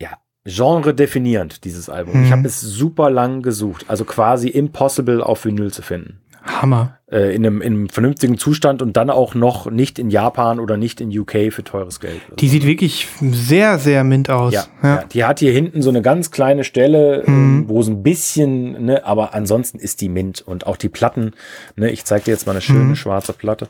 ja, 0.00 0.18
Genre 0.44 0.94
definierend, 0.94 1.64
dieses 1.64 1.88
Album. 1.88 2.22
Ich 2.22 2.28
Mhm. 2.30 2.32
habe 2.32 2.48
es 2.48 2.60
super 2.60 3.10
lang 3.10 3.42
gesucht, 3.42 3.84
also 3.88 4.04
quasi 4.04 4.48
impossible 4.48 5.22
auf 5.22 5.44
Vinyl 5.44 5.72
zu 5.72 5.82
finden 5.82 6.20
Hammer. 6.42 6.97
Äh, 7.10 7.34
in, 7.34 7.46
einem, 7.46 7.60
in 7.62 7.72
einem 7.74 7.88
vernünftigen 7.88 8.38
Zustand 8.38 8.82
und 8.82 8.96
dann 8.96 9.08
auch 9.10 9.34
noch 9.34 9.70
nicht 9.70 9.98
in 9.98 10.10
Japan 10.10 10.60
oder 10.60 10.76
nicht 10.76 11.00
in 11.00 11.16
UK 11.16 11.52
für 11.52 11.64
teures 11.64 12.00
Geld. 12.00 12.20
Die 12.38 12.48
sieht 12.48 12.64
wirklich 12.66 13.08
sehr, 13.20 13.78
sehr 13.78 14.04
mint 14.04 14.28
aus. 14.30 14.52
ja, 14.52 14.66
ja. 14.82 15.04
die 15.04 15.24
hat 15.24 15.38
hier 15.40 15.52
hinten 15.52 15.80
so 15.82 15.90
eine 15.90 16.02
ganz 16.02 16.30
kleine 16.30 16.64
Stelle, 16.64 17.22
ähm, 17.26 17.64
wo 17.68 17.80
es 17.80 17.88
ein 17.88 18.02
bisschen, 18.02 18.84
ne, 18.84 19.04
aber 19.04 19.34
ansonsten 19.34 19.78
ist 19.78 20.00
die 20.00 20.08
mint 20.08 20.40
und 20.42 20.66
auch 20.66 20.76
die 20.76 20.88
Platten, 20.88 21.32
ne, 21.76 21.90
ich 21.90 22.04
zeige 22.04 22.26
dir 22.26 22.30
jetzt 22.32 22.46
mal 22.46 22.52
eine 22.52 22.60
schöne 22.60 22.96
schwarze 22.96 23.32
Platte. 23.32 23.68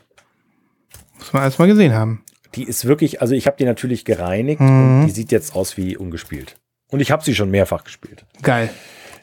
Muss 1.17 1.33
man 1.33 1.43
erst 1.43 1.59
mal 1.59 1.67
gesehen 1.67 1.93
haben. 1.93 2.23
Die 2.55 2.63
ist 2.63 2.85
wirklich, 2.85 3.21
also 3.21 3.35
ich 3.35 3.45
habe 3.45 3.57
die 3.57 3.65
natürlich 3.65 4.05
gereinigt 4.05 4.59
Mhm. 4.61 5.01
und 5.01 5.05
die 5.07 5.11
sieht 5.11 5.31
jetzt 5.31 5.55
aus 5.55 5.77
wie 5.77 5.95
ungespielt. 5.97 6.55
Und 6.91 6.99
ich 6.99 7.11
habe 7.11 7.23
sie 7.23 7.35
schon 7.35 7.51
mehrfach 7.51 7.83
gespielt. 7.83 8.25
Geil. 8.41 8.69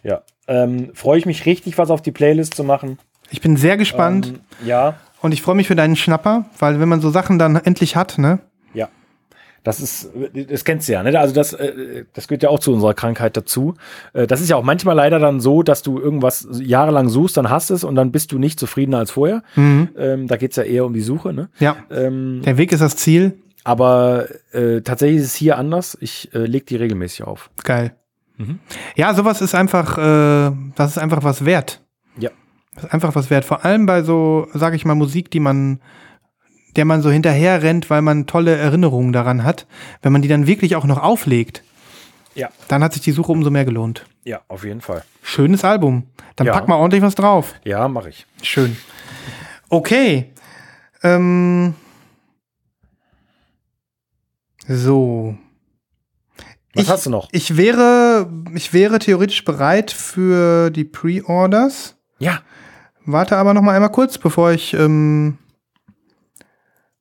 Ja, 0.04 0.22
ähm, 0.46 0.90
freue 0.94 1.18
ich 1.18 1.26
mich 1.26 1.46
richtig, 1.46 1.76
was 1.78 1.90
auf 1.90 2.00
die 2.02 2.12
Playlist 2.12 2.54
zu 2.54 2.62
machen. 2.62 2.98
Ich 3.30 3.40
bin 3.40 3.56
sehr 3.56 3.76
gespannt 3.76 4.26
Ähm, 4.28 4.66
ja, 4.66 4.94
und 5.20 5.32
ich 5.32 5.42
freue 5.42 5.54
mich 5.56 5.66
für 5.68 5.74
deinen 5.76 5.96
Schnapper, 5.96 6.44
weil 6.58 6.78
wenn 6.80 6.88
man 6.88 7.00
so 7.00 7.10
Sachen 7.10 7.38
dann 7.38 7.56
endlich 7.56 7.96
hat, 7.96 8.18
ne? 8.18 8.38
Ja. 8.74 8.88
Das 9.64 9.80
ist, 9.80 10.10
das 10.48 10.64
kennst 10.64 10.88
du 10.88 10.92
ja, 10.92 11.02
ne? 11.02 11.18
Also 11.18 11.34
das, 11.34 11.52
äh, 11.52 12.04
das 12.12 12.28
gehört 12.28 12.44
ja 12.44 12.50
auch 12.50 12.60
zu 12.60 12.72
unserer 12.72 12.94
Krankheit 12.94 13.36
dazu. 13.36 13.74
Äh, 14.12 14.28
Das 14.28 14.40
ist 14.40 14.48
ja 14.48 14.54
auch 14.56 14.62
manchmal 14.62 14.94
leider 14.94 15.18
dann 15.18 15.40
so, 15.40 15.64
dass 15.64 15.82
du 15.82 15.98
irgendwas 15.98 16.46
jahrelang 16.52 17.08
suchst, 17.08 17.36
dann 17.36 17.50
hast 17.50 17.70
es 17.70 17.82
und 17.82 17.96
dann 17.96 18.12
bist 18.12 18.30
du 18.30 18.38
nicht 18.38 18.60
zufriedener 18.60 18.98
als 18.98 19.10
vorher. 19.10 19.42
Mhm. 19.56 19.88
Ähm, 19.98 20.26
da 20.28 20.36
geht's 20.36 20.54
ja 20.54 20.62
eher 20.62 20.84
um 20.84 20.92
die 20.92 21.00
Suche, 21.00 21.32
ne? 21.32 21.48
Ja. 21.58 21.76
Ähm, 21.90 22.42
Der 22.44 22.58
Weg 22.58 22.70
ist 22.70 22.80
das 22.80 22.94
Ziel. 22.94 23.38
aber 23.64 24.26
äh, 24.52 24.82
tatsächlich 24.82 25.18
ist 25.22 25.26
es 25.28 25.34
hier 25.34 25.58
anders. 25.58 25.98
Ich 26.00 26.32
äh, 26.32 26.46
leg 26.46 26.66
die 26.66 26.76
regelmäßig 26.76 27.24
auf. 27.24 27.50
Geil. 27.64 27.96
Mhm. 28.36 28.60
Ja, 28.94 29.14
sowas 29.14 29.40
ist 29.40 29.56
einfach, 29.56 29.98
äh, 29.98 30.52
das 30.76 30.90
ist 30.92 30.98
einfach 30.98 31.24
was 31.24 31.44
wert. 31.44 31.82
Ja. 32.18 32.30
Das 32.76 32.84
ist 32.84 32.92
einfach 32.94 33.14
was 33.14 33.28
wert. 33.30 33.44
Vor 33.44 33.64
allem 33.64 33.86
bei 33.86 34.02
so, 34.02 34.48
sage 34.54 34.76
ich 34.76 34.84
mal, 34.84 34.94
Musik, 34.94 35.30
die 35.30 35.40
man, 35.40 35.80
der 36.76 36.84
man 36.84 37.02
so 37.02 37.10
hinterher 37.10 37.62
rennt, 37.62 37.90
weil 37.90 38.02
man 38.02 38.26
tolle 38.26 38.54
Erinnerungen 38.56 39.12
daran 39.12 39.42
hat. 39.44 39.66
Wenn 40.02 40.12
man 40.12 40.22
die 40.22 40.28
dann 40.28 40.46
wirklich 40.46 40.76
auch 40.76 40.84
noch 40.84 41.02
auflegt, 41.02 41.62
Ja. 42.34 42.50
dann 42.68 42.84
hat 42.84 42.92
sich 42.92 43.02
die 43.02 43.12
Suche 43.12 43.32
umso 43.32 43.50
mehr 43.50 43.64
gelohnt. 43.64 44.04
Ja, 44.24 44.40
auf 44.48 44.64
jeden 44.64 44.80
Fall. 44.82 45.04
Schönes 45.22 45.64
Album. 45.64 46.04
Dann 46.36 46.46
Ja. 46.48 46.52
pack 46.52 46.68
mal 46.68 46.76
ordentlich 46.76 47.02
was 47.02 47.14
drauf. 47.14 47.54
Ja, 47.64 47.88
mache 47.88 48.10
ich. 48.10 48.26
Schön. 48.42 48.76
Okay. 49.70 50.32
Ähm. 51.02 51.74
So. 54.68 55.36
Was 56.74 56.84
Ich- 56.84 56.90
hast 56.90 57.06
du 57.06 57.10
noch? 57.10 57.28
Ich 57.32 57.56
wäre, 57.56 58.28
ich 58.54 58.72
wäre 58.74 58.98
theoretisch 58.98 59.44
bereit 59.44 59.90
für 59.90 60.70
die 60.70 60.84
Pre-Orders. 60.84 61.96
Ja. 62.18 62.40
Warte 63.06 63.36
aber 63.36 63.54
noch 63.54 63.62
mal 63.62 63.74
einmal 63.74 63.92
kurz, 63.92 64.18
bevor 64.18 64.50
ich, 64.50 64.74
ähm, 64.74 65.38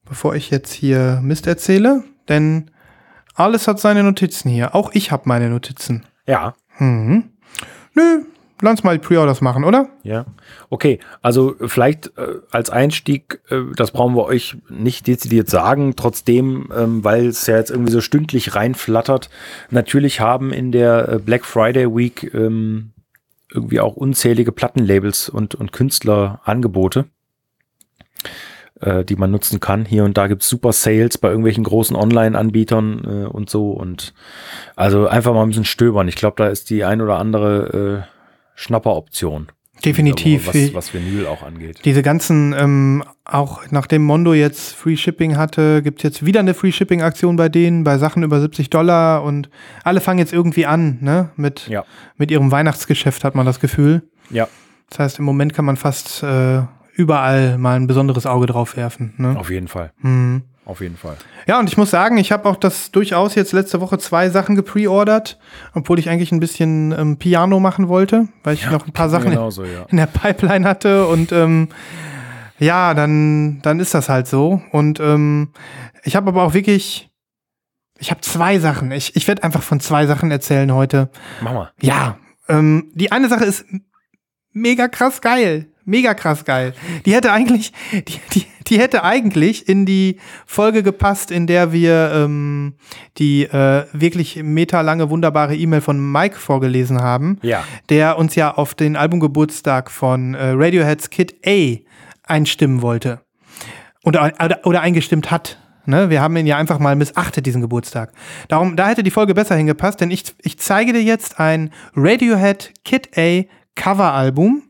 bevor 0.06 0.36
ich 0.36 0.52
jetzt 0.52 0.72
hier 0.72 1.20
Mist 1.24 1.48
erzähle, 1.48 2.04
denn 2.30 2.72
alles 3.34 3.68
hat 3.68 3.80
seine 3.80 4.04
Notizen 4.04 4.50
hier. 4.50 4.76
Auch 4.76 4.92
ich 4.94 5.12
habe 5.12 5.24
meine 5.26 5.50
Notizen. 5.50 6.06
Ja. 6.28 6.54
Mhm. 6.78 7.32
Nö, 7.96 8.24
lass 8.62 8.84
mal 8.84 8.98
die 8.98 9.06
Pre-Orders 9.06 9.42
machen, 9.42 9.64
oder? 9.64 9.90
Ja, 10.04 10.26
okay. 10.70 11.00
Also 11.22 11.56
vielleicht 11.66 12.18
äh, 12.18 12.40
als 12.52 12.70
Einstieg, 12.70 13.42
äh, 13.50 13.62
das 13.76 13.92
brauchen 13.92 14.16
wir 14.16 14.26
euch 14.26 14.58
nicht 14.70 15.08
dezidiert 15.08 15.50
sagen, 15.50 15.96
trotzdem, 15.96 16.70
ähm, 16.76 17.04
weil 17.04 17.26
es 17.28 17.48
ja 17.48 17.58
jetzt 17.58 17.72
irgendwie 17.72 17.92
so 17.92 18.02
stündlich 18.02 18.56
reinflattert. 18.56 19.30
Natürlich 19.70 20.20
haben 20.20 20.54
in 20.54 20.72
der 20.72 21.10
äh, 21.10 21.20
Black 21.20 21.46
Friday 21.46 21.88
Week 21.88 22.32
ähm, 22.34 22.92
irgendwie 23.52 23.80
auch 23.80 23.96
unzählige 23.96 24.52
Plattenlabels 24.52 25.30
und, 25.30 25.56
und 25.56 25.72
Künstlerangebote, 25.72 27.06
äh, 28.82 29.04
die 29.06 29.16
man 29.16 29.32
nutzen 29.32 29.60
kann. 29.60 29.86
Hier 29.86 30.04
und 30.04 30.18
da 30.18 30.28
gibt's 30.28 30.50
super 30.50 30.74
Sales 30.74 31.18
bei 31.18 31.30
irgendwelchen 31.30 31.64
großen 31.64 31.96
Online-Anbietern 31.96 33.04
äh, 33.04 33.28
und 33.28 33.50
so. 33.50 33.72
Und 33.72 34.14
also 34.76 35.08
einfach 35.08 35.34
mal 35.34 35.44
ein 35.44 35.50
bisschen 35.50 35.66
stöbern. 35.66 36.08
Ich 36.08 36.16
glaube, 36.16 36.36
da 36.38 36.48
ist 36.48 36.70
die 36.70 36.84
ein 36.84 37.02
oder 37.02 37.18
andere 37.18 38.06
äh, 38.06 38.16
Schnapperoption. 38.56 39.50
Definitiv. 39.86 40.48
Was, 40.48 40.74
was 40.74 40.94
Vinyl 40.94 41.26
auch 41.28 41.44
angeht. 41.44 41.82
Diese 41.86 42.02
ganzen, 42.04 42.54
ähm, 42.58 43.04
auch 43.24 43.62
nachdem 43.72 44.04
Mondo 44.04 44.34
jetzt 44.34 44.74
Free 44.76 44.98
Shipping 44.98 45.38
hatte, 45.38 45.82
gibt 45.82 46.00
es 46.00 46.04
jetzt 46.04 46.26
wieder 46.26 46.40
eine 46.42 46.54
Free 46.54 46.72
Shipping 46.72 47.02
Aktion 47.02 47.36
bei 47.36 47.50
denen, 47.50 47.84
bei 47.84 47.98
Sachen 47.98 48.24
über 48.24 48.40
70 48.42 48.70
Dollar 48.70 49.24
und 49.24 49.50
alle 49.84 50.02
fangen 50.02 50.20
jetzt 50.20 50.34
irgendwie 50.34 50.66
an, 50.66 50.98
ne? 51.02 51.30
Mit, 51.36 51.68
Ja. 51.68 51.86
mit 52.18 52.32
ihrem 52.32 52.52
Weihnachtsgeschäft 52.52 53.24
hat 53.24 53.36
man 53.36 53.46
das 53.46 53.60
Gefühl. 53.60 54.04
Ja, 54.30 54.48
Das 54.90 55.00
heißt, 55.00 55.20
im 55.20 55.26
Moment 55.26 55.54
kann 55.54 55.66
man 55.66 55.78
fast 55.78 56.24
äh, 56.24 56.62
überall 56.94 57.58
mal 57.58 57.76
ein 57.76 57.88
besonderes 57.88 58.26
Auge 58.26 58.46
drauf 58.48 58.78
werfen. 58.78 59.14
Ne? 59.18 59.36
auf 59.38 59.50
jeden 59.50 59.68
Fall. 59.68 59.92
Hm. 60.02 60.44
Auf 60.66 60.82
jeden 60.82 60.98
Fall. 60.98 61.16
Ja, 61.46 61.60
und 61.60 61.70
ich 61.70 61.78
muss 61.78 61.92
sagen, 61.92 62.18
ich 62.18 62.32
habe 62.32 62.50
auch 62.50 62.56
das 62.56 62.90
durchaus 62.90 63.36
jetzt 63.36 63.54
letzte 63.54 63.82
Woche 63.82 64.00
zwei 64.00 64.30
Sachen 64.30 64.56
gepreordert, 64.56 65.38
obwohl 65.76 66.00
ich 66.00 66.10
eigentlich 66.10 66.32
ein 66.32 66.40
bisschen 66.40 66.92
ähm, 66.92 67.18
Piano 67.18 67.60
machen 67.60 67.88
wollte, 67.88 68.28
weil 68.44 68.56
ich 68.56 68.70
noch 68.72 68.88
ein 68.88 68.92
paar 68.92 69.10
Sachen 69.10 69.30
Genauso, 69.30 69.64
ja. 69.64 69.86
in 69.90 69.98
der 69.98 70.08
Pipeline 70.08 70.68
hatte 70.68 71.06
und 71.06 71.32
ähm, 71.32 71.70
ja, 72.58 72.94
dann, 72.96 73.62
dann 73.62 73.80
ist 73.80 73.94
das 73.94 74.10
halt 74.10 74.28
so. 74.28 74.62
Und 74.72 75.00
ähm, 75.00 75.50
ich 76.04 76.16
habe 76.16 76.30
aber 76.30 76.44
auch 76.44 76.54
wirklich, 76.54 77.10
ich 78.00 78.10
habe 78.10 78.22
zwei 78.22 78.60
Sachen. 78.60 78.92
Ich, 78.92 79.16
ich 79.16 79.28
werde 79.28 79.44
einfach 79.44 79.62
von 79.62 79.80
zwei 79.80 80.08
Sachen 80.08 80.32
erzählen 80.32 80.74
heute. 80.74 81.10
Mach 81.42 81.54
mal. 81.54 81.72
Ja, 81.82 82.18
ähm, 82.48 82.92
die 82.96 83.12
eine 83.12 83.30
Sache 83.30 83.46
ist 83.46 83.66
mega 84.52 84.88
krass 84.88 85.22
geil. 85.22 85.68
Mega 85.84 86.16
krass 86.16 86.46
geil. 86.46 86.74
Die 87.06 87.14
hätte 87.14 87.32
eigentlich, 87.32 87.72
die, 87.92 88.20
die, 88.34 88.48
die 88.68 88.80
hätte 88.80 89.04
eigentlich 89.04 89.68
in 89.70 89.86
die 89.86 90.18
Folge 90.46 90.84
gepasst, 90.84 91.32
in 91.32 91.48
der 91.48 91.72
wir 91.72 92.12
ähm, 92.14 92.74
die 93.18 93.44
äh, 93.44 93.86
wirklich 93.94 94.42
meterlange 94.44 95.10
wunderbare 95.10 95.56
E-Mail 95.56 95.82
von 95.82 96.00
Mike 96.12 96.38
vorgelesen 96.38 97.02
haben, 97.02 97.38
Ja. 97.42 97.64
der 97.90 98.18
uns 98.18 98.36
ja 98.36 98.54
auf 98.54 98.74
den 98.74 98.96
Albumgeburtstag 98.96 99.92
von 99.92 100.34
äh, 100.34 100.52
Radioheads 100.56 101.10
Kid 101.10 101.36
A 101.46 101.78
einstimmen 102.24 102.82
wollte. 102.82 103.22
Oder, 104.04 104.34
oder, 104.44 104.60
oder 104.66 104.82
eingestimmt 104.82 105.32
hat. 105.32 105.58
Ne? 105.86 106.10
Wir 106.10 106.22
haben 106.22 106.36
ihn 106.38 106.48
ja 106.48 106.58
einfach 106.58 106.80
mal 106.80 106.96
missachtet, 106.96 107.46
diesen 107.46 107.62
Geburtstag. 107.62 108.12
Darum, 108.48 108.76
da 108.76 108.88
hätte 108.90 109.04
die 109.04 109.12
Folge 109.12 109.34
besser 109.34 109.56
hingepasst, 109.56 110.02
denn 110.02 110.12
ich, 110.12 110.24
ich 110.42 110.58
zeige 110.58 110.94
dir 110.94 111.04
jetzt 111.04 111.40
ein 111.40 111.72
Radiohead 111.96 112.74
Kid 112.84 113.10
A 113.18 113.44
Coveralbum, 113.76 114.64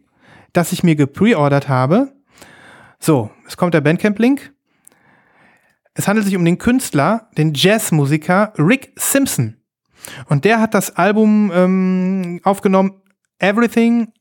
das 0.54 0.72
ich 0.72 0.84
mir 0.84 0.96
gepreordert 0.96 1.70
habe. 1.70 2.12
So, 3.00 3.30
es 3.48 3.58
kommt 3.58 3.74
der 3.74 3.82
Bandcamp-Link. 3.82 4.54
Es 5.94 6.08
handelt 6.08 6.26
sich 6.26 6.36
um 6.36 6.44
den 6.44 6.58
Künstler, 6.58 7.30
den 7.38 7.54
Jazzmusiker 7.54 8.54
Rick 8.58 8.92
Simpson. 8.98 9.58
Und 10.28 10.46
der 10.46 10.60
hat 10.60 10.74
das 10.74 10.96
Album 10.98 11.52
ähm, 11.54 12.42
aufgenommen, 12.44 13.02
Everything, 13.40 14.12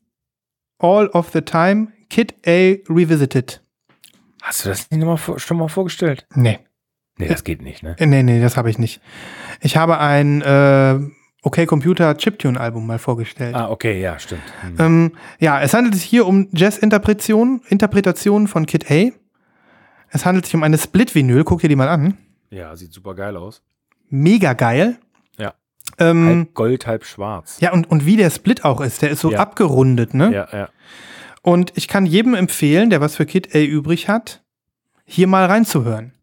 All 0.79 1.07
of 1.09 1.31
the 1.31 1.41
Time, 1.41 1.89
Kid 2.09 2.33
A 2.45 2.75
Revisited. 2.89 3.61
Hast 4.41 4.63
du 4.65 4.69
das 4.69 4.89
nicht 4.89 4.99
noch 5.03 5.27
mal 5.27 5.39
schon 5.39 5.57
mal 5.57 5.67
vorgestellt? 5.67 6.27
Nee. 6.33 6.59
Nee, 7.17 7.27
das 7.27 7.43
geht 7.43 7.61
nicht, 7.61 7.81
ne? 7.81 7.95
Äh, 7.97 8.05
Nee, 8.05 8.23
nee, 8.23 8.41
das 8.41 8.57
habe 8.57 8.69
ich 8.69 8.77
nicht. 8.77 9.01
Ich 9.61 9.77
habe 9.77 9.99
ein 9.99 10.41
äh, 10.41 10.99
Okay 11.47 11.67
Computer 11.67 12.17
Chiptune-Album 12.17 12.87
mal 12.87 12.97
vorgestellt. 12.97 13.53
Ah, 13.53 13.69
okay, 13.69 14.01
ja, 14.01 14.17
stimmt. 14.17 14.41
Hm. 14.61 14.75
Ähm, 14.79 15.11
ja, 15.39 15.61
es 15.61 15.75
handelt 15.75 15.93
sich 15.93 16.03
hier 16.03 16.25
um 16.25 16.47
Jazz-Interpretation 16.51 17.61
Interpretation 17.69 18.47
von 18.47 18.65
Kid 18.65 18.89
A. 18.89 19.11
Es 20.09 20.25
handelt 20.25 20.45
sich 20.45 20.55
um 20.55 20.63
eine 20.63 20.77
Split-Vinyl, 20.79 21.43
guck 21.43 21.61
dir 21.61 21.69
die 21.69 21.75
mal 21.75 21.87
an. 21.87 22.17
Ja, 22.49 22.75
sieht 22.75 22.91
super 22.93 23.13
geil 23.13 23.37
aus. 23.37 23.61
Mega 24.09 24.53
geil. 24.53 24.97
Ja. 25.37 25.53
Ähm, 25.99 26.25
Halb 26.25 26.53
Gold, 26.55 26.87
halb 26.87 27.05
schwarz. 27.05 27.57
ja, 27.59 27.71
und, 27.73 27.91
und 27.91 28.07
wie 28.07 28.17
der 28.17 28.31
Split 28.31 28.65
auch 28.65 28.81
ist, 28.81 29.03
der 29.03 29.11
ist 29.11 29.19
so 29.19 29.31
Ja. 29.31 29.39
abgerundet, 29.39 30.15
ne? 30.15 30.33
Ja, 30.33 30.47
ja. 30.51 30.69
Und 31.43 31.73
ich 31.75 31.87
kann 31.87 32.07
jedem 32.07 32.33
empfehlen, 32.33 32.89
der 32.89 33.01
was 33.01 33.15
für 33.15 33.27
Kid 33.27 33.53
A 33.53 33.59
übrig 33.59 34.09
hat, 34.09 34.43
hier 35.05 35.27
mal 35.27 35.45
reinzuhören. 35.45 36.13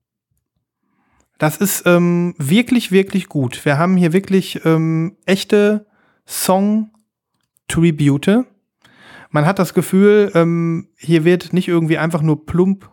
Das 1.42 1.56
ist 1.56 1.82
ähm, 1.86 2.34
wirklich, 2.38 2.92
wirklich 2.92 3.28
gut. 3.28 3.64
Wir 3.64 3.76
haben 3.76 3.96
hier 3.96 4.12
wirklich 4.12 4.64
ähm, 4.64 5.16
echte 5.26 5.86
Song-Tribute. 6.24 8.44
Man 9.30 9.44
hat 9.44 9.58
das 9.58 9.74
Gefühl, 9.74 10.30
ähm, 10.36 10.90
hier 10.96 11.24
wird 11.24 11.52
nicht 11.52 11.66
irgendwie 11.66 11.98
einfach 11.98 12.22
nur 12.22 12.46
plump, 12.46 12.88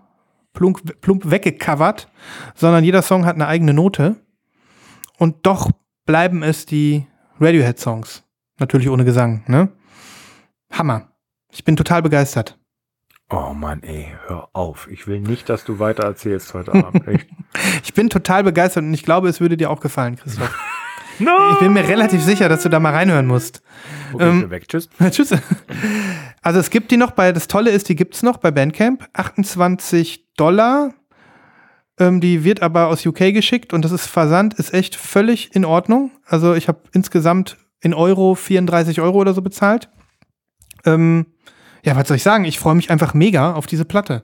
plump, 0.54 1.00
plump 1.00 1.30
weggecovert, 1.30 2.10
sondern 2.56 2.84
jeder 2.84 3.04
Song 3.04 3.28
hat 3.28 3.36
eine 3.36 3.46
eigene 3.46 3.76
Note. 3.76 4.16
Und 5.20 5.46
doch 5.46 5.70
bleiben 6.08 6.42
es 6.42 6.66
die 6.66 7.06
Radiohead-Songs. 7.40 8.24
Natürlich 8.58 8.90
ohne 8.90 9.06
Gesang, 9.06 9.44
ne? 9.46 9.70
Hammer. 10.72 11.12
Ich 11.52 11.64
bin 11.64 11.76
total 11.76 12.02
begeistert. 12.02 12.59
Oh 13.32 13.54
Mann, 13.54 13.84
ey, 13.84 14.08
hör 14.26 14.50
auf. 14.54 14.88
Ich 14.90 15.06
will 15.06 15.20
nicht, 15.20 15.50
dass 15.50 15.64
du 15.64 15.78
weiter 15.78 16.04
erzählst 16.04 16.54
heute 16.56 16.74
Abend. 16.74 17.08
Echt. 17.08 17.28
Ich 17.84 17.94
bin 17.94 18.10
total 18.10 18.44
begeistert 18.44 18.84
und 18.84 18.94
ich 18.94 19.04
glaube, 19.04 19.30
es 19.30 19.40
würde 19.40 19.56
dir 19.56 19.70
auch 19.70 19.82
gefallen, 19.82 20.16
Christoph. 20.16 20.58
no! 21.20 21.32
Ich 21.54 21.60
bin 21.60 21.74
mir 21.74 21.88
relativ 21.88 22.24
sicher, 22.24 22.50
dass 22.50 22.64
du 22.64 22.70
da 22.70 22.80
mal 22.80 22.94
reinhören 22.94 23.28
musst. 23.28 23.62
Okay, 24.14 24.28
ähm, 24.28 24.50
weg. 24.50 24.68
Tschüss. 24.68 24.90
Tschüss. 25.12 25.36
Also 26.42 26.60
es 26.60 26.72
gibt 26.72 26.90
die 26.90 26.98
noch 26.98 27.12
bei, 27.12 27.32
das 27.32 27.48
Tolle 27.48 27.70
ist, 27.70 27.88
die 27.90 27.96
gibt's 27.96 28.24
noch 28.24 28.38
bei 28.38 28.50
Bandcamp. 28.50 29.08
28 29.14 30.34
Dollar. 30.36 30.96
Ähm, 32.00 32.22
die 32.22 32.44
wird 32.44 32.64
aber 32.64 32.88
aus 32.88 33.06
UK 33.06 33.34
geschickt 33.34 33.74
und 33.74 33.86
das 33.86 33.92
ist 33.92 34.08
Versand, 34.08 34.56
ist 34.56 34.74
echt 34.74 34.96
völlig 34.96 35.54
in 35.54 35.66
Ordnung. 35.66 36.12
Also 36.26 36.56
ich 36.56 36.68
habe 36.68 36.80
insgesamt 36.94 37.58
in 37.82 37.94
Euro 37.94 38.34
34 38.34 39.02
Euro 39.02 39.20
oder 39.20 39.34
so 39.34 39.42
bezahlt. 39.42 39.90
Ähm, 40.86 41.28
ja, 41.84 41.96
was 41.96 42.08
soll 42.08 42.18
ich 42.18 42.24
sagen? 42.24 42.46
Ich 42.46 42.60
freue 42.60 42.76
mich 42.76 42.92
einfach 42.92 43.14
mega 43.14 43.54
auf 43.54 43.68
diese 43.68 43.86
Platte. 43.86 44.24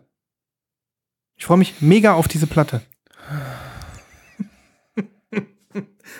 Ich 1.37 1.45
freue 1.45 1.57
mich 1.57 1.81
mega 1.81 2.13
auf 2.13 2.27
diese 2.27 2.47
Platte. 2.47 2.81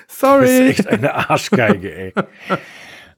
Sorry. 0.08 0.68
bist 0.68 0.80
echt 0.80 0.88
eine 0.88 1.30
Arschgeige, 1.30 1.96
ey. 1.96 2.14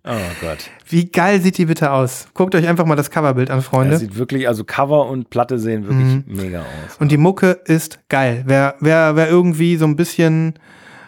Oh 0.04 0.16
Gott. 0.40 0.70
Wie 0.88 1.10
geil 1.10 1.42
sieht 1.42 1.58
die 1.58 1.66
bitte 1.66 1.92
aus? 1.92 2.28
Guckt 2.34 2.56
euch 2.56 2.68
einfach 2.68 2.86
mal 2.86 2.96
das 2.96 3.12
Coverbild 3.12 3.52
an, 3.52 3.62
Freunde. 3.62 3.92
Das 3.92 4.00
sieht 4.00 4.16
wirklich, 4.16 4.48
also 4.48 4.64
Cover 4.64 5.08
und 5.08 5.30
Platte 5.30 5.60
sehen 5.60 5.86
wirklich 5.86 6.26
mega 6.26 6.62
aus. 6.62 6.96
Und 7.00 7.12
die 7.12 7.18
Mucke 7.18 7.60
ist 7.66 8.00
geil. 8.08 8.44
Wer, 8.46 8.76
wer, 8.80 9.18
wer 9.18 9.28
irgendwie 9.28 9.76
so 9.76 9.86
ein 9.86 9.98
bisschen 9.98 10.54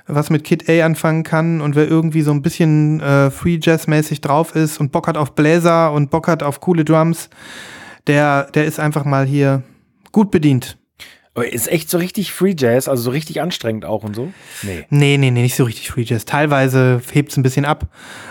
was 0.10 0.30
mit 0.30 0.43
Kid 0.43 0.70
A 0.70 0.86
anfangen 0.86 1.24
kann 1.24 1.62
und 1.62 1.76
wer 1.76 1.88
irgendwie 1.88 2.22
so 2.22 2.32
ein 2.32 2.41
bisschen 2.41 2.99
äh, 2.99 3.32
Free 3.32 3.60
Jazz-mäßig 3.62 4.22
drauf 4.22 4.55
ist 4.55 4.80
und 4.80 4.91
Bock 4.91 5.07
hat 5.07 5.18
auf 5.18 5.36
Bläser 5.36 5.91
und 5.93 6.10
Bock 6.10 6.28
hat 6.28 6.43
auf 6.43 6.60
coole 6.60 6.84
Drums, 6.84 7.30
der, 8.07 8.45
der 8.51 8.66
ist 8.66 8.80
einfach 8.80 9.05
mal 9.05 9.26
hier 9.26 9.64
gut 10.12 10.32
bedient. 10.32 10.78
Aber 11.36 11.47
ist 11.51 11.68
echt 11.72 11.89
so 11.89 11.97
richtig 11.99 12.34
Free 12.34 12.55
Jazz, 12.57 12.88
also 12.88 13.03
so 13.03 13.12
richtig 13.12 13.39
anstrengend 13.39 13.86
auch 13.86 14.03
und 14.03 14.16
so? 14.16 14.34
Nee. 14.64 14.86
Nee, 14.89 15.18
nee, 15.18 15.32
nee, 15.32 15.43
nicht 15.43 15.55
so 15.55 15.64
richtig 15.64 15.89
Free 15.91 16.03
Jazz. 16.03 16.26
Teilweise 16.26 17.01
hebt 17.14 17.32
es 17.32 17.38
ein 17.38 17.43
bisschen 17.43 17.66
ab, 17.66 17.88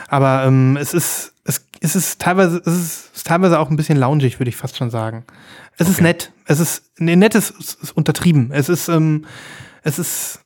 aber 0.09 0.45
ähm, 0.45 0.77
es 0.77 0.93
ist, 0.93 1.33
es, 1.45 1.65
es 1.81 1.97
ist 1.97 2.21
teilweise, 2.21 2.59
es 2.59 2.67
ist, 2.73 3.11
es 3.13 3.17
ist 3.19 3.27
teilweise 3.27 3.61
auch 3.61 3.71
ein 3.71 3.77
bisschen 3.77 3.97
loungig, 3.97 4.41
würde 4.41 4.51
ich 4.51 4.57
fast 4.57 4.77
schon 4.77 4.91
sagen. 4.91 5.25
Es 5.79 5.89
ist 5.89 5.97
Okay. 5.97 6.05
nett. 6.05 6.33
Es 6.45 6.59
ist, 6.61 6.91
nee, 6.99 7.15
nett 7.15 7.35
ist, 7.37 7.51
ist, 7.59 7.83
ist 7.83 7.97
untertrieben. 7.97 8.51
Es 8.53 8.69
ist, 8.69 8.89
ähm, 8.89 9.25
es 9.85 9.99
ist, 10.01 10.41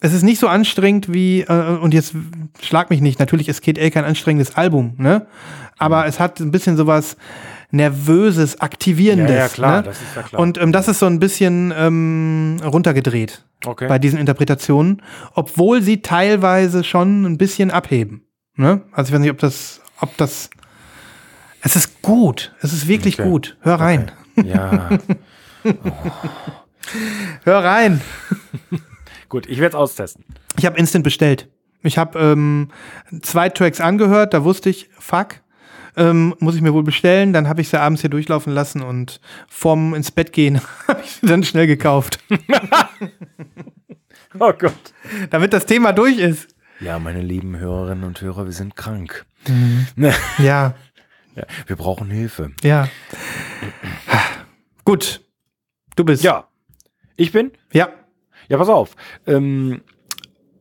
es 0.00 0.12
ist 0.12 0.22
nicht 0.22 0.40
so 0.40 0.48
anstrengend 0.48 1.12
wie, 1.12 1.42
äh, 1.42 1.76
und 1.78 1.92
jetzt 1.94 2.14
schlag 2.62 2.90
mich 2.90 3.00
nicht, 3.00 3.18
natürlich 3.18 3.48
ist 3.48 3.60
Kid 3.60 3.78
A 3.78 3.90
kein 3.90 4.04
anstrengendes 4.04 4.54
Album, 4.56 4.94
ne? 4.98 5.26
Aber 5.78 6.06
es 6.06 6.20
hat 6.20 6.40
ein 6.40 6.50
bisschen 6.50 6.76
sowas 6.76 7.16
Nervöses, 7.70 8.60
Aktivierendes. 8.60 9.30
Ja, 9.30 9.36
ja, 9.36 9.48
klar, 9.48 9.76
ne? 9.78 9.82
das 9.84 9.96
ist 10.00 10.16
ja 10.16 10.22
klar. 10.22 10.42
Und 10.42 10.58
ähm, 10.58 10.72
das 10.72 10.88
ist 10.88 10.98
so 10.98 11.06
ein 11.06 11.20
bisschen 11.20 11.72
ähm, 11.76 12.56
runtergedreht 12.64 13.44
Okay. 13.64 13.86
bei 13.88 13.98
diesen 13.98 14.18
Interpretationen, 14.18 15.02
obwohl 15.34 15.80
sie 15.82 16.00
teilweise 16.02 16.82
schon 16.82 17.24
ein 17.24 17.38
bisschen 17.38 17.70
abheben. 17.70 18.22
Ne? 18.56 18.82
Also 18.92 19.10
ich 19.10 19.14
weiß 19.14 19.20
nicht, 19.20 19.30
ob 19.30 19.38
das, 19.38 19.80
ob 20.00 20.16
das. 20.16 20.50
Es 21.62 21.76
ist 21.76 22.00
gut. 22.02 22.52
Es 22.62 22.72
ist 22.72 22.88
wirklich 22.88 23.20
Okay. 23.20 23.28
gut. 23.28 23.56
Hör 23.60 23.74
rein. 23.76 24.10
ja. 24.42 24.98
Hör 27.44 27.64
rein. 27.64 28.00
Gut, 29.30 29.46
ich 29.48 29.58
werde 29.60 29.74
es 29.76 29.80
austesten. 29.80 30.24
Ich 30.58 30.66
habe 30.66 30.76
Instant 30.78 31.04
bestellt. 31.04 31.48
Ich 31.82 31.96
habe 31.96 32.18
ähm, 32.18 32.68
zwei 33.22 33.48
Tracks 33.48 33.80
angehört, 33.80 34.34
da 34.34 34.44
wusste 34.44 34.68
ich, 34.68 34.90
fuck, 34.98 35.36
ähm, 35.96 36.34
muss 36.40 36.54
ich 36.54 36.60
mir 36.60 36.74
wohl 36.74 36.82
bestellen. 36.82 37.32
Dann 37.32 37.48
habe 37.48 37.62
ich 37.62 37.70
sie 37.70 37.80
abends 37.80 38.02
hier 38.02 38.10
durchlaufen 38.10 38.52
lassen 38.52 38.82
und 38.82 39.18
vorm 39.48 39.94
ins 39.94 40.10
Bett 40.10 40.32
gehen 40.34 40.60
habe 40.88 41.00
ich 41.02 41.12
sie 41.12 41.26
dann 41.26 41.42
schnell 41.42 41.66
gekauft, 41.66 42.18
Oh 44.38 44.52
Gott. 44.52 44.74
damit 45.30 45.52
das 45.52 45.64
Thema 45.66 45.92
durch 45.92 46.18
ist. 46.18 46.54
Ja, 46.80 46.98
meine 46.98 47.20
lieben 47.22 47.56
Hörerinnen 47.58 48.04
und 48.04 48.20
Hörer, 48.20 48.44
wir 48.46 48.52
sind 48.52 48.76
krank. 48.76 49.24
Ne? 49.96 50.12
Ja, 50.38 50.74
Ja, 51.34 51.44
wir 51.66 51.76
brauchen 51.76 52.10
Hilfe. 52.10 52.50
ja. 52.62 52.88
Gut. 54.84 55.20
Du 55.96 56.04
bist. 56.04 56.22
Ja. 56.24 56.48
Ich 57.16 57.32
bin? 57.32 57.52
Ja. 57.72 57.90
Ja, 58.50 58.58
pass 58.58 58.68
auf. 58.68 58.96
Ähm, 59.28 59.80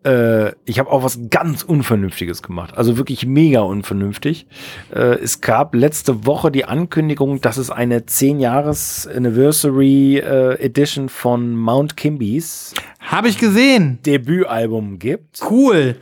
äh, 0.06 0.52
ich 0.66 0.78
habe 0.78 0.92
auch 0.92 1.04
was 1.04 1.20
ganz 1.32 1.64
Unvernünftiges 1.64 2.44
gemacht. 2.44 2.78
Also 2.78 2.98
wirklich 2.98 3.26
mega 3.26 3.62
unvernünftig. 3.62 4.46
Äh, 4.94 5.16
es 5.16 5.42
gab 5.42 5.74
letzte 5.74 6.28
Woche 6.28 6.52
die 6.52 6.66
Ankündigung, 6.66 7.42
dass 7.42 7.58
es 7.58 7.72
eine 7.72 8.06
10 8.06 8.40
Jahres 8.40 9.08
Anniversary 9.08 10.20
äh, 10.20 10.64
Edition 10.64 11.10
von 11.10 11.56
Mount 11.56 11.98
Kimby's 11.98 12.76
Habe 13.00 13.28
ich 13.28 13.40
gesehen. 13.40 13.98
Debütalbum 14.06 15.00
gibt. 15.00 15.42
Cool. 15.50 15.96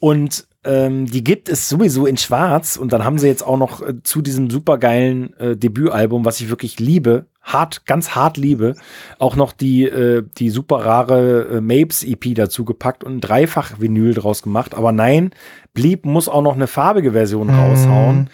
Und 0.00 0.47
ähm, 0.68 1.06
die 1.06 1.24
gibt 1.24 1.48
es 1.48 1.68
sowieso 1.68 2.04
in 2.06 2.16
Schwarz. 2.18 2.76
Und 2.76 2.92
dann 2.92 3.04
haben 3.04 3.18
sie 3.18 3.26
jetzt 3.26 3.42
auch 3.46 3.56
noch 3.56 3.80
äh, 3.80 4.02
zu 4.02 4.20
diesem 4.20 4.50
supergeilen 4.50 5.34
äh, 5.38 5.56
Debütalbum, 5.56 6.24
was 6.24 6.40
ich 6.40 6.50
wirklich 6.50 6.78
liebe, 6.78 7.26
hart, 7.42 7.86
ganz 7.86 8.10
hart 8.14 8.36
liebe, 8.36 8.74
auch 9.18 9.34
noch 9.34 9.52
die, 9.52 9.84
äh, 9.84 10.22
die 10.36 10.50
super 10.50 10.84
rare 10.84 11.48
äh, 11.56 11.60
Mapes 11.62 12.04
EP 12.04 12.34
dazu 12.34 12.64
gepackt 12.66 13.02
und 13.04 13.16
ein 13.16 13.20
Dreifach-Vinyl 13.22 14.12
draus 14.14 14.42
gemacht. 14.42 14.74
Aber 14.74 14.92
nein, 14.92 15.30
Blieb 15.72 16.04
muss 16.04 16.28
auch 16.28 16.42
noch 16.42 16.54
eine 16.56 16.66
farbige 16.66 17.12
Version 17.12 17.48
raushauen, 17.50 18.28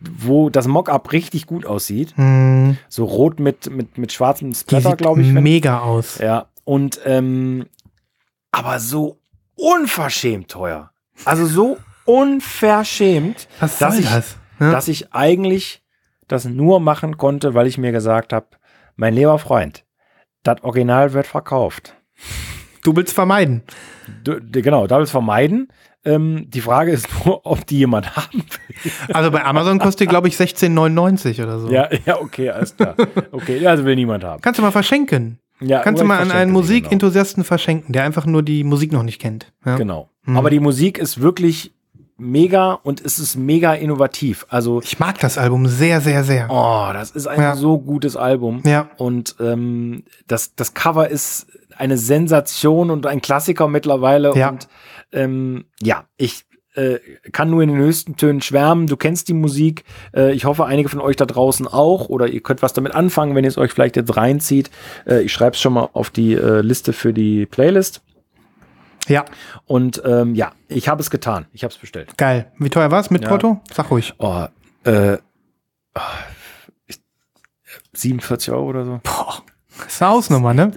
wo 0.00 0.50
das 0.50 0.66
Mockup 0.66 1.12
richtig 1.12 1.46
gut 1.46 1.64
aussieht. 1.64 2.12
Hm, 2.16 2.76
So 2.88 3.04
rot 3.04 3.40
mit, 3.40 3.70
mit, 3.70 3.96
mit 3.96 4.12
schwarzem 4.12 4.52
Splatter, 4.52 4.96
glaube 4.96 5.22
ich. 5.22 5.34
wenn- 5.34 5.42
mega 5.42 5.80
aus. 5.80 6.18
ja, 6.18 6.46
und 6.64 7.00
ähm, 7.06 7.66
aber 8.52 8.78
so 8.80 9.18
unverschämt 9.54 10.48
teuer. 10.48 10.89
Also 11.24 11.46
so 11.46 11.78
unverschämt, 12.04 13.48
Was 13.60 13.78
dass 13.78 13.98
ich, 13.98 14.10
das? 14.10 14.36
Ja. 14.58 14.70
dass 14.72 14.88
ich 14.88 15.12
eigentlich 15.12 15.82
das 16.28 16.44
nur 16.44 16.80
machen 16.80 17.16
konnte, 17.18 17.54
weil 17.54 17.66
ich 17.66 17.78
mir 17.78 17.92
gesagt 17.92 18.32
habe, 18.32 18.46
mein 18.96 19.14
lieber 19.14 19.38
Freund, 19.38 19.84
das 20.42 20.62
Original 20.62 21.12
wird 21.12 21.26
verkauft. 21.26 21.94
Du 22.82 22.94
willst 22.96 23.14
vermeiden. 23.14 23.62
Du, 24.24 24.40
du- 24.40 24.62
genau, 24.62 24.86
da 24.86 24.98
willst 24.98 25.12
vermeiden. 25.12 25.68
Ähm, 26.04 26.46
die 26.48 26.62
Frage 26.62 26.92
ist 26.92 27.08
nur, 27.26 27.44
ob 27.44 27.66
die 27.66 27.78
jemand 27.78 28.16
haben 28.16 28.38
will. 28.82 28.92
Also 29.12 29.30
bei 29.30 29.44
Amazon 29.44 29.78
kostet 29.78 30.00
die, 30.00 30.06
glaube 30.06 30.28
ich, 30.28 30.36
16,99 30.36 31.42
oder 31.42 31.58
so. 31.58 31.68
Ja, 31.70 31.88
ja, 32.06 32.18
okay, 32.18 32.48
alles 32.50 32.74
klar. 32.76 32.94
Okay, 33.32 33.66
also 33.66 33.84
will 33.84 33.96
niemand 33.96 34.24
haben. 34.24 34.40
Kannst 34.40 34.58
du 34.58 34.62
mal 34.62 34.70
verschenken. 34.72 35.38
Ja, 35.60 35.80
Kannst 35.80 36.00
du 36.02 36.06
mal 36.06 36.18
an 36.20 36.30
einen 36.30 36.50
sie, 36.50 36.52
Musikenthusiasten 36.54 37.44
verschenken, 37.44 37.92
der 37.92 38.04
einfach 38.04 38.26
nur 38.26 38.42
die 38.42 38.64
Musik 38.64 38.92
noch 38.92 39.02
nicht 39.02 39.20
kennt. 39.20 39.52
Ja. 39.64 39.76
Genau. 39.76 40.08
Mhm. 40.24 40.36
Aber 40.36 40.50
die 40.50 40.60
Musik 40.60 40.98
ist 40.98 41.20
wirklich 41.20 41.72
mega 42.16 42.74
und 42.74 43.00
es 43.04 43.18
ist 43.18 43.36
mega 43.36 43.72
innovativ. 43.74 44.46
Also, 44.50 44.80
Ich 44.82 44.98
mag 44.98 45.18
das 45.20 45.38
Album 45.38 45.66
sehr, 45.66 46.00
sehr, 46.00 46.22
sehr. 46.24 46.48
oh, 46.50 46.90
das 46.92 47.10
ist 47.12 47.26
ein 47.26 47.40
Ja. 47.40 47.56
so 47.56 47.78
gutes 47.78 48.16
Album. 48.16 48.62
Ja. 48.64 48.90
Und 48.98 49.36
ähm, 49.40 50.04
das, 50.26 50.54
das 50.54 50.74
Cover 50.74 51.08
ist 51.08 51.46
eine 51.76 51.96
Sensation 51.96 52.90
und 52.90 53.06
ein 53.06 53.22
Klassiker 53.22 53.68
mittlerweile. 53.68 54.34
Ja. 54.36 54.50
Und 54.50 54.68
ähm, 55.12 55.64
ja, 55.82 56.04
ich 56.18 56.44
kann 57.32 57.50
nur 57.50 57.62
in 57.62 57.68
den 57.68 57.78
höchsten 57.78 58.16
Tönen 58.16 58.40
schwärmen. 58.42 58.86
Du 58.86 58.96
kennst 58.96 59.28
die 59.28 59.34
Musik. 59.34 59.84
Äh, 60.14 60.32
ich 60.32 60.44
hoffe, 60.44 60.66
einige 60.66 60.88
von 60.88 61.00
euch 61.00 61.16
da 61.16 61.26
draußen 61.26 61.66
auch. 61.66 62.08
Oder 62.08 62.28
ihr 62.28 62.40
könnt 62.42 62.62
was 62.62 62.72
damit 62.72 62.94
anfangen, 62.94 63.34
wenn 63.34 63.44
ihr 63.44 63.48
es 63.48 63.58
euch 63.58 63.72
vielleicht 63.72 63.96
jetzt 63.96 64.16
reinzieht. 64.16 64.70
Äh, 65.06 65.22
ich 65.22 65.32
schreibe 65.32 65.54
es 65.56 65.60
schon 65.60 65.72
mal 65.72 65.88
auf 65.92 66.10
die 66.10 66.34
äh, 66.34 66.60
Liste 66.60 66.92
für 66.92 67.12
die 67.12 67.46
Playlist. 67.46 68.02
Ja, 69.08 69.24
Und 69.64 70.00
ähm, 70.04 70.34
ja, 70.36 70.52
ich 70.68 70.88
habe 70.88 71.00
es 71.02 71.10
getan. 71.10 71.46
Ich 71.52 71.64
habe 71.64 71.72
es 71.72 71.78
bestellt. 71.78 72.16
geil. 72.16 72.52
Wie 72.58 72.70
teuer 72.70 72.90
war 72.92 73.00
es 73.00 73.10
mit 73.10 73.22
Ja. 73.22 73.28
Porto? 73.28 73.60
Sag 73.72 73.90
ruhig. 73.90 74.14
Oh, 74.18 74.44
äh, 74.84 75.16
oh, 75.96 76.00
ich, 76.86 77.00
47 77.94 78.52
Euro 78.52 78.66
oder 78.66 78.84
so. 78.84 79.00
Boah, 79.02 79.42
das 79.82 79.94
ist 79.94 80.02
eine 80.02 80.12
Hausnummer, 80.12 80.54
ne? 80.54 80.70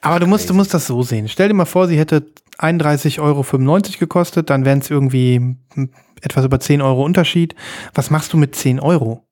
Aber 0.00 0.18
du 0.18 0.26
musst, 0.26 0.50
du 0.50 0.54
musst 0.54 0.74
das 0.74 0.86
so 0.86 1.02
sehen. 1.02 1.28
Stell 1.28 1.48
dir 1.48 1.54
mal 1.54 1.64
vor, 1.66 1.86
sie 1.86 1.98
hätte 1.98 2.26
31,95 2.60 3.20
Euro 3.20 3.44
gekostet, 3.98 4.50
dann 4.50 4.64
wären 4.64 4.80
es 4.80 4.90
irgendwie 4.90 5.56
hm, 5.74 5.90
etwas 6.20 6.44
über 6.44 6.60
10 6.60 6.82
Euro 6.82 7.04
Unterschied. 7.04 7.54
Was 7.94 8.10
machst 8.10 8.32
du 8.32 8.36
mit 8.36 8.54
10 8.54 8.80
Euro? 8.80 9.24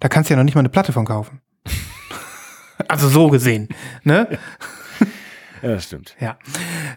Da 0.00 0.08
kannst 0.08 0.30
du 0.30 0.34
ja 0.34 0.36
noch 0.36 0.44
nicht 0.44 0.54
mal 0.54 0.60
eine 0.60 0.68
Platte 0.68 0.92
von 0.92 1.04
kaufen. 1.04 1.40
also 2.88 3.08
so 3.08 3.28
gesehen, 3.28 3.68
ne? 4.04 4.38
Ja, 5.62 5.70
das 5.70 5.84
stimmt. 5.84 6.14
Ja. 6.20 6.38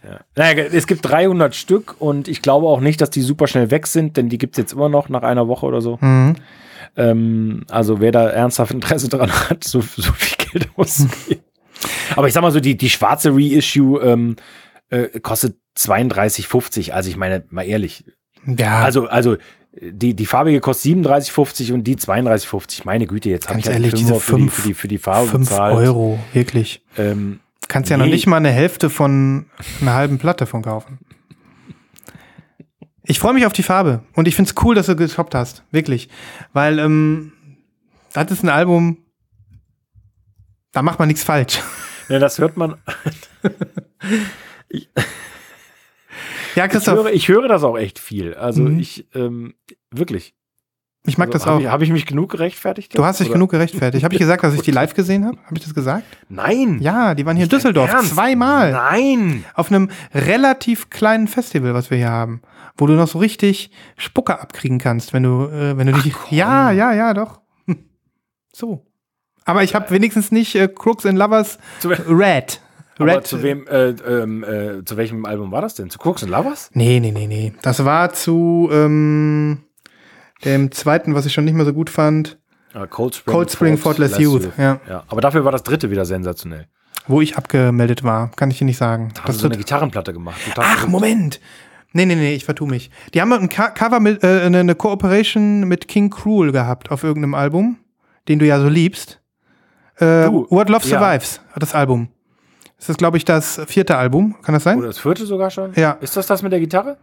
Ja. 0.04 0.20
Naja, 0.36 0.64
es 0.72 0.88
gibt 0.88 1.04
300 1.04 1.56
Stück 1.56 1.96
und 2.00 2.28
ich 2.28 2.42
glaube 2.42 2.68
auch 2.68 2.80
nicht, 2.80 3.02
dass 3.02 3.10
die 3.10 3.22
super 3.22 3.48
schnell 3.48 3.72
weg 3.72 3.88
sind, 3.88 4.18
denn 4.18 4.30
die 4.30 4.38
gibt 4.38 4.56
es 4.56 4.58
jetzt 4.58 4.74
immer 4.74 4.90
noch 4.90 5.10
nach 5.10 5.24
einer 5.24 5.48
Woche 5.48 5.66
oder 5.66 5.82
so. 5.82 5.98
Mhm. 6.02 6.36
Ähm, 6.96 7.64
also 7.70 8.00
wer 8.00 8.12
da 8.12 8.30
ernsthaft 8.30 8.74
Interesse 8.74 9.10
dran 9.10 9.32
hat, 9.32 9.64
so, 9.64 9.82
so 9.82 10.12
viel 10.14 10.46
Geld 10.46 10.70
ausgeben. 10.76 11.42
Aber 12.16 12.28
ich 12.28 12.34
sag 12.34 12.42
mal 12.42 12.52
so, 12.52 12.60
die, 12.60 12.78
die 12.78 12.90
schwarze 12.90 13.32
Reissue 13.34 14.00
ähm, 14.02 14.36
äh, 14.92 15.20
kostet 15.20 15.58
32,50. 15.78 16.92
Also 16.92 17.10
ich 17.10 17.18
meine, 17.18 17.44
mal 17.50 17.64
ehrlich. 17.64 18.06
Ja, 18.46 18.84
Also, 18.84 19.08
also 19.08 19.38
die, 19.82 20.14
die 20.16 20.26
farbige 20.26 20.60
kostet 20.60 20.92
37,50 20.98 21.74
und 21.74 21.84
die 21.86 21.96
32,50. 21.96 22.82
Meine 22.86 23.08
Güte, 23.08 23.30
jetzt 23.30 23.50
habe 23.50 23.60
ich 23.60 23.66
halt 23.66 23.76
ehrlich, 23.78 23.94
diese 23.94 24.20
für, 24.20 24.36
die, 24.36 24.42
fünf- 24.44 24.54
für, 24.54 24.68
die, 24.68 24.74
für 24.74 24.88
die 24.88 24.98
Farbe 24.98 25.28
5 25.30 25.50
bezahlt. 25.50 25.76
Euro, 25.78 26.20
wirklich. 26.34 26.84
Ähm, 26.98 27.40
Kannst 27.68 27.90
ja 27.90 27.96
noch 27.98 28.06
Nee. 28.06 28.12
nicht 28.12 28.28
mal 28.28 28.38
eine 28.38 28.52
Hälfte 28.52 28.90
von 28.90 29.46
einer 29.80 29.94
halben 29.94 30.18
Platte 30.20 30.46
von 30.46 30.62
kaufen. 30.62 31.00
Ich 33.04 33.18
freue 33.20 33.34
mich 33.34 33.46
auf 33.46 33.54
die 33.54 33.64
Farbe 33.64 34.04
und 34.14 34.28
ich 34.28 34.36
finde 34.36 34.52
es 34.52 34.64
cool, 34.64 34.76
dass 34.76 34.86
du 34.88 34.96
geshoppt 34.96 35.34
hast. 35.36 35.64
Wirklich. 35.72 36.10
Weil 36.54 36.80
ähm, 36.80 37.32
das 38.14 38.30
ist 38.32 38.44
ein 38.44 38.50
Album, 38.50 38.98
da 40.74 40.82
macht 40.82 41.00
man 41.00 41.08
nichts 41.08 41.24
falsch. 41.24 41.62
ja, 42.10 42.20
das 42.20 42.40
hört 42.40 42.58
man. 42.58 42.76
Ja, 46.56 46.66
Ich 46.66 46.72
Christoph, 46.72 46.96
höre, 47.06 47.14
ich 47.14 47.28
höre 47.30 47.48
das 47.48 47.64
auch 47.64 47.78
echt 47.78 47.98
viel. 47.98 48.34
Also 48.34 48.64
Mhm. 48.64 48.80
ich, 48.80 49.08
ähm, 49.16 49.54
wirklich. 49.92 50.34
ich 51.08 51.18
mag 51.18 51.32
das 51.32 51.46
Habe 51.46 51.56
auch. 51.58 51.62
ich, 51.62 51.68
hab 51.68 51.82
ich 51.82 51.90
mich 51.92 52.06
genug 52.06 52.30
gerechtfertigt? 52.32 52.96
Du 52.98 53.06
hast 53.06 53.20
dich 53.22 53.28
Oder- 53.28 53.36
genug 53.36 53.52
gerechtfertigt. 53.52 54.04
Habe 54.04 54.14
ich 54.14 54.20
gesagt, 54.20 54.44
dass 54.44 54.54
ich 54.54 54.62
die 54.62 54.72
live 54.80 54.94
gesehen 54.94 55.26
habe? 55.26 55.38
Habe 55.46 55.56
ich 55.56 55.64
das 55.64 55.74
gesagt? 55.74 56.04
Nein. 56.30 56.80
Ja, 56.82 57.16
die 57.16 57.26
waren 57.26 57.38
hier 57.38 57.46
in 57.46 57.50
Düsseldorf. 57.50 57.90
Ernst? 57.92 58.14
Zweimal. 58.14 58.72
Nein. 58.74 59.46
Auf 59.56 59.72
einem 59.72 59.90
relativ 60.14 60.90
kleinen 60.90 61.28
Festival, 61.30 61.74
was 61.74 61.90
wir 61.90 61.98
hier 61.98 62.10
haben. 62.12 62.42
Wo 62.78 62.86
du 62.86 62.94
noch 62.94 63.08
so 63.08 63.20
richtig 63.20 63.72
Spucke 63.98 64.38
abkriegen 64.40 64.78
kannst, 64.78 65.14
wenn 65.14 65.24
du, 65.24 65.46
äh, 65.48 65.78
wenn 65.78 65.88
du 65.88 65.94
dich. 65.94 66.14
Ja, 66.32 66.72
ja, 66.72 66.94
ja, 66.94 67.14
doch. 67.14 67.40
Hm. 67.66 67.78
So. 68.54 68.86
Aber 69.46 69.64
ich 69.64 69.74
habe 69.74 69.90
wenigstens 69.92 70.32
nicht 70.32 70.54
äh, 70.56 70.68
Crooks 70.68 71.06
and 71.06 71.18
Lovers 71.18 71.58
Zu, 71.80 71.90
Red. 73.04 73.12
aber 73.12 73.24
zu 73.24 73.44
wem, 73.44 73.68
äh, 73.68 73.90
ähm, 73.90 74.44
äh, 74.44 74.86
zu 74.86 74.98
welchem 74.98 75.26
Album 75.26 75.52
war 75.52 75.62
das 75.62 75.76
denn? 75.76 75.90
Zu 75.90 76.00
Crooks 76.00 76.24
and 76.24 76.32
Lovers? 76.32 76.70
Nee, 76.74 77.00
nee, 77.00 77.12
nee, 77.12 77.28
nee. 77.28 77.54
Das 77.62 77.84
war 77.86 78.14
zu 78.14 78.70
ähm, 78.72 79.64
dem 80.46 80.72
zweiten, 80.72 81.16
was 81.16 81.26
ich 81.26 81.34
schon 81.34 81.46
nicht 81.46 81.54
mehr 81.56 81.66
so 81.66 81.74
gut 81.74 81.90
fand, 81.90 82.38
Ah, 82.74 82.88
Cold 82.88 83.16
Spring, 83.16 83.34
Cold 83.34 83.52
Spring 83.52 83.82
Thoughtless 83.82 84.18
Youth. 84.18 84.50
Ja. 84.58 84.80
ja. 84.88 85.04
Aber 85.08 85.22
dafür 85.22 85.44
war 85.44 85.52
das 85.52 85.64
dritte 85.64 85.90
wieder 85.92 86.06
sensationell. 86.06 86.68
Wo 87.08 87.20
ich 87.22 87.36
abgemeldet 87.36 88.04
war. 88.04 88.32
Kann 88.36 88.52
ich 88.52 88.60
dir 88.60 88.66
nicht 88.66 88.78
sagen. 88.78 89.12
Da 89.14 89.24
haben 89.24 89.34
sie 89.34 89.40
so 89.40 89.48
eine 89.48 89.58
Gitarrenplatte 89.58 90.14
gemacht. 90.14 90.40
Ach. 90.58 90.88
Moment. 90.88 91.40
Nee, 91.94 92.06
nee, 92.06 92.16
nee, 92.16 92.34
ich 92.34 92.46
vertue 92.46 92.70
mich. 92.70 92.90
Die 93.14 93.20
haben 93.20 93.34
ein 93.34 93.50
Co 93.50 93.64
Cover 93.74 94.00
mit, 94.00 94.24
äh, 94.24 94.42
eine, 94.42 94.76
Cooperation 94.76 95.68
mit 95.68 95.90
King 95.90 96.10
Cruel 96.10 96.54
gehabt 96.54 96.90
auf 96.90 97.04
irgendeinem 97.04 97.34
Album, 97.34 97.80
den 98.30 98.40
du 98.40 98.46
ja 98.46 98.62
so 98.62 98.70
liebst. 98.70 99.20
Äh, 99.98 100.06
What 100.06 100.70
Love 100.70 100.88
ja. 100.88 101.00
Survives, 101.00 101.42
das 101.58 101.76
Album. 101.76 102.08
Das 102.82 102.90
ist, 102.90 102.98
glaube 102.98 103.16
ich, 103.18 103.26
das 103.26 103.62
vierte 103.68 103.96
Album. 103.96 104.36
Kann 104.42 104.54
das 104.54 104.64
sein? 104.64 104.78
Oder 104.80 104.88
das 104.88 104.98
vierte 105.00 105.26
sogar 105.26 105.50
schon? 105.52 105.72
Ja. 105.76 105.92
Ist 106.02 106.18
das 106.18 106.28
das 106.28 106.42
mit 106.42 106.52
der 106.52 106.60
Gitarre? 106.60 106.98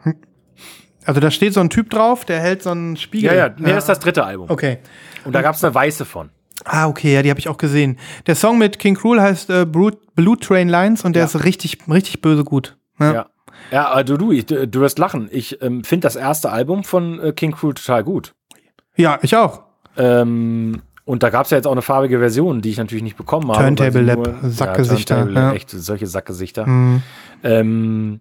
Also 1.05 1.21
da 1.21 1.31
steht 1.31 1.55
so 1.55 1.61
ein 1.61 1.71
Typ 1.71 1.89
drauf, 1.89 2.25
der 2.25 2.41
hält 2.41 2.63
so 2.65 2.71
einen 2.71 2.97
Spiegel. 2.97 3.31
Ja, 3.31 3.47
ja. 3.47 3.55
Nee, 3.57 3.71
das 3.71 3.85
ist 3.85 3.89
das 3.89 4.01
dritte 4.01 4.25
Album. 4.25 4.51
Okay. 4.51 4.79
Und 5.25 5.33
da 5.35 5.41
gab 5.41 5.55
es 5.55 5.63
eine 5.65 5.75
weiße 5.75 6.05
von. 6.05 6.31
Ah, 6.65 6.89
okay, 6.89 7.15
ja, 7.15 7.23
die 7.23 7.31
habe 7.31 7.39
ich 7.39 7.49
auch 7.49 7.57
gesehen. 7.57 7.97
Der 8.27 8.35
Song 8.35 8.59
mit 8.59 8.79
King 8.81 8.97
Cruel 8.97 9.23
heißt 9.23 9.49
äh, 9.51 9.65
Blue, 9.65 9.93
Blue 10.17 10.37
Train 10.37 10.69
Lines 10.69 11.05
und 11.05 11.15
der 11.15 11.21
Ja. 11.23 11.27
ist 11.27 11.45
richtig, 11.45 11.79
richtig 11.89 12.21
böse 12.21 12.43
gut. 12.45 12.77
Ja. 12.99 13.13
Ja. 13.13 13.27
Ja, 13.71 13.91
also 13.91 14.17
du, 14.17 14.33
ich, 14.33 14.47
du 14.47 14.81
wirst 14.81 14.99
lachen. 14.99 15.29
Ich 15.31 15.63
ähm, 15.63 15.85
finde 15.85 16.07
das 16.07 16.17
erste 16.17 16.51
Album 16.51 16.85
von 16.85 17.21
äh, 17.21 17.33
King 17.33 17.53
Cruel 17.53 17.75
total 17.75 18.03
gut. 18.05 18.35
ja, 18.97 19.19
ich 19.23 19.37
auch. 19.37 19.63
Ähm, 19.97 20.83
und 21.09 21.23
da 21.23 21.31
gab 21.31 21.47
es 21.47 21.51
ja 21.51 21.57
jetzt 21.57 21.67
auch 21.67 21.73
eine 21.73 21.81
farbige 21.83 22.19
Version, 22.19 22.61
die 22.61 22.69
ich 22.71 22.77
natürlich 22.77 23.03
nicht 23.03 23.17
bekommen 23.17 23.51
habe. 23.51 23.65
Turntable 23.65 24.03
Lab, 24.03 24.19
nur- 24.43 24.51
Sackgesichter, 24.51 25.17
Ja, 25.17 25.23
Turntable 25.25 25.49
ja. 25.51 25.55
echt 25.55 25.71
solche 25.71 26.07
Sackgesichter. 26.07 26.67
Hm. 26.67 27.03
Ähm, 27.43 28.21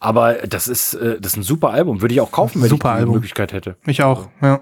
aber 0.00 0.34
das 0.34 0.66
ist, 0.66 0.94
äh, 0.94 1.20
das 1.20 1.32
ist 1.32 1.36
ein 1.38 1.42
super 1.44 1.70
Album. 1.70 2.00
Würde 2.00 2.14
ich 2.14 2.20
auch 2.20 2.32
kaufen, 2.32 2.60
wenn 2.62 2.68
Super 2.68 2.88
ich 2.88 2.94
die 2.94 3.00
Album. 3.00 3.14
Möglichkeit 3.14 3.52
hätte. 3.52 3.76
Ich 3.86 4.02
auch, 4.02 4.28
ja. 4.42 4.60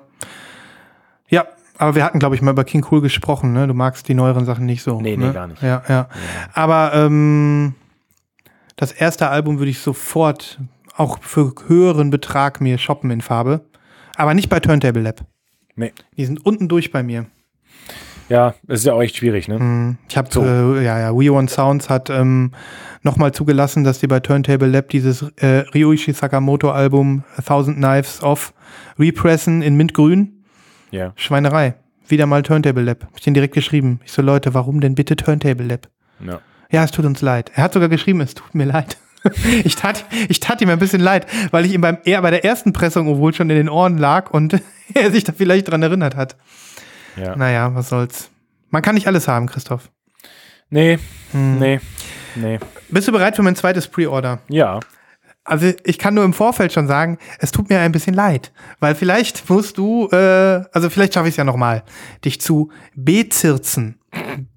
Ja, 1.29 1.47
aber 1.79 1.95
wir 1.95 2.05
hatten, 2.05 2.19
glaube 2.19 2.35
ich, 2.35 2.43
mal 2.43 2.51
über 2.51 2.65
King 2.65 2.85
Cool 2.91 3.01
gesprochen, 3.01 3.55
ne? 3.55 3.67
Du 3.67 3.73
magst 3.73 4.09
die 4.09 4.15
neueren 4.15 4.45
Sachen 4.45 4.67
nicht 4.67 4.83
so. 4.83 5.01
Nee, 5.01 5.17
nee, 5.17 5.27
ne? 5.27 5.33
gar 5.33 5.47
nicht. 5.47 5.63
Ja, 5.63 5.83
ja. 5.89 6.09
Aber 6.53 6.93
ähm, 6.95 7.75
das 8.77 8.93
erste 8.93 9.29
Album 9.31 9.59
würde 9.59 9.71
ich 9.71 9.79
sofort 9.81 10.61
auch 10.97 11.19
für 11.23 11.55
höheren 11.67 12.11
Betrag 12.11 12.61
mir 12.61 12.77
shoppen 12.77 13.11
in 13.11 13.23
Farbe. 13.23 13.63
Aber 14.17 14.35
nicht 14.35 14.51
bei 14.51 14.61
Turntable 14.61 15.03
Lab. 15.03 15.23
Nee. 15.77 15.93
Die 16.17 16.25
sind 16.25 16.45
unten 16.45 16.69
durch 16.69 16.91
bei 16.91 17.03
mir. 17.03 17.27
Ja, 18.29 18.55
das 18.65 18.81
ist 18.81 18.87
ja 18.87 18.95
auch 18.95 19.03
echt 19.03 19.17
schwierig, 19.17 19.47
ne? 19.47 19.59
Hm, 19.59 19.99
Ich 20.09 20.17
habe, 20.17 20.29
So. 20.33 20.43
äh, 20.45 20.85
ja, 20.85 20.99
ja, 20.99 21.15
We 21.17 21.31
One 21.31 21.49
Sounds 21.49 21.89
hat 21.89 22.11
ähm, 22.11 22.51
nochmal 23.03 23.31
zugelassen, 23.33 23.85
dass 23.85 24.01
die 24.01 24.09
bei 24.09 24.19
Turntable 24.19 24.67
Lab 24.67 24.89
dieses 24.89 25.23
äh, 25.37 25.59
Ryuichi 25.75 26.13
Sakamoto 26.13 26.71
Album 26.71 27.23
A 27.37 27.43
Thousand 27.43 27.77
Knives 27.77 28.23
Off 28.25 28.53
repressen 28.99 29.63
in 29.63 29.77
Mintgrün. 29.77 30.45
Ja. 30.91 31.13
Schweinerei. 31.15 31.75
Wieder 32.09 32.27
mal 32.27 32.43
Turntable 32.43 32.83
Lab. 32.83 33.05
Hab 33.05 33.17
ich 33.17 33.23
den 33.23 33.35
direkt 33.35 33.55
geschrieben. 33.55 34.01
Ich 34.05 34.11
so, 34.13 34.23
Leute, 34.23 34.55
warum 34.55 34.81
denn 34.81 34.95
bitte 34.97 35.15
Turntable 35.17 35.67
Lab? 35.67 35.89
ja. 36.25 36.41
Ja, 36.69 36.83
es 36.83 36.91
tut 36.91 37.05
uns 37.05 37.23
leid. 37.23 37.53
Er 37.55 37.63
hat 37.63 37.75
sogar 37.75 37.89
geschrieben, 37.89 38.21
es 38.21 38.35
tut 38.35 38.53
mir 38.57 38.65
leid. 38.65 38.99
ich, 39.65 39.77
tat, 39.77 40.05
ich 40.29 40.41
tat 40.41 40.61
ihm 40.61 40.69
ein 40.71 40.79
bisschen 40.79 41.01
leid, 41.01 41.27
weil 41.51 41.65
ich 41.67 41.73
ihm 41.73 41.81
beim, 41.81 41.99
eher 42.05 42.23
bei 42.23 42.31
der 42.31 42.45
ersten 42.45 42.73
Pressung 42.73 43.07
wohl 43.19 43.35
schon 43.35 43.51
in 43.51 43.57
den 43.57 43.69
Ohren 43.69 43.99
lag 43.99 44.31
und 44.31 44.61
er 44.95 45.11
sich 45.11 45.25
da 45.25 45.33
vielleicht 45.33 45.69
dran 45.71 45.83
erinnert 45.83 46.17
hat. 46.17 46.37
ja. 47.17 47.37
Naja, 47.37 47.75
was 47.75 47.89
soll's. 47.89 48.31
Man 48.71 48.83
kann 48.83 48.95
nicht 48.95 49.07
alles 49.07 49.29
haben, 49.29 49.47
Christoph. 49.47 49.91
Nee, 50.71 50.99
Hm. 51.33 51.59
nee, 51.59 51.81
nee. 52.35 52.59
Bist 52.89 53.07
du 53.09 53.13
bereit 53.13 53.37
für 53.37 53.43
mein 53.43 53.57
zweites 53.57 53.87
Pre-Order? 53.89 54.41
Ja. 54.49 54.81
Also 55.45 55.71
ich 55.85 55.99
kann 55.99 56.15
nur 56.15 56.25
im 56.25 56.33
Vorfeld 56.33 56.73
schon 56.73 56.89
sagen, 56.89 57.19
es 57.39 57.53
tut 57.53 57.69
mir 57.71 57.79
ein 57.81 57.93
bisschen 57.93 58.15
leid, 58.15 58.53
weil 58.81 58.97
vielleicht 58.97 59.49
musst 59.49 59.79
du, 59.79 60.09
äh, 60.11 60.65
also 60.73 60.91
vielleicht 60.91 61.15
schaffe 61.15 61.29
ich 61.29 61.35
es 61.35 61.37
ja 61.37 61.45
noch 61.45 61.57
mal, 61.57 61.85
dich 62.25 62.41
zu 62.41 62.71
bezirzen, 62.97 64.01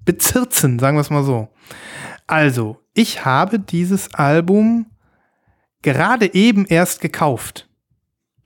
bezirzen, 0.04 0.80
sagen 0.80 0.96
wir 0.96 1.02
es 1.02 1.10
mal 1.10 1.22
so. 1.22 1.48
Also 2.30 2.78
ich 2.94 3.24
habe 3.24 3.58
dieses 3.58 4.14
Album 4.14 4.86
gerade 5.82 6.32
eben 6.32 6.64
erst 6.64 7.00
gekauft. 7.00 7.68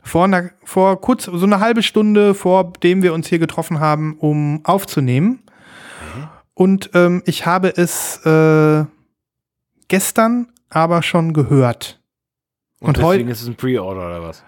Vor, 0.02 0.24
einer, 0.24 0.52
vor 0.64 1.02
kurz, 1.02 1.24
so 1.24 1.44
eine 1.44 1.60
halbe 1.60 1.82
Stunde, 1.82 2.34
vor 2.34 2.72
dem 2.82 3.02
wir 3.02 3.12
uns 3.12 3.28
hier 3.28 3.38
getroffen 3.38 3.80
haben, 3.80 4.16
um 4.18 4.64
aufzunehmen. 4.64 5.42
Und 6.54 6.92
ähm, 6.94 7.22
ich 7.26 7.44
habe 7.44 7.76
es 7.76 8.24
äh, 8.24 8.86
gestern 9.88 10.48
aber 10.70 11.02
schon 11.02 11.34
gehört. 11.34 12.00
Und, 12.80 12.96
Und 12.96 12.98
deswegen 12.98 13.28
ist 13.28 13.42
es 13.42 13.48
ein 13.48 13.56
Pre-Order 13.56 14.06
oder 14.06 14.22
was? 14.22 14.44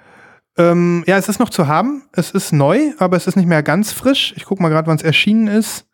Ähm, 0.57 1.05
ja, 1.07 1.19
es 1.19 1.29
ist 1.29 1.41
noch 1.41 1.51
zu 1.51 1.67
haben. 1.67 2.05
Es 2.13 2.31
ist 2.31 2.53
neu, 2.53 2.93
aber 2.99 3.19
es 3.19 3.27
ist 3.27 3.37
nicht 3.37 3.49
mehr 3.49 3.63
ganz 3.63 3.93
frisch. 3.93 4.33
Ich 4.37 4.47
guck 4.47 4.61
mal 4.61 4.71
gerade, 4.71 4.87
wann 4.87 4.97
es 4.97 5.03
erschienen 5.03 5.47
ist. 5.47 5.87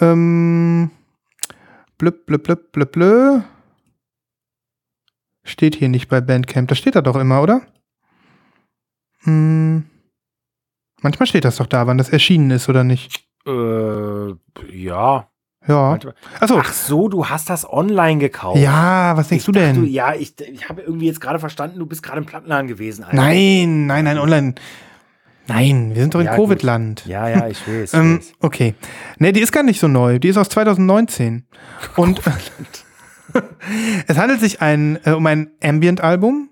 Ähm, 0.00 0.90
blub, 1.98 2.26
blub, 2.26 2.42
blub, 2.44 2.72
blub, 2.72 2.92
blub. 2.92 3.44
Steht 5.44 5.76
hier 5.76 5.88
nicht 5.88 6.08
bei 6.08 6.20
Bandcamp. 6.20 6.68
Das 6.68 6.78
steht 6.78 6.94
da 6.94 7.00
doch 7.00 7.16
immer, 7.16 7.42
oder? 7.42 7.62
Hm. 9.22 9.84
Manchmal 11.00 11.26
steht 11.26 11.44
das 11.44 11.56
doch 11.56 11.66
da, 11.66 11.86
wann 11.86 11.98
das 11.98 12.10
erschienen 12.10 12.50
ist 12.50 12.68
oder 12.68 12.84
nicht. 12.84 13.24
Äh, 13.46 14.34
ja. 14.72 15.28
Ja. 15.66 15.98
Achso. 16.40 16.58
Ach 16.60 16.72
so, 16.72 17.08
du 17.08 17.26
hast 17.26 17.50
das 17.50 17.70
online 17.70 18.18
gekauft. 18.20 18.58
Ja, 18.58 19.16
was 19.16 19.28
denkst 19.28 19.42
Ich 19.42 19.46
du 19.46 19.52
dachte, 19.52 19.74
denn? 19.74 19.84
ja, 19.86 20.14
ich, 20.14 20.34
ich 20.40 20.68
habe 20.68 20.82
irgendwie 20.82 21.06
jetzt 21.06 21.20
gerade 21.20 21.38
verstanden, 21.38 21.78
du 21.78 21.86
bist 21.86 22.02
gerade 22.02 22.18
im 22.18 22.26
Plattenladen 22.26 22.68
gewesen. 22.68 23.04
Alter. 23.04 23.16
Nein, 23.16 23.86
nein, 23.86 24.04
nein, 24.04 24.18
online. 24.18 24.54
Nein, 25.48 25.94
wir 25.94 26.02
sind 26.02 26.14
doch 26.14 26.20
in 26.20 26.26
Ja. 26.26 26.36
Covid-Land. 26.36 27.06
Ja, 27.06 27.28
ja, 27.28 27.48
ich 27.48 27.66
weiß. 27.66 27.94
Ähm, 27.94 28.18
weiß. 28.18 28.32
okay. 28.40 28.74
Ne, 29.18 29.32
die 29.32 29.40
ist 29.40 29.50
gar 29.52 29.62
nicht 29.62 29.80
so 29.80 29.88
neu. 29.88 30.18
Die 30.18 30.28
ist 30.28 30.36
aus 30.36 30.48
2019. 30.50 31.46
Und 31.96 32.20
es 34.06 34.18
handelt 34.18 34.40
sich 34.40 34.60
ein, 34.60 34.98
äh, 35.04 35.12
um 35.12 35.26
ein 35.26 35.50
Ambient-Album. 35.62 36.50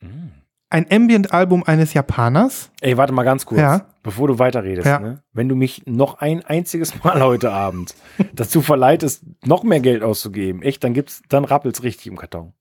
Mhm. 0.00 0.30
Ein 0.70 0.86
Ambient-Album 0.90 1.62
eines 1.64 1.94
Japaners. 1.94 2.70
Ey, 2.80 2.96
warte 2.96 3.12
mal 3.12 3.22
ganz 3.24 3.46
kurz, 3.46 3.60
Ja. 3.60 3.86
Bevor 4.08 4.26
du 4.26 4.38
weiterredest. 4.38 4.86
Ja. 4.86 5.00
Ne? 5.00 5.22
Wenn 5.34 5.50
du 5.50 5.54
mich 5.54 5.82
noch 5.84 6.20
ein 6.20 6.42
einziges 6.42 6.94
Mal 7.04 7.22
heute 7.22 7.52
Abend 7.52 7.94
dazu 8.32 8.62
verleitest, 8.62 9.22
noch 9.44 9.64
mehr 9.64 9.80
Geld 9.80 10.02
auszugeben, 10.02 10.62
echt, 10.62 10.82
dann 10.82 10.94
gibt's, 10.94 11.20
dann 11.28 11.44
rappelt's 11.44 11.82
richtig 11.82 12.06
im 12.06 12.16
Karton. 12.16 12.54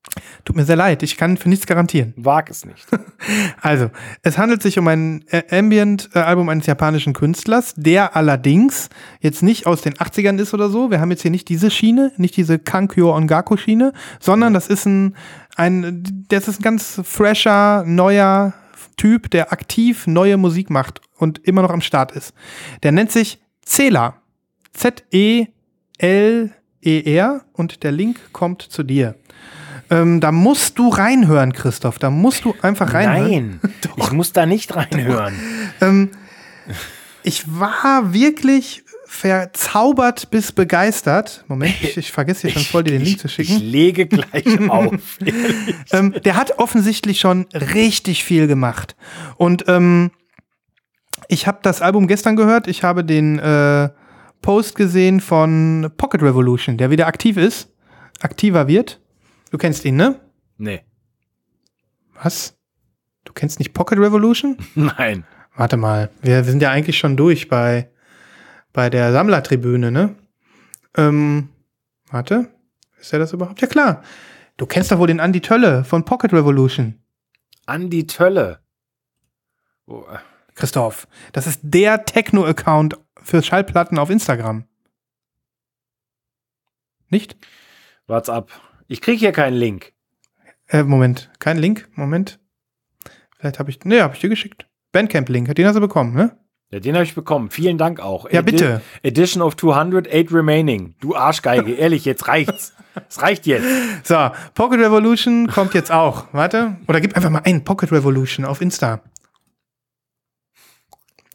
Tut 0.43 0.57
mir 0.57 0.65
sehr 0.65 0.75
leid, 0.75 1.03
ich 1.03 1.15
kann 1.15 1.37
für 1.37 1.47
nichts 1.47 1.65
garantieren. 1.65 2.13
Wag 2.17 2.49
es 2.49 2.65
nicht. 2.65 2.85
Also, 3.61 3.89
es 4.21 4.37
handelt 4.37 4.61
sich 4.61 4.77
um 4.77 4.87
ein 4.87 5.25
äh, 5.29 5.43
Ambient-Album 5.57 6.47
eines 6.49 6.65
japanischen 6.65 7.13
Künstlers, 7.13 7.73
der 7.75 8.15
allerdings 8.15 8.89
jetzt 9.19 9.41
nicht 9.41 9.65
aus 9.65 9.81
den 9.81 9.95
80ern 9.95 10.39
ist 10.39 10.53
oder 10.53 10.69
so. 10.69 10.91
Wir 10.91 11.01
haben 11.01 11.11
jetzt 11.11 11.23
hier 11.23 11.31
nicht 11.31 11.49
diese 11.49 11.71
Schiene, 11.71 12.13
nicht 12.17 12.37
diese 12.37 12.59
Kankyo 12.59 13.13
Ongaku 13.13 13.57
Schiene, 13.57 13.91
sondern 14.19 14.53
das 14.53 14.67
ist 14.67 14.85
ein, 14.85 15.15
ein, 15.55 16.25
das 16.29 16.47
ist 16.47 16.59
ein 16.59 16.63
ganz 16.63 17.01
fresher, 17.03 17.83
neuer 17.85 18.53
Typ, 18.97 19.29
der 19.31 19.51
aktiv 19.51 20.07
neue 20.07 20.37
Musik 20.37 20.69
macht 20.69 21.01
und 21.17 21.39
immer 21.47 21.61
noch 21.61 21.71
am 21.71 21.81
Start 21.81 22.11
ist. 22.11 22.33
Der 22.83 22.91
nennt 22.91 23.11
sich 23.11 23.39
Zela. 23.63 24.21
Z-E-L-E-R 25.99 27.41
und 27.53 27.83
der 27.83 27.91
Link 27.91 28.31
kommt 28.31 28.61
zu 28.61 28.83
dir. 28.83 29.15
Ähm, 29.89 30.19
da 30.19 30.31
musst 30.31 30.77
du 30.79 30.89
reinhören, 30.89 31.53
Christoph. 31.53 31.97
Da 31.99 32.09
musst 32.09 32.45
du 32.45 32.53
einfach 32.61 32.93
reinhören. 32.93 33.59
Nein, 33.61 33.73
ich 33.97 34.11
muss 34.11 34.33
da 34.33 34.45
nicht 34.45 34.75
reinhören. 34.75 35.33
Ähm, 35.81 36.11
ich 37.23 37.43
war 37.47 38.13
wirklich 38.13 38.83
verzaubert 39.05 40.29
bis 40.31 40.51
begeistert. 40.51 41.45
Moment, 41.47 41.75
ich, 41.81 41.95
ich 41.95 42.11
vergesse 42.11 42.41
hier 42.41 42.51
schon 42.51 42.63
voll, 42.63 42.83
dir 42.83 42.91
den 42.91 43.03
Link 43.03 43.19
zu 43.19 43.27
Ich 43.27 43.33
schicken. 43.33 43.61
lege 43.61 44.05
gleich 44.05 44.45
auf. 44.69 45.17
Ähm, 45.91 46.13
der 46.25 46.35
hat 46.35 46.59
offensichtlich 46.59 47.19
schon 47.21 47.47
richtig 47.53 48.25
viel 48.25 48.47
gemacht. 48.47 48.97
Und 49.37 49.63
ähm, 49.67 50.11
ich 51.29 51.47
habe 51.47 51.59
das 51.61 51.81
Album 51.81 52.07
gestern 52.07 52.35
gehört. 52.35 52.67
Ich 52.67 52.83
habe 52.83 53.03
den 53.03 53.39
äh, 53.39 53.89
Post 54.41 54.75
gesehen 54.75 55.19
von 55.19 55.91
Pocket 55.97 56.21
Revolution, 56.21 56.77
der 56.77 56.89
wieder 56.89 57.07
aktiv 57.07 57.37
ist, 57.37 57.73
aktiver 58.21 58.67
wird. 58.67 59.01
Du 59.51 59.57
kennst 59.57 59.85
ihn, 59.85 59.95
ne? 59.95 60.19
nee, 60.57 60.81
Was? 62.21 62.57
Du 63.23 63.33
kennst 63.33 63.59
nicht 63.59 63.73
Pocket 63.73 63.99
Revolution? 63.99 64.57
nein. 64.75 65.25
Warte 65.55 65.77
mal, 65.77 66.11
wir, 66.21 66.35
wir 66.35 66.51
sind 66.51 66.61
ja 66.61 66.71
eigentlich 66.71 66.97
schon 66.97 67.17
durch 67.17 67.49
bei, 67.49 67.89
bei 68.73 68.89
der 68.89 69.11
Sammlertribüne, 69.11 69.91
ne? 69.91 70.15
Ähm, 70.95 71.49
warte, 72.11 72.49
ist 72.99 73.11
der 73.11 73.19
das 73.19 73.33
überhaupt? 73.33 73.61
Ja 73.61 73.67
klar. 73.67 74.03
Du 74.57 74.65
kennst 74.65 74.91
doch 74.91 74.99
wohl 74.99 75.07
den 75.07 75.19
Andy 75.19 75.41
Tölle 75.41 75.83
von 75.83 76.05
Pocket 76.05 76.31
Revolution. 76.33 76.99
Andi 77.65 78.07
Tölle. 78.07 78.59
Oh, 79.87 80.03
Christoph, 80.57 81.07
das 81.33 81.45
ist 81.45 81.59
der 81.61 82.03
Techno-Account 82.03 82.97
für 83.21 83.43
Schallplatten 83.43 83.99
auf 83.99 84.09
Instagram. 84.09 84.65
Nicht? 87.09 87.37
What's 88.07 88.27
up? 88.27 88.49
Ich 88.87 89.01
krieg 89.01 89.19
hier 89.19 89.31
keinen 89.31 89.55
Link. 89.55 89.93
Äh, 90.67 90.81
Moment, 90.81 91.29
kein 91.37 91.57
Link, 91.57 91.87
Moment. 91.93 92.39
Vielleicht 93.37 93.59
habe 93.59 93.69
ich, 93.69 93.85
ne, 93.85 94.01
habe 94.01 94.15
ich 94.15 94.19
dir 94.19 94.29
geschickt. 94.29 94.67
Bandcamp-Link, 94.93 95.53
den 95.53 95.67
hast 95.67 95.75
du 95.75 95.79
bekommen, 95.79 96.15
ne? 96.15 96.35
Ja, 96.71 96.79
den 96.79 96.95
habe 96.95 97.05
ich 97.05 97.13
bekommen. 97.13 97.51
Vielen 97.51 97.77
Dank 97.77 97.99
auch. 97.99 98.29
Ja, 98.31 98.41
bitte. 98.41 98.81
Edition 99.03 99.43
of 99.43 99.55
200, 99.57 100.07
8 100.11 100.33
remaining. 100.33 100.95
Du 100.99 101.15
Arschgeige, 101.15 101.73
ehrlich, 101.77 102.03
jetzt 102.03 102.27
reicht's. 102.27 102.73
Es 103.07 103.21
reicht 103.21 103.45
jetzt. 103.45 104.07
So, 104.07 104.31
Pocket 104.55 104.79
Revolution 104.79 105.47
kommt 105.47 105.75
jetzt 105.75 105.91
auch. 105.91 106.25
Warte. 106.33 106.77
Oder 106.87 106.99
gib 106.99 107.15
einfach 107.15 107.29
mal 107.29 107.43
ein 107.45 107.63
Pocket 107.63 107.91
Revolution 107.91 108.43
auf 108.43 108.59
Insta. 108.59 109.01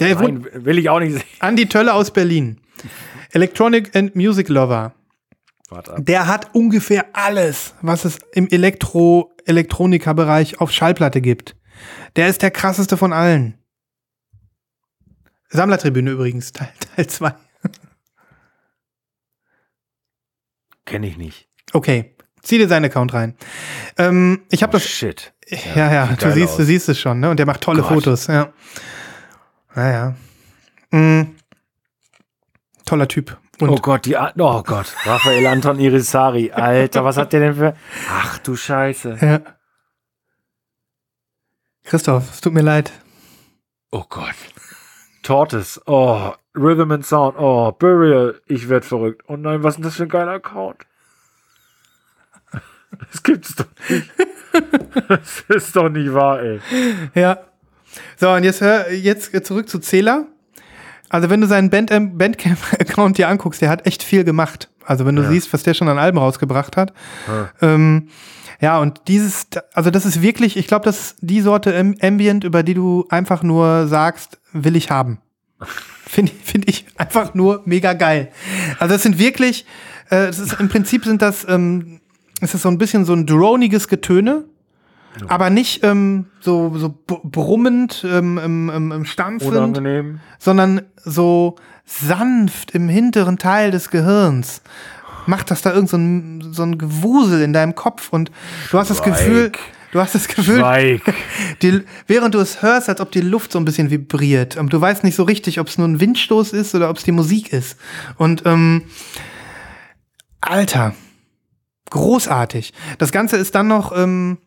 Der 0.08 0.18
wohnt, 0.20 0.52
Nein, 0.52 0.64
will 0.64 0.78
ich 0.78 0.88
auch 0.88 0.98
nicht 1.00 1.12
sehen. 1.12 1.22
Andi 1.40 1.68
Tölle 1.68 1.92
aus 1.94 2.10
Berlin. 2.12 2.60
Electronic 3.32 3.94
and 3.96 4.14
Music 4.16 4.48
Lover. 4.48 4.94
Warte. 5.70 5.94
Der 5.98 6.26
hat 6.26 6.54
ungefähr 6.54 7.06
alles, 7.14 7.74
was 7.80 8.04
es 8.04 8.18
im 8.32 8.46
Elektro-Elektroniker-Bereich 8.48 10.60
auf 10.60 10.70
Schallplatte 10.70 11.20
gibt. 11.22 11.56
Der 12.16 12.28
ist 12.28 12.42
der 12.42 12.50
krasseste 12.50 12.96
von 12.98 13.12
allen. 13.12 13.56
Sammlertribüne 15.48 16.10
übrigens, 16.10 16.52
Teil 16.52 16.68
2. 17.06 17.34
Kenne 20.84 21.06
ich 21.06 21.16
nicht. 21.16 21.48
Okay, 21.72 22.14
zieh 22.42 22.58
dir 22.58 22.68
seinen 22.68 22.84
Account 22.86 23.14
rein. 23.14 23.34
Ähm, 23.98 24.42
ich 24.50 24.62
habe 24.62 24.70
Oh, 24.72 24.78
das 24.78 24.86
shit. 24.86 25.32
Ja, 25.74 25.92
ja, 25.92 26.06
sieht 26.08 26.22
du 26.22 26.32
siehst, 26.32 26.58
du 26.58 26.64
siehst 26.64 26.88
es 26.88 26.98
schon, 27.00 27.20
ne? 27.20 27.30
Und 27.30 27.36
der 27.38 27.46
macht 27.46 27.60
tolle 27.60 27.82
Gott. 27.82 27.92
Fotos, 27.92 28.26
ja. 28.26 28.52
Naja. 29.74 30.14
Mhm. 30.90 31.36
Toller 32.84 33.08
Typ. 33.08 33.38
Und 33.60 33.68
oh 33.70 33.76
Gott, 33.76 34.04
die 34.06 34.16
A 34.16 34.32
Oh 34.38 34.62
Gott. 34.62 34.92
Raphael 35.04 35.46
Anton 35.46 35.78
Irisari. 35.78 36.50
Alter, 36.52 37.04
was 37.04 37.16
hat 37.16 37.32
der 37.32 37.40
denn 37.40 37.54
für. 37.54 37.76
Ach 38.10 38.38
du 38.38 38.56
Scheiße. 38.56 39.18
ja. 39.20 39.40
Christoph, 41.84 42.30
es 42.30 42.40
tut 42.40 42.52
mir 42.52 42.62
leid. 42.62 42.92
Oh 43.90 44.04
Gott. 44.08 44.34
Tortoise. 45.22 45.80
Oh, 45.86 46.32
Rhythm 46.56 46.90
and 46.92 47.06
Sound. 47.06 47.36
Oh, 47.38 47.72
Burial. 47.72 48.40
Ich 48.46 48.68
werd 48.68 48.84
verrückt. 48.84 49.22
Oh 49.28 49.36
nein, 49.36 49.62
was 49.62 49.74
ist 49.74 49.76
denn 49.78 49.84
das 49.84 49.96
für 49.96 50.04
ein 50.04 50.08
geiler 50.08 50.32
Account? 50.32 50.86
Das 53.10 53.22
gibt's 53.22 53.54
doch 53.56 53.66
nicht. 53.88 54.10
Das 55.08 55.40
ist 55.48 55.74
doch 55.74 55.88
nicht 55.88 56.12
wahr, 56.12 56.42
ey. 56.42 56.60
Ja. 57.14 57.38
So, 58.16 58.30
und 58.30 58.44
jetzt 58.44 58.60
hör 58.60 58.90
jetzt 58.90 59.32
zurück 59.46 59.68
zu 59.68 59.78
Zähler. 59.78 60.26
Also 61.08 61.28
wenn 61.28 61.40
du 61.42 61.46
seinen 61.46 61.68
Band, 61.70 61.90
ähm, 61.90 62.16
Bandcamp-Account 62.16 63.18
dir 63.18 63.28
anguckst, 63.28 63.60
der 63.60 63.68
hat 63.68 63.86
echt 63.86 64.02
viel 64.02 64.24
gemacht. 64.24 64.70
Also 64.84 65.04
wenn 65.04 65.14
du 65.16 65.22
Ja. 65.22 65.28
siehst, 65.30 65.52
was 65.52 65.62
der 65.62 65.74
schon 65.74 65.88
an 65.88 65.98
Alben 65.98 66.18
rausgebracht 66.18 66.76
hat. 66.76 66.92
Ja. 67.28 67.50
Ähm, 67.74 68.08
ja, 68.60 68.78
und 68.78 69.02
dieses, 69.08 69.46
also 69.74 69.90
das 69.90 70.06
ist 70.06 70.22
wirklich, 70.22 70.56
ich 70.56 70.66
glaube, 70.66 70.84
das 70.84 70.98
ist 71.00 71.16
die 71.20 71.40
Sorte 71.40 71.76
Am- 71.76 71.96
Ambient, 72.00 72.44
über 72.44 72.62
die 72.62 72.74
du 72.74 73.06
einfach 73.10 73.42
nur 73.42 73.88
sagst, 73.88 74.40
will 74.52 74.76
ich 74.76 74.90
haben. 74.90 75.18
Finde 76.06 76.32
find 76.44 76.68
ich 76.68 76.86
einfach 76.96 77.34
nur 77.34 77.62
mega 77.64 77.92
geil. 77.94 78.28
Also 78.78 78.94
es 78.94 79.02
sind 79.02 79.18
wirklich, 79.18 79.66
äh, 80.10 80.26
es 80.26 80.38
ist, 80.38 80.58
im 80.60 80.68
Prinzip 80.68 81.04
sind 81.04 81.22
das, 81.22 81.46
ähm, 81.48 82.00
es 82.40 82.54
ist 82.54 82.62
so 82.62 82.68
ein 82.68 82.78
bisschen 82.78 83.04
so 83.04 83.12
ein 83.14 83.26
droniges 83.26 83.88
Getöne, 83.88 84.44
aber 85.28 85.50
nicht 85.50 85.84
ähm, 85.84 86.26
so, 86.40 86.76
so 86.76 86.94
brummend 87.06 88.04
ähm, 88.08 88.38
im, 88.38 88.70
im, 88.70 88.92
im 88.92 89.04
Stampfend, 89.04 89.52
Unangenehm. 89.52 90.20
sondern 90.38 90.82
so 90.96 91.56
sanft 91.84 92.72
im 92.72 92.88
hinteren 92.88 93.38
Teil 93.38 93.70
des 93.70 93.90
Gehirns. 93.90 94.62
Macht 95.26 95.50
das 95.50 95.62
da 95.62 95.72
irgend 95.72 95.90
so 95.90 95.96
ein, 95.96 96.52
so 96.52 96.62
ein 96.62 96.78
Gewusel 96.78 97.42
in 97.42 97.52
deinem 97.52 97.74
Kopf 97.74 98.12
und 98.12 98.30
du 98.70 98.78
hast 98.78 98.90
das. 98.90 99.02
Gefühl, 99.02 99.52
du 99.92 100.00
hast 100.00 100.14
das 100.14 100.26
Gefühl, 100.26 101.00
die, 101.62 101.82
während 102.06 102.34
du 102.34 102.38
es 102.40 102.62
hörst, 102.62 102.88
als 102.88 103.00
ob 103.00 103.12
die 103.12 103.20
Luft 103.20 103.52
so 103.52 103.58
ein 103.58 103.64
bisschen 103.64 103.90
vibriert. 103.90 104.56
Und 104.56 104.72
du 104.72 104.80
weißt 104.80 105.04
nicht 105.04 105.14
so 105.14 105.22
richtig, 105.22 105.60
ob 105.60 105.68
es 105.68 105.78
nur 105.78 105.86
ein 105.86 106.00
Windstoß 106.00 106.52
ist 106.52 106.74
oder 106.74 106.90
ob 106.90 106.96
es 106.96 107.04
die 107.04 107.12
Musik 107.12 107.52
ist. 107.52 107.78
Und 108.16 108.42
ähm, 108.46 108.82
Alter, 110.40 110.94
großartig. 111.90 112.72
Das 112.98 113.12
Ganze 113.12 113.36
ist 113.36 113.54
dann 113.54 113.68
noch 113.68 113.96
ähm, 113.96 114.38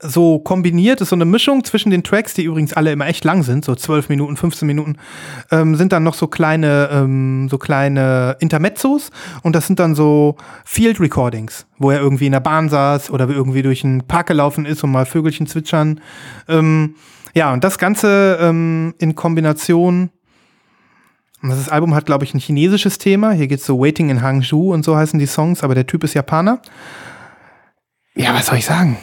so 0.00 0.38
kombiniert, 0.38 1.00
ist 1.00 1.08
so 1.08 1.16
eine 1.16 1.24
Mischung 1.24 1.64
zwischen 1.64 1.90
den 1.90 2.04
Tracks, 2.04 2.34
die 2.34 2.44
übrigens 2.44 2.72
alle 2.74 2.92
immer 2.92 3.06
echt 3.06 3.24
lang 3.24 3.42
sind, 3.42 3.64
so 3.64 3.74
12 3.74 4.08
Minuten, 4.08 4.36
15 4.36 4.66
Minuten, 4.66 4.96
ähm, 5.50 5.76
sind 5.76 5.92
dann 5.92 6.02
noch 6.02 6.14
so 6.14 6.26
kleine, 6.26 6.88
ähm, 6.92 7.48
so 7.50 7.58
kleine 7.58 8.36
Intermezzos 8.40 9.10
und 9.42 9.54
das 9.54 9.66
sind 9.66 9.80
dann 9.80 9.94
so 9.94 10.36
Field 10.64 11.00
Recordings, 11.00 11.66
wo 11.78 11.90
er 11.90 12.00
irgendwie 12.00 12.26
in 12.26 12.32
der 12.32 12.40
Bahn 12.40 12.68
saß 12.68 13.10
oder 13.10 13.28
irgendwie 13.28 13.62
durch 13.62 13.84
einen 13.84 14.06
Park 14.06 14.28
gelaufen 14.28 14.66
ist 14.66 14.84
und 14.84 14.92
mal 14.92 15.06
Vögelchen 15.06 15.46
zwitschern. 15.46 16.00
Ähm, 16.48 16.94
ja, 17.34 17.52
und 17.52 17.64
das 17.64 17.78
Ganze 17.78 18.38
ähm, 18.40 18.94
in 18.98 19.14
Kombination. 19.14 20.10
Das 21.42 21.68
Album 21.68 21.94
hat, 21.94 22.06
glaube 22.06 22.24
ich, 22.24 22.32
ein 22.32 22.40
chinesisches 22.40 22.96
Thema. 22.96 23.32
Hier 23.32 23.48
geht's 23.48 23.66
so 23.66 23.78
Waiting 23.78 24.08
in 24.08 24.22
Hangzhou 24.22 24.72
und 24.72 24.82
so 24.82 24.96
heißen 24.96 25.18
die 25.18 25.26
Songs, 25.26 25.62
aber 25.62 25.74
der 25.74 25.86
Typ 25.86 26.02
ist 26.04 26.14
Japaner. 26.14 26.62
Ja, 28.14 28.32
was 28.32 28.46
soll 28.46 28.58
ich 28.58 28.64
sagen? 28.64 28.96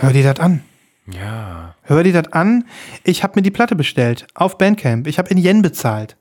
Hör 0.00 0.12
dir 0.12 0.22
das 0.22 0.40
an. 0.40 0.62
Ja. 1.10 1.74
Hör 1.82 2.02
dir 2.02 2.12
das 2.12 2.32
an. 2.32 2.64
Ich 3.04 3.22
habe 3.22 3.34
mir 3.36 3.42
die 3.42 3.50
Platte 3.50 3.74
bestellt 3.74 4.26
auf 4.34 4.58
Bandcamp. 4.58 5.06
Ich 5.06 5.18
habe 5.18 5.30
in 5.30 5.38
Yen 5.38 5.62
bezahlt. 5.62 6.16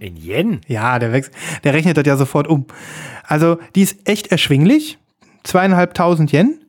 In 0.00 0.16
Yen? 0.16 0.60
Ja, 0.66 0.98
der, 0.98 1.12
wächst, 1.12 1.32
der 1.62 1.74
rechnet 1.74 1.96
das 1.96 2.06
ja 2.06 2.16
sofort 2.16 2.48
um. 2.48 2.66
Also, 3.22 3.58
die 3.74 3.82
ist 3.82 4.08
echt 4.08 4.28
erschwinglich. 4.28 4.98
Zweieinhalbtausend 5.44 6.32
Yen. 6.32 6.60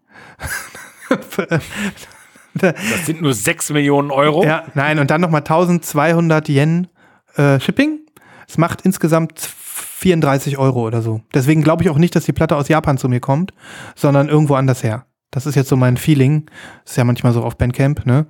Das 2.53 3.05
sind 3.05 3.21
nur 3.21 3.33
6 3.33 3.69
Millionen 3.69 4.11
Euro. 4.11 4.43
Ja, 4.43 4.65
nein, 4.73 4.99
und 4.99 5.11
dann 5.11 5.21
nochmal 5.21 5.41
1200 5.41 6.49
Yen 6.49 6.87
äh, 7.35 7.59
Shipping. 7.59 7.99
Es 8.47 8.57
macht 8.57 8.81
insgesamt 8.81 9.39
34 9.39 10.57
Euro 10.57 10.85
oder 10.85 11.01
so. 11.01 11.21
Deswegen 11.33 11.63
glaube 11.63 11.83
ich 11.83 11.89
auch 11.89 11.97
nicht, 11.97 12.15
dass 12.15 12.25
die 12.25 12.33
Platte 12.33 12.55
aus 12.55 12.67
Japan 12.67 12.97
zu 12.97 13.09
mir 13.09 13.19
kommt, 13.19 13.53
sondern 13.95 14.27
irgendwo 14.27 14.55
anders 14.55 14.83
her. 14.83 15.05
Das 15.37 15.45
ist 15.45 15.53
jetzt 15.53 15.69
so 15.69 15.75
mein 15.75 15.97
Feeling. 15.97 16.47
Das 16.83 16.93
ist 16.93 16.97
ja 16.97 17.03
manchmal 17.03 17.31
so 17.31 17.43
auf 17.43 17.59
Bandcamp, 17.59 18.07
ne? 18.07 18.25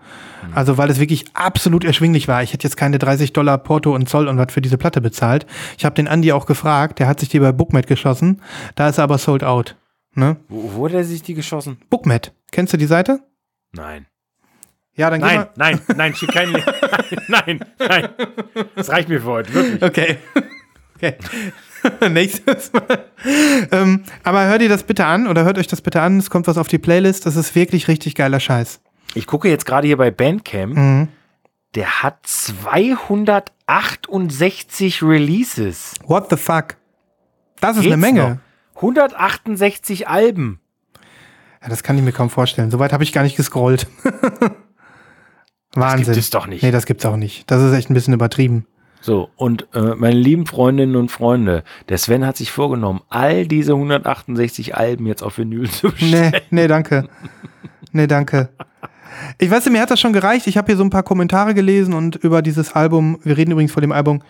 Also, 0.54 0.78
weil 0.78 0.90
es 0.90 1.00
wirklich 1.00 1.24
absolut 1.34 1.86
erschwinglich 1.86 2.28
war. 2.28 2.44
Ich 2.44 2.52
hätte 2.52 2.66
jetzt 2.68 2.76
keine 2.76 3.00
30 3.00 3.32
Dollar 3.32 3.58
Porto 3.60 3.96
und 3.96 4.10
Zoll 4.10 4.28
und 4.28 4.38
was 4.38 4.52
für 4.52 4.60
diese 4.60 4.78
Platte 4.78 5.00
bezahlt. 5.00 5.46
Ich 5.78 5.86
habe 5.86 5.96
den 5.96 6.10
Andi 6.10 6.34
auch 6.34 6.46
gefragt, 6.46 7.00
der 7.00 7.08
hat 7.08 7.22
sich 7.22 7.30
die 7.30 7.40
bei 7.40 7.54
Bookmet 7.54 7.88
geschossen. 7.88 8.42
Da 8.76 8.90
ist 8.90 8.98
er 8.98 9.06
aber 9.06 9.20
sold 9.20 9.46
out. 9.46 9.78
Ne? 10.16 10.36
Wo, 10.50 10.74
wo 10.76 10.86
hat 10.86 10.96
er 10.96 11.06
sich 11.06 11.22
die 11.22 11.34
geschossen? 11.34 11.78
Bookmet. 11.90 12.34
Kennst 12.52 12.74
du 12.74 12.78
die 12.78 12.88
Seite? 12.88 13.22
Nein. 13.72 14.06
Ja, 14.94 15.10
dann 15.10 15.22
geh 15.22 15.28
Nein, 15.28 15.38
mal. 15.38 15.50
nein, 15.56 15.82
nein, 15.96 16.14
schick 16.14 16.34
keinen. 16.34 16.54
Nein, 17.30 17.64
nein. 17.80 18.10
Das 18.76 18.90
reicht 18.90 19.08
mir 19.08 19.22
für 19.22 19.28
heute, 19.28 19.54
wirklich. 19.54 19.82
Okay. 19.82 20.18
Okay. 20.98 21.16
Nächstes 22.10 22.72
Mal. 22.74 23.06
ähm, 23.72 24.04
aber 24.24 24.46
hört 24.46 24.62
ihr 24.62 24.70
das 24.70 24.84
bitte 24.84 25.06
an 25.06 25.28
oder 25.28 25.44
hört 25.46 25.58
euch 25.58 25.68
das 25.68 25.82
bitte 25.82 26.02
an. 26.02 26.20
Es 26.20 26.30
kommt 26.30 26.48
was 26.48 26.58
auf 26.58 26.68
die 26.68 26.78
Playlist. 26.78 27.26
Das 27.26 27.36
ist 27.36 27.56
wirklich 27.56 27.88
richtig 27.88 28.16
geiler 28.16 28.40
Scheiß. 28.40 28.80
Ich 29.14 29.28
gucke 29.28 29.50
jetzt 29.50 29.66
gerade 29.66 29.88
hier 29.88 29.98
bei 29.98 30.12
Bandcamp. 30.12 30.76
Mhm. 30.76 31.08
Der 31.76 32.02
hat 32.04 32.20
268 32.26 35.04
Releases. 35.04 35.94
What 36.06 36.30
the 36.30 36.38
fuck? 36.38 36.78
Das 37.60 37.76
ist 37.78 37.84
Geht's 37.84 37.94
eine 37.94 38.02
Menge. 38.02 38.30
noch? 38.30 38.38
168 38.78 40.08
Alben. 40.08 40.60
Ja, 41.62 41.70
das 41.70 41.84
kann 41.84 41.98
ich 41.98 42.04
mir 42.04 42.12
kaum 42.12 42.30
vorstellen. 42.30 42.72
Soweit 42.72 42.94
habe 42.94 43.04
ich 43.04 43.12
gar 43.12 43.24
nicht 43.24 43.36
gescrollt. 43.36 43.88
Wahnsinn. 45.74 46.06
gibt 46.06 46.18
es 46.18 46.30
doch 46.30 46.48
nicht. 46.48 46.64
Nee, 46.64 46.72
das 46.72 46.86
gibt's 46.86 47.06
auch 47.06 47.18
nicht. 47.18 47.50
Das 47.52 47.62
ist 47.62 47.74
echt 47.74 47.90
ein 47.90 47.94
bisschen 47.94 48.14
übertrieben. 48.14 48.66
So, 49.02 49.30
und 49.36 49.68
äh, 49.74 49.96
meine 49.96 50.18
lieben 50.18 50.46
Freundinnen 50.46 50.96
und 50.96 51.12
Freunde, 51.12 51.64
der 51.90 51.98
Sven 51.98 52.26
hat 52.26 52.38
sich 52.38 52.52
vorgenommen, 52.52 53.02
all 53.10 53.48
diese 53.48 53.74
168 53.74 54.76
Alben 54.76 55.06
jetzt 55.06 55.22
auf 55.22 55.38
Vinyl 55.38 55.70
zu 55.70 55.92
bestellen. 55.92 56.32
Nee, 56.32 56.42
nee, 56.50 56.68
danke. 56.68 57.08
Nee, 57.92 58.08
danke. 58.08 58.50
Ich 59.40 59.50
weiß, 59.50 59.70
mir 59.70 59.82
hat 59.82 59.92
das 59.92 60.00
schon 60.00 60.14
gereicht. 60.14 60.48
Ich 60.48 60.58
habe 60.58 60.68
hier 60.68 60.78
so 60.78 60.84
ein 60.84 60.90
paar 60.90 61.04
Kommentare 61.04 61.54
gelesen 61.54 61.94
und 61.94 62.16
über 62.18 62.42
dieses 62.42 62.74
Album, 62.74 63.20
wir 63.24 63.38
reden 63.38 63.52
übrigens 63.52 63.72
vor 63.72 63.82
dem 63.82 63.92
Album, 63.92 64.22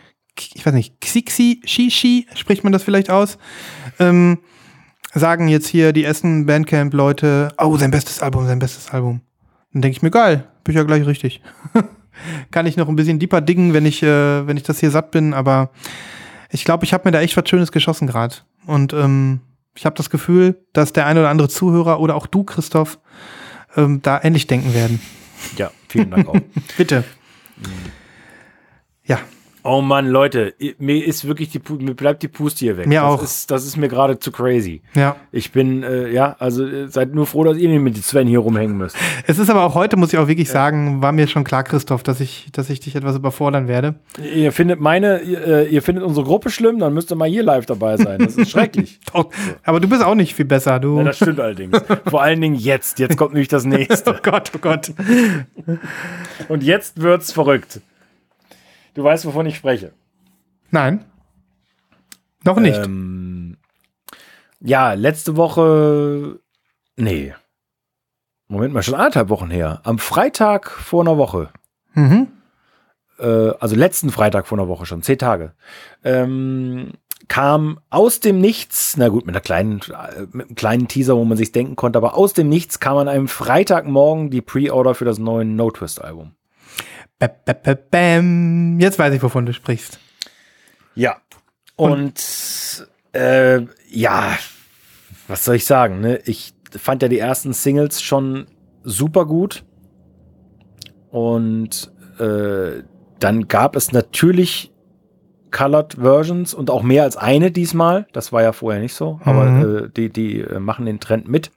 ich 0.53 0.65
weiß 0.65 0.73
nicht, 0.73 1.01
Xixi, 1.01 1.61
Shishi, 1.65 2.27
spricht 2.35 2.63
man 2.63 2.71
das 2.71 2.83
vielleicht 2.83 3.09
aus? 3.09 3.37
Ähm, 3.99 4.39
sagen 5.13 5.47
jetzt 5.47 5.67
hier 5.67 5.93
die 5.93 6.03
ersten 6.03 6.45
Bandcamp-Leute, 6.45 7.53
oh, 7.57 7.77
sein 7.77 7.91
bestes 7.91 8.21
Album, 8.21 8.45
sein 8.45 8.59
bestes 8.59 8.91
Album. 8.91 9.21
Dann 9.73 9.81
denke 9.81 9.97
ich 9.97 10.01
mir, 10.03 10.11
geil, 10.11 10.47
bin 10.63 10.73
ich 10.73 10.77
ja 10.77 10.83
gleich 10.83 11.05
richtig. 11.05 11.41
Kann 12.51 12.65
ich 12.65 12.77
noch 12.77 12.87
ein 12.89 12.95
bisschen 12.95 13.19
deeper 13.19 13.41
diggen, 13.41 13.73
wenn 13.73 13.85
ich, 13.85 14.03
äh, 14.03 14.47
wenn 14.47 14.57
ich 14.57 14.63
das 14.63 14.79
hier 14.79 14.91
satt 14.91 15.11
bin, 15.11 15.33
aber 15.33 15.71
ich 16.49 16.63
glaube, 16.65 16.85
ich 16.85 16.93
habe 16.93 17.07
mir 17.07 17.11
da 17.11 17.21
echt 17.21 17.37
was 17.37 17.47
Schönes 17.49 17.71
geschossen 17.71 18.07
gerade. 18.07 18.35
Und 18.65 18.93
ähm, 18.93 19.41
ich 19.75 19.85
habe 19.85 19.95
das 19.95 20.09
Gefühl, 20.09 20.57
dass 20.73 20.93
der 20.93 21.05
ein 21.05 21.17
oder 21.17 21.29
andere 21.29 21.49
Zuhörer 21.49 21.99
oder 21.99 22.15
auch 22.15 22.27
du, 22.27 22.43
Christoph, 22.43 22.99
ähm, 23.75 24.01
da 24.01 24.19
ähnlich 24.21 24.47
denken 24.47 24.73
werden. 24.73 24.99
Ja, 25.57 25.71
vielen 25.87 26.09
Dank 26.09 26.27
auch. 26.27 26.35
Bitte. 26.77 27.03
Ja, 29.05 29.19
Oh 29.69 29.81
Mann, 29.81 30.07
Leute, 30.07 30.53
mir 30.79 31.05
ist 31.05 31.27
wirklich 31.27 31.49
die, 31.49 31.59
mir 31.79 31.93
bleibt 31.93 32.23
die 32.23 32.29
Puste 32.29 32.59
hier 32.59 32.77
weg. 32.77 32.87
Mir 32.87 33.01
das 33.01 33.03
auch. 33.03 33.21
Ist, 33.21 33.51
das 33.51 33.65
ist 33.65 33.75
mir 33.75 33.89
gerade 33.89 34.17
zu 34.17 34.31
crazy. 34.31 34.81
ja. 34.95 35.17
Ich 35.33 35.51
bin, 35.51 35.83
äh, 35.83 36.09
ja, 36.09 36.37
also 36.39 36.65
äh, 36.65 36.87
seid 36.87 37.13
nur 37.13 37.25
froh, 37.25 37.43
dass 37.43 37.57
ihr 37.57 37.67
nicht 37.67 37.81
mit 37.81 37.97
Sven 37.97 38.27
hier 38.27 38.39
rumhängen 38.39 38.77
müsst. 38.77 38.95
Es 39.27 39.39
ist 39.39 39.49
aber 39.49 39.63
auch 39.63 39.75
heute, 39.75 39.97
muss 39.97 40.13
ich 40.13 40.19
auch 40.19 40.29
wirklich 40.29 40.47
sagen, 40.47 41.01
war 41.01 41.11
mir 41.11 41.27
schon 41.27 41.43
klar, 41.43 41.63
Christoph, 41.65 42.01
dass 42.01 42.21
ich, 42.21 42.47
dass 42.53 42.69
ich 42.69 42.79
dich 42.79 42.95
etwas 42.95 43.17
überfordern 43.17 43.67
werde. 43.67 43.95
Ihr 44.33 44.53
findet 44.53 44.79
meine, 44.79 45.19
ihr, 45.19 45.45
äh, 45.45 45.67
ihr 45.67 45.81
findet 45.81 46.05
unsere 46.05 46.25
Gruppe 46.25 46.49
schlimm, 46.49 46.79
dann 46.79 46.93
müsst 46.93 47.11
ihr 47.11 47.15
mal 47.17 47.27
hier 47.27 47.43
live 47.43 47.65
dabei 47.65 47.97
sein. 47.97 48.19
Das 48.19 48.37
ist 48.37 48.49
schrecklich. 48.51 49.01
Doch, 49.13 49.29
Aber 49.65 49.81
du 49.81 49.89
bist 49.89 50.01
auch 50.01 50.15
nicht 50.15 50.33
viel 50.33 50.45
besser. 50.45 50.79
Du. 50.79 50.97
Ja, 50.99 51.03
das 51.03 51.17
stimmt 51.17 51.41
allerdings. 51.41 51.77
Vor 52.07 52.21
allen 52.21 52.39
Dingen 52.39 52.55
jetzt. 52.55 52.99
Jetzt 52.99 53.17
kommt 53.17 53.33
nämlich 53.33 53.49
das 53.49 53.65
oh 53.65 53.69
nächste. 53.69 54.17
Gott, 54.23 54.49
oh 54.55 54.59
Gott. 54.59 54.93
Und 56.47 56.63
jetzt 56.63 57.01
wird's 57.01 57.33
verrückt. 57.33 57.81
Du 58.97 59.03
weißt, 59.03 59.27
wovon 59.27 59.45
ich 59.45 59.55
spreche. 59.55 59.93
Nein. 60.71 61.05
Noch 62.43 62.59
nicht. 62.59 62.83
Ähm, 62.83 63.57
ja, 64.59 64.93
letzte 64.93 65.37
Woche. 65.37 66.39
Nee. 66.95 67.35
Moment 68.47 68.73
mal, 68.73 68.81
schon 68.81 68.95
anderthalb 68.95 69.29
Wochen 69.29 69.51
her. 69.51 69.81
Am 69.83 69.99
Freitag 69.99 70.71
vor 70.71 71.01
einer 71.01 71.19
Woche. 71.19 71.51
Mhm. 71.93 72.29
Äh, 73.19 73.51
also 73.59 73.75
letzten 73.75 74.09
Freitag 74.09 74.47
vor 74.47 74.57
einer 74.57 74.67
Woche 74.67 74.87
schon, 74.87 75.03
zehn 75.03 75.19
Tage. 75.19 75.53
Ähm, 76.03 76.93
kam 77.27 77.79
aus 77.91 78.19
dem 78.19 78.41
Nichts, 78.41 78.97
na 78.97 79.09
gut, 79.09 79.27
mit 79.27 79.35
einer 79.35 79.41
kleinen, 79.41 79.79
äh, 79.81 80.21
mit 80.31 80.47
einem 80.47 80.55
kleinen 80.55 80.87
Teaser, 80.87 81.15
wo 81.15 81.23
man 81.23 81.37
sich 81.37 81.51
denken 81.51 81.75
konnte, 81.75 81.97
aber 81.97 82.17
aus 82.17 82.33
dem 82.33 82.49
Nichts 82.49 82.79
kam 82.79 82.97
an 82.97 83.07
einem 83.07 83.27
Freitagmorgen 83.27 84.31
die 84.31 84.41
Pre-Order 84.41 84.95
für 84.95 85.05
das 85.05 85.19
neue 85.19 85.45
No 85.45 85.69
Twist 85.69 86.01
Album. 86.01 86.33
Bäm. 87.19 88.79
Jetzt 88.79 88.99
weiß 88.99 89.13
ich, 89.13 89.23
wovon 89.23 89.45
du 89.45 89.53
sprichst. 89.53 89.99
Ja. 90.95 91.17
Und, 91.75 92.87
äh, 93.13 93.61
ja, 93.89 94.37
was 95.27 95.45
soll 95.45 95.55
ich 95.55 95.65
sagen? 95.65 95.99
Ne? 96.01 96.17
Ich 96.25 96.53
fand 96.71 97.01
ja 97.01 97.07
die 97.07 97.19
ersten 97.19 97.53
Singles 97.53 98.01
schon 98.01 98.47
super 98.83 99.25
gut. 99.25 99.63
Und 101.09 101.91
äh, 102.19 102.83
dann 103.19 103.47
gab 103.47 103.75
es 103.75 103.91
natürlich 103.91 104.71
Colored 105.51 105.93
Versions 105.95 106.53
und 106.53 106.69
auch 106.69 106.83
mehr 106.83 107.03
als 107.03 107.15
eine 107.17 107.51
diesmal. 107.51 108.05
Das 108.13 108.31
war 108.33 108.43
ja 108.43 108.51
vorher 108.51 108.81
nicht 108.81 108.93
so, 108.93 109.19
aber 109.23 109.45
Mhm. 109.45 109.85
äh, 109.85 109.89
die, 109.89 110.09
die 110.09 110.41
äh, 110.41 110.59
machen 110.59 110.85
den 110.85 110.99
Trend 110.99 111.27
mit. 111.27 111.51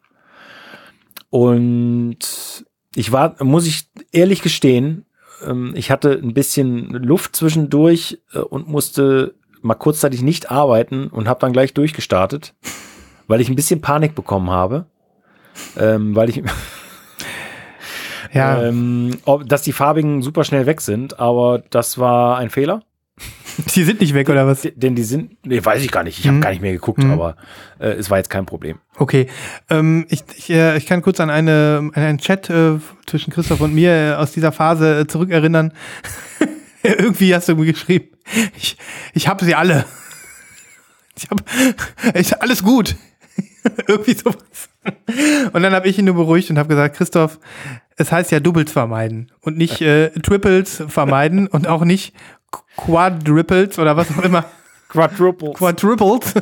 Und 1.28 2.64
ich 2.94 3.12
war, 3.12 3.42
muss 3.42 3.66
ich 3.66 3.88
ehrlich 4.12 4.42
gestehen, 4.42 5.06
ähm, 5.46 5.72
ich 5.74 5.90
hatte 5.90 6.12
ein 6.12 6.34
bisschen 6.34 6.90
Luft 6.90 7.36
zwischendurch 7.36 8.18
äh, 8.32 8.38
und 8.38 8.68
musste 8.68 9.34
mal 9.62 9.74
kurzzeitig 9.74 10.22
nicht 10.22 10.50
arbeiten 10.50 11.08
und 11.08 11.28
habe 11.28 11.40
dann 11.40 11.52
gleich 11.52 11.74
durchgestartet, 11.74 12.54
weil 13.26 13.40
ich 13.40 13.48
ein 13.48 13.56
bisschen 13.56 13.80
Panik 13.80 14.14
bekommen 14.14 14.50
habe. 14.50 14.86
Ähm, 15.76 16.14
weil 16.14 16.30
ich 16.30 16.42
Ja, 18.32 18.62
ähm, 18.64 19.18
dass 19.46 19.62
die 19.62 19.72
farbigen 19.72 20.22
super 20.22 20.44
schnell 20.44 20.66
weg 20.66 20.80
sind, 20.80 21.18
aber 21.20 21.62
das 21.70 21.98
war 21.98 22.38
ein 22.38 22.50
Fehler. 22.50 22.82
die 23.74 23.84
sind 23.84 24.00
nicht 24.00 24.14
weg, 24.14 24.28
oder 24.28 24.46
was? 24.46 24.66
Denn 24.74 24.94
die 24.94 25.02
sind, 25.02 25.36
nee, 25.46 25.62
weiß 25.64 25.82
ich 25.82 25.90
gar 25.90 26.02
nicht, 26.04 26.18
ich 26.18 26.26
habe 26.26 26.36
Mhm. 26.36 26.40
gar 26.40 26.50
nicht 26.50 26.62
mehr 26.62 26.72
geguckt, 26.72 27.02
Mhm. 27.02 27.10
aber 27.10 27.36
äh, 27.78 27.88
es 27.90 28.08
war 28.10 28.18
jetzt 28.18 28.30
kein 28.30 28.46
Problem. 28.46 28.78
Okay. 28.96 29.26
Ähm, 29.68 30.06
ich, 30.08 30.22
ich, 30.36 30.50
äh, 30.50 30.76
ich 30.76 30.86
kann 30.86 31.02
kurz 31.02 31.20
an, 31.20 31.30
eine, 31.30 31.90
an 31.94 32.02
einen 32.02 32.18
Chat 32.18 32.48
äh, 32.50 32.78
zwischen 33.06 33.32
Christoph 33.32 33.60
und 33.60 33.74
mir 33.74 33.92
äh, 33.92 34.12
aus 34.14 34.32
dieser 34.32 34.52
Phase 34.52 35.00
äh, 35.00 35.06
zurückerinnern. 35.06 35.72
Irgendwie 36.82 37.34
hast 37.34 37.48
du 37.48 37.56
mir 37.56 37.66
geschrieben, 37.66 38.08
ich, 38.56 38.76
ich 39.12 39.28
habe 39.28 39.44
sie 39.44 39.54
alle. 39.54 39.84
Ich 41.16 41.28
habe 41.30 41.42
ich, 42.18 42.40
alles 42.40 42.62
gut. 42.62 42.96
Irgendwie 43.86 44.14
sowas. 44.14 44.70
Und 45.52 45.62
dann 45.62 45.74
habe 45.74 45.86
ich 45.88 45.98
ihn 45.98 46.06
nur 46.06 46.14
beruhigt 46.14 46.48
und 46.48 46.58
habe 46.58 46.70
gesagt, 46.70 46.96
Christoph, 46.96 47.38
es 47.96 48.12
heißt 48.12 48.30
ja 48.32 48.40
Doubles 48.40 48.72
vermeiden 48.72 49.30
und 49.40 49.58
nicht 49.58 49.80
äh, 49.80 50.10
Triples 50.10 50.82
vermeiden 50.88 51.46
und 51.46 51.66
auch 51.66 51.84
nicht 51.84 52.14
Quadruples 52.76 53.78
oder 53.78 53.96
was 53.96 54.10
auch 54.16 54.22
immer. 54.22 54.44
Quadruple. 54.88 55.52
Quadruples. 55.52 56.34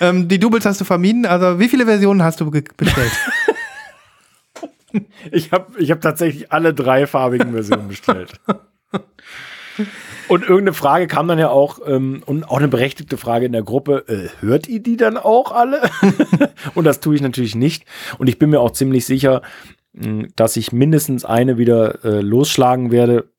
ähm, 0.00 0.28
die 0.28 0.38
Doubles 0.38 0.66
hast 0.66 0.80
du 0.80 0.84
vermieden. 0.84 1.26
Also 1.26 1.60
wie 1.60 1.68
viele 1.68 1.86
Versionen 1.86 2.22
hast 2.22 2.40
du 2.40 2.50
bestellt? 2.50 3.12
Ich 5.30 5.52
habe 5.52 5.78
ich 5.78 5.90
hab 5.90 6.00
tatsächlich 6.00 6.50
alle 6.50 6.72
drei 6.72 7.06
farbigen 7.06 7.52
Versionen 7.52 7.88
bestellt. 7.88 8.40
Und 10.28 10.42
irgendeine 10.42 10.74
Frage 10.74 11.06
kam 11.06 11.28
dann 11.28 11.38
ja 11.38 11.50
auch, 11.50 11.78
ähm, 11.86 12.22
und 12.26 12.44
auch 12.44 12.58
eine 12.58 12.68
berechtigte 12.68 13.16
Frage 13.16 13.46
in 13.46 13.52
der 13.52 13.62
Gruppe, 13.62 14.04
äh, 14.08 14.44
hört 14.44 14.68
ihr 14.68 14.80
die 14.80 14.96
dann 14.96 15.16
auch 15.16 15.52
alle? 15.52 15.82
und 16.74 16.84
das 16.84 17.00
tue 17.00 17.14
ich 17.14 17.22
natürlich 17.22 17.54
nicht. 17.54 17.84
Und 18.18 18.28
ich 18.28 18.38
bin 18.38 18.50
mir 18.50 18.60
auch 18.60 18.72
ziemlich 18.72 19.06
sicher, 19.06 19.42
dass 20.36 20.56
ich 20.56 20.72
mindestens 20.72 21.24
eine 21.24 21.58
wieder 21.58 22.04
äh, 22.04 22.20
losschlagen 22.20 22.90
werde. 22.90 23.30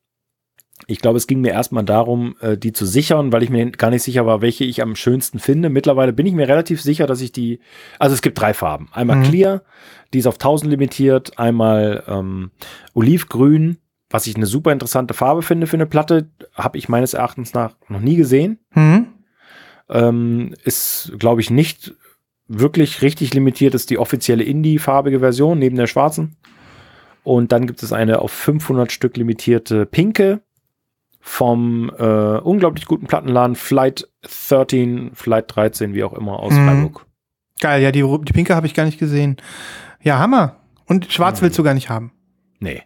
Ich 0.88 1.00
glaube, 1.00 1.18
es 1.18 1.28
ging 1.28 1.42
mir 1.42 1.52
erstmal 1.52 1.84
darum, 1.84 2.36
äh, 2.42 2.58
die 2.58 2.74
zu 2.74 2.86
sichern, 2.86 3.32
weil 3.32 3.44
ich 3.44 3.50
mir 3.50 3.70
gar 3.72 3.90
nicht 3.90 4.04
sicher 4.04 4.26
war, 4.26 4.42
welche 4.42 4.64
ich 4.64 4.82
am 4.82 4.96
schönsten 4.96 5.40
finde. 5.40 5.70
Mittlerweile 5.70 6.14
bin 6.14 6.26
ich 6.26 6.34
mir 6.34 6.48
relativ 6.48 6.82
sicher, 6.82 7.06
dass 7.06 7.22
ich 7.22 7.32
die, 7.32 7.60
also 8.00 8.14
es 8.14 8.22
gibt 8.22 8.40
drei 8.40 8.54
Farben. 8.54 8.90
Einmal 8.92 9.18
Mhm. 9.18 9.24
Clear, 9.24 9.62
die 10.14 10.20
ist 10.20 10.28
auf 10.28 10.36
1000 10.36 10.72
limitiert, 10.72 11.38
einmal 11.38 12.04
ähm, 12.08 12.52
Olivgrün, 12.94 13.78
was 14.10 14.26
ich 14.26 14.36
eine 14.36 14.46
super 14.46 14.72
interessante 14.72 15.14
Farbe 15.14 15.42
finde 15.42 15.68
für 15.68 15.78
eine 15.78 15.86
Platte, 15.86 16.30
habe 16.54 16.78
ich 16.78 16.90
meines 16.90 17.14
Erachtens 17.14 17.54
nach 17.54 17.76
noch 17.88 18.02
nie 18.02 18.16
gesehen. 18.16 18.60
Hm? 18.72 19.08
Ähm, 19.90 20.56
ist, 20.64 21.12
glaube 21.18 21.42
ich, 21.42 21.50
nicht 21.50 21.94
wirklich 22.50 23.02
richtig 23.02 23.34
limitiert, 23.34 23.74
ist 23.76 23.90
die 23.90 23.98
offizielle 23.98 24.44
Indie-farbige 24.44 25.20
Version 25.20 25.60
neben 25.60 25.76
der 25.78 25.88
schwarzen. 25.88 26.36
Und 27.24 27.52
dann 27.52 27.68
gibt 27.68 27.84
es 27.84 27.94
eine 27.94 28.20
auf 28.20 28.32
500 28.32 28.92
Stück 28.92 29.16
limitierte 29.18 29.86
pinke 29.86 30.42
vom 31.22 31.92
äh, 31.98 32.04
unglaublich 32.40 32.86
guten 32.86 33.06
Plattenladen 33.08 33.56
Flight 33.56 34.08
13, 34.50 35.12
Flight 35.14 35.54
13, 35.56 35.94
wie 35.94 36.04
auch 36.04 36.14
immer, 36.14 36.40
aus 36.40 36.54
Mhm. 36.54 36.66
Freiburg. 36.66 37.06
Geil, 37.60 37.82
ja, 37.84 37.92
die, 37.92 38.02
die 38.02 38.34
pinke 38.34 38.56
habe 38.56 38.68
ich 38.68 38.74
gar 38.74 38.86
nicht 38.86 39.00
gesehen. 39.00 39.38
Ja, 40.02 40.18
Hammer. 40.18 40.56
Und 40.86 41.12
schwarz 41.12 41.40
Mhm. 41.40 41.46
willst 41.46 41.60
du 41.60 41.64
gar 41.64 41.74
nicht 41.74 41.90
haben. 41.90 42.12
Nee, 42.60 42.84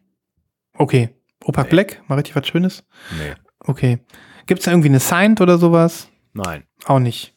Okay. 0.75 1.09
Opak 1.45 1.65
Nee. 1.65 1.69
Black, 1.69 2.01
mal 2.09 2.15
richtig 2.15 2.35
was 2.35 2.47
Schönes. 2.47 2.83
nee, 3.19 3.33
Okay. 3.59 3.99
Gibt 4.47 4.59
es 4.59 4.65
da 4.65 4.71
irgendwie 4.71 4.89
eine 4.89 4.99
Signed 4.99 5.39
oder 5.39 5.57
sowas? 5.59 6.09
nein. 6.33 6.63
Auch 6.85 6.99
nicht. 6.99 7.35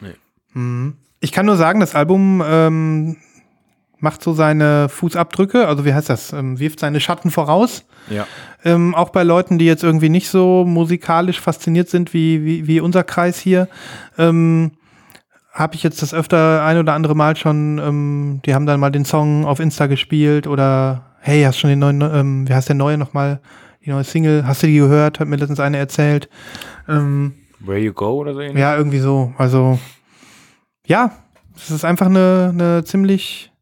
Nee. 0.00 0.12
Mhm. 0.52 0.98
Ich 1.22 1.32
kann 1.32 1.46
nur 1.46 1.56
sagen, 1.56 1.80
das 1.80 1.94
Album 1.94 2.42
ähm, 2.44 3.16
macht 4.00 4.22
so 4.22 4.32
seine 4.32 4.88
Fußabdrücke, 4.88 5.68
also 5.68 5.84
wie 5.84 5.94
heißt 5.94 6.10
das, 6.10 6.32
ähm, 6.32 6.58
wirft 6.58 6.80
seine 6.80 6.98
Schatten 6.98 7.30
voraus. 7.30 7.84
Ja. 8.10 8.26
Ähm, 8.64 8.96
auch 8.96 9.10
bei 9.10 9.22
Leuten, 9.22 9.58
die 9.58 9.64
jetzt 9.64 9.84
irgendwie 9.84 10.08
nicht 10.08 10.28
so 10.28 10.64
musikalisch 10.66 11.40
fasziniert 11.40 11.88
sind 11.88 12.12
wie, 12.12 12.44
wie, 12.44 12.66
wie 12.66 12.80
unser 12.80 13.04
Kreis 13.04 13.38
hier, 13.38 13.68
ähm, 14.18 14.72
habe 15.52 15.76
ich 15.76 15.84
jetzt 15.84 16.02
das 16.02 16.12
öfter 16.12 16.64
ein 16.64 16.78
oder 16.78 16.94
andere 16.94 17.14
Mal 17.14 17.36
schon, 17.36 17.78
ähm, 17.78 18.40
die 18.44 18.54
haben 18.54 18.66
dann 18.66 18.80
mal 18.80 18.90
den 18.90 19.04
Song 19.04 19.44
auf 19.44 19.60
Insta 19.60 19.86
gespielt 19.86 20.48
oder 20.48 21.02
hey, 21.20 21.44
hast 21.44 21.60
schon 21.60 21.70
den 21.70 21.78
neuen, 21.78 22.00
ähm, 22.00 22.48
wie 22.48 22.54
heißt 22.54 22.68
der 22.68 22.74
neue 22.74 22.98
nochmal, 22.98 23.40
die 23.84 23.90
neue 23.90 24.02
Single, 24.02 24.44
hast 24.44 24.64
du 24.64 24.66
die 24.66 24.78
gehört? 24.78 25.20
Hat 25.20 25.28
mir 25.28 25.36
letztens 25.36 25.60
eine 25.60 25.76
erzählt. 25.78 26.28
Ähm, 26.88 27.34
Where 27.60 27.78
You 27.78 27.92
Go 27.92 28.14
oder 28.14 28.34
so 28.34 28.40
ähnlich? 28.40 28.58
ja, 28.58 28.76
irgendwie 28.76 28.98
so. 28.98 29.32
Also, 29.38 29.78
ja, 30.86 31.12
es 31.56 31.70
ist 31.70 31.84
einfach 31.84 32.06
eine, 32.06 32.50
eine 32.52 32.84
ziemlich 32.84 33.52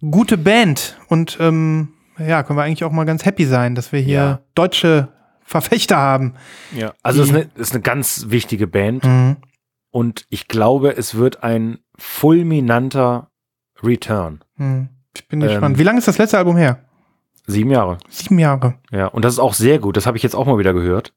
gute 0.00 0.38
Band. 0.38 0.98
Und 1.08 1.36
ähm, 1.40 1.88
ja, 2.18 2.42
können 2.42 2.58
wir 2.58 2.62
eigentlich 2.62 2.84
auch 2.84 2.92
mal 2.92 3.04
ganz 3.04 3.24
happy 3.24 3.44
sein, 3.44 3.74
dass 3.74 3.92
wir 3.92 4.00
hier 4.00 4.14
Ja. 4.14 4.40
deutsche 4.54 5.08
Verfechter 5.42 5.96
haben. 5.96 6.34
Ja. 6.74 6.94
Also 7.02 7.22
es 7.22 7.28
ist 7.28 7.34
eine, 7.34 7.50
ist 7.56 7.72
eine 7.72 7.82
ganz 7.82 8.26
wichtige 8.28 8.66
Band. 8.66 9.04
Mhm. 9.04 9.36
Und 9.90 10.26
ich 10.30 10.48
glaube, 10.48 10.96
es 10.96 11.14
wird 11.14 11.42
ein 11.42 11.78
fulminanter 11.96 13.30
Return. 13.82 14.42
Mhm. 14.56 14.88
Ich 15.16 15.28
bin 15.28 15.40
Ähm, 15.42 15.48
gespannt. 15.48 15.78
Wie 15.78 15.82
lange 15.84 15.98
ist 15.98 16.08
das 16.08 16.18
letzte 16.18 16.38
Album 16.38 16.56
her? 16.56 16.80
Sieben 17.46 17.70
Jahre. 17.70 17.98
Sieben 18.08 18.38
Jahre. 18.38 18.74
Ja. 18.90 19.06
Und 19.08 19.24
das 19.24 19.34
ist 19.34 19.38
auch 19.38 19.54
sehr 19.54 19.78
gut. 19.78 19.96
Das 19.96 20.06
habe 20.06 20.16
ich 20.16 20.22
jetzt 20.22 20.34
auch 20.34 20.46
mal 20.46 20.58
wieder 20.58 20.72
gehört. 20.72 21.12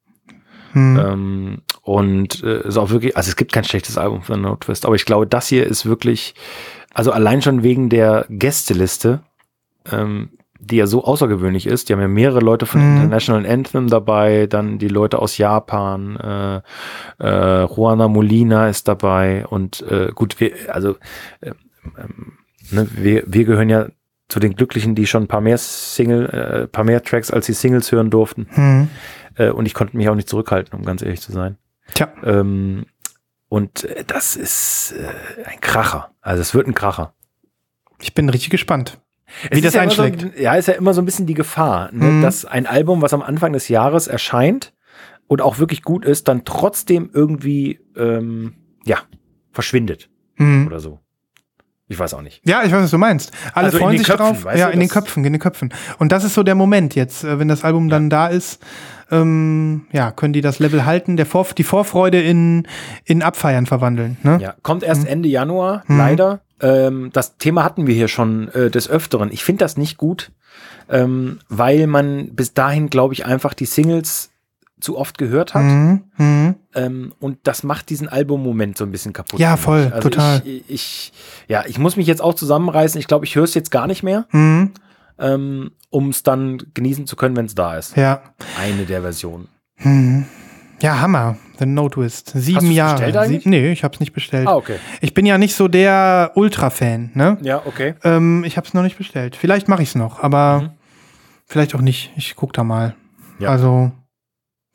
Mhm. 0.73 0.99
Ähm, 0.99 1.57
und 1.81 2.43
äh, 2.43 2.67
ist 2.67 2.77
auch 2.77 2.89
wirklich, 2.89 3.15
also 3.15 3.29
es 3.29 3.35
gibt 3.35 3.53
kein 3.53 3.63
schlechtes 3.63 3.97
Album 3.97 4.21
von 4.23 4.59
Twist, 4.59 4.85
aber 4.85 4.95
ich 4.95 5.05
glaube, 5.05 5.27
das 5.27 5.47
hier 5.47 5.65
ist 5.65 5.85
wirklich, 5.85 6.35
also 6.93 7.11
allein 7.11 7.41
schon 7.41 7.63
wegen 7.63 7.89
der 7.89 8.25
Gästeliste, 8.29 9.21
ähm, 9.91 10.29
die 10.59 10.77
ja 10.77 10.87
so 10.87 11.03
außergewöhnlich 11.03 11.67
ist. 11.67 11.87
Die 11.87 11.93
haben 11.93 12.01
ja 12.01 12.07
mehrere 12.07 12.39
Leute 12.39 12.65
von 12.65 12.81
Mhm. 12.81 12.97
International 12.97 13.45
Anthem 13.45 13.87
dabei, 13.89 14.47
dann 14.47 14.79
die 14.79 14.87
Leute 14.87 15.19
aus 15.19 15.37
Japan, 15.37 16.17
äh, 16.17 16.61
äh, 17.23 17.65
Juana 17.65 18.07
Molina 18.07 18.67
ist 18.67 18.87
dabei 18.87 19.45
und 19.47 19.81
äh, 19.83 20.11
gut, 20.13 20.39
wir, 20.39 20.51
also 20.69 20.95
äh, 21.41 21.51
ähm, 21.97 22.33
ne, 22.71 22.87
wir, 22.91 23.23
wir 23.27 23.45
gehören 23.45 23.69
ja 23.69 23.87
zu 24.29 24.39
den 24.39 24.55
Glücklichen, 24.55 24.93
die 24.93 25.07
schon 25.07 25.23
ein 25.23 25.27
paar 25.27 25.41
mehr 25.41 25.57
Single, 25.57 26.25
äh, 26.25 26.67
paar 26.67 26.83
mehr 26.83 27.01
Tracks 27.01 27.31
als 27.31 27.45
die 27.45 27.53
Singles 27.53 27.91
hören 27.91 28.09
durften. 28.09 28.47
Mhm. 28.55 28.89
Äh, 29.37 29.49
und 29.49 29.65
ich 29.65 29.73
konnte 29.73 29.95
mich 29.97 30.09
auch 30.09 30.15
nicht 30.15 30.29
zurückhalten, 30.29 30.77
um 30.77 30.85
ganz 30.85 31.01
ehrlich 31.01 31.21
zu 31.21 31.31
sein. 31.31 31.57
Tja. 31.93 32.09
Ähm, 32.23 32.85
und 33.49 33.83
äh, 33.85 34.03
das 34.05 34.35
ist 34.35 34.93
äh, 34.97 35.43
ein 35.45 35.61
Kracher. 35.61 36.11
Also 36.21 36.41
es 36.41 36.53
wird 36.53 36.67
ein 36.67 36.73
Kracher. 36.73 37.13
Ich 38.01 38.13
bin 38.13 38.29
richtig 38.29 38.49
gespannt. 38.49 38.99
Es 39.49 39.57
Wie 39.57 39.61
das 39.61 39.73
ja 39.73 39.81
einschlägt. 39.81 40.21
So, 40.21 40.27
ja, 40.41 40.55
ist 40.55 40.67
ja 40.67 40.73
immer 40.75 40.93
so 40.93 41.01
ein 41.01 41.05
bisschen 41.05 41.25
die 41.25 41.33
Gefahr, 41.33 41.89
ne, 41.91 42.05
Mhm. 42.05 42.21
dass 42.21 42.45
ein 42.45 42.65
Album, 42.65 43.01
was 43.01 43.13
am 43.13 43.21
Anfang 43.21 43.53
des 43.53 43.67
Jahres 43.67 44.07
erscheint 44.07 44.73
und 45.27 45.41
auch 45.41 45.59
wirklich 45.59 45.81
gut 45.83 46.05
ist, 46.05 46.27
dann 46.29 46.45
trotzdem 46.45 47.09
irgendwie 47.13 47.79
ähm, 47.97 48.55
ja 48.85 48.99
verschwindet 49.51 50.09
Mhm. 50.37 50.67
oder 50.67 50.79
so. 50.79 50.99
Ich 51.89 51.97
weiß 51.97 52.13
auch 52.13 52.21
nicht. 52.21 52.41
Ja, 52.45 52.63
ich 52.63 52.71
weiß, 52.71 52.83
was 52.83 52.91
du 52.91 52.97
meinst. 52.97 53.31
Alle 53.53 53.67
Also 53.67 53.77
freuen 53.79 53.97
sich 53.97 54.07
Köpfen, 54.07 54.41
drauf. 54.43 54.55
Ja, 54.55 54.67
du, 54.67 54.73
in 54.73 54.79
den 54.81 54.89
Köpfen, 54.89 55.23
in 55.25 55.31
den 55.33 55.39
Köpfen. 55.41 55.73
Und 55.99 56.11
das 56.11 56.23
ist 56.25 56.33
so 56.33 56.43
der 56.43 56.55
Moment 56.55 56.95
jetzt, 56.95 57.23
äh, 57.23 57.39
wenn 57.39 57.47
das 57.47 57.63
Album 57.63 57.87
dann 57.89 58.09
da 58.09 58.27
ist, 58.27 58.61
ähm, 59.11 59.85
ja, 59.91 60.11
können 60.11 60.33
die 60.33 60.41
das 60.41 60.59
Level 60.59 60.85
halten, 60.85 61.17
der 61.17 61.25
Vor 61.25 61.45
die 61.57 61.63
Vorfreude 61.63 62.21
in, 62.21 62.67
in 63.05 63.21
Abfeiern 63.23 63.65
verwandeln. 63.65 64.17
Ne? 64.23 64.37
Ja, 64.41 64.55
kommt 64.63 64.83
erst 64.83 65.01
Mhm. 65.03 65.07
Ende 65.07 65.29
Januar, 65.29 65.83
Mhm. 65.87 65.97
leider. 65.97 66.39
Ähm, 66.59 67.09
das 67.13 67.37
Thema 67.37 67.63
hatten 67.63 67.85
wir 67.87 67.93
hier 67.95 68.07
schon 68.07 68.47
äh, 68.49 68.69
des 68.71 68.89
Öfteren. 68.89 69.31
Ich 69.31 69.43
finde 69.43 69.59
das 69.63 69.77
nicht 69.77 69.97
gut, 69.97 70.31
ähm, 70.89 71.39
weil 71.49 71.87
man 71.87 72.29
bis 72.35 72.53
dahin, 72.53 72.89
glaube 72.89 73.13
ich, 73.13 73.25
einfach 73.25 73.53
die 73.53 73.65
Singles 73.65 74.31
zu 74.79 74.97
oft 74.97 75.17
gehört 75.17 75.53
hat. 75.55 75.63
Mhm. 75.63 76.03
Mhm. 76.17 76.55
Ähm, 76.75 77.13
und 77.19 77.39
das 77.43 77.63
macht 77.63 77.89
diesen 77.89 78.07
Albummoment 78.09 78.77
so 78.77 78.83
ein 78.85 78.91
bisschen 78.91 79.11
kaputt. 79.13 79.39
Ja, 79.39 79.57
voll. 79.57 79.91
Also 79.93 80.09
total. 80.09 80.41
Ich, 80.45 80.63
ich, 80.67 81.13
ja, 81.47 81.63
ich 81.67 81.79
muss 81.79 81.95
mich 81.95 82.05
jetzt 82.07 82.21
auch 82.21 82.35
zusammenreißen. 82.35 82.99
Ich 82.99 83.07
glaube, 83.07 83.25
ich 83.25 83.35
höre 83.35 83.43
es 83.45 83.53
jetzt 83.55 83.71
gar 83.71 83.87
nicht 83.87 84.03
mehr, 84.03 84.25
Mhm. 84.31 84.71
Ähm, 85.19 85.71
um 85.89 86.09
es 86.09 86.23
dann 86.23 86.57
genießen 86.73 87.07
zu 87.07 87.15
können, 87.15 87.35
wenn 87.35 87.45
es 87.45 87.55
da 87.55 87.77
ist. 87.77 87.95
Ja. 87.97 88.21
Eine 88.59 88.85
der 88.85 89.01
Versionen. 89.01 89.47
Mhm. 89.79 90.25
Ja, 90.81 90.99
Hammer. 90.99 91.37
The 91.59 91.65
No 91.65 91.89
Twist. 91.89 92.33
Sieben 92.35 92.69
Jahre. 92.71 92.93
bestellt 92.97 93.17
eigentlich? 93.17 93.43
Sie 93.43 93.49
nee, 93.49 93.71
ich 93.71 93.83
hab's 93.83 93.99
nicht 93.99 94.13
bestellt. 94.13 94.47
Ah, 94.47 94.55
okay. 94.55 94.77
Ich 95.01 95.15
bin 95.15 95.25
ja 95.25 95.39
nicht 95.39 95.55
so 95.55 95.67
der 95.67 96.31
Ultra-Fan, 96.35 97.11
ne? 97.15 97.37
Ja, 97.41 97.63
okay. 97.65 97.95
Ähm, 98.03 98.43
ich 98.43 98.57
hab's 98.57 98.75
noch 98.75 98.83
nicht 98.83 98.97
bestellt. 98.97 99.35
Vielleicht 99.35 99.67
mache 99.67 99.81
ich's 99.81 99.95
noch, 99.95 100.21
aber 100.21 100.61
Mhm. 100.61 100.69
vielleicht 101.47 101.73
auch 101.73 101.81
nicht. 101.81 102.11
Ich 102.15 102.35
guck 102.35 102.53
da 102.53 102.63
mal. 102.63 102.93
Ja. 103.39 103.49
Also, 103.49 103.91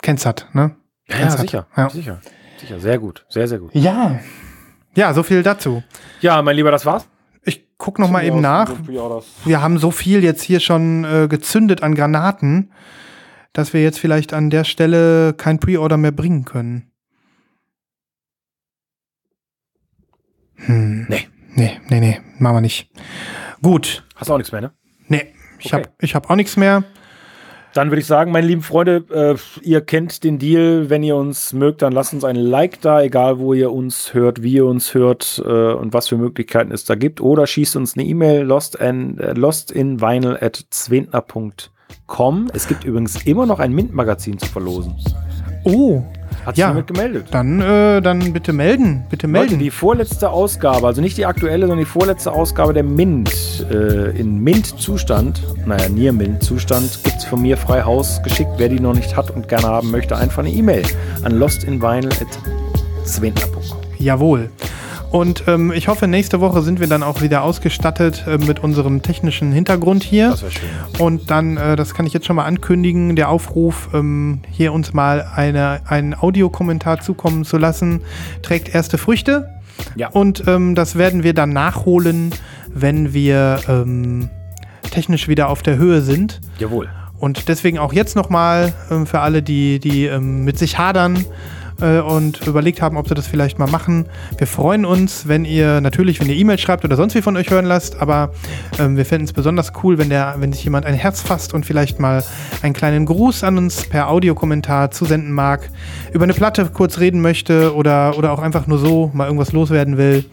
kennst 0.03 0.27
hat, 0.27 0.49
ne? 0.55 0.75
Ja, 1.09 1.19
ja 1.21 1.31
sicher. 1.31 1.67
Ja. 1.77 1.89
Sicher. 1.91 2.21
Sicher. 2.61 2.81
Sehr 2.81 2.99
gut. 2.99 3.25
Sehr, 3.29 3.47
sehr 3.47 3.59
gut. 3.61 3.71
Ja. 3.75 4.19
Ja, 4.97 5.15
so 5.15 5.23
viel 5.23 5.43
dazu. 5.45 5.83
Ja, 6.21 6.43
mein 6.43 6.57
Lieber, 6.57 6.71
das 6.73 6.85
war's. 6.85 7.07
Guck 7.83 7.99
noch 7.99 8.11
mal 8.11 8.25
eben 8.25 8.41
nach. 8.41 8.71
Wir 9.45 9.61
haben 9.61 9.77
so 9.77 9.91
viel 9.91 10.23
jetzt 10.23 10.41
hier 10.41 10.61
schon 10.61 11.03
äh, 11.03 11.27
gezündet 11.27 11.83
an 11.83 11.97
Granaten. 11.97 12.71
dass 13.53 13.73
wir 13.73 13.83
jetzt 13.83 13.99
vielleicht 13.99 14.33
an 14.33 14.51
der 14.51 14.63
Stelle 14.63 15.35
kein 15.35 15.59
Pre-Order 15.59 15.97
mehr 15.97 16.13
bringen 16.13 16.45
können. 16.45 16.93
Hm. 20.59 21.07
Nee. 21.09 21.27
Nee, 21.55 21.81
nee, 21.89 22.01
nee, 22.01 22.21
machen 22.39 22.57
wir 22.57 22.61
nicht. 22.61 22.89
Gut. 23.63 24.05
Hast 24.15 24.31
du 24.31 24.35
auch 24.35 24.39
nichts 24.39 24.53
mehr, 24.53 24.61
ne? 24.61 24.73
Nee, 25.09 25.35
ich 25.59 25.67
okay. 25.67 25.83
habe 25.83 25.89
ich 25.99 26.15
hab 26.15 26.31
auch 26.31 26.37
nichts 26.37 26.57
mehr. 26.57 26.85
Dann 27.75 27.91
würde 27.91 28.01
ich 28.01 28.07
sagen, 28.07 28.33
meine 28.33 28.47
lieben 28.47 28.61
Freunde, 28.63 29.05
äh, 29.11 29.35
ihr 29.67 29.81
kennt 29.81 30.25
den 30.25 30.39
Deal. 30.39 30.91
Wenn 30.91 31.03
ihr 31.03 31.17
uns 31.17 31.55
mögt, 31.55 31.81
dann 31.81 31.93
lasst 31.93 32.13
uns 32.13 32.23
ein 32.23 32.37
Like 32.37 32.83
da, 32.83 33.03
egal 33.03 33.39
wo 33.39 33.55
ihr 33.55 33.73
uns 33.73 34.13
hört, 34.13 34.43
wie 34.43 34.53
ihr 34.55 34.67
uns 34.67 34.93
hört 34.93 35.43
äh, 35.45 35.73
und 35.73 35.95
was 35.95 36.09
für 36.09 36.19
Möglichkeiten 36.19 36.71
es 36.71 36.85
da 36.85 36.97
gibt. 36.97 37.23
Oder 37.23 37.47
schießt 37.47 37.77
uns 37.77 37.97
eine 37.97 38.05
E-Mail 38.05 38.43
lost, 38.43 38.75
in, 38.75 39.19
äh, 39.19 39.33
lostinvinyl 39.33 40.37
at 40.41 40.67
zwentner.com. 40.69 42.49
Es 42.53 42.69
gibt 42.69 42.85
übrigens 42.85 43.25
immer 43.25 43.47
noch 43.47 43.59
ein 43.59 43.73
Mint-Magazin 43.73 44.39
zu 44.39 44.47
verlosen. 44.47 44.95
Oh, 45.65 46.03
hat 46.45 46.57
sich 46.57 46.63
ja, 46.63 46.69
jemand 46.69 46.87
gemeldet? 46.87 47.27
Dann, 47.31 47.61
äh, 47.61 48.01
dann 48.01 48.33
bitte 48.33 48.53
melden. 48.53 49.05
Bitte 49.11 49.29
melden. 49.29 49.51
Leute, 49.51 49.63
die 49.63 49.71
vorletzte 49.71 50.31
Ausgabe, 50.31 50.87
also 50.87 51.01
nicht 51.01 51.17
die 51.17 51.27
aktuelle, 51.27 51.67
sondern 51.67 51.79
die 51.79 51.91
vorletzte 51.91 52.33
Ausgabe 52.33 52.73
der 52.73 52.85
Mint 52.85 53.31
äh, 53.71 54.11
in 54.19 54.43
Mint-Zustand, 54.43 55.43
naja, 55.67 55.89
Near-Mint-Zustand, 55.89 57.05
gibt 57.05 57.19
es 57.19 57.25
von 57.25 57.43
mir 57.43 57.57
frei 57.57 57.83
Haus 57.83 58.21
geschickt. 58.23 58.51
Wer 58.57 58.69
die 58.69 58.81
noch 58.81 58.95
nicht 58.95 59.17
hat 59.17 59.31
und 59.31 59.49
gerne 59.49 59.69
haben 59.69 59.91
möchte, 59.91 60.17
einfach 60.17 60.41
eine 60.41 60.51
E-Mail 60.51 60.85
an 61.23 61.39
lostinvinyl.zwentner.com. 61.39 63.79
Jawohl. 63.99 64.51
Und 65.13 65.45
ähm, 65.47 65.73
ich 65.73 65.89
hoffe, 65.89 66.09
nächste 66.09 66.41
Woche 66.41 66.63
sind 66.63 66.81
wir 66.81 66.87
dann 66.87 67.03
auch 67.03 67.21
wieder 67.21 67.43
ausgestattet 67.43 68.25
äh, 68.27 68.39
mit 68.39 68.61
unserem 68.61 69.03
technischen 69.03 69.53
Hintergrund 69.53 70.03
hier. 70.03 70.31
Das 70.31 70.41
wäre 70.41 70.53
schön. 70.53 70.71
Und 70.99 71.31
dann, 71.31 71.59
äh, 71.59 71.77
das 71.77 71.93
kann 71.93 72.07
ich 72.07 72.15
jetzt 72.15 72.25
schon 72.25 72.37
mal 72.37 72.47
ankündigen, 72.47 73.15
der 73.15 73.29
Aufruf, 73.29 73.91
ähm, 73.93 74.41
hier 74.51 74.73
uns 74.73 74.95
mal 74.95 75.31
eine, 75.37 75.83
einen 75.85 76.15
Audiokommentar 76.15 77.01
zukommen 77.01 77.45
zu 77.45 77.59
lassen, 77.59 78.01
trägt 78.41 78.75
erste 78.75 78.97
Früchte. 78.97 79.51
Ja. 79.97 80.09
Und 80.09 80.45
ähm, 80.47 80.75
das 80.75 80.97
werden 80.97 81.23
wir 81.23 81.35
dann 81.35 81.51
nachholen, 81.51 82.35
wenn 82.73 83.13
wir 83.13 83.61
ähm, 83.69 84.31
technisch 84.91 85.29
wieder 85.29 85.51
auf 85.51 85.61
der 85.61 85.77
Höhe 85.77 86.01
sind. 86.01 86.41
Jawohl. 86.59 86.89
Und 87.19 87.49
deswegen 87.49 87.79
auch 87.79 87.93
jetzt 87.93 88.17
nochmal 88.17 88.73
ähm, 88.91 89.07
für 89.07 89.21
alle, 89.21 89.43
die, 89.43 89.79
die 89.79 90.07
ähm, 90.07 90.45
mit 90.45 90.59
sich 90.59 90.79
hadern 90.79 91.23
äh, 91.83 92.01
und 92.01 92.47
überlegt 92.47 92.81
haben, 92.81 92.97
ob 92.97 93.09
sie 93.09 93.15
das 93.15 93.27
vielleicht 93.27 93.59
mal 93.59 93.69
machen. 93.69 94.07
Wir 94.39 94.47
freuen 94.47 94.85
uns, 94.85 95.29
wenn 95.29 95.45
ihr 95.45 95.81
natürlich, 95.81 96.21
wenn 96.21 96.29
ihr 96.29 96.37
E-Mail 96.37 96.59
schreibt 96.59 96.85
oder 96.85 96.97
sonst 96.97 97.15
wie 97.15 97.23
von 97.23 97.37
euch 97.37 97.51
hören 97.51 97.67
lasst, 97.67 98.01
aber 98.01 98.33
ähm, 98.79 98.97
wir 98.97 99.05
fänden 99.05 99.25
es 99.25 99.33
besonders 99.33 99.73
cool, 99.83 99.99
wenn, 99.99 100.09
der, 100.09 100.37
wenn 100.39 100.53
sich 100.53 100.65
jemand 100.65 100.87
ein 100.87 100.95
Herz 100.95 101.21
fasst 101.21 101.53
und 101.53 101.67
vielleicht 101.67 101.99
mal 101.99 102.25
einen 102.63 102.73
kleinen 102.73 103.05
Gruß 103.05 103.45
an 103.45 103.59
uns 103.59 103.87
per 103.87 104.09
Audiokommentar 104.09 104.91
zusenden 104.91 105.33
mag, 105.33 105.69
über 106.13 106.25
eine 106.25 106.35
Platte 106.35 106.71
kurz 106.73 106.99
reden 106.99 107.21
möchte 107.21 107.75
oder, 107.75 108.17
oder 108.17 108.33
auch 108.33 108.41
einfach 108.41 108.67
nur 108.67 108.79
so 108.79 109.11
mal 109.13 109.27
irgendwas 109.27 109.53
loswerden 109.53 109.97
will. 109.99 110.25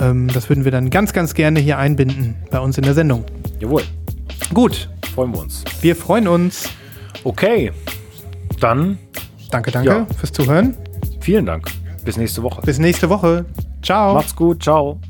Ähm, 0.00 0.28
das 0.28 0.48
würden 0.48 0.64
wir 0.64 0.72
dann 0.72 0.90
ganz, 0.90 1.12
ganz 1.12 1.34
gerne 1.34 1.60
hier 1.60 1.78
einbinden 1.78 2.36
bei 2.50 2.58
uns 2.58 2.76
in 2.76 2.84
der 2.84 2.94
Sendung. 2.94 3.24
Jawohl. 3.60 3.82
Gut. 4.52 4.88
Freuen 5.14 5.32
wir 5.32 5.40
uns. 5.40 5.62
Wir 5.80 5.94
freuen 5.94 6.26
uns. 6.26 6.68
Okay. 7.22 7.70
Dann 8.58 8.98
Danke, 9.50 9.70
danke 9.70 9.88
ja. 9.88 10.06
fürs 10.16 10.32
Zuhören. 10.32 10.76
Vielen 11.20 11.46
Dank. 11.46 11.70
Bis 12.04 12.16
nächste 12.16 12.42
Woche. 12.42 12.60
Bis 12.62 12.78
nächste 12.78 13.08
Woche. 13.08 13.44
Ciao. 13.82 14.14
Macht's 14.14 14.36
gut. 14.36 14.62
Ciao. 14.62 15.00